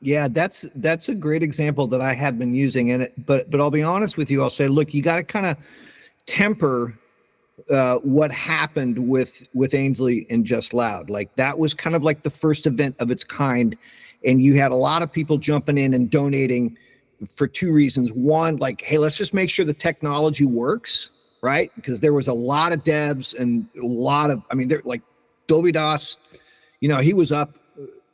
Yeah 0.00 0.28
that's 0.28 0.66
that's 0.76 1.08
a 1.08 1.14
great 1.14 1.42
example 1.42 1.86
that 1.88 2.00
i 2.00 2.14
have 2.14 2.38
been 2.38 2.54
using 2.54 2.92
and 2.92 3.02
it 3.02 3.26
but 3.26 3.50
but 3.50 3.60
i'll 3.60 3.70
be 3.70 3.82
honest 3.82 4.16
with 4.16 4.30
you. 4.30 4.42
I'll 4.42 4.50
say 4.50 4.68
look 4.68 4.94
you 4.94 5.02
got 5.02 5.16
to 5.16 5.24
kind 5.24 5.46
of 5.46 5.56
temper 6.26 6.94
uh, 7.70 7.96
what 7.98 8.30
happened 8.30 8.98
with 9.08 9.46
with 9.54 9.74
Ainsley 9.74 10.26
and 10.30 10.44
Just 10.44 10.72
Loud. 10.72 11.10
Like 11.10 11.34
that 11.36 11.58
was 11.58 11.74
kind 11.74 11.96
of 11.96 12.02
like 12.02 12.22
the 12.22 12.30
first 12.30 12.66
event 12.66 12.96
of 12.98 13.10
its 13.10 13.24
kind, 13.24 13.76
and 14.24 14.42
you 14.42 14.54
had 14.54 14.72
a 14.72 14.76
lot 14.76 15.02
of 15.02 15.12
people 15.12 15.38
jumping 15.38 15.78
in 15.78 15.94
and 15.94 16.10
donating 16.10 16.76
for 17.34 17.46
two 17.46 17.72
reasons. 17.72 18.12
One, 18.12 18.56
like, 18.56 18.80
hey, 18.80 18.98
let's 18.98 19.16
just 19.16 19.34
make 19.34 19.50
sure 19.50 19.64
the 19.64 19.74
technology 19.74 20.44
works, 20.44 21.10
right? 21.42 21.70
Because 21.74 22.00
there 22.00 22.12
was 22.12 22.28
a 22.28 22.32
lot 22.32 22.72
of 22.72 22.84
devs 22.84 23.38
and 23.38 23.66
a 23.80 23.84
lot 23.84 24.30
of, 24.30 24.42
I 24.50 24.54
mean, 24.54 24.68
they're 24.68 24.82
like 24.84 25.02
Dovidas, 25.48 26.16
you 26.80 26.88
know, 26.88 26.98
he 26.98 27.14
was 27.14 27.32
up 27.32 27.58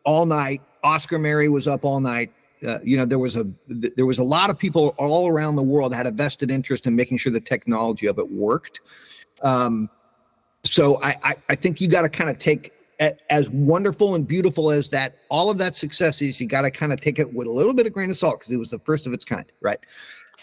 all 0.05 0.27
night. 0.27 0.63
Oscar 0.83 1.19
Merry 1.19 1.49
was 1.49 1.67
up 1.67 1.85
all 1.85 2.01
night. 2.01 2.33
Uh, 2.67 2.79
you 2.83 2.97
know, 2.97 3.05
there 3.05 3.19
was 3.19 3.37
a 3.37 3.47
there 3.69 4.07
was 4.07 4.19
a 4.19 4.25
lot 4.25 4.49
of 4.49 4.59
people 4.59 4.95
all 4.97 5.29
around 5.29 5.57
the 5.57 5.63
world 5.63 5.95
had 5.95 6.07
a 6.07 6.11
vested 6.11 6.51
interest 6.51 6.87
in 6.87 6.97
making 6.97 7.19
sure 7.19 7.31
the 7.31 7.41
technology 7.41 8.07
of 8.07 8.19
it 8.19 8.31
worked. 8.31 8.81
Um, 9.43 9.91
so 10.65 11.01
I, 11.03 11.17
I, 11.23 11.35
I 11.51 11.55
think 11.55 11.81
you 11.81 11.89
got 11.89 12.03
to 12.03 12.09
kind 12.09 12.31
of 12.31 12.39
take 12.39 12.73
as 13.31 13.51
wonderful 13.51 14.15
and 14.15 14.27
beautiful 14.27 14.71
as 14.71 14.89
that 14.91 15.17
all 15.29 15.51
of 15.51 15.59
that 15.59 15.75
success 15.75 16.23
is 16.23 16.41
you 16.41 16.47
got 16.47 16.63
to 16.63 16.71
kind 16.71 16.93
of 16.93 17.01
take 17.01 17.19
it 17.19 17.33
with 17.33 17.47
a 17.47 17.51
little 17.51 17.75
bit 17.75 17.87
of 17.87 17.93
grain 17.93 18.11
of 18.11 18.17
salt 18.17 18.39
because 18.39 18.53
it 18.53 18.57
was 18.57 18.71
the 18.71 18.79
first 18.81 19.07
of 19.07 19.13
its 19.13 19.25
kind 19.25 19.51
right 19.61 19.81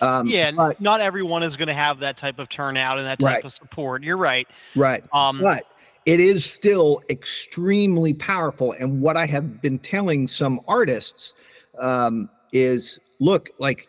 um, 0.01 0.27
yeah 0.27 0.51
but, 0.51 0.79
not 0.81 0.99
everyone 0.99 1.43
is 1.43 1.55
going 1.55 1.67
to 1.67 1.73
have 1.73 1.99
that 1.99 2.17
type 2.17 2.39
of 2.39 2.49
turnout 2.49 2.97
and 2.97 3.07
that 3.07 3.19
type 3.19 3.35
right. 3.35 3.45
of 3.45 3.51
support 3.51 4.03
you're 4.03 4.17
right 4.17 4.47
right 4.75 5.03
um, 5.13 5.39
but 5.39 5.65
it 6.05 6.19
is 6.19 6.43
still 6.43 7.01
extremely 7.09 8.13
powerful 8.13 8.73
and 8.73 9.01
what 9.01 9.15
i 9.15 9.25
have 9.25 9.61
been 9.61 9.79
telling 9.79 10.27
some 10.27 10.59
artists 10.67 11.33
um, 11.79 12.29
is 12.51 12.99
look 13.19 13.49
like 13.59 13.87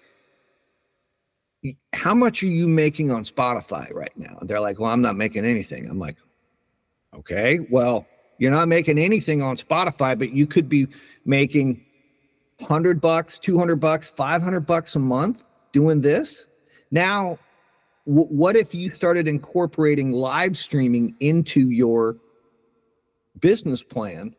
how 1.92 2.14
much 2.14 2.42
are 2.42 2.46
you 2.46 2.66
making 2.66 3.10
on 3.10 3.22
Spotify 3.22 3.92
right 3.94 4.16
now? 4.16 4.36
And 4.40 4.48
they're 4.48 4.60
like, 4.60 4.80
well, 4.80 4.90
I'm 4.90 5.02
not 5.02 5.16
making 5.16 5.44
anything. 5.44 5.88
I'm 5.88 5.98
like, 5.98 6.16
okay, 7.14 7.60
well, 7.70 8.06
you're 8.38 8.50
not 8.50 8.68
making 8.68 8.98
anything 8.98 9.42
on 9.42 9.56
Spotify, 9.56 10.18
but 10.18 10.32
you 10.32 10.46
could 10.46 10.68
be 10.68 10.88
making 11.24 11.84
100 12.58 13.00
bucks, 13.00 13.38
200 13.38 13.76
bucks, 13.76 14.08
500 14.08 14.60
bucks 14.60 14.96
a 14.96 14.98
month 14.98 15.44
doing 15.72 16.00
this. 16.00 16.46
Now, 16.90 17.38
w- 18.06 18.26
what 18.26 18.56
if 18.56 18.74
you 18.74 18.88
started 18.88 19.28
incorporating 19.28 20.10
live 20.10 20.56
streaming 20.56 21.14
into 21.20 21.70
your 21.70 22.16
business 23.40 23.82
plan 23.82 24.34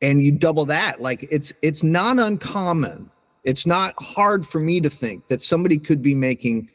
and 0.00 0.22
you 0.22 0.30
double 0.32 0.66
that? 0.66 1.00
Like 1.00 1.26
it's 1.30 1.52
it's 1.62 1.82
not 1.82 2.18
uncommon 2.18 3.10
it's 3.44 3.66
not 3.66 3.94
hard 4.02 4.46
for 4.46 4.58
me 4.58 4.80
to 4.80 4.90
think 4.90 5.28
that 5.28 5.40
somebody 5.40 5.78
could 5.78 6.02
be 6.02 6.14
making 6.14 6.70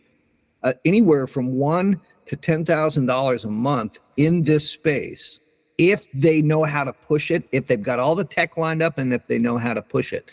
uh, 0.64 0.74
anywhere 0.86 1.28
from 1.28 1.56
one 1.56 2.00
to 2.28 2.36
ten 2.36 2.64
thousand 2.64 3.06
dollars 3.06 3.46
a 3.46 3.50
month 3.50 4.00
in 4.18 4.44
this 4.44 4.70
space 4.70 5.40
if 5.80 6.12
they 6.12 6.42
know 6.42 6.64
how 6.66 6.84
to 6.84 6.92
push 6.92 7.32
it, 7.32 7.48
if 7.54 7.68
they've 7.68 7.82
got 7.82 8.00
all 8.00 8.14
the 8.14 8.26
tech 8.26 8.58
lined 8.58 8.82
up, 8.82 8.98
and 8.98 9.14
if 9.14 9.26
they 9.28 9.40
know 9.40 9.58
how 9.58 9.74
to 9.74 9.82
push 9.82 10.12
it. 10.14 10.30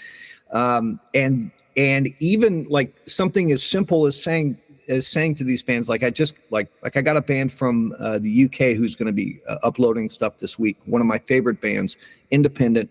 Um, 0.50 1.00
and 1.14 1.50
and 1.76 2.08
even 2.18 2.64
like 2.64 2.94
something 3.06 3.52
as 3.52 3.62
simple 3.62 4.06
as 4.06 4.20
saying 4.20 4.58
as 4.88 5.06
saying 5.06 5.34
to 5.34 5.42
these 5.42 5.62
fans 5.62 5.88
like 5.88 6.04
i 6.04 6.10
just 6.10 6.36
like 6.50 6.68
like 6.82 6.96
i 6.96 7.02
got 7.02 7.16
a 7.16 7.20
band 7.20 7.52
from 7.52 7.92
uh, 7.98 8.18
the 8.20 8.44
uk 8.44 8.56
who's 8.76 8.94
going 8.94 9.06
to 9.06 9.12
be 9.12 9.40
uh, 9.48 9.56
uploading 9.64 10.08
stuff 10.08 10.38
this 10.38 10.60
week 10.60 10.78
one 10.84 11.00
of 11.00 11.06
my 11.08 11.18
favorite 11.18 11.60
bands 11.60 11.96
independent 12.30 12.88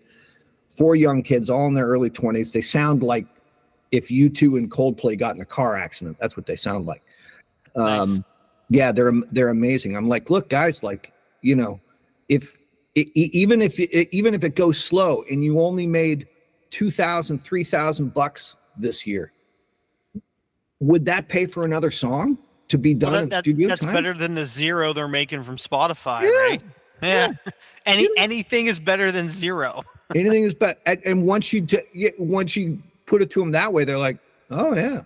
four 0.68 0.94
young 0.94 1.22
kids 1.22 1.48
all 1.48 1.66
in 1.66 1.74
their 1.74 1.86
early 1.86 2.10
20s 2.10 2.52
they 2.52 2.60
sound 2.60 3.02
like 3.02 3.26
if 3.96 4.08
U2 4.08 4.58
and 4.58 4.70
Coldplay 4.70 5.18
got 5.18 5.34
in 5.34 5.40
a 5.40 5.46
car 5.46 5.76
accident. 5.76 6.16
That's 6.20 6.36
what 6.36 6.46
they 6.46 6.56
sound 6.56 6.86
like. 6.86 7.02
Um, 7.74 7.84
nice. 7.86 8.20
Yeah, 8.68 8.92
they're 8.92 9.12
they're 9.32 9.48
amazing. 9.48 9.96
I'm 9.96 10.08
like, 10.08 10.28
look, 10.28 10.48
guys, 10.50 10.82
like 10.82 11.12
you 11.40 11.56
know, 11.56 11.80
if 12.28 12.58
it, 12.94 13.08
even 13.14 13.62
if 13.62 13.78
it, 13.78 14.08
even 14.12 14.34
if 14.34 14.42
it 14.44 14.56
goes 14.56 14.82
slow 14.82 15.24
and 15.30 15.44
you 15.44 15.60
only 15.60 15.86
made 15.86 16.26
2,000, 16.70 17.38
3,000 17.38 18.12
bucks 18.12 18.56
this 18.76 19.06
year, 19.06 19.32
would 20.80 21.04
that 21.04 21.28
pay 21.28 21.46
for 21.46 21.64
another 21.64 21.90
song 21.90 22.38
to 22.68 22.78
be 22.78 22.92
done 22.92 23.12
well, 23.12 23.20
that, 23.20 23.22
in 23.24 23.28
that, 23.30 23.44
studio 23.44 23.68
That's 23.68 23.82
time? 23.82 23.94
better 23.94 24.14
than 24.14 24.34
the 24.34 24.44
zero 24.44 24.92
they're 24.92 25.08
making 25.08 25.44
from 25.44 25.56
Spotify, 25.56 26.22
yeah. 26.22 26.28
right? 26.28 26.62
Yeah. 27.02 27.32
yeah. 27.46 27.52
Any 27.86 28.08
anything 28.16 28.66
is 28.66 28.80
better 28.80 29.12
than 29.12 29.28
zero. 29.28 29.84
anything 30.16 30.42
is 30.42 30.54
better. 30.54 30.76
And, 30.86 31.00
and 31.04 31.22
once 31.22 31.52
you 31.52 31.64
t- 31.64 32.12
once 32.18 32.56
you 32.56 32.82
put 33.06 33.22
it 33.22 33.30
to 33.30 33.40
them 33.40 33.52
that 33.52 33.72
way, 33.72 33.84
they're 33.84 33.98
like, 33.98 34.18
oh 34.50 34.74
yeah, 34.74 35.02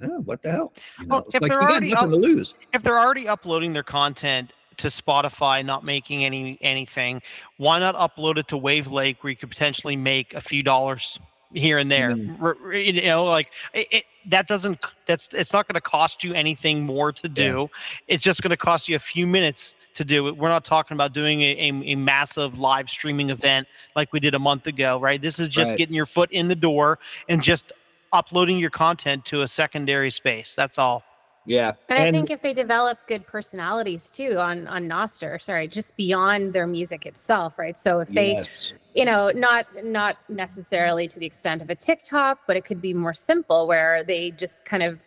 yeah 0.00 0.08
what 0.18 0.42
the 0.42 0.50
hell? 0.50 0.72
You 1.00 1.06
know, 1.06 1.16
well, 1.16 1.26
if 1.32 1.40
like, 1.40 1.50
they're 1.50 1.62
already 1.62 1.94
up, 1.94 2.08
to 2.08 2.16
lose. 2.16 2.54
If 2.72 2.82
they're 2.82 2.98
already 2.98 3.28
uploading 3.28 3.72
their 3.72 3.82
content 3.82 4.52
to 4.78 4.88
Spotify, 4.88 5.64
not 5.64 5.84
making 5.84 6.24
any 6.24 6.58
anything, 6.60 7.22
why 7.58 7.78
not 7.78 7.94
upload 7.94 8.38
it 8.38 8.48
to 8.48 8.56
Wavlake 8.56 9.18
where 9.20 9.30
you 9.30 9.36
could 9.36 9.50
potentially 9.50 9.96
make 9.96 10.34
a 10.34 10.40
few 10.40 10.62
dollars 10.62 11.18
here 11.54 11.78
and 11.78 11.90
there? 11.90 12.10
Mm-hmm. 12.10 12.72
You 12.72 13.02
know, 13.02 13.24
like 13.24 13.50
it, 13.72 13.88
it, 13.90 14.04
that 14.26 14.48
doesn't 14.48 14.78
that's 15.06 15.28
it's 15.32 15.52
not 15.52 15.66
going 15.68 15.74
to 15.74 15.80
cost 15.80 16.22
you 16.24 16.34
anything 16.34 16.84
more 16.84 17.12
to 17.12 17.28
do. 17.28 17.68
Yeah. 17.70 18.14
It's 18.14 18.22
just 18.22 18.42
going 18.42 18.50
to 18.50 18.56
cost 18.56 18.88
you 18.88 18.96
a 18.96 19.00
few 19.00 19.26
minutes 19.26 19.74
to 19.94 20.04
do 20.04 20.28
it. 20.28 20.36
We're 20.36 20.48
not 20.48 20.64
talking 20.64 20.94
about 20.94 21.12
doing 21.12 21.42
a, 21.42 21.70
a, 21.70 21.92
a, 21.92 21.96
massive 21.96 22.58
live 22.58 22.88
streaming 22.88 23.30
event 23.30 23.68
like 23.94 24.12
we 24.12 24.20
did 24.20 24.34
a 24.34 24.38
month 24.38 24.66
ago, 24.66 24.98
right? 24.98 25.20
This 25.20 25.38
is 25.38 25.48
just 25.48 25.72
right. 25.72 25.78
getting 25.78 25.94
your 25.94 26.06
foot 26.06 26.30
in 26.32 26.48
the 26.48 26.54
door 26.54 26.98
and 27.28 27.42
just 27.42 27.72
uploading 28.12 28.58
your 28.58 28.70
content 28.70 29.24
to 29.26 29.42
a 29.42 29.48
secondary 29.48 30.10
space. 30.10 30.54
That's 30.54 30.78
all. 30.78 31.04
Yeah. 31.44 31.72
And, 31.88 31.98
and 31.98 32.08
I 32.08 32.10
think 32.12 32.30
if 32.30 32.42
they 32.42 32.52
develop 32.52 32.98
good 33.06 33.26
personalities 33.26 34.10
too 34.10 34.38
on 34.38 34.66
on 34.66 34.88
Nostr, 34.88 35.40
sorry, 35.40 35.68
just 35.68 35.96
beyond 35.96 36.52
their 36.52 36.66
music 36.66 37.06
itself, 37.06 37.58
right? 37.58 37.76
So 37.76 38.00
if 38.00 38.08
they 38.08 38.32
yes. 38.32 38.74
you 38.94 39.04
know, 39.04 39.30
not 39.30 39.66
not 39.84 40.18
necessarily 40.28 41.08
to 41.08 41.18
the 41.18 41.26
extent 41.26 41.62
of 41.62 41.70
a 41.70 41.74
TikTok, 41.74 42.40
but 42.46 42.56
it 42.56 42.64
could 42.64 42.80
be 42.80 42.94
more 42.94 43.14
simple 43.14 43.66
where 43.66 44.04
they 44.04 44.30
just 44.30 44.64
kind 44.64 44.82
of 44.82 45.00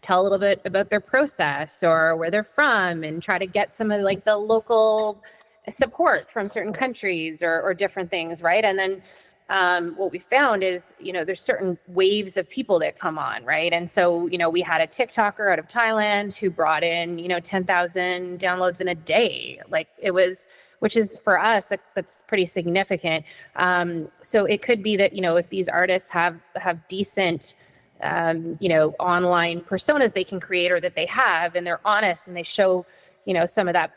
tell 0.00 0.20
a 0.20 0.24
little 0.24 0.38
bit 0.38 0.60
about 0.64 0.90
their 0.90 1.00
process 1.00 1.82
or 1.82 2.14
where 2.16 2.30
they're 2.30 2.42
from 2.42 3.02
and 3.02 3.22
try 3.22 3.38
to 3.38 3.46
get 3.46 3.72
some 3.72 3.90
of 3.90 4.02
like 4.02 4.24
the 4.24 4.36
local 4.36 5.22
support 5.70 6.30
from 6.30 6.46
certain 6.46 6.74
countries 6.74 7.42
or, 7.42 7.62
or 7.62 7.72
different 7.72 8.10
things 8.10 8.42
right 8.42 8.66
and 8.66 8.78
then 8.78 9.00
um, 9.50 9.94
what 9.96 10.10
we 10.10 10.18
found 10.18 10.62
is 10.62 10.94
you 10.98 11.12
know 11.12 11.24
there's 11.24 11.40
certain 11.40 11.78
waves 11.86 12.36
of 12.36 12.48
people 12.48 12.78
that 12.78 12.98
come 12.98 13.18
on 13.18 13.44
right? 13.44 13.72
And 13.72 13.88
so 13.90 14.26
you 14.28 14.38
know 14.38 14.48
we 14.48 14.62
had 14.62 14.80
a 14.80 14.86
tiktoker 14.86 15.52
out 15.52 15.58
of 15.58 15.68
thailand 15.68 16.34
who 16.34 16.50
brought 16.50 16.82
in 16.82 17.18
you 17.18 17.28
know 17.28 17.40
10000 17.40 18.38
downloads 18.38 18.80
in 18.80 18.88
a 18.88 18.94
day. 18.94 19.60
Like 19.68 19.88
it 19.98 20.12
was 20.12 20.48
which 20.78 20.96
is 20.96 21.18
for 21.18 21.38
us 21.38 21.72
that's 21.94 22.22
pretty 22.26 22.46
significant. 22.46 23.24
Um, 23.56 24.08
so 24.22 24.44
it 24.46 24.62
could 24.62 24.82
be 24.82 24.96
that 24.96 25.12
you 25.12 25.20
know 25.20 25.36
if 25.36 25.50
these 25.50 25.68
artists 25.68 26.10
have 26.10 26.40
have 26.56 26.86
decent 26.88 27.54
um, 28.02 28.56
you 28.60 28.68
know 28.68 28.94
online 28.98 29.60
personas 29.60 30.14
they 30.14 30.24
can 30.24 30.40
create 30.40 30.72
or 30.72 30.80
that 30.80 30.94
they 30.94 31.06
have 31.06 31.54
and 31.54 31.66
they're 31.66 31.86
honest 31.86 32.28
and 32.28 32.36
they 32.36 32.42
show 32.42 32.86
you 33.24 33.34
know 33.34 33.46
some 33.46 33.68
of 33.68 33.74
that 33.74 33.94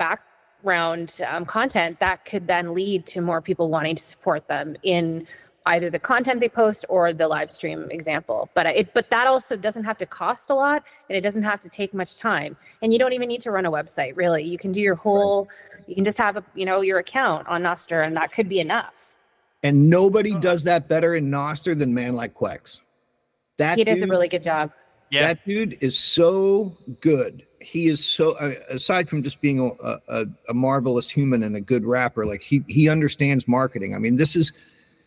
background 0.58 1.22
um, 1.28 1.46
content 1.46 2.00
that 2.00 2.26
could 2.26 2.48
then 2.48 2.74
lead 2.74 3.06
to 3.08 3.22
more 3.22 3.42
people 3.42 3.70
wanting 3.70 3.96
to 3.96 4.04
support 4.04 4.48
them 4.48 4.76
in 4.84 5.28
either 5.68 5.90
the 5.90 6.00
content 6.00 6.40
they 6.40 6.50
post 6.50 6.86
or 6.90 7.14
the 7.14 7.28
live 7.28 7.52
stream 7.52 7.90
example. 7.92 8.50
But 8.54 8.66
it 8.68 8.94
but 8.94 9.10
that 9.10 9.28
also 9.28 9.56
doesn't 9.56 9.84
have 9.84 9.98
to 9.98 10.06
cost 10.06 10.50
a 10.50 10.56
lot 10.56 10.84
and 11.10 11.18
it 11.18 11.22
doesn't 11.22 11.44
have 11.44 11.60
to 11.62 11.70
take 11.70 11.94
much 11.94 12.18
time. 12.18 12.56
And 12.82 12.94
you 12.94 13.00
don't 13.00 13.14
even 13.14 13.28
need 13.28 13.42
to 13.42 13.52
run 13.52 13.66
a 13.66 13.72
website 13.72 14.16
really. 14.16 14.44
You 14.44 14.58
can 14.58 14.72
do 14.72 14.82
your 14.82 14.96
whole 14.96 15.50
you 15.88 15.96
can 15.96 16.06
just 16.06 16.18
have 16.18 16.38
a 16.38 16.44
you 16.56 16.66
know 16.66 16.82
your 16.82 17.00
account 17.00 17.48
on 17.48 17.64
Nostr 17.64 18.06
and 18.06 18.16
that 18.16 18.32
could 18.32 18.50
be 18.50 18.60
enough. 18.60 19.16
And 19.64 19.90
nobody 19.90 20.36
does 20.36 20.64
that 20.64 20.88
better 20.88 21.16
in 21.16 21.30
Nostr 21.30 21.78
than 21.78 21.94
man 21.94 22.14
like 22.14 22.34
Quex. 22.34 22.80
That 23.58 23.78
he 23.78 23.84
does 23.84 24.00
dude, 24.00 24.10
a 24.10 24.12
really 24.12 24.28
good 24.28 24.44
job. 24.44 24.72
Yeah. 25.10 25.28
That 25.28 25.46
dude 25.46 25.78
is 25.82 25.98
so 25.98 26.78
good. 27.02 27.47
He 27.60 27.88
is 27.88 28.06
so 28.06 28.38
uh, 28.38 28.54
aside 28.70 29.10
from 29.10 29.24
just 29.24 29.42
being 29.42 29.60
a, 29.60 29.98
a, 30.08 30.26
a 30.50 30.54
marvelous 30.54 31.10
human 31.10 31.44
and 31.44 31.56
a 31.56 31.62
good 31.62 31.86
rapper, 31.86 32.26
like 32.26 32.42
he 32.42 32.64
he 32.68 32.90
understands 32.90 33.48
marketing. 33.48 33.96
I 33.96 33.98
mean, 34.00 34.16
this 34.16 34.36
is 34.36 34.54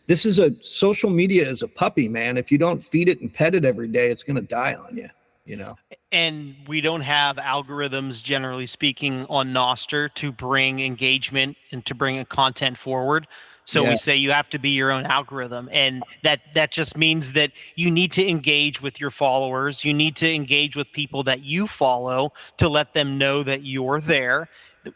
this 0.07 0.25
is 0.25 0.39
a 0.39 0.51
social 0.61 1.09
media 1.09 1.49
is 1.49 1.61
a 1.61 1.67
puppy, 1.67 2.09
man. 2.09 2.37
If 2.37 2.51
you 2.51 2.57
don't 2.57 2.83
feed 2.83 3.07
it 3.07 3.21
and 3.21 3.33
pet 3.33 3.55
it 3.55 3.63
every 3.65 3.87
day, 3.87 4.09
it's 4.09 4.23
gonna 4.23 4.41
die 4.41 4.73
on 4.75 4.97
you. 4.97 5.09
You 5.45 5.57
know. 5.57 5.75
And 6.11 6.55
we 6.67 6.81
don't 6.81 7.01
have 7.01 7.37
algorithms, 7.37 8.21
generally 8.21 8.65
speaking, 8.65 9.25
on 9.27 9.49
Nostr 9.49 10.13
to 10.13 10.31
bring 10.31 10.81
engagement 10.81 11.57
and 11.71 11.85
to 11.85 11.95
bring 11.95 12.19
a 12.19 12.25
content 12.25 12.77
forward. 12.77 13.27
So 13.71 13.83
yeah. 13.83 13.91
we 13.91 13.95
say 13.95 14.17
you 14.17 14.31
have 14.31 14.49
to 14.49 14.59
be 14.59 14.71
your 14.71 14.91
own 14.91 15.05
algorithm, 15.05 15.69
and 15.71 16.03
that 16.23 16.41
that 16.55 16.71
just 16.71 16.97
means 16.97 17.31
that 17.31 17.51
you 17.75 17.89
need 17.89 18.11
to 18.11 18.27
engage 18.27 18.81
with 18.81 18.99
your 18.99 19.11
followers. 19.11 19.85
You 19.85 19.93
need 19.93 20.17
to 20.17 20.29
engage 20.29 20.75
with 20.75 20.91
people 20.91 21.23
that 21.23 21.45
you 21.45 21.67
follow 21.67 22.33
to 22.57 22.67
let 22.67 22.93
them 22.93 23.17
know 23.17 23.43
that 23.43 23.63
you're 23.63 24.01
there. 24.01 24.49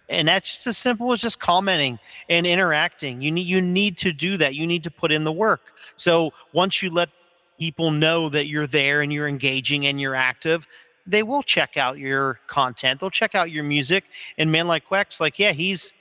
And 0.10 0.28
that's 0.28 0.52
just 0.52 0.68
as 0.68 0.78
simple 0.78 1.14
as 1.14 1.22
just 1.22 1.40
commenting 1.40 2.00
and 2.28 2.46
interacting. 2.46 3.22
You 3.22 3.32
need 3.32 3.48
you 3.48 3.62
need 3.62 3.96
to 4.00 4.12
do 4.12 4.36
that. 4.36 4.56
You 4.56 4.68
need 4.68 4.84
to 4.84 4.92
put 4.92 5.14
in 5.14 5.24
the 5.24 5.32
work. 5.32 5.62
So 5.96 6.34
once 6.52 6.84
you 6.84 6.90
let 6.90 7.08
people 7.58 7.92
know 7.92 8.28
that 8.28 8.48
you're 8.48 8.68
there 8.68 9.00
and 9.00 9.14
you're 9.14 9.30
engaging 9.30 9.88
and 9.88 10.02
you're 10.02 10.16
active, 10.16 10.68
they 11.08 11.24
will 11.24 11.44
check 11.44 11.78
out 11.78 11.98
your 11.98 12.42
content. 12.48 13.00
They'll 13.00 13.10
check 13.10 13.36
out 13.36 13.52
your 13.52 13.64
music. 13.64 14.04
And 14.38 14.52
man 14.52 14.68
like 14.68 14.84
Quex, 14.84 15.22
like 15.22 15.40
yeah, 15.40 15.54
he's 15.54 15.94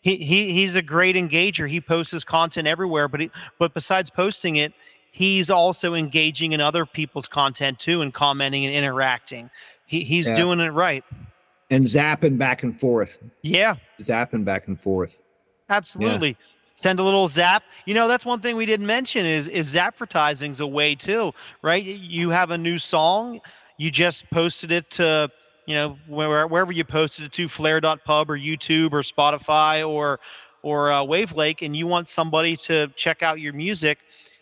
he, 0.00 0.16
he 0.16 0.52
he's 0.52 0.76
a 0.76 0.82
great 0.82 1.16
engager. 1.16 1.68
He 1.68 1.80
posts 1.80 2.12
his 2.12 2.24
content 2.24 2.66
everywhere, 2.66 3.08
but 3.08 3.20
he, 3.20 3.30
but 3.58 3.74
besides 3.74 4.10
posting 4.10 4.56
it, 4.56 4.72
he's 5.12 5.50
also 5.50 5.94
engaging 5.94 6.52
in 6.52 6.60
other 6.60 6.86
people's 6.86 7.28
content 7.28 7.78
too 7.78 8.02
and 8.02 8.12
commenting 8.12 8.64
and 8.64 8.74
interacting. 8.74 9.50
He, 9.86 10.04
he's 10.04 10.28
yeah. 10.28 10.34
doing 10.34 10.60
it 10.60 10.70
right. 10.70 11.04
And 11.70 11.84
zapping 11.84 12.38
back 12.38 12.62
and 12.62 12.78
forth. 12.78 13.22
Yeah. 13.42 13.76
Zapping 14.00 14.44
back 14.44 14.68
and 14.68 14.80
forth. 14.80 15.18
Absolutely. 15.68 16.30
Yeah. 16.30 16.46
Send 16.74 16.98
a 16.98 17.02
little 17.02 17.28
zap. 17.28 17.62
You 17.84 17.94
know, 17.94 18.08
that's 18.08 18.24
one 18.24 18.40
thing 18.40 18.56
we 18.56 18.66
didn't 18.66 18.86
mention 18.86 19.26
is 19.26 19.48
is 19.48 19.76
advertising's 19.76 20.60
a 20.60 20.66
way 20.66 20.94
too, 20.94 21.32
right? 21.60 21.84
You 21.84 22.30
have 22.30 22.50
a 22.50 22.58
new 22.58 22.78
song, 22.78 23.40
you 23.76 23.90
just 23.90 24.28
posted 24.30 24.72
it 24.72 24.88
to 24.92 25.30
you 25.70 25.76
know, 25.76 25.96
where, 26.08 26.48
wherever 26.48 26.72
you 26.72 26.82
posted 26.82 27.26
it 27.26 27.32
to, 27.34 27.48
Flare.pub 27.48 28.28
or 28.28 28.36
YouTube 28.36 28.92
or 28.92 29.02
Spotify 29.02 29.88
or 29.88 30.18
or 30.62 30.90
uh, 30.90 31.02
Wavlake, 31.02 31.64
and 31.64 31.76
you 31.76 31.86
want 31.86 32.08
somebody 32.08 32.56
to 32.56 32.88
check 32.88 33.22
out 33.22 33.40
your 33.40 33.52
music, 33.52 33.98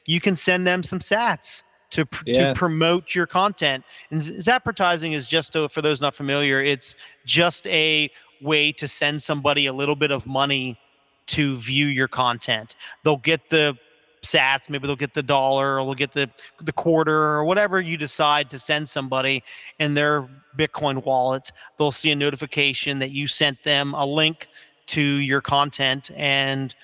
you 0.07 0.21
can 0.21 0.35
send 0.35 0.67
them 0.67 0.83
some 0.83 1.01
Sats 1.01 1.63
to 1.91 2.07
pr- 2.07 2.25
yeah. 2.27 2.49
to 2.49 2.59
promote 2.59 3.15
your 3.15 3.27
content. 3.27 3.85
And 4.11 4.21
Zapadvertising 4.21 5.15
is 5.15 5.29
just 5.29 5.55
a, 5.55 5.69
for 5.69 5.83
those 5.83 6.01
not 6.01 6.15
familiar, 6.15 6.63
it's 6.65 6.97
just 7.27 7.67
a 7.67 8.11
way 8.41 8.73
to 8.73 8.89
send 8.89 9.23
somebody 9.23 9.67
a 9.67 9.73
little 9.73 9.97
bit 9.97 10.11
of 10.11 10.27
money 10.27 10.79
to 11.27 11.57
view 11.57 11.87
your 11.87 12.09
content. 12.09 12.75
They'll 13.05 13.19
get 13.19 13.51
the 13.51 13.77
sats 14.23 14.69
maybe 14.69 14.87
they'll 14.87 14.97
get 14.97 15.15
the 15.15 15.23
dollar 15.23 15.79
or 15.79 15.85
they'll 15.85 15.95
get 15.95 16.13
the 16.13 16.29
the 16.61 16.73
quarter 16.73 17.17
or 17.17 17.45
whatever 17.45 17.81
you 17.81 17.97
decide 17.97 18.51
to 18.51 18.59
send 18.59 18.89
somebody 18.89 19.43
in 19.79 19.95
their 19.95 20.29
bitcoin 20.57 21.05
wallet 21.05 21.53
they'll 21.79 21.93
see 21.93 22.11
a 22.11 22.17
notification 22.17 22.99
that 22.99 23.11
you 23.11 23.27
sent 23.27 23.63
them 23.63 23.95
a 23.95 24.05
link 24.05 24.49
to 24.87 25.01
your 25.03 25.41
content 25.41 26.11
and 26.17 26.75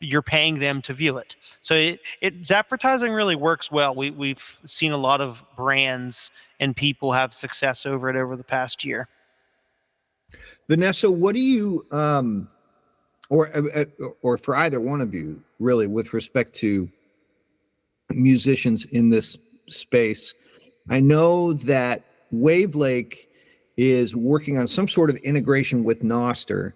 you're 0.00 0.22
paying 0.22 0.58
them 0.58 0.80
to 0.82 0.92
view 0.92 1.18
it. 1.18 1.36
So 1.60 1.74
it, 1.74 2.00
it 2.20 2.50
advertising 2.50 3.12
really 3.12 3.36
works 3.36 3.70
well. 3.70 3.94
We, 3.94 4.10
we've 4.10 4.58
seen 4.64 4.92
a 4.92 4.96
lot 4.96 5.20
of 5.20 5.42
brands 5.56 6.30
and 6.60 6.76
people 6.76 7.12
have 7.12 7.34
success 7.34 7.84
over 7.86 8.08
it 8.08 8.16
over 8.16 8.36
the 8.36 8.44
past 8.44 8.84
year. 8.84 9.08
Vanessa 10.68 11.10
what 11.10 11.34
do 11.34 11.40
you 11.40 11.86
um 11.90 12.48
or 13.28 13.54
uh, 13.56 13.62
uh, 13.82 14.08
or 14.22 14.38
for 14.38 14.56
either 14.56 14.80
one 14.80 15.00
of 15.00 15.14
you 15.14 15.40
really 15.58 15.86
with 15.86 16.12
respect 16.12 16.54
to 16.56 16.88
musicians 18.10 18.86
in 18.86 19.10
this 19.10 19.36
space 19.68 20.34
i 20.90 20.98
know 20.98 21.52
that 21.52 22.04
wavlake 22.32 23.26
is 23.76 24.16
working 24.16 24.58
on 24.58 24.66
some 24.66 24.88
sort 24.88 25.10
of 25.10 25.16
integration 25.16 25.84
with 25.84 26.02
nostr 26.02 26.72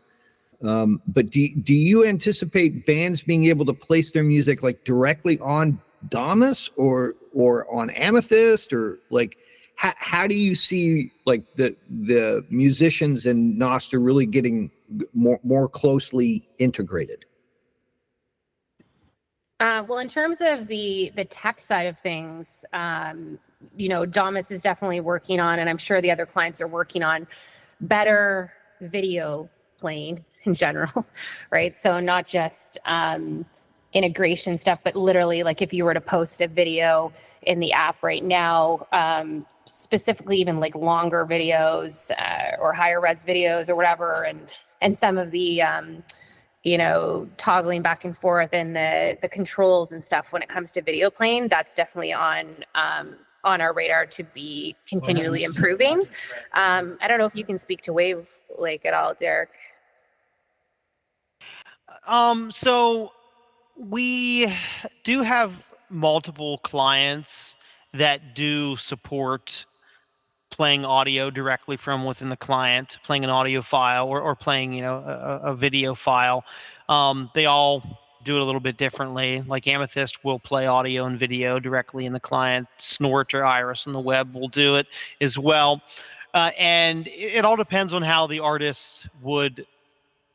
um, 0.63 1.03
but 1.09 1.31
do, 1.31 1.49
do 1.57 1.75
you 1.75 2.07
anticipate 2.07 2.87
bands 2.87 3.21
being 3.21 3.47
able 3.47 3.65
to 3.65 3.73
place 3.73 4.13
their 4.13 4.23
music 4.23 4.63
like 4.63 4.85
directly 4.85 5.39
on 5.41 5.81
damus 6.09 6.69
or 6.77 7.15
or 7.33 7.73
on 7.73 7.91
amethyst 7.91 8.73
or 8.73 8.99
like 9.11 9.39
how, 9.83 9.95
how 9.97 10.27
do 10.29 10.37
you 10.37 10.55
see 10.55 11.11
like 11.27 11.43
the 11.57 11.75
the 11.91 12.47
musicians 12.51 13.27
and 13.27 13.61
nostr 13.61 14.05
really 14.05 14.27
getting 14.27 14.71
more 15.13 15.41
more 15.43 15.69
closely 15.69 16.49
integrated? 16.59 17.25
Uh, 19.59 19.85
well, 19.87 19.99
in 19.99 20.09
terms 20.09 20.41
of 20.41 20.69
the 20.69 21.13
the 21.17 21.25
tech 21.25 21.61
side 21.61 21.89
of 21.89 21.99
things, 21.99 22.65
um, 22.73 23.39
you 23.77 23.89
know, 23.89 24.07
Damus 24.07 24.53
is 24.53 24.63
definitely 24.63 25.01
working 25.01 25.41
on, 25.41 25.59
and 25.59 25.69
I'm 25.69 25.79
sure 25.79 26.01
the 26.01 26.13
other 26.13 26.27
clients 26.27 26.61
are 26.61 26.69
working 26.69 27.03
on 27.03 27.27
better 27.81 28.53
video 28.81 29.51
playing 29.79 30.25
in 30.45 30.55
general, 30.55 31.07
right? 31.51 31.75
So 31.75 31.99
not 31.99 32.29
just 32.29 32.79
um, 32.85 33.47
integration 33.93 34.57
stuff, 34.59 34.81
but 34.83 34.97
literally, 34.97 35.43
like 35.43 35.63
if 35.63 35.73
you 35.73 35.85
were 35.85 35.95
to 35.95 36.01
post 36.01 36.41
a 36.41 36.49
video 36.49 37.13
in 37.43 37.61
the 37.61 37.73
app 37.73 38.03
right 38.03 38.25
now, 38.25 38.87
um, 38.93 39.47
specifically 39.67 40.39
even 40.39 40.61
like 40.61 40.75
longer 40.75 41.27
videos 41.27 42.11
uh, 42.19 42.57
or 42.61 42.73
higher 42.73 43.01
res 43.01 43.25
videos 43.25 43.69
or 43.69 43.77
whatever, 43.77 44.25
and 44.25 44.41
and 44.81 44.97
some 44.97 45.19
of 45.19 45.31
the 45.31 45.63
um, 45.63 46.03
you 46.63 46.79
know 46.79 47.29
toggling 47.37 47.83
back 47.83 48.05
and 48.05 48.17
forth 48.17 48.51
and 48.53 48.75
the 48.75 49.17
the 49.21 49.29
controls 49.29 49.93
and 49.93 50.03
stuff 50.03 50.33
when 50.33 50.43
it 50.43 50.49
comes 50.49 50.73
to 50.73 50.83
video 50.83 51.11
playing, 51.11 51.49
that's 51.49 51.75
definitely 51.75 52.13
on 52.13 52.47
um, 52.75 53.17
on 53.45 53.61
our 53.61 53.73
radar 53.73 54.07
to 54.07 54.23
be 54.23 54.77
continually 54.87 55.45
improving. 55.45 56.01
Um, 56.55 56.99
I 57.01 57.09
don't 57.09 57.19
know 57.19 57.27
if 57.27 57.35
you 57.35 57.45
can 57.45 57.59
speak 57.59 57.83
to 57.83 57.93
Wave 57.93 58.29
Lake 58.59 58.85
at 58.87 58.95
all, 58.95 59.15
Derek. 59.15 59.51
Um, 62.07 62.51
so 62.51 63.13
we 63.79 64.53
do 65.05 65.23
have 65.23 65.69
multiple 65.89 66.59
clients 66.59 67.57
that 67.95 68.35
do 68.35 68.77
support 68.77 69.67
playing 70.51 70.85
audio 70.85 71.31
directly 71.31 71.77
from 71.77 72.05
within 72.05 72.29
the 72.29 72.37
client, 72.37 72.99
playing 73.03 73.25
an 73.25 73.31
audio 73.31 73.63
file 73.63 74.07
or, 74.09 74.21
or 74.21 74.37
playing, 74.37 74.73
you 74.73 74.83
know, 74.83 74.99
a, 74.99 75.51
a 75.51 75.55
video 75.55 75.95
file. 75.95 76.45
Um, 76.89 77.31
they 77.35 77.47
all 77.47 77.83
do 78.23 78.37
it 78.37 78.43
a 78.43 78.45
little 78.45 78.61
bit 78.61 78.77
differently. 78.77 79.43
Like 79.47 79.67
Amethyst 79.67 80.25
will 80.25 80.39
play 80.39 80.67
audio 80.67 81.07
and 81.07 81.19
video 81.19 81.59
directly 81.59 82.07
in 82.07 82.13
the 82.13 82.21
client. 82.21 82.69
Snort 82.77 83.35
or 83.35 83.45
Iris 83.45 83.87
on 83.87 83.93
the 83.93 84.01
web 84.01 84.35
will 84.35 84.49
do 84.49 84.77
it 84.77 84.87
as 85.21 85.39
well. 85.39 85.83
Uh, 86.35 86.51
and 86.59 87.07
it, 87.09 87.37
it 87.37 87.45
all 87.45 87.57
depends 87.57 87.95
on 87.95 88.03
how 88.03 88.27
the 88.27 88.39
artist 88.39 89.09
would 89.23 89.67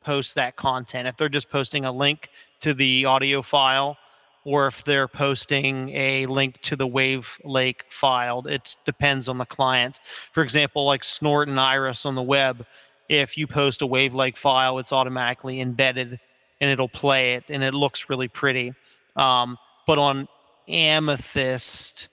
post 0.03 0.35
that 0.35 0.55
content. 0.55 1.07
If 1.07 1.17
they're 1.17 1.29
just 1.29 1.49
posting 1.49 1.85
a 1.85 1.91
link 1.91 2.29
to 2.61 2.73
the 2.73 3.05
audio 3.05 3.41
file, 3.41 3.97
or 4.43 4.67
if 4.67 4.83
they're 4.83 5.07
posting 5.07 5.89
a 5.89 6.25
link 6.25 6.59
to 6.61 6.75
the 6.75 6.87
Wavlake 6.87 7.81
file. 7.89 8.45
It 8.47 8.77
depends 8.85 9.27
on 9.27 9.37
the 9.37 9.45
client. 9.45 9.99
For 10.31 10.41
example, 10.41 10.85
like 10.85 11.03
Snort 11.03 11.49
and 11.49 11.59
Iris 11.59 12.05
on 12.05 12.15
the 12.15 12.23
web, 12.23 12.65
if 13.09 13.37
you 13.37 13.47
post 13.47 13.81
a 13.81 13.87
Wavlake 13.87 14.37
file, 14.37 14.79
it's 14.79 14.93
automatically 14.93 15.59
embedded 15.61 16.19
and 16.59 16.71
it'll 16.71 16.89
play 16.89 17.35
it 17.35 17.45
and 17.49 17.63
it 17.63 17.73
looks 17.73 18.09
really 18.09 18.27
pretty. 18.27 18.73
Um, 19.15 19.57
but 19.85 19.97
on 19.97 20.27
Amethyst, 20.67 22.07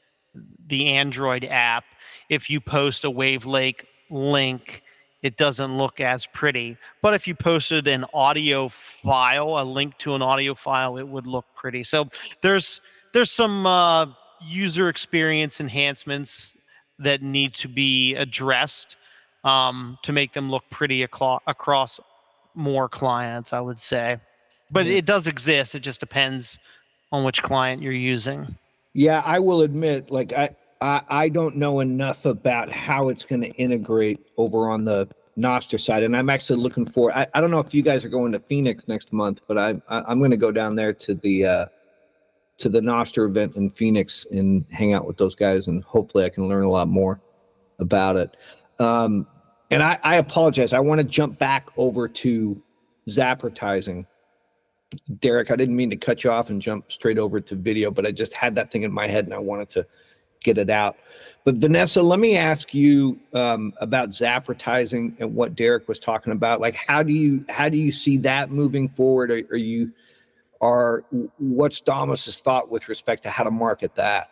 the 0.66 0.88
Android 0.88 1.45
app, 1.45 1.84
if 2.28 2.51
you 2.51 2.61
post 2.61 3.05
a 3.05 3.11
Wavlake 3.11 3.84
link, 4.11 4.82
it 5.25 5.39
doesn't 5.39 5.79
look 5.79 6.01
as 6.01 6.27
pretty. 6.27 6.77
But 7.01 7.14
if 7.14 7.27
you 7.27 7.35
posted 7.35 7.89
an 7.89 8.05
audio 8.12 8.68
file, 8.68 9.59
a 9.59 9.64
link 9.64 9.97
to 9.99 10.14
an 10.14 10.20
audio 10.20 10.55
file, 10.55 10.99
it 10.99 11.09
would 11.09 11.27
look 11.27 11.47
pretty. 11.55 11.83
So 11.83 12.09
there's 12.43 12.83
there's 13.14 13.31
some 13.31 13.64
uh, 13.66 14.07
user 14.47 14.91
experience 14.91 15.61
enhancements 15.61 16.59
that 16.99 17.22
need 17.22 17.55
to 17.55 17.68
be 17.68 18.14
addressed 18.16 18.99
um, 19.45 19.99
to 20.03 20.12
make 20.12 20.35
them 20.35 20.51
look 20.51 20.64
pretty 20.70 21.07
aclo- 21.07 21.41
across 21.47 21.99
more 22.55 22.87
clients. 22.87 23.55
I 23.55 23.61
would 23.61 23.81
say, 23.81 24.18
but 24.70 24.87
it 24.87 25.07
does 25.07 25.27
exist. 25.27 25.75
It 25.75 25.81
just 25.81 26.01
depends 26.01 26.59
on 27.12 27.25
which 27.25 27.43
client 27.43 27.81
you're 27.81 27.93
using. 27.93 28.59
Yeah, 28.93 29.22
I 29.25 29.39
will 29.39 29.62
admit, 29.62 30.11
like 30.11 30.35
I 30.35 30.55
I, 30.85 31.03
I 31.09 31.28
don't 31.30 31.57
know 31.57 31.80
enough 31.80 32.26
about 32.26 32.70
how 32.70 33.09
it's 33.09 33.24
going 33.24 33.41
to 33.41 33.51
integrate 33.53 34.20
over 34.37 34.68
on 34.68 34.85
the 34.85 35.09
Nostr 35.39 35.80
side, 35.80 36.03
and 36.03 36.14
I'm 36.14 36.28
actually 36.28 36.61
looking 36.61 36.85
for. 36.87 37.11
I, 37.16 37.26
I 37.35 37.41
don't 37.41 37.51
know 37.51 37.59
if 37.59 37.72
you 37.72 37.82
guys 37.82 38.05
are 38.05 38.11
going 38.11 38.32
to 38.32 38.39
Phoenix 38.39 38.87
next 38.87 39.12
month, 39.12 39.41
but 39.49 39.57
I, 39.57 39.80
I 39.89 40.12
am 40.12 40.18
going 40.18 40.30
to 40.30 40.37
go 40.37 40.53
down 40.53 40.76
there 40.76 40.93
to 40.93 41.14
the 41.14 41.47
uh, 41.47 41.66
to 42.59 42.68
the 42.68 42.80
Nostr 42.80 43.26
event 43.26 43.57
in 43.57 43.70
Phoenix 43.70 44.26
and 44.30 44.66
hang 44.70 44.93
out 44.93 45.07
with 45.07 45.16
those 45.16 45.35
guys, 45.35 45.68
and 45.68 45.82
hopefully 45.85 46.24
I 46.24 46.28
can 46.28 46.49
learn 46.49 46.64
a 46.64 46.70
lot 46.70 46.89
more. 46.89 47.20
about 47.78 48.16
it. 48.16 48.37
Um, 48.78 49.26
and 49.70 49.82
I, 49.82 49.99
I 50.03 50.16
apologize. 50.16 50.72
I 50.72 50.80
want 50.80 51.01
to 51.01 51.07
jump 51.07 51.39
back 51.39 51.68
over 51.76 52.09
to 52.09 52.62
Zapvertising. 53.09 54.07
Derek, 55.20 55.51
I 55.51 55.57
didn't 55.57 55.74
mean 55.74 55.91
to 55.91 55.97
cut 55.97 56.22
you 56.22 56.30
off 56.30 56.51
and 56.51 56.62
jump 56.62 56.93
straight 56.93 57.18
over 57.18 57.41
to 57.41 57.55
video, 57.57 57.91
but 57.91 58.07
I 58.07 58.12
just 58.12 58.32
had 58.32 58.55
that 58.55 58.70
thing 58.70 58.85
in 58.85 58.93
my 58.93 59.09
head 59.09 59.24
and 59.24 59.35
I 59.35 59.39
wanted 59.39 59.68
to 59.70 59.87
get 60.45 60.59
it 60.59 60.70
out. 60.70 60.97
But 61.42 61.57
Vanessa, 61.57 62.01
let 62.01 62.20
me 62.20 62.36
ask 62.36 62.72
you 62.72 63.18
um, 63.32 63.72
about 63.80 64.11
Zapvertising 64.11 65.14
and 65.18 65.34
what 65.34 65.57
Derek 65.57 65.88
was 65.88 65.99
talking 65.99 66.32
about. 66.32 66.61
Like, 66.61 66.74
how 66.74 67.03
do 67.03 67.12
you 67.12 67.45
how 67.49 67.68
do 67.68 67.76
you 67.76 67.90
see 67.90 68.16
that 68.18 68.51
moving 68.51 68.88
forward? 68.88 69.30
Are, 69.30 69.42
are 69.51 69.57
you 69.57 69.92
are 70.61 71.05
what's 71.38 71.80
Damus's 71.80 72.38
thought 72.40 72.70
with 72.70 72.88
respect 72.88 73.24
to 73.24 73.30
how 73.30 73.45
to 73.45 73.51
market 73.51 73.95
that? 73.97 74.30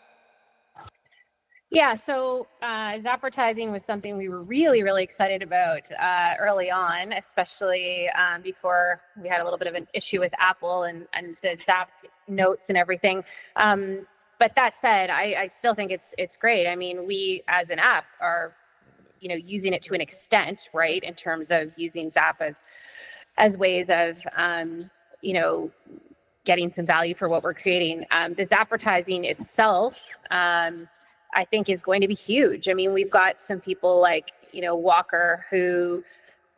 Yeah, 1.72 1.96
so 1.96 2.48
uh, 2.60 2.98
Zapvertising 2.98 3.72
was 3.72 3.82
something 3.82 4.18
we 4.18 4.28
were 4.28 4.42
really, 4.42 4.82
really 4.82 5.02
excited 5.02 5.42
about 5.42 5.90
uh, 5.92 6.34
early 6.38 6.70
on, 6.70 7.14
especially 7.14 8.10
um, 8.10 8.42
before 8.42 9.00
we 9.16 9.26
had 9.26 9.40
a 9.40 9.44
little 9.44 9.58
bit 9.58 9.68
of 9.68 9.74
an 9.74 9.88
issue 9.94 10.20
with 10.20 10.34
Apple 10.38 10.82
and, 10.82 11.06
and 11.14 11.34
the 11.42 11.56
Zap 11.56 11.88
notes 12.28 12.68
and 12.68 12.76
everything. 12.76 13.24
Um, 13.56 14.06
but 14.42 14.56
that 14.56 14.76
said, 14.76 15.08
I, 15.08 15.36
I 15.42 15.46
still 15.46 15.72
think 15.72 15.92
it's 15.92 16.16
it's 16.18 16.36
great. 16.36 16.66
I 16.66 16.74
mean, 16.74 17.06
we 17.06 17.44
as 17.46 17.70
an 17.70 17.78
app 17.78 18.06
are, 18.20 18.56
you 19.20 19.28
know, 19.28 19.36
using 19.36 19.72
it 19.72 19.82
to 19.82 19.94
an 19.94 20.00
extent, 20.00 20.68
right, 20.74 21.00
in 21.00 21.14
terms 21.14 21.52
of 21.52 21.70
using 21.76 22.10
Zap 22.10 22.42
as 22.42 22.60
as 23.38 23.56
ways 23.56 23.88
of, 23.88 24.18
um, 24.36 24.90
you 25.20 25.34
know, 25.34 25.70
getting 26.44 26.70
some 26.70 26.84
value 26.84 27.14
for 27.14 27.28
what 27.28 27.44
we're 27.44 27.54
creating. 27.54 28.04
Um, 28.10 28.34
Zapvertising 28.34 29.30
itself. 29.30 30.18
Um, 30.32 30.88
I 31.34 31.44
think 31.44 31.68
is 31.68 31.80
going 31.80 32.00
to 32.00 32.08
be 32.08 32.16
huge. 32.16 32.68
I 32.68 32.74
mean, 32.74 32.92
we've 32.92 33.12
got 33.12 33.40
some 33.40 33.60
people 33.60 34.00
like, 34.00 34.32
you 34.50 34.60
know, 34.60 34.74
Walker 34.74 35.46
who, 35.50 36.02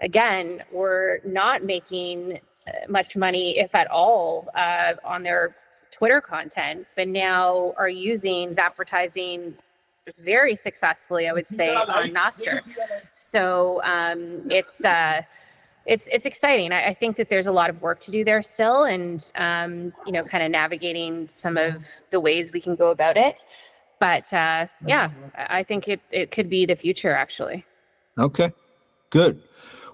again, 0.00 0.62
were 0.72 1.20
not 1.22 1.64
making 1.64 2.40
uh, 2.66 2.70
much 2.88 3.14
money, 3.14 3.58
if 3.58 3.74
at 3.74 3.88
all, 3.90 4.48
uh, 4.56 4.94
on 5.04 5.22
their 5.22 5.54
Twitter 5.96 6.20
content, 6.20 6.86
but 6.96 7.08
now 7.08 7.74
are 7.76 7.88
using 7.88 8.52
advertising 8.58 9.54
very 10.18 10.54
successfully, 10.56 11.28
I 11.28 11.32
would 11.32 11.46
say, 11.46 11.74
on 11.74 12.10
Nostr. 12.10 12.60
So 13.18 13.82
um, 13.82 14.48
it's 14.50 14.84
uh, 14.84 15.22
it's 15.86 16.08
it's 16.12 16.26
exciting. 16.26 16.72
I, 16.72 16.88
I, 16.88 16.94
think 16.94 17.16
that 17.16 17.30
there's 17.30 17.46
a 17.46 17.52
lot 17.52 17.68
of 17.68 17.82
work 17.82 17.98
to 18.00 18.10
do 18.10 18.22
there 18.22 18.42
still, 18.42 18.84
and 18.84 19.32
um, 19.34 19.92
you 20.06 20.12
know, 20.12 20.22
kind 20.24 20.44
of 20.44 20.50
navigating 20.50 21.26
some 21.26 21.56
of 21.56 21.86
the 22.10 22.20
ways 22.20 22.52
we 22.52 22.60
can 22.60 22.76
go 22.76 22.90
about 22.90 23.16
it 23.16 23.44
but 24.04 24.30
uh, 24.34 24.66
yeah, 24.86 25.10
I 25.34 25.62
think 25.62 25.88
it, 25.88 26.00
it 26.10 26.30
could 26.30 26.50
be 26.50 26.66
the 26.66 26.76
future 26.76 27.12
actually. 27.12 27.64
Okay, 28.18 28.52
good. 29.08 29.40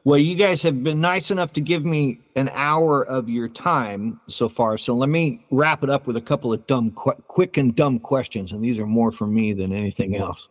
Well, 0.05 0.19
you 0.19 0.35
guys 0.35 0.63
have 0.63 0.83
been 0.83 1.01
nice 1.01 1.31
enough 1.31 1.53
to 1.53 1.61
give 1.61 1.85
me 1.85 2.21
an 2.35 2.51
hour 2.55 3.05
of 3.07 3.29
your 3.29 3.49
time 3.49 4.19
so 4.29 4.49
far. 4.49 4.79
So 4.79 4.95
let 4.95 5.11
me 5.11 5.45
wrap 5.51 5.83
it 5.83 5.91
up 5.91 6.07
with 6.07 6.17
a 6.17 6.21
couple 6.21 6.53
of 6.53 6.67
dumb, 6.67 6.93
qu- 6.93 7.23
quick 7.29 7.59
and 7.59 7.77
dumb 7.77 7.99
questions, 7.99 8.53
and 8.53 8.65
these 8.65 8.79
are 8.79 8.87
more 8.87 9.13
for 9.13 9.27
me 9.27 9.53
than 9.53 9.73
anything 9.73 10.17
else. 10.17 10.49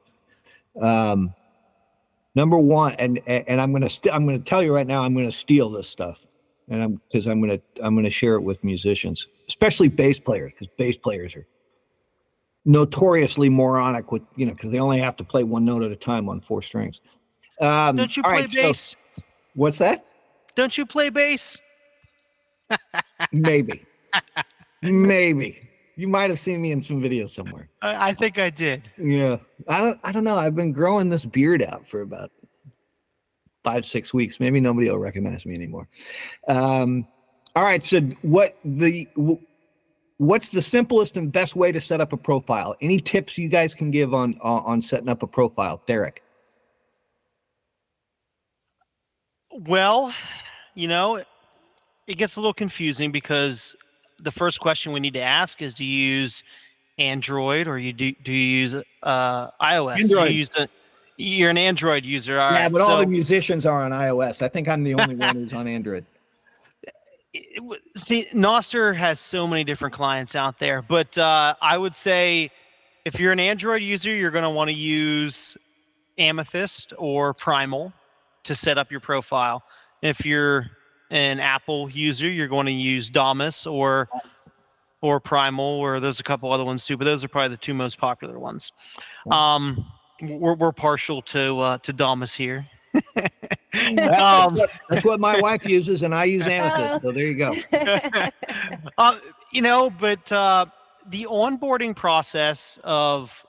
Um, 0.80 1.34
number 2.36 2.60
one, 2.60 2.94
and 2.94 3.20
and 3.28 3.60
I'm 3.60 3.74
gonna 3.74 3.90
st- 3.90 4.14
I'm 4.14 4.26
gonna 4.26 4.40
tell 4.40 4.62
you 4.62 4.74
right 4.74 4.88
now, 4.88 5.02
I'm 5.02 5.16
gonna 5.16 5.32
steal 5.32 5.70
this 5.72 5.90
stuff, 5.90 6.28
and 6.70 6.84
I'm 6.84 7.02
because 7.12 7.26
I'm 7.26 7.42
gonna 7.42 7.60
I'm 7.82 7.96
gonna 7.96 8.12
share 8.12 8.36
it 8.36 8.42
with 8.42 8.64
musicians, 8.64 9.28
especially 9.48 9.88
bass 9.88 10.20
players, 10.20 10.54
because 10.54 10.68
bass 10.78 10.96
players 10.96 11.36
are 11.36 11.48
notoriously 12.66 13.50
moronic 13.50 14.12
with 14.12 14.22
you 14.36 14.46
know 14.46 14.54
because 14.54 14.72
they 14.72 14.80
only 14.80 15.00
have 15.00 15.16
to 15.16 15.24
play 15.24 15.44
one 15.44 15.66
note 15.66 15.82
at 15.82 15.92
a 15.92 15.96
time 15.96 16.30
on 16.30 16.40
four 16.40 16.62
strings. 16.62 17.02
Um, 17.60 17.98
Don't 17.98 18.16
you 18.16 18.24
play 18.24 18.32
right, 18.32 18.52
bass? 18.52 18.80
So, 18.80 18.99
what's 19.60 19.78
that? 19.78 20.06
Don't 20.56 20.78
you 20.78 20.86
play 20.86 21.10
bass? 21.10 21.62
Maybe. 23.32 23.86
Maybe. 24.82 25.70
You 25.96 26.08
might 26.08 26.30
have 26.30 26.40
seen 26.40 26.62
me 26.62 26.72
in 26.72 26.80
some 26.80 27.02
videos 27.02 27.30
somewhere. 27.32 27.70
I, 27.82 28.10
I, 28.10 28.14
think 28.14 28.40
I 28.40 28.50
did. 28.50 28.90
Yeah. 28.98 29.36
I 29.68 29.82
don't 29.82 30.00
I 30.04 30.12
don't 30.14 30.24
know. 30.24 30.38
I've 30.38 30.56
been 30.56 30.72
growing 30.72 31.10
this 31.10 31.26
beard 31.26 31.62
out 31.62 31.86
for 31.86 32.02
about 32.02 32.32
five, 33.64 33.86
six 33.86 34.14
weeks. 34.14 34.40
Maybe 34.40 34.62
nobody 34.62 34.90
will 34.90 34.98
recognize 34.98 35.46
me 35.46 35.56
anymore. 35.56 35.90
Um, 36.48 37.06
all 37.56 37.64
right. 37.64 37.84
So 37.84 38.00
what 38.22 38.58
the 38.64 39.10
what's 40.18 40.50
the 40.50 40.62
simplest 40.62 41.18
and 41.18 41.32
best 41.32 41.58
way 41.58 41.74
to 41.74 41.82
set 41.82 42.00
up 42.00 42.14
a 42.14 42.18
profile? 42.18 42.76
Any 42.80 43.00
tips 43.00 43.38
you 43.38 43.50
guys 43.50 43.76
can 43.76 43.92
give 43.92 44.14
on 44.14 44.40
on, 44.42 44.64
on 44.64 44.82
setting 44.82 45.10
up 45.10 45.22
a 45.22 45.28
profile, 45.28 45.84
Derek? 45.86 46.24
Well, 49.52 50.14
you 50.76 50.88
know, 50.88 51.24
it 52.08 52.18
gets 52.18 52.36
a 52.36 52.40
little 52.40 52.54
confusing 52.54 53.12
because 53.12 53.76
the 54.20 54.32
first 54.32 54.60
question 54.60 54.92
we 54.94 55.00
need 55.00 55.14
to 55.14 55.22
ask 55.22 55.62
is: 55.62 55.74
Do 55.74 55.86
you 55.86 56.06
use 56.06 56.44
Android 56.98 57.68
or 57.68 57.78
you 57.78 57.94
do 57.94 58.12
do 58.24 58.32
you 58.32 58.60
use 58.60 58.76
uh, 59.04 59.52
iOS? 59.62 60.04
Android. 60.04 60.32
You 60.32 60.38
use 60.38 60.50
a, 60.58 60.68
you're 61.18 61.50
an 61.50 61.58
Android 61.58 62.06
user. 62.06 62.40
All 62.40 62.52
yeah, 62.52 62.64
right, 62.64 62.72
but 62.72 62.82
all 62.82 62.98
the 62.98 63.08
musicians 63.08 63.66
are 63.66 63.84
on 63.84 63.92
iOS. 63.92 64.42
I 64.42 64.48
think 64.48 64.68
I'm 64.68 64.84
the 64.84 64.94
only 64.94 65.16
one 65.16 65.36
who's 65.36 65.54
on 65.54 65.68
Android 65.68 66.06
it, 67.34 67.82
see, 67.96 68.28
Nostr 68.34 68.96
has 68.96 69.20
so 69.20 69.48
many 69.48 69.64
different 69.64 69.94
clients 69.94 70.36
out 70.36 70.58
there, 70.58 70.82
but 70.82 71.18
uh, 71.18 71.56
I 71.62 71.78
would 71.78 71.96
say 71.96 72.52
if 73.06 73.20
you're 73.20 73.32
an 73.32 73.40
Android 73.40 73.82
user, 73.82 74.14
you're 74.14 74.32
going 74.32 74.44
to 74.44 74.50
want 74.50 74.70
to 74.70 74.76
use 74.76 75.58
Amethyst 76.18 76.94
or 76.98 77.34
Primal 77.34 77.94
to 78.44 78.56
set 78.56 78.78
up 78.78 78.92
your 78.92 79.00
profile. 79.00 79.64
If 80.02 80.26
you're 80.26 80.66
an 81.12 81.40
Apple 81.40 81.90
user, 81.90 82.30
you're 82.30 82.48
going 82.48 82.68
to 82.68 82.72
use 82.72 83.10
Damus 83.10 83.66
or 83.66 84.10
or 85.02 85.20
Primal, 85.20 85.80
or 85.80 86.00
there's 86.00 86.20
a 86.20 86.24
couple 86.24 86.52
other 86.52 86.66
ones 86.66 86.86
too, 86.86 86.98
but 86.98 87.06
those 87.06 87.24
are 87.24 87.30
probably 87.30 87.50
the 87.50 87.58
two 87.58 87.74
most 87.74 87.98
popular 87.98 88.38
ones. 88.38 88.74
Um, 89.32 89.86
we're, 90.22 90.56
we're 90.56 90.72
partial 90.74 91.22
to 91.24 91.60
uh, 91.60 91.78
to 91.80 91.94
Damus 91.94 92.36
here. 92.36 92.66
um, 94.14 94.60
that's, 94.90 95.06
what, 95.06 95.20
my 95.20 95.40
wife 95.40 95.66
uses, 95.66 96.04
and 96.04 96.14
I 96.14 96.26
use 96.26 96.46
amethyst. 96.48 97.04
So 97.04 97.12
there 97.12 97.28
you 97.28 97.36
go. 97.36 97.56
uh, 98.98 99.20
you 99.52 99.62
know, 99.62 99.90
but 99.90 100.32
uh, 100.32 100.66
the 101.08 101.28
onboarding 101.30 101.96
process 101.96 102.80
of 102.84 103.46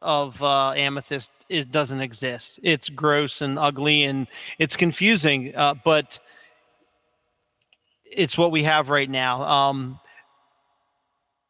of 0.00 0.40
uh, 0.42 0.72
amethyst 0.72 1.30
is 1.48 1.66
doesn't 1.66 2.00
exist. 2.00 2.60
It's 2.62 2.88
gross 2.88 3.40
and 3.40 3.58
ugly, 3.58 4.04
and 4.04 4.26
it's 4.58 4.76
confusing. 4.76 5.54
Uh, 5.54 5.74
but 5.84 6.18
it's 8.04 8.36
what 8.36 8.50
we 8.50 8.62
have 8.64 8.90
right 8.90 9.08
now. 9.08 9.42
Um, 9.42 10.00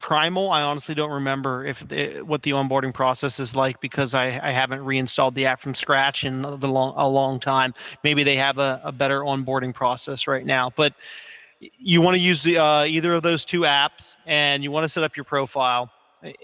Primal, 0.01 0.51
I 0.53 0.63
honestly 0.63 0.95
don't 0.95 1.11
remember 1.11 1.67
if 1.67 1.81
what 2.23 2.43
the 2.43 2.53
onboarding 2.53 2.95
process 2.95 3.41
is 3.41 3.57
like 3.57 3.81
because 3.81 4.15
I, 4.15 4.27
I 4.27 4.53
haven't 4.53 4.85
reinstalled 4.85 5.35
the 5.35 5.47
app 5.47 5.61
from 5.61 5.75
scratch 5.75 6.25
in 6.25 6.43
the 6.43 6.69
long, 6.69 6.95
a 6.97 7.09
long 7.09 7.41
time. 7.41 7.75
Maybe 8.05 8.23
they 8.23 8.37
have 8.37 8.59
a, 8.59 8.81
a 8.85 8.93
better 8.93 9.23
onboarding 9.23 9.75
process 9.75 10.29
right 10.29 10.47
now, 10.47 10.71
but 10.77 10.95
you 11.59 12.01
want 12.01 12.15
to 12.15 12.21
use 12.21 12.45
the, 12.45 12.59
uh, 12.59 12.85
either 12.85 13.13
of 13.15 13.25
those 13.25 13.45
two 13.45 13.63
apps 13.63 14.15
and 14.25 14.63
you 14.63 14.71
want 14.71 14.85
to 14.85 14.89
set 14.89 15.03
up 15.03 15.17
your 15.17 15.25
profile. 15.25 15.91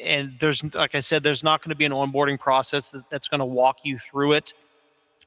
And 0.01 0.35
there's, 0.39 0.63
like 0.75 0.95
I 0.95 1.01
said, 1.01 1.23
there's 1.23 1.43
not 1.43 1.63
going 1.63 1.71
to 1.71 1.77
be 1.77 1.85
an 1.85 1.93
onboarding 1.93 2.39
process 2.39 2.91
that, 2.91 3.09
that's 3.11 3.29
going 3.29 3.41
to 3.41 3.45
walk 3.45 3.79
you 3.85 3.99
through 3.99 4.33
it. 4.33 4.53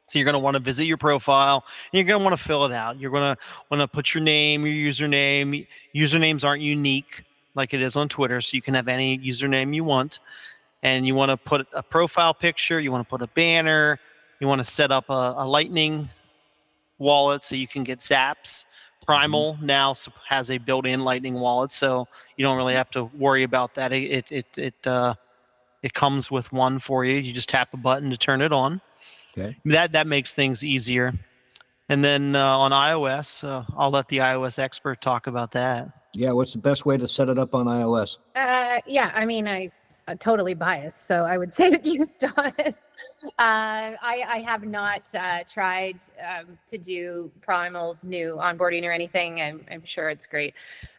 So 0.08 0.18
you're 0.18 0.26
going 0.26 0.34
to 0.34 0.40
want 0.40 0.54
to 0.56 0.62
visit 0.62 0.86
your 0.86 0.98
profile 0.98 1.66
and 1.92 2.00
you're 2.00 2.08
going 2.08 2.20
to 2.20 2.24
want 2.24 2.38
to 2.38 2.44
fill 2.44 2.66
it 2.66 2.72
out. 2.72 2.98
You're 2.98 3.12
going 3.12 3.36
to 3.36 3.42
want 3.70 3.82
to 3.82 3.88
put 3.88 4.14
your 4.14 4.24
name, 4.24 4.66
your 4.66 4.92
username. 4.92 5.68
Usernames 5.94 6.46
aren't 6.46 6.62
unique 6.62 7.24
like 7.56 7.74
it 7.74 7.82
is 7.82 7.98
on 7.98 8.08
Twitter, 8.08 8.40
so 8.40 8.56
you 8.56 8.62
can 8.62 8.76
have 8.76 8.88
any 8.88 9.18
username 9.20 9.76
you 9.76 9.84
want. 9.84 10.20
And 10.84 11.06
you 11.06 11.16
want 11.16 11.32
to 11.32 11.38
put 11.38 11.68
a 11.74 11.84
profile 11.84 12.34
picture, 12.34 12.80
you 12.80 12.92
want 12.92 13.06
to 13.06 13.10
put 13.10 13.22
a 13.22 13.28
banner, 13.28 14.00
you 14.40 14.48
want 14.48 14.60
to 14.60 14.64
set 14.64 14.92
up 14.92 15.10
a, 15.10 15.34
a 15.38 15.46
Lightning 15.46 16.08
wallet 17.00 17.44
so 17.44 17.56
you 17.56 17.68
can 17.68 17.84
get 17.84 18.00
zaps. 18.00 18.66
Primal 19.08 19.54
mm-hmm. 19.54 19.66
now 19.66 19.94
has 20.28 20.52
a 20.52 20.58
built-in 20.58 21.00
Lightning 21.06 21.36
wallet, 21.36 21.72
so 21.72 22.08
you 22.36 22.44
don't 22.44 22.58
really 22.58 22.74
have 22.74 22.92
to 22.92 23.06
worry 23.18 23.44
about 23.44 23.74
that. 23.76 23.94
It 23.94 24.30
it 24.30 24.46
it 24.58 24.76
uh, 24.86 25.16
it 25.82 25.94
comes 25.94 26.30
with 26.30 26.52
one 26.52 26.78
for 26.78 27.06
you. 27.06 27.16
You 27.16 27.32
just 27.32 27.48
tap 27.48 27.74
a 27.74 27.78
button 27.78 28.10
to 28.10 28.18
turn 28.18 28.42
it 28.42 28.52
on. 28.52 28.82
Okay. 29.38 29.56
That 29.66 29.94
that 29.94 30.08
makes 30.08 30.34
things 30.34 30.64
easier. 30.64 31.14
And 31.90 32.04
then 32.04 32.36
uh, 32.36 32.58
on 32.58 32.72
iOS, 32.72 33.48
uh, 33.48 33.64
I'll 33.78 33.92
let 33.92 34.10
the 34.10 34.18
iOS 34.18 34.60
expert 34.60 35.00
talk 35.00 35.28
about 35.28 35.52
that. 35.52 35.90
Yeah, 36.14 36.32
what's 36.32 36.52
the 36.52 36.60
best 36.60 36.86
way 36.86 36.98
to 36.98 37.08
set 37.08 37.30
it 37.30 37.38
up 37.40 37.56
on 37.56 37.66
iOS? 37.66 38.18
Uh, 38.36 38.82
yeah, 38.86 39.12
I 39.16 39.24
mean, 39.24 39.48
I 39.48 39.72
totally 40.16 40.54
biased, 40.54 41.06
so 41.06 41.26
I 41.26 41.38
would 41.38 41.54
say 41.60 41.70
that 41.70 41.86
use 41.86 42.16
Damus. 42.18 42.92
Uh, 43.24 43.30
I, 43.38 44.24
I 44.28 44.44
have 44.46 44.64
not 44.64 45.04
uh, 45.14 45.44
tried 45.44 45.98
um, 46.20 46.58
to 46.68 46.78
do 46.78 47.32
Primal's 47.42 48.06
new 48.06 48.38
onboarding 48.40 48.84
or 48.84 48.92
anything. 48.92 49.42
I'm, 49.42 49.66
I'm 49.72 49.84
sure 49.84 50.10
it's 50.10 50.28
great. 50.28 50.54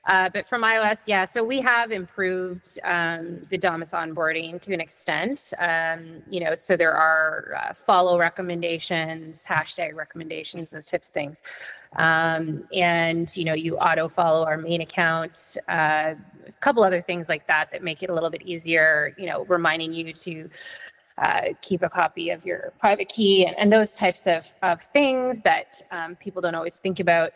Uh, 0.06 0.28
but 0.28 0.46
from 0.46 0.62
iOS, 0.62 1.02
yeah, 1.06 1.24
so 1.24 1.44
we 1.44 1.60
have 1.60 1.90
improved 1.90 2.78
um, 2.84 3.42
the 3.50 3.58
Damus 3.58 3.92
onboarding 3.92 4.60
to 4.62 4.72
an 4.72 4.80
extent. 4.80 5.52
Um, 5.58 6.22
you 6.28 6.40
know, 6.40 6.54
so 6.54 6.76
there 6.76 6.94
are 6.94 7.54
uh, 7.56 7.74
follow 7.74 8.18
recommendations, 8.18 9.44
hashtag 9.46 9.94
recommendations, 9.94 10.70
those 10.70 10.86
types 10.86 11.08
of 11.08 11.14
things. 11.14 11.42
Um, 11.96 12.64
and 12.72 13.34
you 13.36 13.44
know, 13.44 13.54
you 13.54 13.76
auto 13.76 14.08
follow 14.08 14.44
our 14.44 14.56
main 14.56 14.80
account, 14.80 15.56
uh, 15.68 16.14
a 16.46 16.52
couple 16.60 16.82
other 16.82 17.00
things 17.00 17.28
like 17.28 17.46
that 17.46 17.70
that 17.72 17.82
make 17.82 18.02
it 18.02 18.10
a 18.10 18.14
little 18.14 18.30
bit 18.30 18.42
easier. 18.42 19.14
You 19.18 19.26
know, 19.26 19.44
reminding 19.46 19.92
you 19.92 20.12
to 20.12 20.50
uh, 21.18 21.42
keep 21.62 21.82
a 21.82 21.88
copy 21.88 22.30
of 22.30 22.44
your 22.46 22.72
private 22.78 23.08
key 23.08 23.46
and, 23.46 23.58
and 23.58 23.72
those 23.72 23.94
types 23.94 24.26
of, 24.26 24.48
of 24.62 24.80
things 24.80 25.40
that 25.42 25.82
um, 25.90 26.14
people 26.16 26.40
don't 26.40 26.54
always 26.54 26.78
think 26.78 27.00
about. 27.00 27.32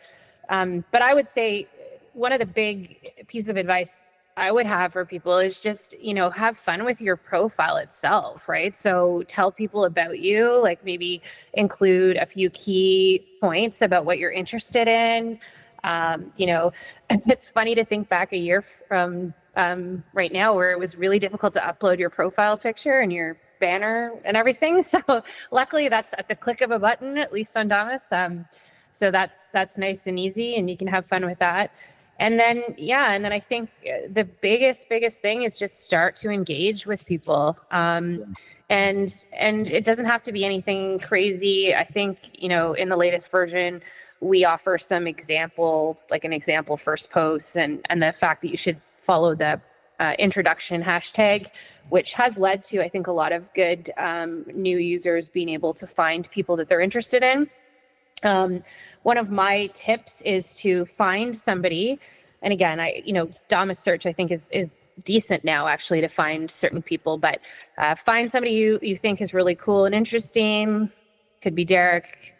Um, 0.49 0.85
but 0.91 1.01
I 1.01 1.13
would 1.13 1.27
say 1.27 1.67
one 2.13 2.31
of 2.31 2.39
the 2.39 2.45
big 2.45 3.27
piece 3.27 3.49
of 3.49 3.57
advice 3.57 4.09
I 4.35 4.51
would 4.51 4.65
have 4.65 4.93
for 4.93 5.05
people 5.05 5.37
is 5.37 5.59
just, 5.59 5.99
you 6.01 6.13
know, 6.13 6.29
have 6.31 6.57
fun 6.57 6.85
with 6.85 6.99
your 6.99 7.15
profile 7.15 7.77
itself, 7.77 8.49
right? 8.49 8.75
So 8.75 9.23
tell 9.27 9.51
people 9.51 9.85
about 9.85 10.19
you, 10.19 10.59
like 10.61 10.83
maybe 10.83 11.21
include 11.53 12.17
a 12.17 12.25
few 12.25 12.49
key 12.49 13.27
points 13.39 13.81
about 13.81 14.05
what 14.05 14.17
you're 14.17 14.31
interested 14.31 14.87
in. 14.87 15.39
Um, 15.83 16.31
you 16.35 16.47
know, 16.47 16.71
it's 17.09 17.49
funny 17.49 17.75
to 17.75 17.85
think 17.85 18.09
back 18.09 18.33
a 18.33 18.37
year 18.37 18.61
from 18.61 19.33
um, 19.55 20.03
right 20.13 20.31
now 20.31 20.55
where 20.55 20.71
it 20.71 20.79
was 20.79 20.95
really 20.97 21.19
difficult 21.19 21.53
to 21.53 21.59
upload 21.59 21.99
your 21.99 22.09
profile 22.09 22.57
picture 22.57 23.01
and 23.01 23.13
your 23.13 23.37
banner 23.59 24.13
and 24.25 24.35
everything. 24.35 24.83
So 25.07 25.23
luckily 25.51 25.89
that's 25.89 26.13
at 26.17 26.27
the 26.27 26.35
click 26.35 26.61
of 26.61 26.71
a 26.71 26.79
button, 26.79 27.19
at 27.19 27.31
least 27.31 27.55
on 27.55 27.67
Damus. 27.67 28.11
Um, 28.11 28.45
so 28.93 29.11
that's 29.11 29.47
that's 29.47 29.77
nice 29.77 30.07
and 30.07 30.19
easy 30.19 30.55
and 30.55 30.69
you 30.69 30.77
can 30.77 30.87
have 30.87 31.05
fun 31.05 31.25
with 31.25 31.39
that 31.39 31.71
and 32.19 32.39
then 32.39 32.63
yeah 32.77 33.13
and 33.13 33.23
then 33.25 33.33
i 33.33 33.39
think 33.39 33.69
uh, 33.87 34.07
the 34.11 34.23
biggest 34.23 34.87
biggest 34.89 35.21
thing 35.21 35.43
is 35.43 35.57
just 35.57 35.83
start 35.83 36.15
to 36.15 36.29
engage 36.29 36.85
with 36.85 37.05
people 37.05 37.57
um, 37.71 38.35
and 38.73 39.25
and 39.33 39.69
it 39.69 39.83
doesn't 39.83 40.05
have 40.05 40.23
to 40.23 40.31
be 40.31 40.43
anything 40.45 40.97
crazy. 40.99 41.75
I 41.75 41.83
think 41.83 42.41
you 42.41 42.49
know 42.49 42.73
in 42.73 42.89
the 42.89 42.97
latest 42.97 43.29
version 43.29 43.81
we 44.19 44.45
offer 44.45 44.77
some 44.77 45.05
example 45.05 45.99
like 46.09 46.23
an 46.23 46.33
example 46.33 46.75
first 46.77 47.11
post 47.11 47.55
and 47.55 47.85
and 47.89 48.01
the 48.01 48.11
fact 48.11 48.41
that 48.41 48.49
you 48.49 48.57
should 48.57 48.81
follow 48.97 49.35
the 49.35 49.61
uh, 49.99 50.13
introduction 50.17 50.81
hashtag 50.81 51.49
which 51.89 52.13
has 52.13 52.37
led 52.37 52.63
to 52.63 52.81
i 52.81 52.89
think 52.89 53.05
a 53.05 53.11
lot 53.11 53.31
of 53.31 53.53
good 53.53 53.91
um, 53.97 54.43
new 54.53 54.77
users 54.77 55.29
being 55.29 55.49
able 55.49 55.73
to 55.73 55.85
find 55.85 56.29
people 56.31 56.55
that 56.55 56.67
they're 56.67 56.81
interested 56.81 57.21
in 57.21 57.49
um, 58.23 58.63
one 59.03 59.17
of 59.17 59.29
my 59.29 59.67
tips 59.73 60.21
is 60.21 60.53
to 60.55 60.85
find 60.85 61.35
somebody, 61.35 61.99
and 62.41 62.53
again, 62.53 62.79
I 62.79 63.01
you 63.05 63.13
know 63.13 63.29
Damus 63.49 63.79
search 63.79 64.05
I 64.05 64.13
think 64.13 64.31
is 64.31 64.49
is 64.51 64.77
decent 65.03 65.43
now 65.43 65.67
actually 65.67 66.01
to 66.01 66.07
find 66.07 66.49
certain 66.49 66.81
people, 66.81 67.17
but 67.17 67.39
uh, 67.77 67.95
find 67.95 68.29
somebody 68.29 68.53
you 68.53 68.79
you 68.81 68.95
think 68.95 69.21
is 69.21 69.33
really 69.33 69.55
cool 69.55 69.85
and 69.85 69.95
interesting. 69.95 70.91
Could 71.41 71.55
be 71.55 71.65
Derek, 71.65 72.32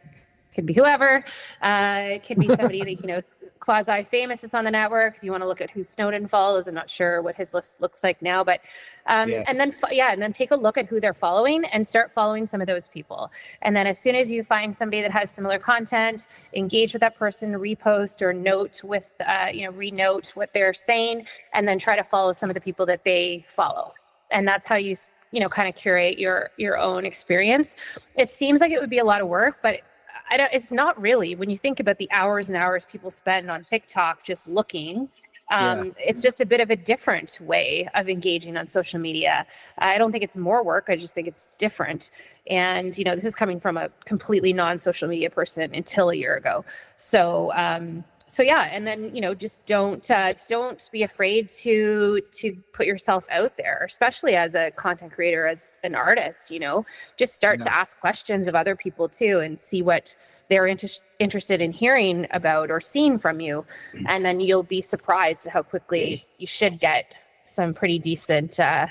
could 0.53 0.65
be 0.65 0.73
whoever. 0.73 1.25
Uh, 1.61 2.01
it 2.13 2.25
could 2.25 2.39
be 2.39 2.47
somebody 2.47 2.83
that 2.83 3.01
you 3.01 3.07
know 3.07 3.19
quasi 3.59 4.03
famous 4.03 4.43
is 4.43 4.53
on 4.53 4.65
the 4.65 4.71
network. 4.71 5.17
If 5.17 5.23
you 5.23 5.31
want 5.31 5.43
to 5.43 5.47
look 5.47 5.61
at 5.61 5.71
who 5.71 5.83
Snowden 5.83 6.27
follows, 6.27 6.67
I'm 6.67 6.75
not 6.75 6.89
sure 6.89 7.21
what 7.21 7.35
his 7.35 7.53
list 7.53 7.81
looks 7.81 8.03
like 8.03 8.21
now, 8.21 8.43
but 8.43 8.61
um, 9.07 9.29
yeah. 9.29 9.43
and 9.47 9.59
then 9.59 9.73
yeah, 9.91 10.11
and 10.11 10.21
then 10.21 10.33
take 10.33 10.51
a 10.51 10.55
look 10.55 10.77
at 10.77 10.87
who 10.87 10.99
they're 10.99 11.13
following 11.13 11.65
and 11.65 11.85
start 11.85 12.11
following 12.11 12.45
some 12.45 12.61
of 12.61 12.67
those 12.67 12.87
people. 12.87 13.31
And 13.61 13.75
then 13.75 13.87
as 13.87 13.99
soon 13.99 14.15
as 14.15 14.31
you 14.31 14.43
find 14.43 14.75
somebody 14.75 15.01
that 15.01 15.11
has 15.11 15.31
similar 15.31 15.59
content, 15.59 16.27
engage 16.53 16.93
with 16.93 17.01
that 17.01 17.15
person, 17.17 17.53
repost 17.53 18.21
or 18.21 18.33
note 18.33 18.83
with 18.83 19.13
uh, 19.25 19.47
you 19.51 19.65
know 19.65 19.71
renote 19.71 20.31
what 20.35 20.53
they're 20.53 20.73
saying, 20.73 21.27
and 21.53 21.67
then 21.67 21.79
try 21.79 21.95
to 21.95 22.03
follow 22.03 22.31
some 22.31 22.49
of 22.49 22.53
the 22.53 22.61
people 22.61 22.85
that 22.85 23.03
they 23.03 23.45
follow. 23.47 23.93
And 24.31 24.47
that's 24.47 24.65
how 24.65 24.75
you 24.75 24.95
you 25.31 25.39
know 25.39 25.49
kind 25.49 25.67
of 25.67 25.75
curate 25.75 26.17
your 26.17 26.51
your 26.57 26.77
own 26.77 27.05
experience. 27.05 27.75
It 28.17 28.31
seems 28.31 28.61
like 28.61 28.71
it 28.71 28.79
would 28.79 28.89
be 28.89 28.99
a 28.99 29.05
lot 29.05 29.19
of 29.19 29.27
work, 29.27 29.57
but 29.61 29.81
I 30.29 30.37
don't, 30.37 30.51
it's 30.53 30.71
not 30.71 30.99
really 30.99 31.35
when 31.35 31.49
you 31.49 31.57
think 31.57 31.79
about 31.79 31.97
the 31.97 32.09
hours 32.11 32.49
and 32.49 32.57
hours 32.57 32.85
people 32.85 33.11
spend 33.11 33.49
on 33.51 33.63
TikTok 33.63 34.23
just 34.23 34.47
looking. 34.47 35.09
Um, 35.51 35.87
yeah. 35.87 35.91
It's 35.99 36.21
just 36.21 36.41
a 36.41 36.45
bit 36.45 36.61
of 36.61 36.71
a 36.71 36.75
different 36.75 37.37
way 37.41 37.87
of 37.93 38.09
engaging 38.09 38.57
on 38.57 38.67
social 38.67 38.99
media. 38.99 39.45
I 39.77 39.97
don't 39.97 40.11
think 40.11 40.23
it's 40.23 40.37
more 40.37 40.63
work. 40.63 40.85
I 40.87 40.95
just 40.95 41.13
think 41.13 41.27
it's 41.27 41.49
different. 41.57 42.11
And, 42.49 42.97
you 42.97 43.03
know, 43.03 43.13
this 43.13 43.25
is 43.25 43.35
coming 43.35 43.59
from 43.59 43.77
a 43.77 43.89
completely 44.05 44.53
non 44.53 44.79
social 44.79 45.07
media 45.07 45.29
person 45.29 45.73
until 45.75 46.09
a 46.09 46.15
year 46.15 46.35
ago. 46.35 46.65
So, 46.95 47.51
um, 47.55 48.03
so 48.33 48.41
yeah 48.41 48.67
and 48.71 48.87
then 48.87 49.13
you 49.13 49.21
know 49.21 49.35
just 49.35 49.65
don't 49.67 50.09
uh, 50.09 50.33
don't 50.47 50.89
be 50.91 51.03
afraid 51.03 51.47
to 51.47 52.19
to 52.31 52.57
put 52.73 52.87
yourself 52.87 53.27
out 53.29 53.55
there 53.57 53.83
especially 53.85 54.35
as 54.35 54.55
a 54.55 54.71
content 54.71 55.11
creator 55.11 55.45
as 55.45 55.77
an 55.83 55.93
artist 55.93 56.49
you 56.49 56.59
know 56.59 56.83
just 57.15 57.35
start 57.35 57.59
yeah. 57.59 57.65
to 57.65 57.73
ask 57.73 57.99
questions 57.99 58.47
of 58.47 58.55
other 58.55 58.75
people 58.75 59.07
too 59.07 59.39
and 59.39 59.59
see 59.59 59.83
what 59.83 60.17
they're 60.49 60.65
inter- 60.65 60.87
interested 61.19 61.61
in 61.61 61.71
hearing 61.71 62.25
about 62.31 62.71
or 62.71 62.81
seeing 62.81 63.19
from 63.19 63.39
you 63.39 63.63
mm-hmm. 63.93 64.05
and 64.07 64.25
then 64.25 64.39
you'll 64.39 64.63
be 64.63 64.81
surprised 64.81 65.45
at 65.45 65.53
how 65.53 65.61
quickly 65.61 66.25
you 66.39 66.47
should 66.47 66.79
get 66.79 67.13
some 67.45 67.71
pretty 67.71 67.99
decent 67.99 68.59
uh, 68.59 68.87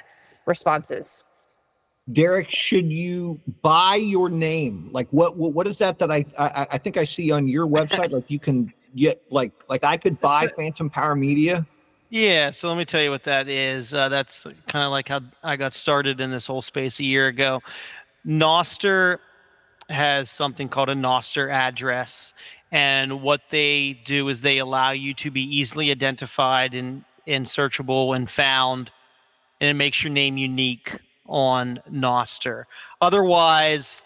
responses 0.47 1.25
Derek, 2.11 2.51
should 2.51 2.91
you 2.91 3.41
buy 3.63 3.95
your 3.95 4.29
name? 4.29 4.91
Like, 4.91 5.09
what, 5.11 5.37
what, 5.37 5.55
what 5.55 5.69
is 5.69 5.79
that 5.79 6.01
that 6.01 6.11
I, 6.11 6.25
I, 6.37 6.67
I 6.73 6.79
think 6.79 6.97
I 6.97 7.05
see 7.05 7.31
on 7.31 7.47
your 7.47 7.65
website? 7.65 8.11
like, 8.17 8.29
you 8.29 8.41
can 8.41 8.75
get 8.97 9.23
like, 9.31 9.53
like 9.69 9.85
I 9.85 9.97
could 9.97 10.21
buy 10.21 10.49
Phantom 10.57 10.91
Power 10.91 11.15
Media. 11.15 11.67
Yeah, 12.11 12.51
so 12.51 12.69
let 12.69 12.77
me 12.77 12.85
tell 12.85 13.01
you 13.01 13.11
what 13.11 13.25
that 13.25 13.49
is. 13.49 13.95
Uh, 13.95 14.11
that's 14.11 14.45
kind 14.69 14.85
of 14.85 14.91
like 14.91 15.09
how 15.09 15.21
I 15.43 15.57
got 15.57 15.73
started 15.73 16.21
in 16.21 16.31
this 16.31 16.47
whole 16.47 16.61
space 16.61 17.01
a 17.01 17.05
year 17.05 17.29
ago. 17.29 17.63
Nostr 18.27 19.19
has 19.89 20.31
something 20.31 20.69
called 20.69 20.91
a 20.91 20.95
Nostr 20.95 21.51
address, 21.51 22.35
and 22.71 23.23
what 23.23 23.41
they 23.49 23.99
do 24.05 24.29
is 24.29 24.43
they 24.43 24.59
allow 24.59 24.91
you 24.91 25.15
to 25.15 25.31
be 25.31 25.41
easily 25.41 25.91
identified 25.91 26.75
and, 26.75 27.03
and 27.27 27.47
searchable 27.47 28.15
and 28.15 28.29
found, 28.29 28.91
and 29.63 29.71
it 29.71 29.75
makes 29.75 30.05
your 30.05 30.13
name 30.13 30.37
unique 30.37 30.99
on 31.27 31.81
Nostr. 31.91 32.65
Otherwise, 33.01 34.03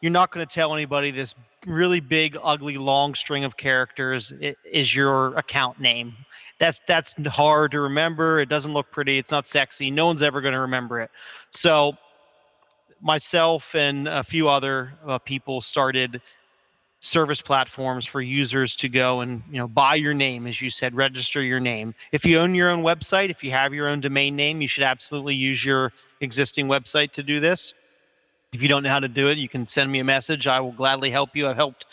you're 0.00 0.12
not 0.12 0.30
going 0.30 0.46
to 0.46 0.54
tell 0.54 0.72
anybody 0.72 1.10
this 1.10 1.34
really 1.68 2.00
big, 2.00 2.36
ugly, 2.42 2.78
long 2.78 3.14
string 3.14 3.44
of 3.44 3.56
characters 3.56 4.32
is 4.64 4.94
your 4.94 5.34
account 5.36 5.80
name. 5.80 6.14
That's 6.58 6.80
that's 6.86 7.14
hard 7.26 7.72
to 7.72 7.80
remember. 7.80 8.40
It 8.40 8.48
doesn't 8.48 8.72
look 8.72 8.90
pretty. 8.90 9.18
It's 9.18 9.30
not 9.30 9.46
sexy. 9.46 9.90
No 9.90 10.06
one's 10.06 10.22
ever 10.22 10.40
going 10.40 10.54
to 10.54 10.60
remember 10.60 11.00
it. 11.00 11.10
So, 11.50 11.96
myself 13.00 13.74
and 13.74 14.08
a 14.08 14.24
few 14.24 14.48
other 14.48 14.92
uh, 15.06 15.18
people 15.18 15.60
started 15.60 16.20
service 17.00 17.40
platforms 17.40 18.04
for 18.06 18.20
users 18.20 18.74
to 18.74 18.88
go 18.88 19.20
and 19.20 19.40
you 19.50 19.58
know 19.58 19.68
buy 19.68 19.94
your 19.94 20.14
name 20.14 20.48
as 20.48 20.60
you 20.60 20.68
said 20.68 20.96
register 20.96 21.40
your 21.40 21.60
name 21.60 21.94
if 22.10 22.26
you 22.26 22.40
own 22.40 22.56
your 22.56 22.70
own 22.70 22.82
website 22.82 23.30
if 23.30 23.44
you 23.44 23.52
have 23.52 23.72
your 23.72 23.86
own 23.86 24.00
domain 24.00 24.34
name 24.34 24.60
you 24.60 24.66
should 24.66 24.82
absolutely 24.82 25.36
use 25.36 25.64
your 25.64 25.92
existing 26.20 26.66
website 26.66 27.12
to 27.12 27.22
do 27.22 27.38
this 27.38 27.72
if 28.52 28.62
you 28.62 28.68
don't 28.68 28.82
know 28.82 28.88
how 28.88 29.00
to 29.00 29.08
do 29.08 29.28
it, 29.28 29.38
you 29.38 29.48
can 29.48 29.66
send 29.66 29.90
me 29.90 29.98
a 29.98 30.04
message. 30.04 30.46
I 30.46 30.60
will 30.60 30.72
gladly 30.72 31.10
help 31.10 31.36
you. 31.36 31.48
I've 31.48 31.56
helped 31.56 31.86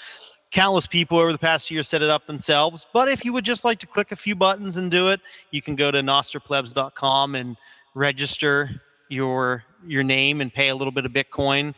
countless 0.51 0.87
people 0.87 1.19
over 1.19 1.33
the 1.33 1.37
past 1.37 1.69
year 1.69 1.83
set 1.83 2.01
it 2.01 2.09
up 2.09 2.25
themselves. 2.25 2.85
But 2.93 3.09
if 3.09 3.25
you 3.25 3.33
would 3.33 3.43
just 3.43 3.65
like 3.65 3.79
to 3.79 3.87
click 3.87 4.11
a 4.11 4.15
few 4.15 4.35
buttons 4.35 4.77
and 4.77 4.89
do 4.89 5.09
it, 5.09 5.19
you 5.51 5.61
can 5.61 5.75
go 5.75 5.91
to 5.91 6.01
nostrplebs.com 6.01 7.35
and 7.35 7.57
register 7.93 8.69
your 9.09 9.63
your 9.85 10.03
name 10.03 10.41
and 10.41 10.51
pay 10.51 10.69
a 10.69 10.75
little 10.75 10.91
bit 10.91 11.05
of 11.05 11.11
Bitcoin, 11.11 11.75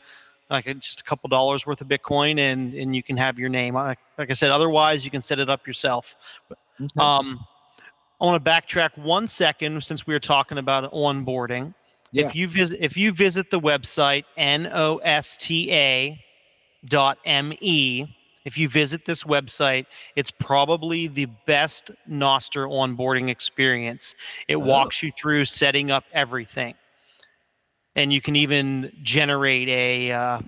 like 0.49 0.65
just 0.79 1.01
a 1.01 1.03
couple 1.03 1.27
dollars 1.27 1.65
worth 1.65 1.81
of 1.81 1.87
Bitcoin, 1.87 2.39
and 2.39 2.73
and 2.73 2.95
you 2.95 3.01
can 3.01 3.17
have 3.17 3.39
your 3.39 3.49
name. 3.49 3.73
Like, 3.73 3.99
like 4.17 4.29
I 4.29 4.33
said, 4.33 4.51
otherwise 4.51 5.03
you 5.03 5.11
can 5.11 5.21
set 5.21 5.39
it 5.39 5.49
up 5.49 5.65
yourself. 5.65 6.15
Okay. 6.79 6.87
Um, 6.97 7.39
I 8.21 8.25
want 8.25 8.43
to 8.43 8.49
backtrack 8.49 8.97
one 8.97 9.27
second 9.27 9.83
since 9.83 10.07
we 10.07 10.13
were 10.13 10.19
talking 10.19 10.57
about 10.57 10.91
onboarding. 10.91 11.73
Yeah. 12.11 12.27
If 12.27 12.35
you 12.35 12.47
visit 12.47 12.79
if 12.81 12.97
you 12.97 13.11
visit 13.11 13.49
the 13.51 13.59
website 13.59 14.25
nosta 14.37 16.19
dot 16.85 17.17
me, 17.25 18.15
if 18.45 18.57
you 18.57 18.69
visit 18.69 19.03
this 19.03 19.25
website, 19.25 19.85
it's 20.15 20.31
probably 20.31 21.07
the 21.07 21.25
best 21.45 21.91
Nostr 22.09 22.69
onboarding 22.69 23.29
experience. 23.29 24.15
It 24.47 24.55
oh. 24.55 24.59
walks 24.59 25.03
you 25.03 25.11
through 25.11 25.43
setting 25.45 25.91
up 25.91 26.05
everything, 26.13 26.73
and 27.95 28.13
you 28.13 28.21
can 28.21 28.37
even 28.37 28.91
generate 29.03 29.67
a 29.67 30.11
uh, 30.11 30.39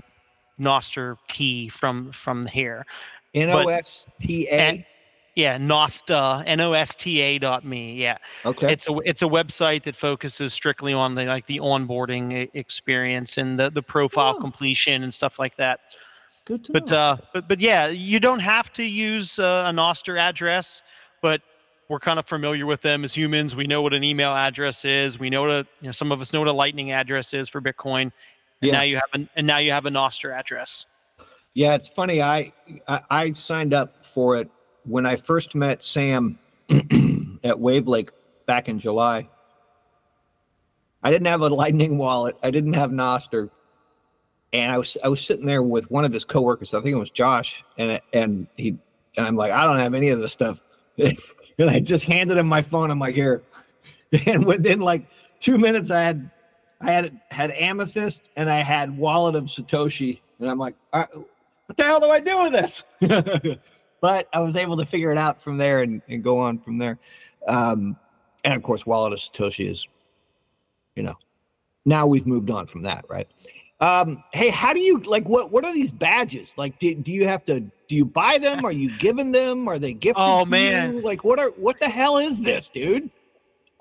Nostr 0.57 1.17
key 1.27 1.67
from 1.67 2.13
from 2.13 2.45
here. 2.45 2.85
N 3.33 3.49
O 3.49 3.67
S 3.67 4.07
T 4.21 4.47
A. 4.49 4.87
yeah, 5.39 5.57
Nosta, 5.57 6.43
N-O-S-T-A 6.45 7.39
dot 7.39 7.63
me. 7.63 7.93
Yeah. 7.93 8.17
Okay. 8.45 8.73
It's 8.73 8.89
a 8.89 8.93
it's 9.05 9.21
a 9.21 9.25
website 9.25 9.83
that 9.83 9.95
focuses 9.95 10.53
strictly 10.53 10.91
on 10.93 11.15
the 11.15 11.23
like 11.25 11.45
the 11.45 11.59
onboarding 11.59 12.49
experience 12.53 13.37
and 13.37 13.57
the 13.57 13.69
the 13.69 13.81
profile 13.81 14.35
Oh. 14.37 14.41
completion 14.41 15.03
and 15.03 15.13
stuff 15.13 15.39
like 15.39 15.55
that. 15.55 15.79
Good 16.43 16.65
to 16.65 16.73
But 16.73 16.91
know. 16.91 16.97
uh, 16.97 17.17
but 17.33 17.47
but 17.47 17.61
yeah, 17.61 17.87
you 17.87 18.19
don't 18.19 18.39
have 18.41 18.73
to 18.73 18.83
use 18.83 19.39
uh, 19.39 19.63
a 19.67 19.71
Nostr 19.71 20.19
address, 20.19 20.81
but 21.21 21.41
we're 21.87 21.99
kind 21.99 22.19
of 22.19 22.25
familiar 22.27 22.65
with 22.65 22.81
them 22.81 23.03
as 23.05 23.13
humans. 23.15 23.55
We 23.55 23.65
know 23.65 23.81
what 23.81 23.93
an 23.93 24.03
email 24.03 24.33
address 24.33 24.83
is. 24.83 25.17
We 25.19 25.29
know 25.29 25.41
what 25.41 25.51
a 25.51 25.65
you 25.79 25.87
know 25.87 25.91
some 25.91 26.11
of 26.11 26.19
us 26.19 26.33
know 26.33 26.39
what 26.39 26.49
a 26.49 26.53
Lightning 26.53 26.91
address 26.91 27.33
is 27.33 27.47
for 27.47 27.61
Bitcoin. 27.61 28.01
And 28.03 28.11
Yeah. 28.61 28.73
now 28.73 28.81
you 28.81 28.95
have 28.97 29.09
an 29.13 29.29
and 29.37 29.47
now 29.47 29.59
you 29.59 29.71
have 29.71 29.85
a 29.85 29.89
Nostr 29.89 30.35
address. 30.37 30.85
Yeah, 31.53 31.75
it's 31.75 31.87
funny. 31.89 32.21
I, 32.21 32.51
I 32.89 33.01
I 33.09 33.31
signed 33.31 33.73
up 33.73 34.05
for 34.05 34.35
it 34.37 34.49
when 34.85 35.05
I 35.05 35.15
first 35.15 35.55
met 35.55 35.83
Sam 35.83 36.37
at 36.69 37.55
Wavlake 37.55 38.09
back 38.45 38.69
in 38.69 38.79
July. 38.79 39.27
I 41.03 41.11
didn't 41.11 41.27
have 41.27 41.41
a 41.41 41.47
Lightning 41.49 41.97
wallet. 41.97 42.35
I 42.43 42.51
didn't 42.51 42.73
have 42.73 42.91
Nostr, 42.91 43.49
and 44.53 44.71
I 44.71 44.77
was 44.77 44.97
I 45.03 45.07
was 45.07 45.21
sitting 45.21 45.45
there 45.45 45.63
with 45.63 45.89
one 45.91 46.05
of 46.05 46.13
his 46.13 46.25
coworkers. 46.25 46.73
I 46.73 46.81
think 46.81 46.95
it 46.95 46.99
was 46.99 47.11
Josh, 47.11 47.63
and 47.77 48.01
and 48.13 48.47
he 48.57 48.77
and 49.17 49.25
I'm 49.25 49.35
like, 49.35 49.51
I 49.51 49.63
don't 49.63 49.79
have 49.79 49.93
any 49.93 50.09
of 50.09 50.19
this 50.19 50.33
stuff, 50.33 50.63
and 50.97 51.69
I 51.69 51.79
just 51.79 52.05
handed 52.05 52.37
him 52.37 52.47
my 52.47 52.61
phone. 52.61 52.91
I'm 52.91 52.99
like, 52.99 53.15
here, 53.15 53.43
and 54.25 54.45
within 54.45 54.79
like 54.79 55.05
two 55.39 55.57
minutes, 55.57 55.91
I 55.91 56.01
had 56.01 56.31
I 56.81 56.91
had 56.91 57.21
had 57.31 57.51
Amethyst 57.51 58.31
and 58.35 58.49
I 58.49 58.61
had 58.61 58.97
Wallet 58.97 59.35
of 59.35 59.45
Satoshi, 59.45 60.19
and 60.39 60.49
I'm 60.49 60.57
like, 60.57 60.75
"Uh, 60.93 61.05
what 61.65 61.77
the 61.77 61.83
hell 61.83 61.99
do 61.99 62.07
I 62.07 62.19
do 62.19 62.43
with 62.43 62.51
this? 62.53 62.83
But 64.01 64.27
I 64.33 64.39
was 64.39 64.55
able 64.55 64.77
to 64.77 64.85
figure 64.85 65.11
it 65.11 65.17
out 65.17 65.41
from 65.41 65.57
there 65.57 65.81
and, 65.81 66.01
and 66.07 66.23
go 66.23 66.39
on 66.39 66.57
from 66.57 66.77
there. 66.77 66.97
Um, 67.47 67.97
and 68.43 68.53
of 68.53 68.63
course, 68.63 68.85
Wallet 68.85 69.13
of 69.13 69.19
Satoshi 69.19 69.69
is, 69.69 69.87
you 70.95 71.03
know, 71.03 71.15
now 71.85 72.07
we've 72.07 72.27
moved 72.27 72.49
on 72.49 72.65
from 72.65 72.83
that, 72.83 73.05
right? 73.09 73.27
Um, 73.81 74.23
hey, 74.33 74.49
how 74.49 74.73
do 74.73 74.81
you 74.81 74.99
like 74.99 75.27
what 75.27 75.51
what 75.51 75.65
are 75.65 75.73
these 75.73 75.91
badges? 75.91 76.53
Like 76.57 76.77
do, 76.79 76.93
do 76.95 77.11
you 77.11 77.27
have 77.27 77.45
to 77.45 77.61
do 77.61 77.95
you 77.95 78.03
buy 78.03 78.37
them? 78.37 78.65
Are 78.65 78.73
you 78.73 78.95
given 78.97 79.31
them? 79.31 79.67
Are 79.69 79.79
they 79.79 79.93
gifted? 79.93 80.21
Oh, 80.23 80.43
man. 80.43 80.95
you? 80.95 81.01
Like 81.01 81.23
what 81.23 81.39
are 81.39 81.49
what 81.51 81.79
the 81.79 81.89
hell 81.89 82.17
is 82.17 82.41
this, 82.41 82.67
dude? 82.67 83.09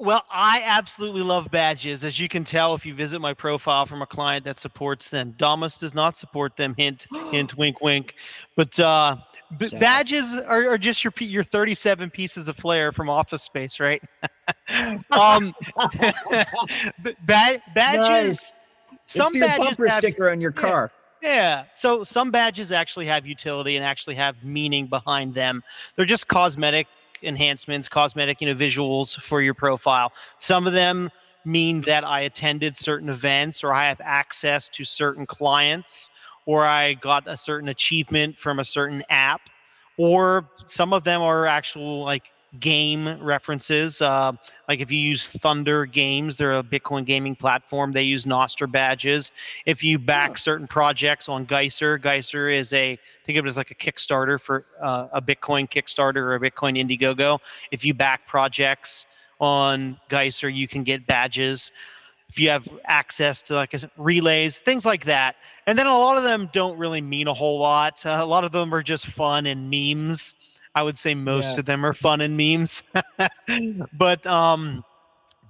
Well, 0.01 0.23
I 0.31 0.62
absolutely 0.65 1.23
love 1.23 1.51
badges. 1.51 2.05
As 2.05 2.20
you 2.20 2.28
can 2.28 2.45
tell 2.45 2.73
if 2.74 2.86
you 2.86 2.95
visit 2.95 3.20
my 3.20 3.35
profile 3.35 3.85
from 3.85 4.01
a 4.01 4.07
client 4.07 4.45
that 4.45 4.61
supports 4.61 5.11
them. 5.11 5.35
Damus 5.36 5.77
does 5.77 5.93
not 5.93 6.16
support 6.16 6.57
them. 6.57 6.73
Hint, 6.78 7.09
hint, 7.32 7.57
wink, 7.59 7.81
wink. 7.81 8.15
But 8.55 8.78
uh, 8.78 9.16
b- 9.57 9.69
Sad. 9.69 9.81
badges 9.81 10.37
are, 10.37 10.69
are 10.69 10.79
just 10.79 11.03
your 11.05 11.12
your 11.20 11.45
37 11.45 12.11
pieces 12.11 12.49
of 12.49 12.57
flair 12.57 12.93
from 12.93 13.09
Office 13.09 13.43
Space, 13.43 13.81
right? 13.81 14.03
um, 15.11 15.55
b- 17.03 17.16
ba- 17.27 17.62
badges. 17.75 18.05
Nice. 18.07 18.53
Some 19.07 19.27
it's 19.29 19.37
your 19.37 19.47
badges 19.47 19.66
bumper 19.66 19.87
have, 19.89 20.03
sticker 20.03 20.31
on 20.31 20.41
your 20.41 20.53
yeah. 20.55 20.61
car. 20.61 20.93
yeah. 21.23 21.65
So 21.75 22.05
some 22.05 22.31
badges 22.31 22.73
actually 22.73 23.07
have 23.07 23.27
utility 23.27 23.77
and 23.77 23.85
actually 23.85 24.16
have 24.16 24.43
meaning 24.45 24.87
behind 24.87 25.35
them. 25.35 25.62
They're 25.97 26.05
just 26.05 26.29
cosmetic 26.29 26.87
enhancements, 27.23 27.89
cosmetic, 27.89 28.41
you 28.41 28.49
know, 28.49 28.55
visuals 28.55 29.19
for 29.20 29.41
your 29.41 29.55
profile. 29.55 30.12
Some 30.39 30.66
of 30.66 30.73
them 30.73 31.11
mean 31.45 31.81
that 31.83 32.05
I 32.05 32.20
attended 32.20 32.77
certain 32.77 33.09
events 33.09 33.65
or 33.65 33.73
I 33.73 33.87
have 33.87 34.01
access 34.03 34.69
to 34.70 34.85
certain 34.85 35.27
clients 35.27 36.11
or 36.49 36.66
I 36.66 36.95
got 36.95 37.29
a 37.29 37.37
certain 37.37 37.70
achievement 37.70 38.39
from 38.39 38.61
a 38.61 38.65
certain 38.65 39.05
app 39.11 39.51
or 39.99 40.49
some 40.66 40.95
of 40.95 41.05
them 41.05 41.23
are 41.23 41.47
actual 41.47 42.05
like 42.05 42.33
game 42.59 43.20
references. 43.23 44.01
Uh, 44.01 44.33
like 44.69 44.81
if 44.81 44.91
you 44.91 44.99
use 44.99 45.33
THNDR 45.35 45.93
Games, 45.93 46.39
they're 46.39 46.57
a 46.57 46.65
Bitcoin 46.65 47.05
gaming 47.07 47.37
platform. 47.37 47.93
They 47.93 48.05
use 48.05 48.25
Nostr 48.27 48.70
badges. 48.70 49.33
If 49.66 49.85
you 49.85 49.99
back 49.99 50.39
Huh. 50.39 50.39
certain 50.39 50.66
projects 50.66 51.29
on 51.29 51.45
Geyser, 51.45 51.99
Geyser 51.99 52.49
is 52.49 52.73
a 52.73 52.99
think 53.27 53.39
of 53.39 53.45
it 53.45 53.49
as 53.49 53.59
like 53.59 53.70
a 53.70 53.75
Kickstarter 53.75 54.41
for 54.41 54.66
uh, 54.83 55.09
a 55.12 55.23
Bitcoin 55.23 55.69
Kickstarter 55.69 56.16
or 56.16 56.35
a 56.37 56.41
Bitcoin 56.41 56.79
Indiegogo. 56.79 57.39
If 57.70 57.85
you 57.85 57.95
back 57.95 58.27
projects 58.27 59.07
on 59.41 59.99
Geyser, 60.09 60.49
you 60.49 60.66
can 60.69 60.85
get 60.85 61.07
badges. 61.07 61.73
If 62.28 62.38
you 62.38 62.50
have 62.50 62.66
access 62.84 63.42
to 63.44 63.55
like 63.55 63.74
relays, 63.96 64.59
things 64.60 64.84
like 64.84 65.05
that, 65.05 65.36
and 65.66 65.78
then 65.78 65.86
a 65.86 65.96
lot 65.96 66.16
of 66.16 66.22
them 66.24 66.48
don't 66.52 66.78
really 66.78 67.00
mean 67.00 67.26
a 67.26 67.34
whole 67.34 67.59
lot. 67.59 68.05
Uh, 68.05 68.18
a 68.20 68.26
lot 68.26 68.44
of 68.44 68.52
them 68.52 68.74
are 68.74 68.82
just 68.82 69.06
fun 69.06 69.46
and 69.46 69.70
memes. 69.70 70.34
I 70.74 70.82
would 70.82 70.98
say 70.98 71.14
most 71.14 71.56
Yeah. 71.56 71.59
of 71.59 71.64
them 71.64 71.84
are 71.84 71.92
fun 71.92 72.20
and 72.20 72.36
memes. 72.36 72.82
but 73.92 74.26
um, 74.26 74.84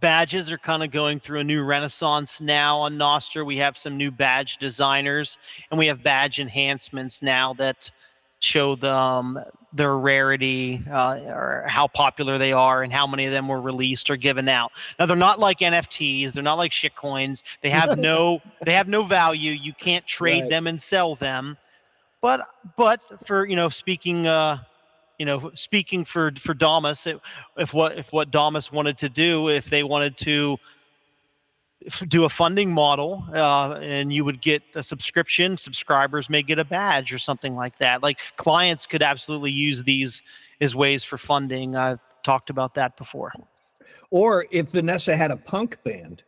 badges 0.01 0.51
are 0.51 0.59
kind 0.59 0.83
of 0.83 0.91
going 0.91 1.21
through 1.21 1.41
a 1.41 1.45
new 1.45 1.63
renaissance 1.63 2.41
now 2.41 2.79
on 2.81 2.97
Nostr. 2.99 3.45
We 3.45 3.59
have 3.59 3.77
some 3.77 3.97
new 3.97 4.11
badge 4.11 4.59
designers 4.59 5.39
and 5.71 5.79
we 5.79 5.87
have 5.89 6.03
badge 6.03 6.39
enhancements 6.41 7.23
now 7.23 7.55
that 7.55 7.91
show 8.41 8.77
the, 8.77 8.93
um, 8.93 9.39
their 9.73 9.97
rarity 9.97 10.83
uh, 10.91 11.21
or 11.27 11.65
how 11.69 11.87
popular 11.89 12.39
they 12.39 12.53
are 12.53 12.83
and 12.83 12.93
how 12.93 13.07
many 13.07 13.27
of 13.27 13.33
them 13.33 13.49
were 13.49 13.61
released 13.61 14.11
or 14.11 14.17
given 14.17 14.49
out. 14.49 14.73
Now 14.99 15.07
they're 15.07 15.17
not 15.17 15.39
like 15.39 15.61
NFTs. 15.61 16.33
They're 16.33 16.43
not 16.43 16.55
like 16.59 16.71
shitcoins. 16.73 17.43
They 17.63 17.71
have 17.71 17.95
no 17.95 18.41
they 18.65 18.73
have 18.75 18.89
no 18.89 19.03
value. 19.03 19.53
You 19.53 19.73
can't 19.75 20.07
trade 20.07 20.49
Right. 20.49 20.49
them 20.49 20.67
and 20.67 20.81
sell 20.81 21.15
them. 21.15 21.57
But 22.21 22.41
but 22.77 23.01
for 23.27 23.47
you 23.47 23.57
know 23.57 23.69
speaking 23.69 24.27
uh 24.27 24.59
you 25.19 25.27
know 25.27 25.51
speaking 25.55 26.05
for 26.05 26.33
for 26.39 26.55
it, 26.55 27.19
if 27.57 27.75
what 27.75 27.99
if 27.99 28.13
what 28.13 28.31
Damus 28.31 28.73
wanted 28.73 28.99
to 28.99 29.09
do 29.09 29.49
if 29.49 29.67
they 29.67 29.83
wanted 29.83 30.17
to 30.19 30.59
do 32.09 32.25
a 32.25 32.29
funding 32.29 32.73
model 32.73 33.25
uh, 33.33 33.79
and 33.81 34.13
you 34.13 34.25
would 34.25 34.41
get 34.41 34.63
a 34.75 34.83
subscription 34.83 35.57
subscribers 35.57 36.29
may 36.29 36.43
get 36.43 36.59
a 36.59 36.65
badge 36.65 37.13
or 37.13 37.19
something 37.19 37.55
like 37.55 37.77
that 37.79 38.03
like 38.03 38.19
clients 38.37 38.85
could 38.85 39.03
absolutely 39.03 39.53
use 39.53 39.83
these 39.85 40.23
as 40.61 40.75
ways 40.75 41.05
for 41.05 41.17
funding 41.17 41.77
i've 41.77 42.01
talked 42.25 42.51
about 42.51 42.75
that 42.75 42.97
before 42.97 43.33
Or 44.11 44.45
if 44.51 44.71
Vanessa 44.73 45.17
had 45.17 45.31
a 45.31 45.37
punk 45.37 45.79
band. 45.85 46.25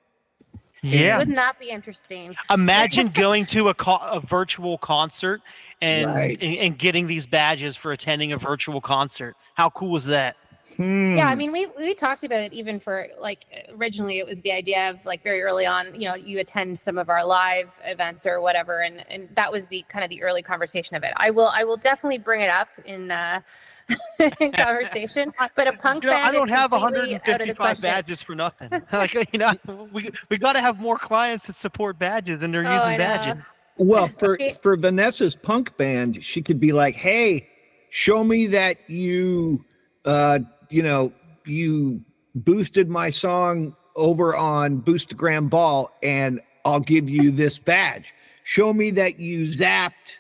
yeah 0.83 1.19
Wouldn't 1.19 1.39
be 1.59 1.69
interesting? 1.71 2.37
imagine 2.49 3.09
going 3.15 3.45
to 3.47 3.69
a, 3.71 3.75
co- 3.75 3.97
a 4.01 4.21
virtual 4.21 4.79
concert 4.79 5.43
and, 5.83 6.07
Right. 6.15 6.39
and 6.41 6.57
and 6.59 6.79
getting 6.79 7.07
these 7.09 7.27
badges 7.27 7.75
for 7.77 7.91
attending 7.93 8.33
a 8.33 8.37
virtual 8.39 8.81
concert 8.81 9.35
how 9.55 9.69
cool 9.71 9.97
is 9.97 10.07
that 10.07 10.37
Hmm. 10.77 11.17
Yeah, 11.17 11.27
I 11.27 11.35
mean, 11.35 11.53
we 11.53 11.67
we 11.77 11.95
talked 11.95 12.25
about 12.25 12.41
it 12.43 12.53
even 12.53 12.79
for 12.79 13.09
like 13.19 13.45
originally 13.75 14.19
it 14.19 14.27
was 14.27 14.43
the 14.43 14.53
idea 14.53 14.91
of 14.91 15.05
like 15.05 15.23
very 15.23 15.43
early 15.43 15.67
on, 15.67 15.95
you 16.01 16.09
know, 16.09 16.15
you 16.15 16.39
attend 16.39 16.79
some 16.79 16.99
of 16.99 17.09
our 17.09 17.25
live 17.25 17.79
events 17.85 18.27
or 18.27 18.41
whatever, 18.41 18.81
and 18.81 19.05
and 19.11 19.29
that 19.35 19.51
was 19.51 19.67
the 19.69 19.85
kind 19.89 20.05
of 20.05 20.11
the 20.11 20.23
early 20.23 20.43
conversation 20.43 20.97
of 20.97 21.03
it. 21.03 21.13
I 21.17 21.31
will 21.31 21.49
I 21.49 21.65
will 21.65 21.77
definitely 21.77 22.19
bring 22.19 22.41
it 22.43 22.51
up 22.51 22.69
in 22.85 23.11
uh 23.11 23.41
in 24.41 24.53
conversation, 24.53 25.33
but 25.57 25.67
a 25.67 25.73
punk 25.73 26.05
you 26.05 26.11
know, 26.11 26.17
band 26.17 26.29
I 26.29 26.33
don't 26.33 26.49
is 26.49 26.55
have 26.55 26.71
completely 26.71 27.15
out 27.17 27.41
of 27.41 27.49
the 27.49 27.55
155 27.55 27.81
badges 27.83 28.23
for 28.23 28.35
nothing. 28.35 28.71
like 28.93 29.33
you 29.33 29.39
know, 29.39 29.53
we 29.93 30.11
we 30.31 30.39
got 30.39 30.53
to 30.53 30.61
have 30.61 30.79
more 30.79 30.97
clients 30.97 31.47
that 31.47 31.57
support 31.57 31.99
badges, 31.99 32.43
and 32.43 32.55
they're 32.55 32.65
Oh, 32.65 32.75
using 32.75 32.97
badges. 32.99 33.35
Well, 33.77 34.09
for 34.19 34.35
Okay. 34.35 34.53
for 34.53 34.77
Vanessa's 34.77 35.35
punk 35.35 35.77
band, 35.77 36.23
she 36.23 36.41
could 36.43 36.61
be 36.61 36.73
like, 36.73 36.95
"Hey, 36.95 37.49
show 37.91 38.23
me 38.23 38.47
that 38.49 38.77
you, 38.89 39.65
uh, 40.05 40.41
you 40.71 40.83
know, 40.83 41.13
you 41.45 42.03
boosted 42.35 42.89
my 42.89 43.11
song 43.11 43.77
over 43.97 44.35
on 44.37 44.81
Boostagram 44.81 45.51
Ball, 45.51 45.91
and 46.03 46.41
I'll 46.65 46.81
give 46.81 47.11
you 47.11 47.31
this 47.31 47.59
badge. 47.59 48.15
Show 48.45 48.73
me 48.73 48.91
that 48.93 49.19
you 49.19 49.45
zapped 49.45 50.19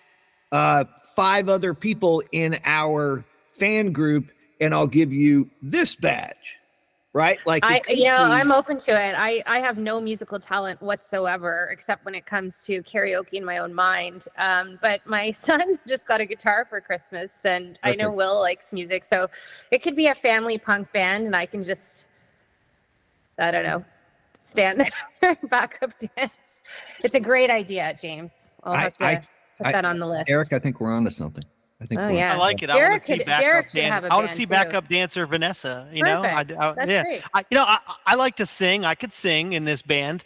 uh, 0.52 0.84
five 1.16 1.48
other 1.48 1.74
people 1.74 2.22
in 2.32 2.58
our 2.64 3.24
fan 3.52 3.92
group, 3.92 4.30
and 4.60 4.74
I'll 4.74 4.86
give 4.86 5.12
you 5.12 5.48
this 5.62 5.94
badge." 5.94 6.59
Right? 7.12 7.38
Like, 7.44 7.64
I, 7.64 7.80
you 7.88 8.04
know, 8.04 8.18
be- 8.18 8.22
I'm 8.32 8.52
open 8.52 8.78
to 8.78 8.92
it. 8.92 9.14
I, 9.18 9.42
I 9.44 9.58
have 9.58 9.76
no 9.78 10.00
musical 10.00 10.38
talent 10.38 10.80
whatsoever, 10.80 11.68
except 11.72 12.04
when 12.04 12.14
it 12.14 12.24
comes 12.24 12.62
to 12.66 12.84
karaoke 12.84 13.32
in 13.34 13.44
my 13.44 13.58
own 13.58 13.74
mind. 13.74 14.26
Um, 14.38 14.78
but 14.80 15.04
my 15.06 15.30
son 15.32 15.76
just 15.88 16.06
got 16.06 16.20
a 16.20 16.24
guitar 16.24 16.64
for 16.68 16.80
Christmas, 16.80 17.32
and 17.44 17.78
I 17.82 17.96
know 17.96 18.12
Will 18.12 18.38
likes 18.40 18.72
music, 18.72 19.02
so 19.04 19.26
it 19.72 19.82
could 19.82 19.96
be 19.96 20.06
a 20.06 20.14
family 20.14 20.56
punk 20.56 20.92
band, 20.92 21.26
and 21.26 21.34
I 21.34 21.46
can 21.46 21.64
just, 21.64 22.06
I 23.40 23.50
don't 23.50 23.64
know, 23.64 23.84
stand 24.34 24.78
there 25.20 25.36
and 25.40 25.50
back 25.50 25.80
up 25.82 25.90
dance. 26.16 26.62
It's 27.02 27.16
a 27.16 27.20
great 27.20 27.50
idea, 27.50 27.98
James. 28.00 28.52
I'll 28.62 28.74
I- 28.74 28.80
have 28.82 28.96
to 28.98 29.04
I- 29.04 29.22
put 29.58 29.66
I- 29.66 29.72
that 29.72 29.84
on 29.84 29.98
the 29.98 30.06
list. 30.06 30.30
Eric. 30.30 30.52
I 30.52 30.60
think 30.60 30.80
we're 30.80 30.92
on 30.92 31.04
to 31.06 31.10
something. 31.10 31.42
I 31.80 31.86
think. 31.86 32.00
Oh, 32.00 32.08
yeah. 32.08 32.34
I 32.34 32.36
like 32.36 32.62
it. 32.62 32.70
I 32.70 32.74
Derek 32.74 32.90
want 32.90 33.02
to 33.02 33.06
see 33.12 33.18
could- 33.18 33.26
backup 33.26 33.40
Derek 33.42 33.72
dan- 33.72 33.92
have 33.92 34.02
want 34.02 34.12
to 34.12 34.26
band, 34.26 34.36
see 34.36 34.44
too. 34.44 34.50
backup 34.50 34.88
dancer 34.88 35.26
Vanessa. 35.26 35.88
You 35.92 36.04
know, 36.04 36.22
I, 36.22 36.40
I- 36.40 36.44
That's 36.44 36.90
yeah. 36.90 37.02
great. 37.02 37.22
I, 37.32 37.38
you 37.50 37.54
know, 37.56 37.64
I, 37.64 37.78
I 38.06 38.14
like 38.16 38.36
to 38.36 38.46
sing. 38.46 38.84
I 38.84 38.94
could 38.94 39.12
sing 39.12 39.54
in 39.54 39.64
this 39.64 39.80
band. 39.82 40.24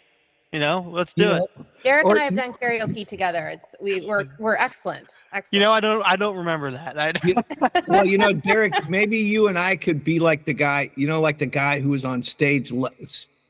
You 0.53 0.61
know, 0.61 0.87
let's 0.89 1.15
do 1.15 1.25
You 1.25 1.31
it. 1.33 1.51
Derek 1.83 2.05
Or- 2.07 2.13
and 2.13 2.21
I 2.21 2.25
have 2.25 2.37
done 2.37 2.53
karaoke 2.53 3.05
together. 3.07 3.49
It's 3.49 3.75
we 3.81 4.07
we're 4.07 4.25
we're 4.39 4.55
excellent. 4.55 5.13
Excellent. 5.33 5.53
You 5.53 5.59
know, 5.61 5.73
I 5.73 5.81
don't 5.81 6.03
I 6.07 6.15
don't 6.15 6.37
remember 6.37 6.71
that. 6.71 6.97
I, 6.99 7.13
Yeah. 7.25 7.81
well, 7.89 8.07
you 8.07 8.19
know, 8.19 8.33
Derek, 8.33 8.89
maybe 8.89 9.19
you 9.19 9.49
and 9.49 9.59
I 9.59 9.75
could 9.75 10.05
be 10.05 10.21
like 10.21 10.45
the 10.45 10.53
guy, 10.53 10.91
you 10.95 11.09
know, 11.09 11.21
like 11.21 11.39
the 11.39 11.47
guy 11.47 11.81
who 11.81 11.91
was 11.91 12.05
on 12.05 12.23
stage 12.23 12.71
le- 12.71 12.91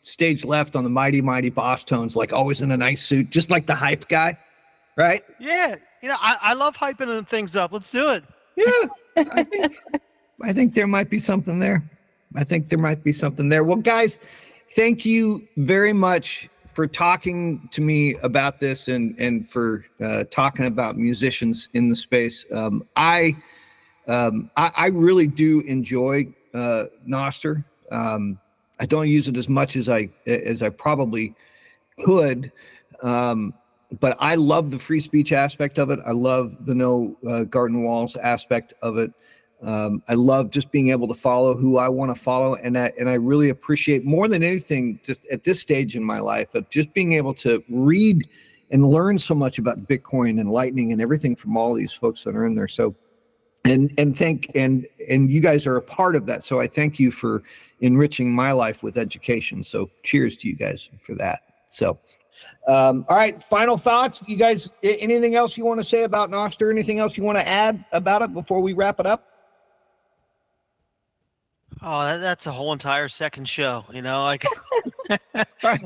stage 0.02 0.44
left 0.46 0.76
on 0.76 0.84
the 0.84 0.88
Mighty 0.90 1.20
Mighty 1.20 1.50
Bosstones, 1.50 2.16
like 2.16 2.32
always 2.32 2.60
in 2.62 2.70
a 2.70 2.76
nice 2.76 3.02
suit, 3.02 3.28
just 3.30 3.50
like 3.50 3.66
the 3.66 3.74
hype 3.74 4.08
guy, 4.08 4.38
right? 4.96 5.22
yeah, 5.38 5.74
you 6.04 6.10
know, 6.10 6.16
I, 6.20 6.36
I 6.42 6.52
love 6.52 6.76
hyping 6.76 7.26
things 7.26 7.56
up. 7.56 7.72
Let's 7.72 7.90
do 7.90 8.10
it. 8.10 8.24
Yeah, 8.56 9.24
I 9.32 9.42
think 9.42 9.80
I 10.42 10.52
think 10.52 10.74
there 10.74 10.86
might 10.86 11.08
be 11.08 11.18
something 11.18 11.58
there. 11.58 11.82
I 12.36 12.44
think 12.44 12.68
there 12.68 12.78
might 12.78 13.02
be 13.02 13.12
something 13.12 13.48
there. 13.48 13.64
Well, 13.64 13.78
guys, 13.78 14.18
thank 14.76 15.06
you 15.06 15.48
very 15.56 15.94
much 15.94 16.50
for 16.66 16.86
talking 16.86 17.66
to 17.72 17.80
me 17.80 18.16
about 18.16 18.60
this 18.60 18.88
and 18.88 19.18
and 19.18 19.48
for 19.48 19.86
uh, 19.98 20.24
talking 20.30 20.66
about 20.66 20.98
musicians 20.98 21.70
in 21.72 21.88
the 21.88 21.96
space. 21.96 22.44
Um, 22.52 22.86
I, 22.96 23.34
um, 24.06 24.50
I 24.58 24.70
I 24.76 24.86
really 24.88 25.26
do 25.26 25.60
enjoy 25.60 26.26
uh, 26.52 26.84
Nostr. 27.08 27.64
Um, 27.90 28.38
I 28.78 28.84
don't 28.84 29.08
use 29.08 29.26
it 29.26 29.38
as 29.38 29.48
much 29.48 29.74
as 29.74 29.88
I 29.88 30.10
as 30.26 30.60
I 30.60 30.68
probably 30.68 31.34
could. 32.04 32.52
Um, 33.02 33.54
but 34.00 34.16
I 34.20 34.34
love 34.34 34.70
the 34.70 34.78
free 34.78 35.00
speech 35.00 35.32
aspect 35.32 35.78
of 35.78 35.90
it. 35.90 35.98
I 36.06 36.12
love 36.12 36.66
the 36.66 36.74
no 36.74 37.16
uh, 37.28 37.44
garden 37.44 37.82
walls 37.82 38.16
aspect 38.16 38.74
of 38.82 38.98
it. 38.98 39.12
Um, 39.62 40.02
I 40.08 40.14
love 40.14 40.50
just 40.50 40.70
being 40.70 40.90
able 40.90 41.08
to 41.08 41.14
follow 41.14 41.56
who 41.56 41.78
I 41.78 41.88
want 41.88 42.14
to 42.14 42.20
follow, 42.20 42.54
and 42.56 42.76
I, 42.76 42.92
and 42.98 43.08
I 43.08 43.14
really 43.14 43.48
appreciate 43.48 44.04
more 44.04 44.28
than 44.28 44.42
anything, 44.42 45.00
just 45.02 45.26
at 45.30 45.44
this 45.44 45.60
stage 45.60 45.96
in 45.96 46.04
my 46.04 46.18
life, 46.18 46.54
of 46.54 46.68
just 46.68 46.92
being 46.92 47.14
able 47.14 47.32
to 47.34 47.64
read 47.70 48.28
and 48.70 48.86
learn 48.86 49.18
so 49.18 49.34
much 49.34 49.58
about 49.58 49.86
Bitcoin 49.86 50.40
and 50.40 50.50
Lightning 50.50 50.92
and 50.92 51.00
everything 51.00 51.34
from 51.34 51.56
all 51.56 51.72
these 51.72 51.92
folks 51.92 52.24
that 52.24 52.36
are 52.36 52.44
in 52.44 52.54
there. 52.54 52.68
So, 52.68 52.94
and 53.64 53.90
and 53.96 54.16
thank 54.16 54.54
and 54.54 54.86
and 55.08 55.30
you 55.30 55.40
guys 55.40 55.66
are 55.66 55.76
a 55.76 55.82
part 55.82 56.16
of 56.16 56.26
that. 56.26 56.44
So 56.44 56.60
I 56.60 56.66
thank 56.66 56.98
you 56.98 57.10
for 57.10 57.42
enriching 57.80 58.30
my 58.30 58.52
life 58.52 58.82
with 58.82 58.98
education. 58.98 59.62
So 59.62 59.88
cheers 60.02 60.36
to 60.38 60.48
you 60.48 60.56
guys 60.56 60.90
for 61.00 61.14
that. 61.14 61.40
So. 61.68 61.98
Um, 62.66 63.04
all 63.08 63.16
right, 63.16 63.40
final 63.42 63.76
thoughts. 63.76 64.24
You 64.26 64.36
guys, 64.36 64.70
anything 64.82 65.34
else 65.34 65.56
you 65.56 65.64
want 65.64 65.80
to 65.80 65.84
say 65.84 66.04
about 66.04 66.30
Nostr? 66.30 66.70
Anything 66.70 66.98
else 66.98 67.16
you 67.16 67.22
want 67.22 67.36
to 67.38 67.46
add 67.46 67.84
about 67.92 68.22
it 68.22 68.32
before 68.32 68.60
we 68.60 68.72
wrap 68.72 69.00
it 69.00 69.06
up? 69.06 69.28
Oh, 71.82 72.02
that, 72.04 72.18
that's 72.18 72.46
a 72.46 72.52
whole 72.52 72.72
entire 72.72 73.08
second 73.08 73.46
show. 73.48 73.84
You 73.92 74.00
know, 74.00 74.22
like 74.24 74.46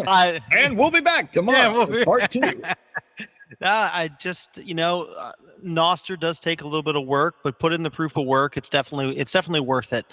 I 0.06 0.40
And 0.52 0.78
we'll 0.78 0.92
be 0.92 1.00
back 1.00 1.32
tomorrow, 1.32 1.58
Yeah, 1.58 1.72
we'll 1.72 1.86
be- 1.86 2.04
part 2.04 2.30
two. 2.30 2.40
uh, 2.72 2.74
I 3.62 4.08
just 4.20 4.58
you 4.58 4.74
know, 4.74 5.04
uh, 5.04 5.32
Nostr 5.64 6.18
does 6.18 6.38
take 6.38 6.60
a 6.60 6.64
little 6.64 6.84
bit 6.84 6.94
of 6.94 7.04
work, 7.06 7.36
but 7.42 7.58
put 7.58 7.72
in 7.72 7.82
the 7.82 7.90
proof 7.90 8.16
of 8.16 8.26
work. 8.26 8.56
It's 8.56 8.68
definitely 8.68 9.18
it's 9.18 9.32
definitely 9.32 9.60
worth 9.66 9.92
it. 9.92 10.06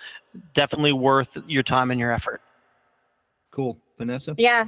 Definitely 0.55 0.93
worth 0.93 1.37
your 1.45 1.61
time 1.63 1.91
and 1.91 1.99
your 1.99 2.11
effort. 2.11 2.41
Cool, 3.51 3.77
Vanessa. 3.99 4.33
Yeah. 4.39 4.65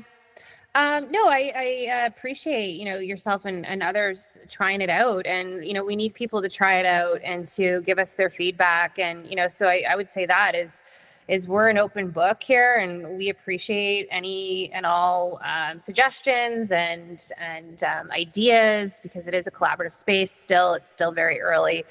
Um, 0.77 1.11
no, 1.11 1.27
I, 1.27 1.51
I 1.55 2.03
uh, 2.03 2.05
appreciate, 2.05 2.79
you 2.79 2.85
know, 2.85 2.99
yourself 2.99 3.45
and, 3.45 3.65
and 3.65 3.81
others 3.81 4.37
trying 4.47 4.79
it 4.79 4.91
out. 4.91 5.25
And, 5.25 5.65
you 5.65 5.73
know, 5.73 5.83
we 5.83 5.95
need 5.95 6.13
people 6.13 6.39
to 6.39 6.49
try 6.49 6.75
it 6.75 6.85
out 6.85 7.19
and 7.23 7.47
to 7.47 7.81
give 7.81 7.97
us 7.97 8.13
their 8.13 8.29
feedback. 8.29 8.99
And, 8.99 9.27
you 9.27 9.35
know, 9.35 9.47
so 9.47 9.65
I, 9.65 9.85
I 9.89 9.95
would 9.95 10.07
say 10.07 10.27
that 10.27 10.53
is, 10.53 10.83
is 11.27 11.47
we're 11.47 11.69
an 11.69 11.79
open 11.79 12.11
book 12.11 12.43
here 12.43 12.75
and 12.75 13.17
we 13.17 13.29
appreciate 13.29 14.07
any 14.11 14.71
and 14.71 14.85
all 14.85 15.41
um, 15.43 15.79
suggestions 15.79 16.71
and, 16.71 17.27
and 17.39 17.83
um, 17.83 18.11
ideas 18.11 18.99
because 19.01 19.27
it 19.27 19.33
is 19.33 19.47
a 19.47 19.51
collaborative 19.51 19.95
space 19.95 20.29
still. 20.29 20.75
It's 20.75 20.91
still 20.91 21.11
very 21.11 21.41
early. 21.41 21.85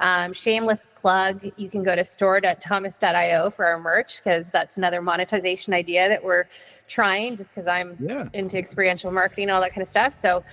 Um, 0.00 0.32
shameless 0.32 0.86
plug, 0.96 1.50
you 1.56 1.68
can 1.68 1.82
go 1.82 1.96
to 1.96 2.04
store.damus.io 2.04 3.50
for 3.50 3.64
our 3.64 3.80
merch 3.80 4.18
because 4.22 4.50
that's 4.50 4.76
another 4.76 5.02
monetization 5.02 5.74
idea 5.74 6.08
that 6.08 6.22
we're 6.22 6.44
trying 6.86 7.36
just 7.36 7.50
because 7.50 7.66
I'm 7.66 7.96
Yeah. 7.98 8.28
into 8.32 8.58
experiential 8.58 9.10
marketing, 9.10 9.50
all 9.50 9.60
that 9.60 9.70
kind 9.70 9.82
of 9.82 9.88
stuff. 9.88 10.14
So 10.14 10.44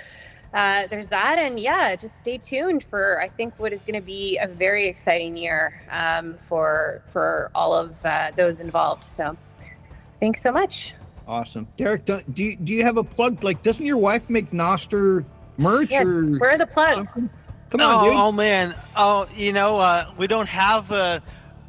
uh, 0.54 0.88
there's 0.88 1.10
that. 1.10 1.38
And 1.38 1.60
yeah, 1.60 1.96
just 1.96 2.18
stay 2.18 2.38
tuned 2.40 2.84
for, 2.84 3.22
I 3.22 3.28
think, 3.28 3.54
what 3.60 3.72
is 3.72 3.84
going 3.84 4.00
to 4.00 4.06
be 4.06 4.38
a 4.42 4.48
very 4.48 4.88
exciting 4.88 5.38
year 5.38 5.80
um, 5.92 6.34
for, 6.36 7.04
for 7.06 7.52
all 7.54 7.74
of 7.76 8.04
uh, 8.04 8.32
those 8.36 8.60
involved. 8.60 9.04
So 9.04 9.38
thanks 10.20 10.42
so 10.42 10.52
much. 10.52 10.96
Awesome. 11.28 11.68
Derek, 11.78 12.06
do, 12.06 12.22
do, 12.34 12.44
you, 12.44 12.56
do 12.56 12.74
you 12.74 12.84
have 12.84 12.98
a 12.98 13.04
plug? 13.04 13.44
Like, 13.44 13.62
doesn't 13.64 13.86
your 13.86 13.98
wife 13.98 14.28
make 14.30 14.52
Nostr 14.52 15.24
merch 15.58 15.92
Yeah, 15.92 16.04
or 16.04 16.38
Where 16.38 16.52
are 16.52 16.58
the 16.58 16.68
plugs? 16.68 17.14
something? 17.14 17.30
Come 17.70 17.82
on, 17.82 17.96
oh, 18.06 18.10
dude. 18.10 18.14
oh 18.18 18.32
man. 18.32 18.76
Oh, 18.96 19.28
you 19.36 19.52
know, 19.54 19.78
uh, 19.80 20.12
we 20.18 20.28
don't 20.28 20.48
have 20.50 20.92
a, 20.92 21.22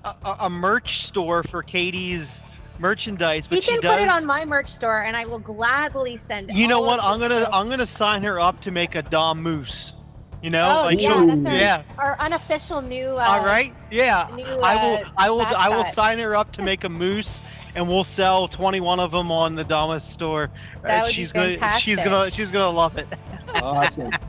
a 0.04 0.36
a 0.40 0.50
merch 0.50 1.04
store 1.04 1.42
for 1.42 1.62
Katie's 1.62 2.40
merchandise, 2.78 3.46
but 3.48 3.56
You 3.56 3.62
she 3.62 3.70
can 3.72 3.80
does. 3.80 3.92
put 3.94 4.02
it 4.02 4.08
on 4.08 4.26
my 4.26 4.44
merch 4.44 4.70
store 4.72 5.00
and 5.02 5.16
I 5.16 5.24
will 5.24 5.38
gladly 5.38 6.16
send 6.18 6.52
you 6.52 6.68
know 6.68 6.80
what? 6.80 6.98
of 7.00 7.04
I'm 7.06 7.18
gonna 7.20 7.40
stuff. 7.42 7.54
I'm 7.54 7.68
gonna 7.70 7.86
sign 7.86 8.22
her 8.22 8.38
up 8.38 8.60
to 8.62 8.70
make 8.70 8.94
a 8.94 9.02
Dom 9.02 9.42
Moose. 9.42 9.94
You 10.42 10.50
know, 10.50 10.80
Oh, 10.80 10.82
like 10.84 11.00
yeah, 11.00 11.24
that's 11.26 11.46
our, 11.46 11.54
yeah. 11.54 11.82
our 11.98 12.16
unofficial 12.20 12.82
new. 12.82 13.16
Uh, 13.16 13.24
All 13.26 13.44
right. 13.44 13.74
Yeah. 13.90 14.28
new, 14.36 14.44
I 14.44 14.76
will. 14.76 14.96
uh, 14.98 15.10
I 15.16 15.30
will. 15.30 15.40
I 15.46 15.68
will 15.70 15.84
sign 15.84 16.18
her 16.18 16.36
up 16.36 16.52
to 16.52 16.62
make 16.70 16.84
a 16.84 16.88
moose, 16.90 17.40
and 17.74 17.88
we'll 17.88 18.04
sell 18.04 18.46
21 18.46 19.00
of 19.00 19.10
them 19.10 19.32
on 19.32 19.54
the 19.56 19.64
Damus 19.64 20.04
store. 20.04 20.50
That 20.82 20.98
Uh, 20.98 21.02
would 21.04 21.06
be 21.08 21.12
she's 21.14 21.32
gonna. 21.32 21.78
She's 21.78 22.00
gonna. 22.02 22.30
She's 22.30 22.50
gonna 22.50 22.68
love 22.70 22.98
it. 22.98 23.08
Awesome. 23.54 24.10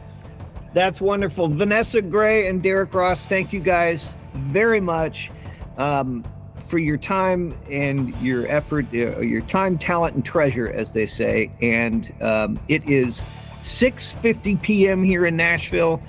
That's 0.73 1.01
wonderful. 1.01 1.47
Vanessa 1.47 2.01
Grey 2.01 2.47
and 2.47 2.61
Derek 2.61 2.93
Ross, 2.93 3.25
thank 3.25 3.53
you 3.53 3.59
guys 3.59 4.13
very 4.33 4.79
much 4.79 5.31
um, 5.77 6.23
for 6.65 6.77
your 6.77 6.97
time 6.97 7.57
and 7.69 8.15
your 8.17 8.47
effort, 8.47 8.85
uh, 8.93 9.19
your 9.19 9.41
time, 9.41 9.77
talent, 9.77 10.15
and 10.15 10.25
treasure, 10.25 10.69
as 10.69 10.93
they 10.93 11.05
say. 11.05 11.51
And 11.61 12.13
um, 12.21 12.59
it 12.67 12.87
is 12.87 13.23
6:50 13.63 14.61
p.m. 14.61 15.03
here 15.03 15.25
in 15.25 15.35
Nashville, 15.35 16.01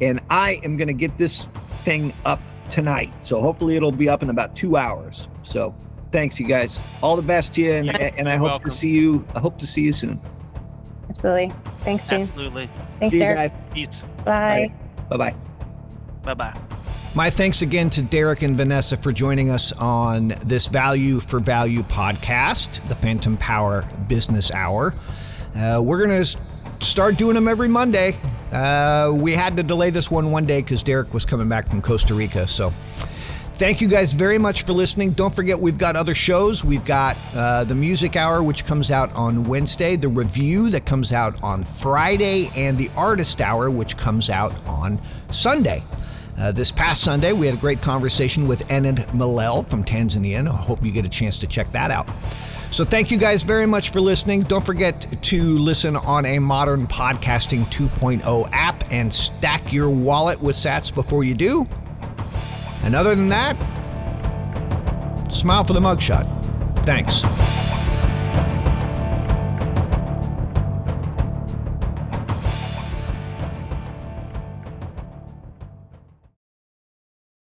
and 0.00 0.20
I 0.30 0.58
am 0.64 0.76
going 0.76 0.88
to 0.88 0.94
get 0.94 1.18
this 1.18 1.48
thing 1.82 2.12
up 2.24 2.40
tonight. 2.70 3.12
So 3.20 3.40
hopefully 3.40 3.76
it'll 3.76 3.92
be 3.92 4.08
up 4.08 4.22
in 4.22 4.30
about 4.30 4.56
two 4.56 4.76
hours. 4.76 5.28
So 5.42 5.74
thanks, 6.10 6.38
you 6.38 6.46
guys. 6.46 6.78
All 7.02 7.16
the 7.16 7.22
best 7.22 7.54
to 7.54 7.62
you, 7.62 7.72
and, 7.72 7.90
and 7.90 8.28
I 8.28 8.36
hope 8.36 8.48
welcome. 8.48 8.70
to 8.70 8.76
see 8.76 8.90
you. 8.90 9.26
I 9.34 9.40
hope 9.40 9.58
to 9.58 9.66
see 9.66 9.82
you 9.82 9.92
soon. 9.92 10.20
Absolutely. 11.10 11.52
Thanks, 11.80 12.08
James. 12.08 12.30
Absolutely. 12.30 12.68
Thanks, 12.98 13.12
see 13.12 13.18
you 13.18 13.24
Derek. 13.24 13.52
Guys. 13.74 13.86
Peace. 13.86 14.04
Bye. 14.24 14.72
Bye 15.08 15.16
bye. 15.16 15.34
Bye 16.22 16.34
bye. 16.34 16.60
My 17.14 17.30
thanks 17.30 17.62
again 17.62 17.90
to 17.90 18.02
Derek 18.02 18.42
and 18.42 18.56
Vanessa 18.56 18.96
for 18.96 19.12
joining 19.12 19.50
us 19.50 19.72
on 19.72 20.28
this 20.44 20.66
Value 20.66 21.20
for 21.20 21.38
Value 21.38 21.82
podcast, 21.82 22.86
the 22.88 22.94
Phantom 22.96 23.36
Power 23.36 23.88
Business 24.08 24.50
Hour. 24.50 24.94
Uh, 25.54 25.80
we're 25.84 26.04
going 26.04 26.24
to 26.24 26.38
start 26.80 27.16
doing 27.16 27.34
them 27.34 27.46
every 27.46 27.68
Monday. 27.68 28.16
Uh, 28.50 29.12
we 29.14 29.32
had 29.32 29.56
to 29.56 29.62
delay 29.62 29.90
this 29.90 30.10
one 30.10 30.32
one 30.32 30.44
day 30.44 30.60
because 30.60 30.82
Derek 30.82 31.14
was 31.14 31.24
coming 31.24 31.48
back 31.48 31.68
from 31.68 31.80
Costa 31.80 32.14
Rica. 32.14 32.48
So 32.48 32.72
thank 33.54 33.80
you 33.80 33.88
guys 33.88 34.12
very 34.12 34.38
much 34.38 34.64
for 34.64 34.72
listening. 34.72 35.12
Don't 35.12 35.34
forget, 35.34 35.58
we've 35.58 35.78
got 35.78 35.96
other 35.96 36.14
shows. 36.14 36.64
We've 36.64 36.84
got 36.84 37.16
uh, 37.34 37.64
the 37.64 37.74
Music 37.74 38.16
Hour, 38.16 38.42
which 38.42 38.64
comes 38.64 38.90
out 38.90 39.12
on 39.14 39.44
Wednesday, 39.44 39.96
the 39.96 40.08
Review 40.08 40.70
that 40.70 40.84
comes 40.84 41.12
out 41.12 41.40
on 41.42 41.62
Friday, 41.62 42.50
and 42.56 42.76
the 42.76 42.90
Artist 42.96 43.40
Hour, 43.40 43.70
which 43.70 43.96
comes 43.96 44.30
out 44.30 44.52
on 44.66 45.00
Sunday. 45.30 45.82
Uh, 46.36 46.50
this 46.50 46.72
past 46.72 47.02
Sunday, 47.02 47.32
we 47.32 47.46
had 47.46 47.54
a 47.54 47.60
great 47.60 47.80
conversation 47.80 48.48
with 48.48 48.70
Enid 48.72 48.96
Malel 49.12 49.68
from 49.68 49.84
Tanzania, 49.84 50.48
I 50.48 50.56
hope 50.56 50.84
you 50.84 50.90
get 50.90 51.06
a 51.06 51.08
chance 51.08 51.38
to 51.38 51.46
check 51.46 51.70
that 51.72 51.90
out. 51.92 52.10
So, 52.72 52.84
thank 52.84 53.12
you 53.12 53.18
guys 53.18 53.44
very 53.44 53.66
much 53.66 53.90
for 53.90 54.00
listening. 54.00 54.42
Don't 54.42 54.66
forget 54.66 55.06
to 55.22 55.58
listen 55.58 55.94
on 55.94 56.26
a 56.26 56.40
modern 56.40 56.88
podcasting 56.88 57.66
2.0 57.66 58.48
app 58.50 58.82
and 58.90 59.14
stack 59.14 59.72
your 59.72 59.90
wallet 59.90 60.40
with 60.40 60.56
sats 60.56 60.92
before 60.92 61.22
you 61.22 61.34
do. 61.34 61.66
And 62.84 62.94
other 62.94 63.14
than 63.14 63.28
that, 63.30 63.56
smile 65.32 65.64
for 65.64 65.72
the 65.72 65.80
mugshot. 65.80 66.26
Thanks. 66.84 67.24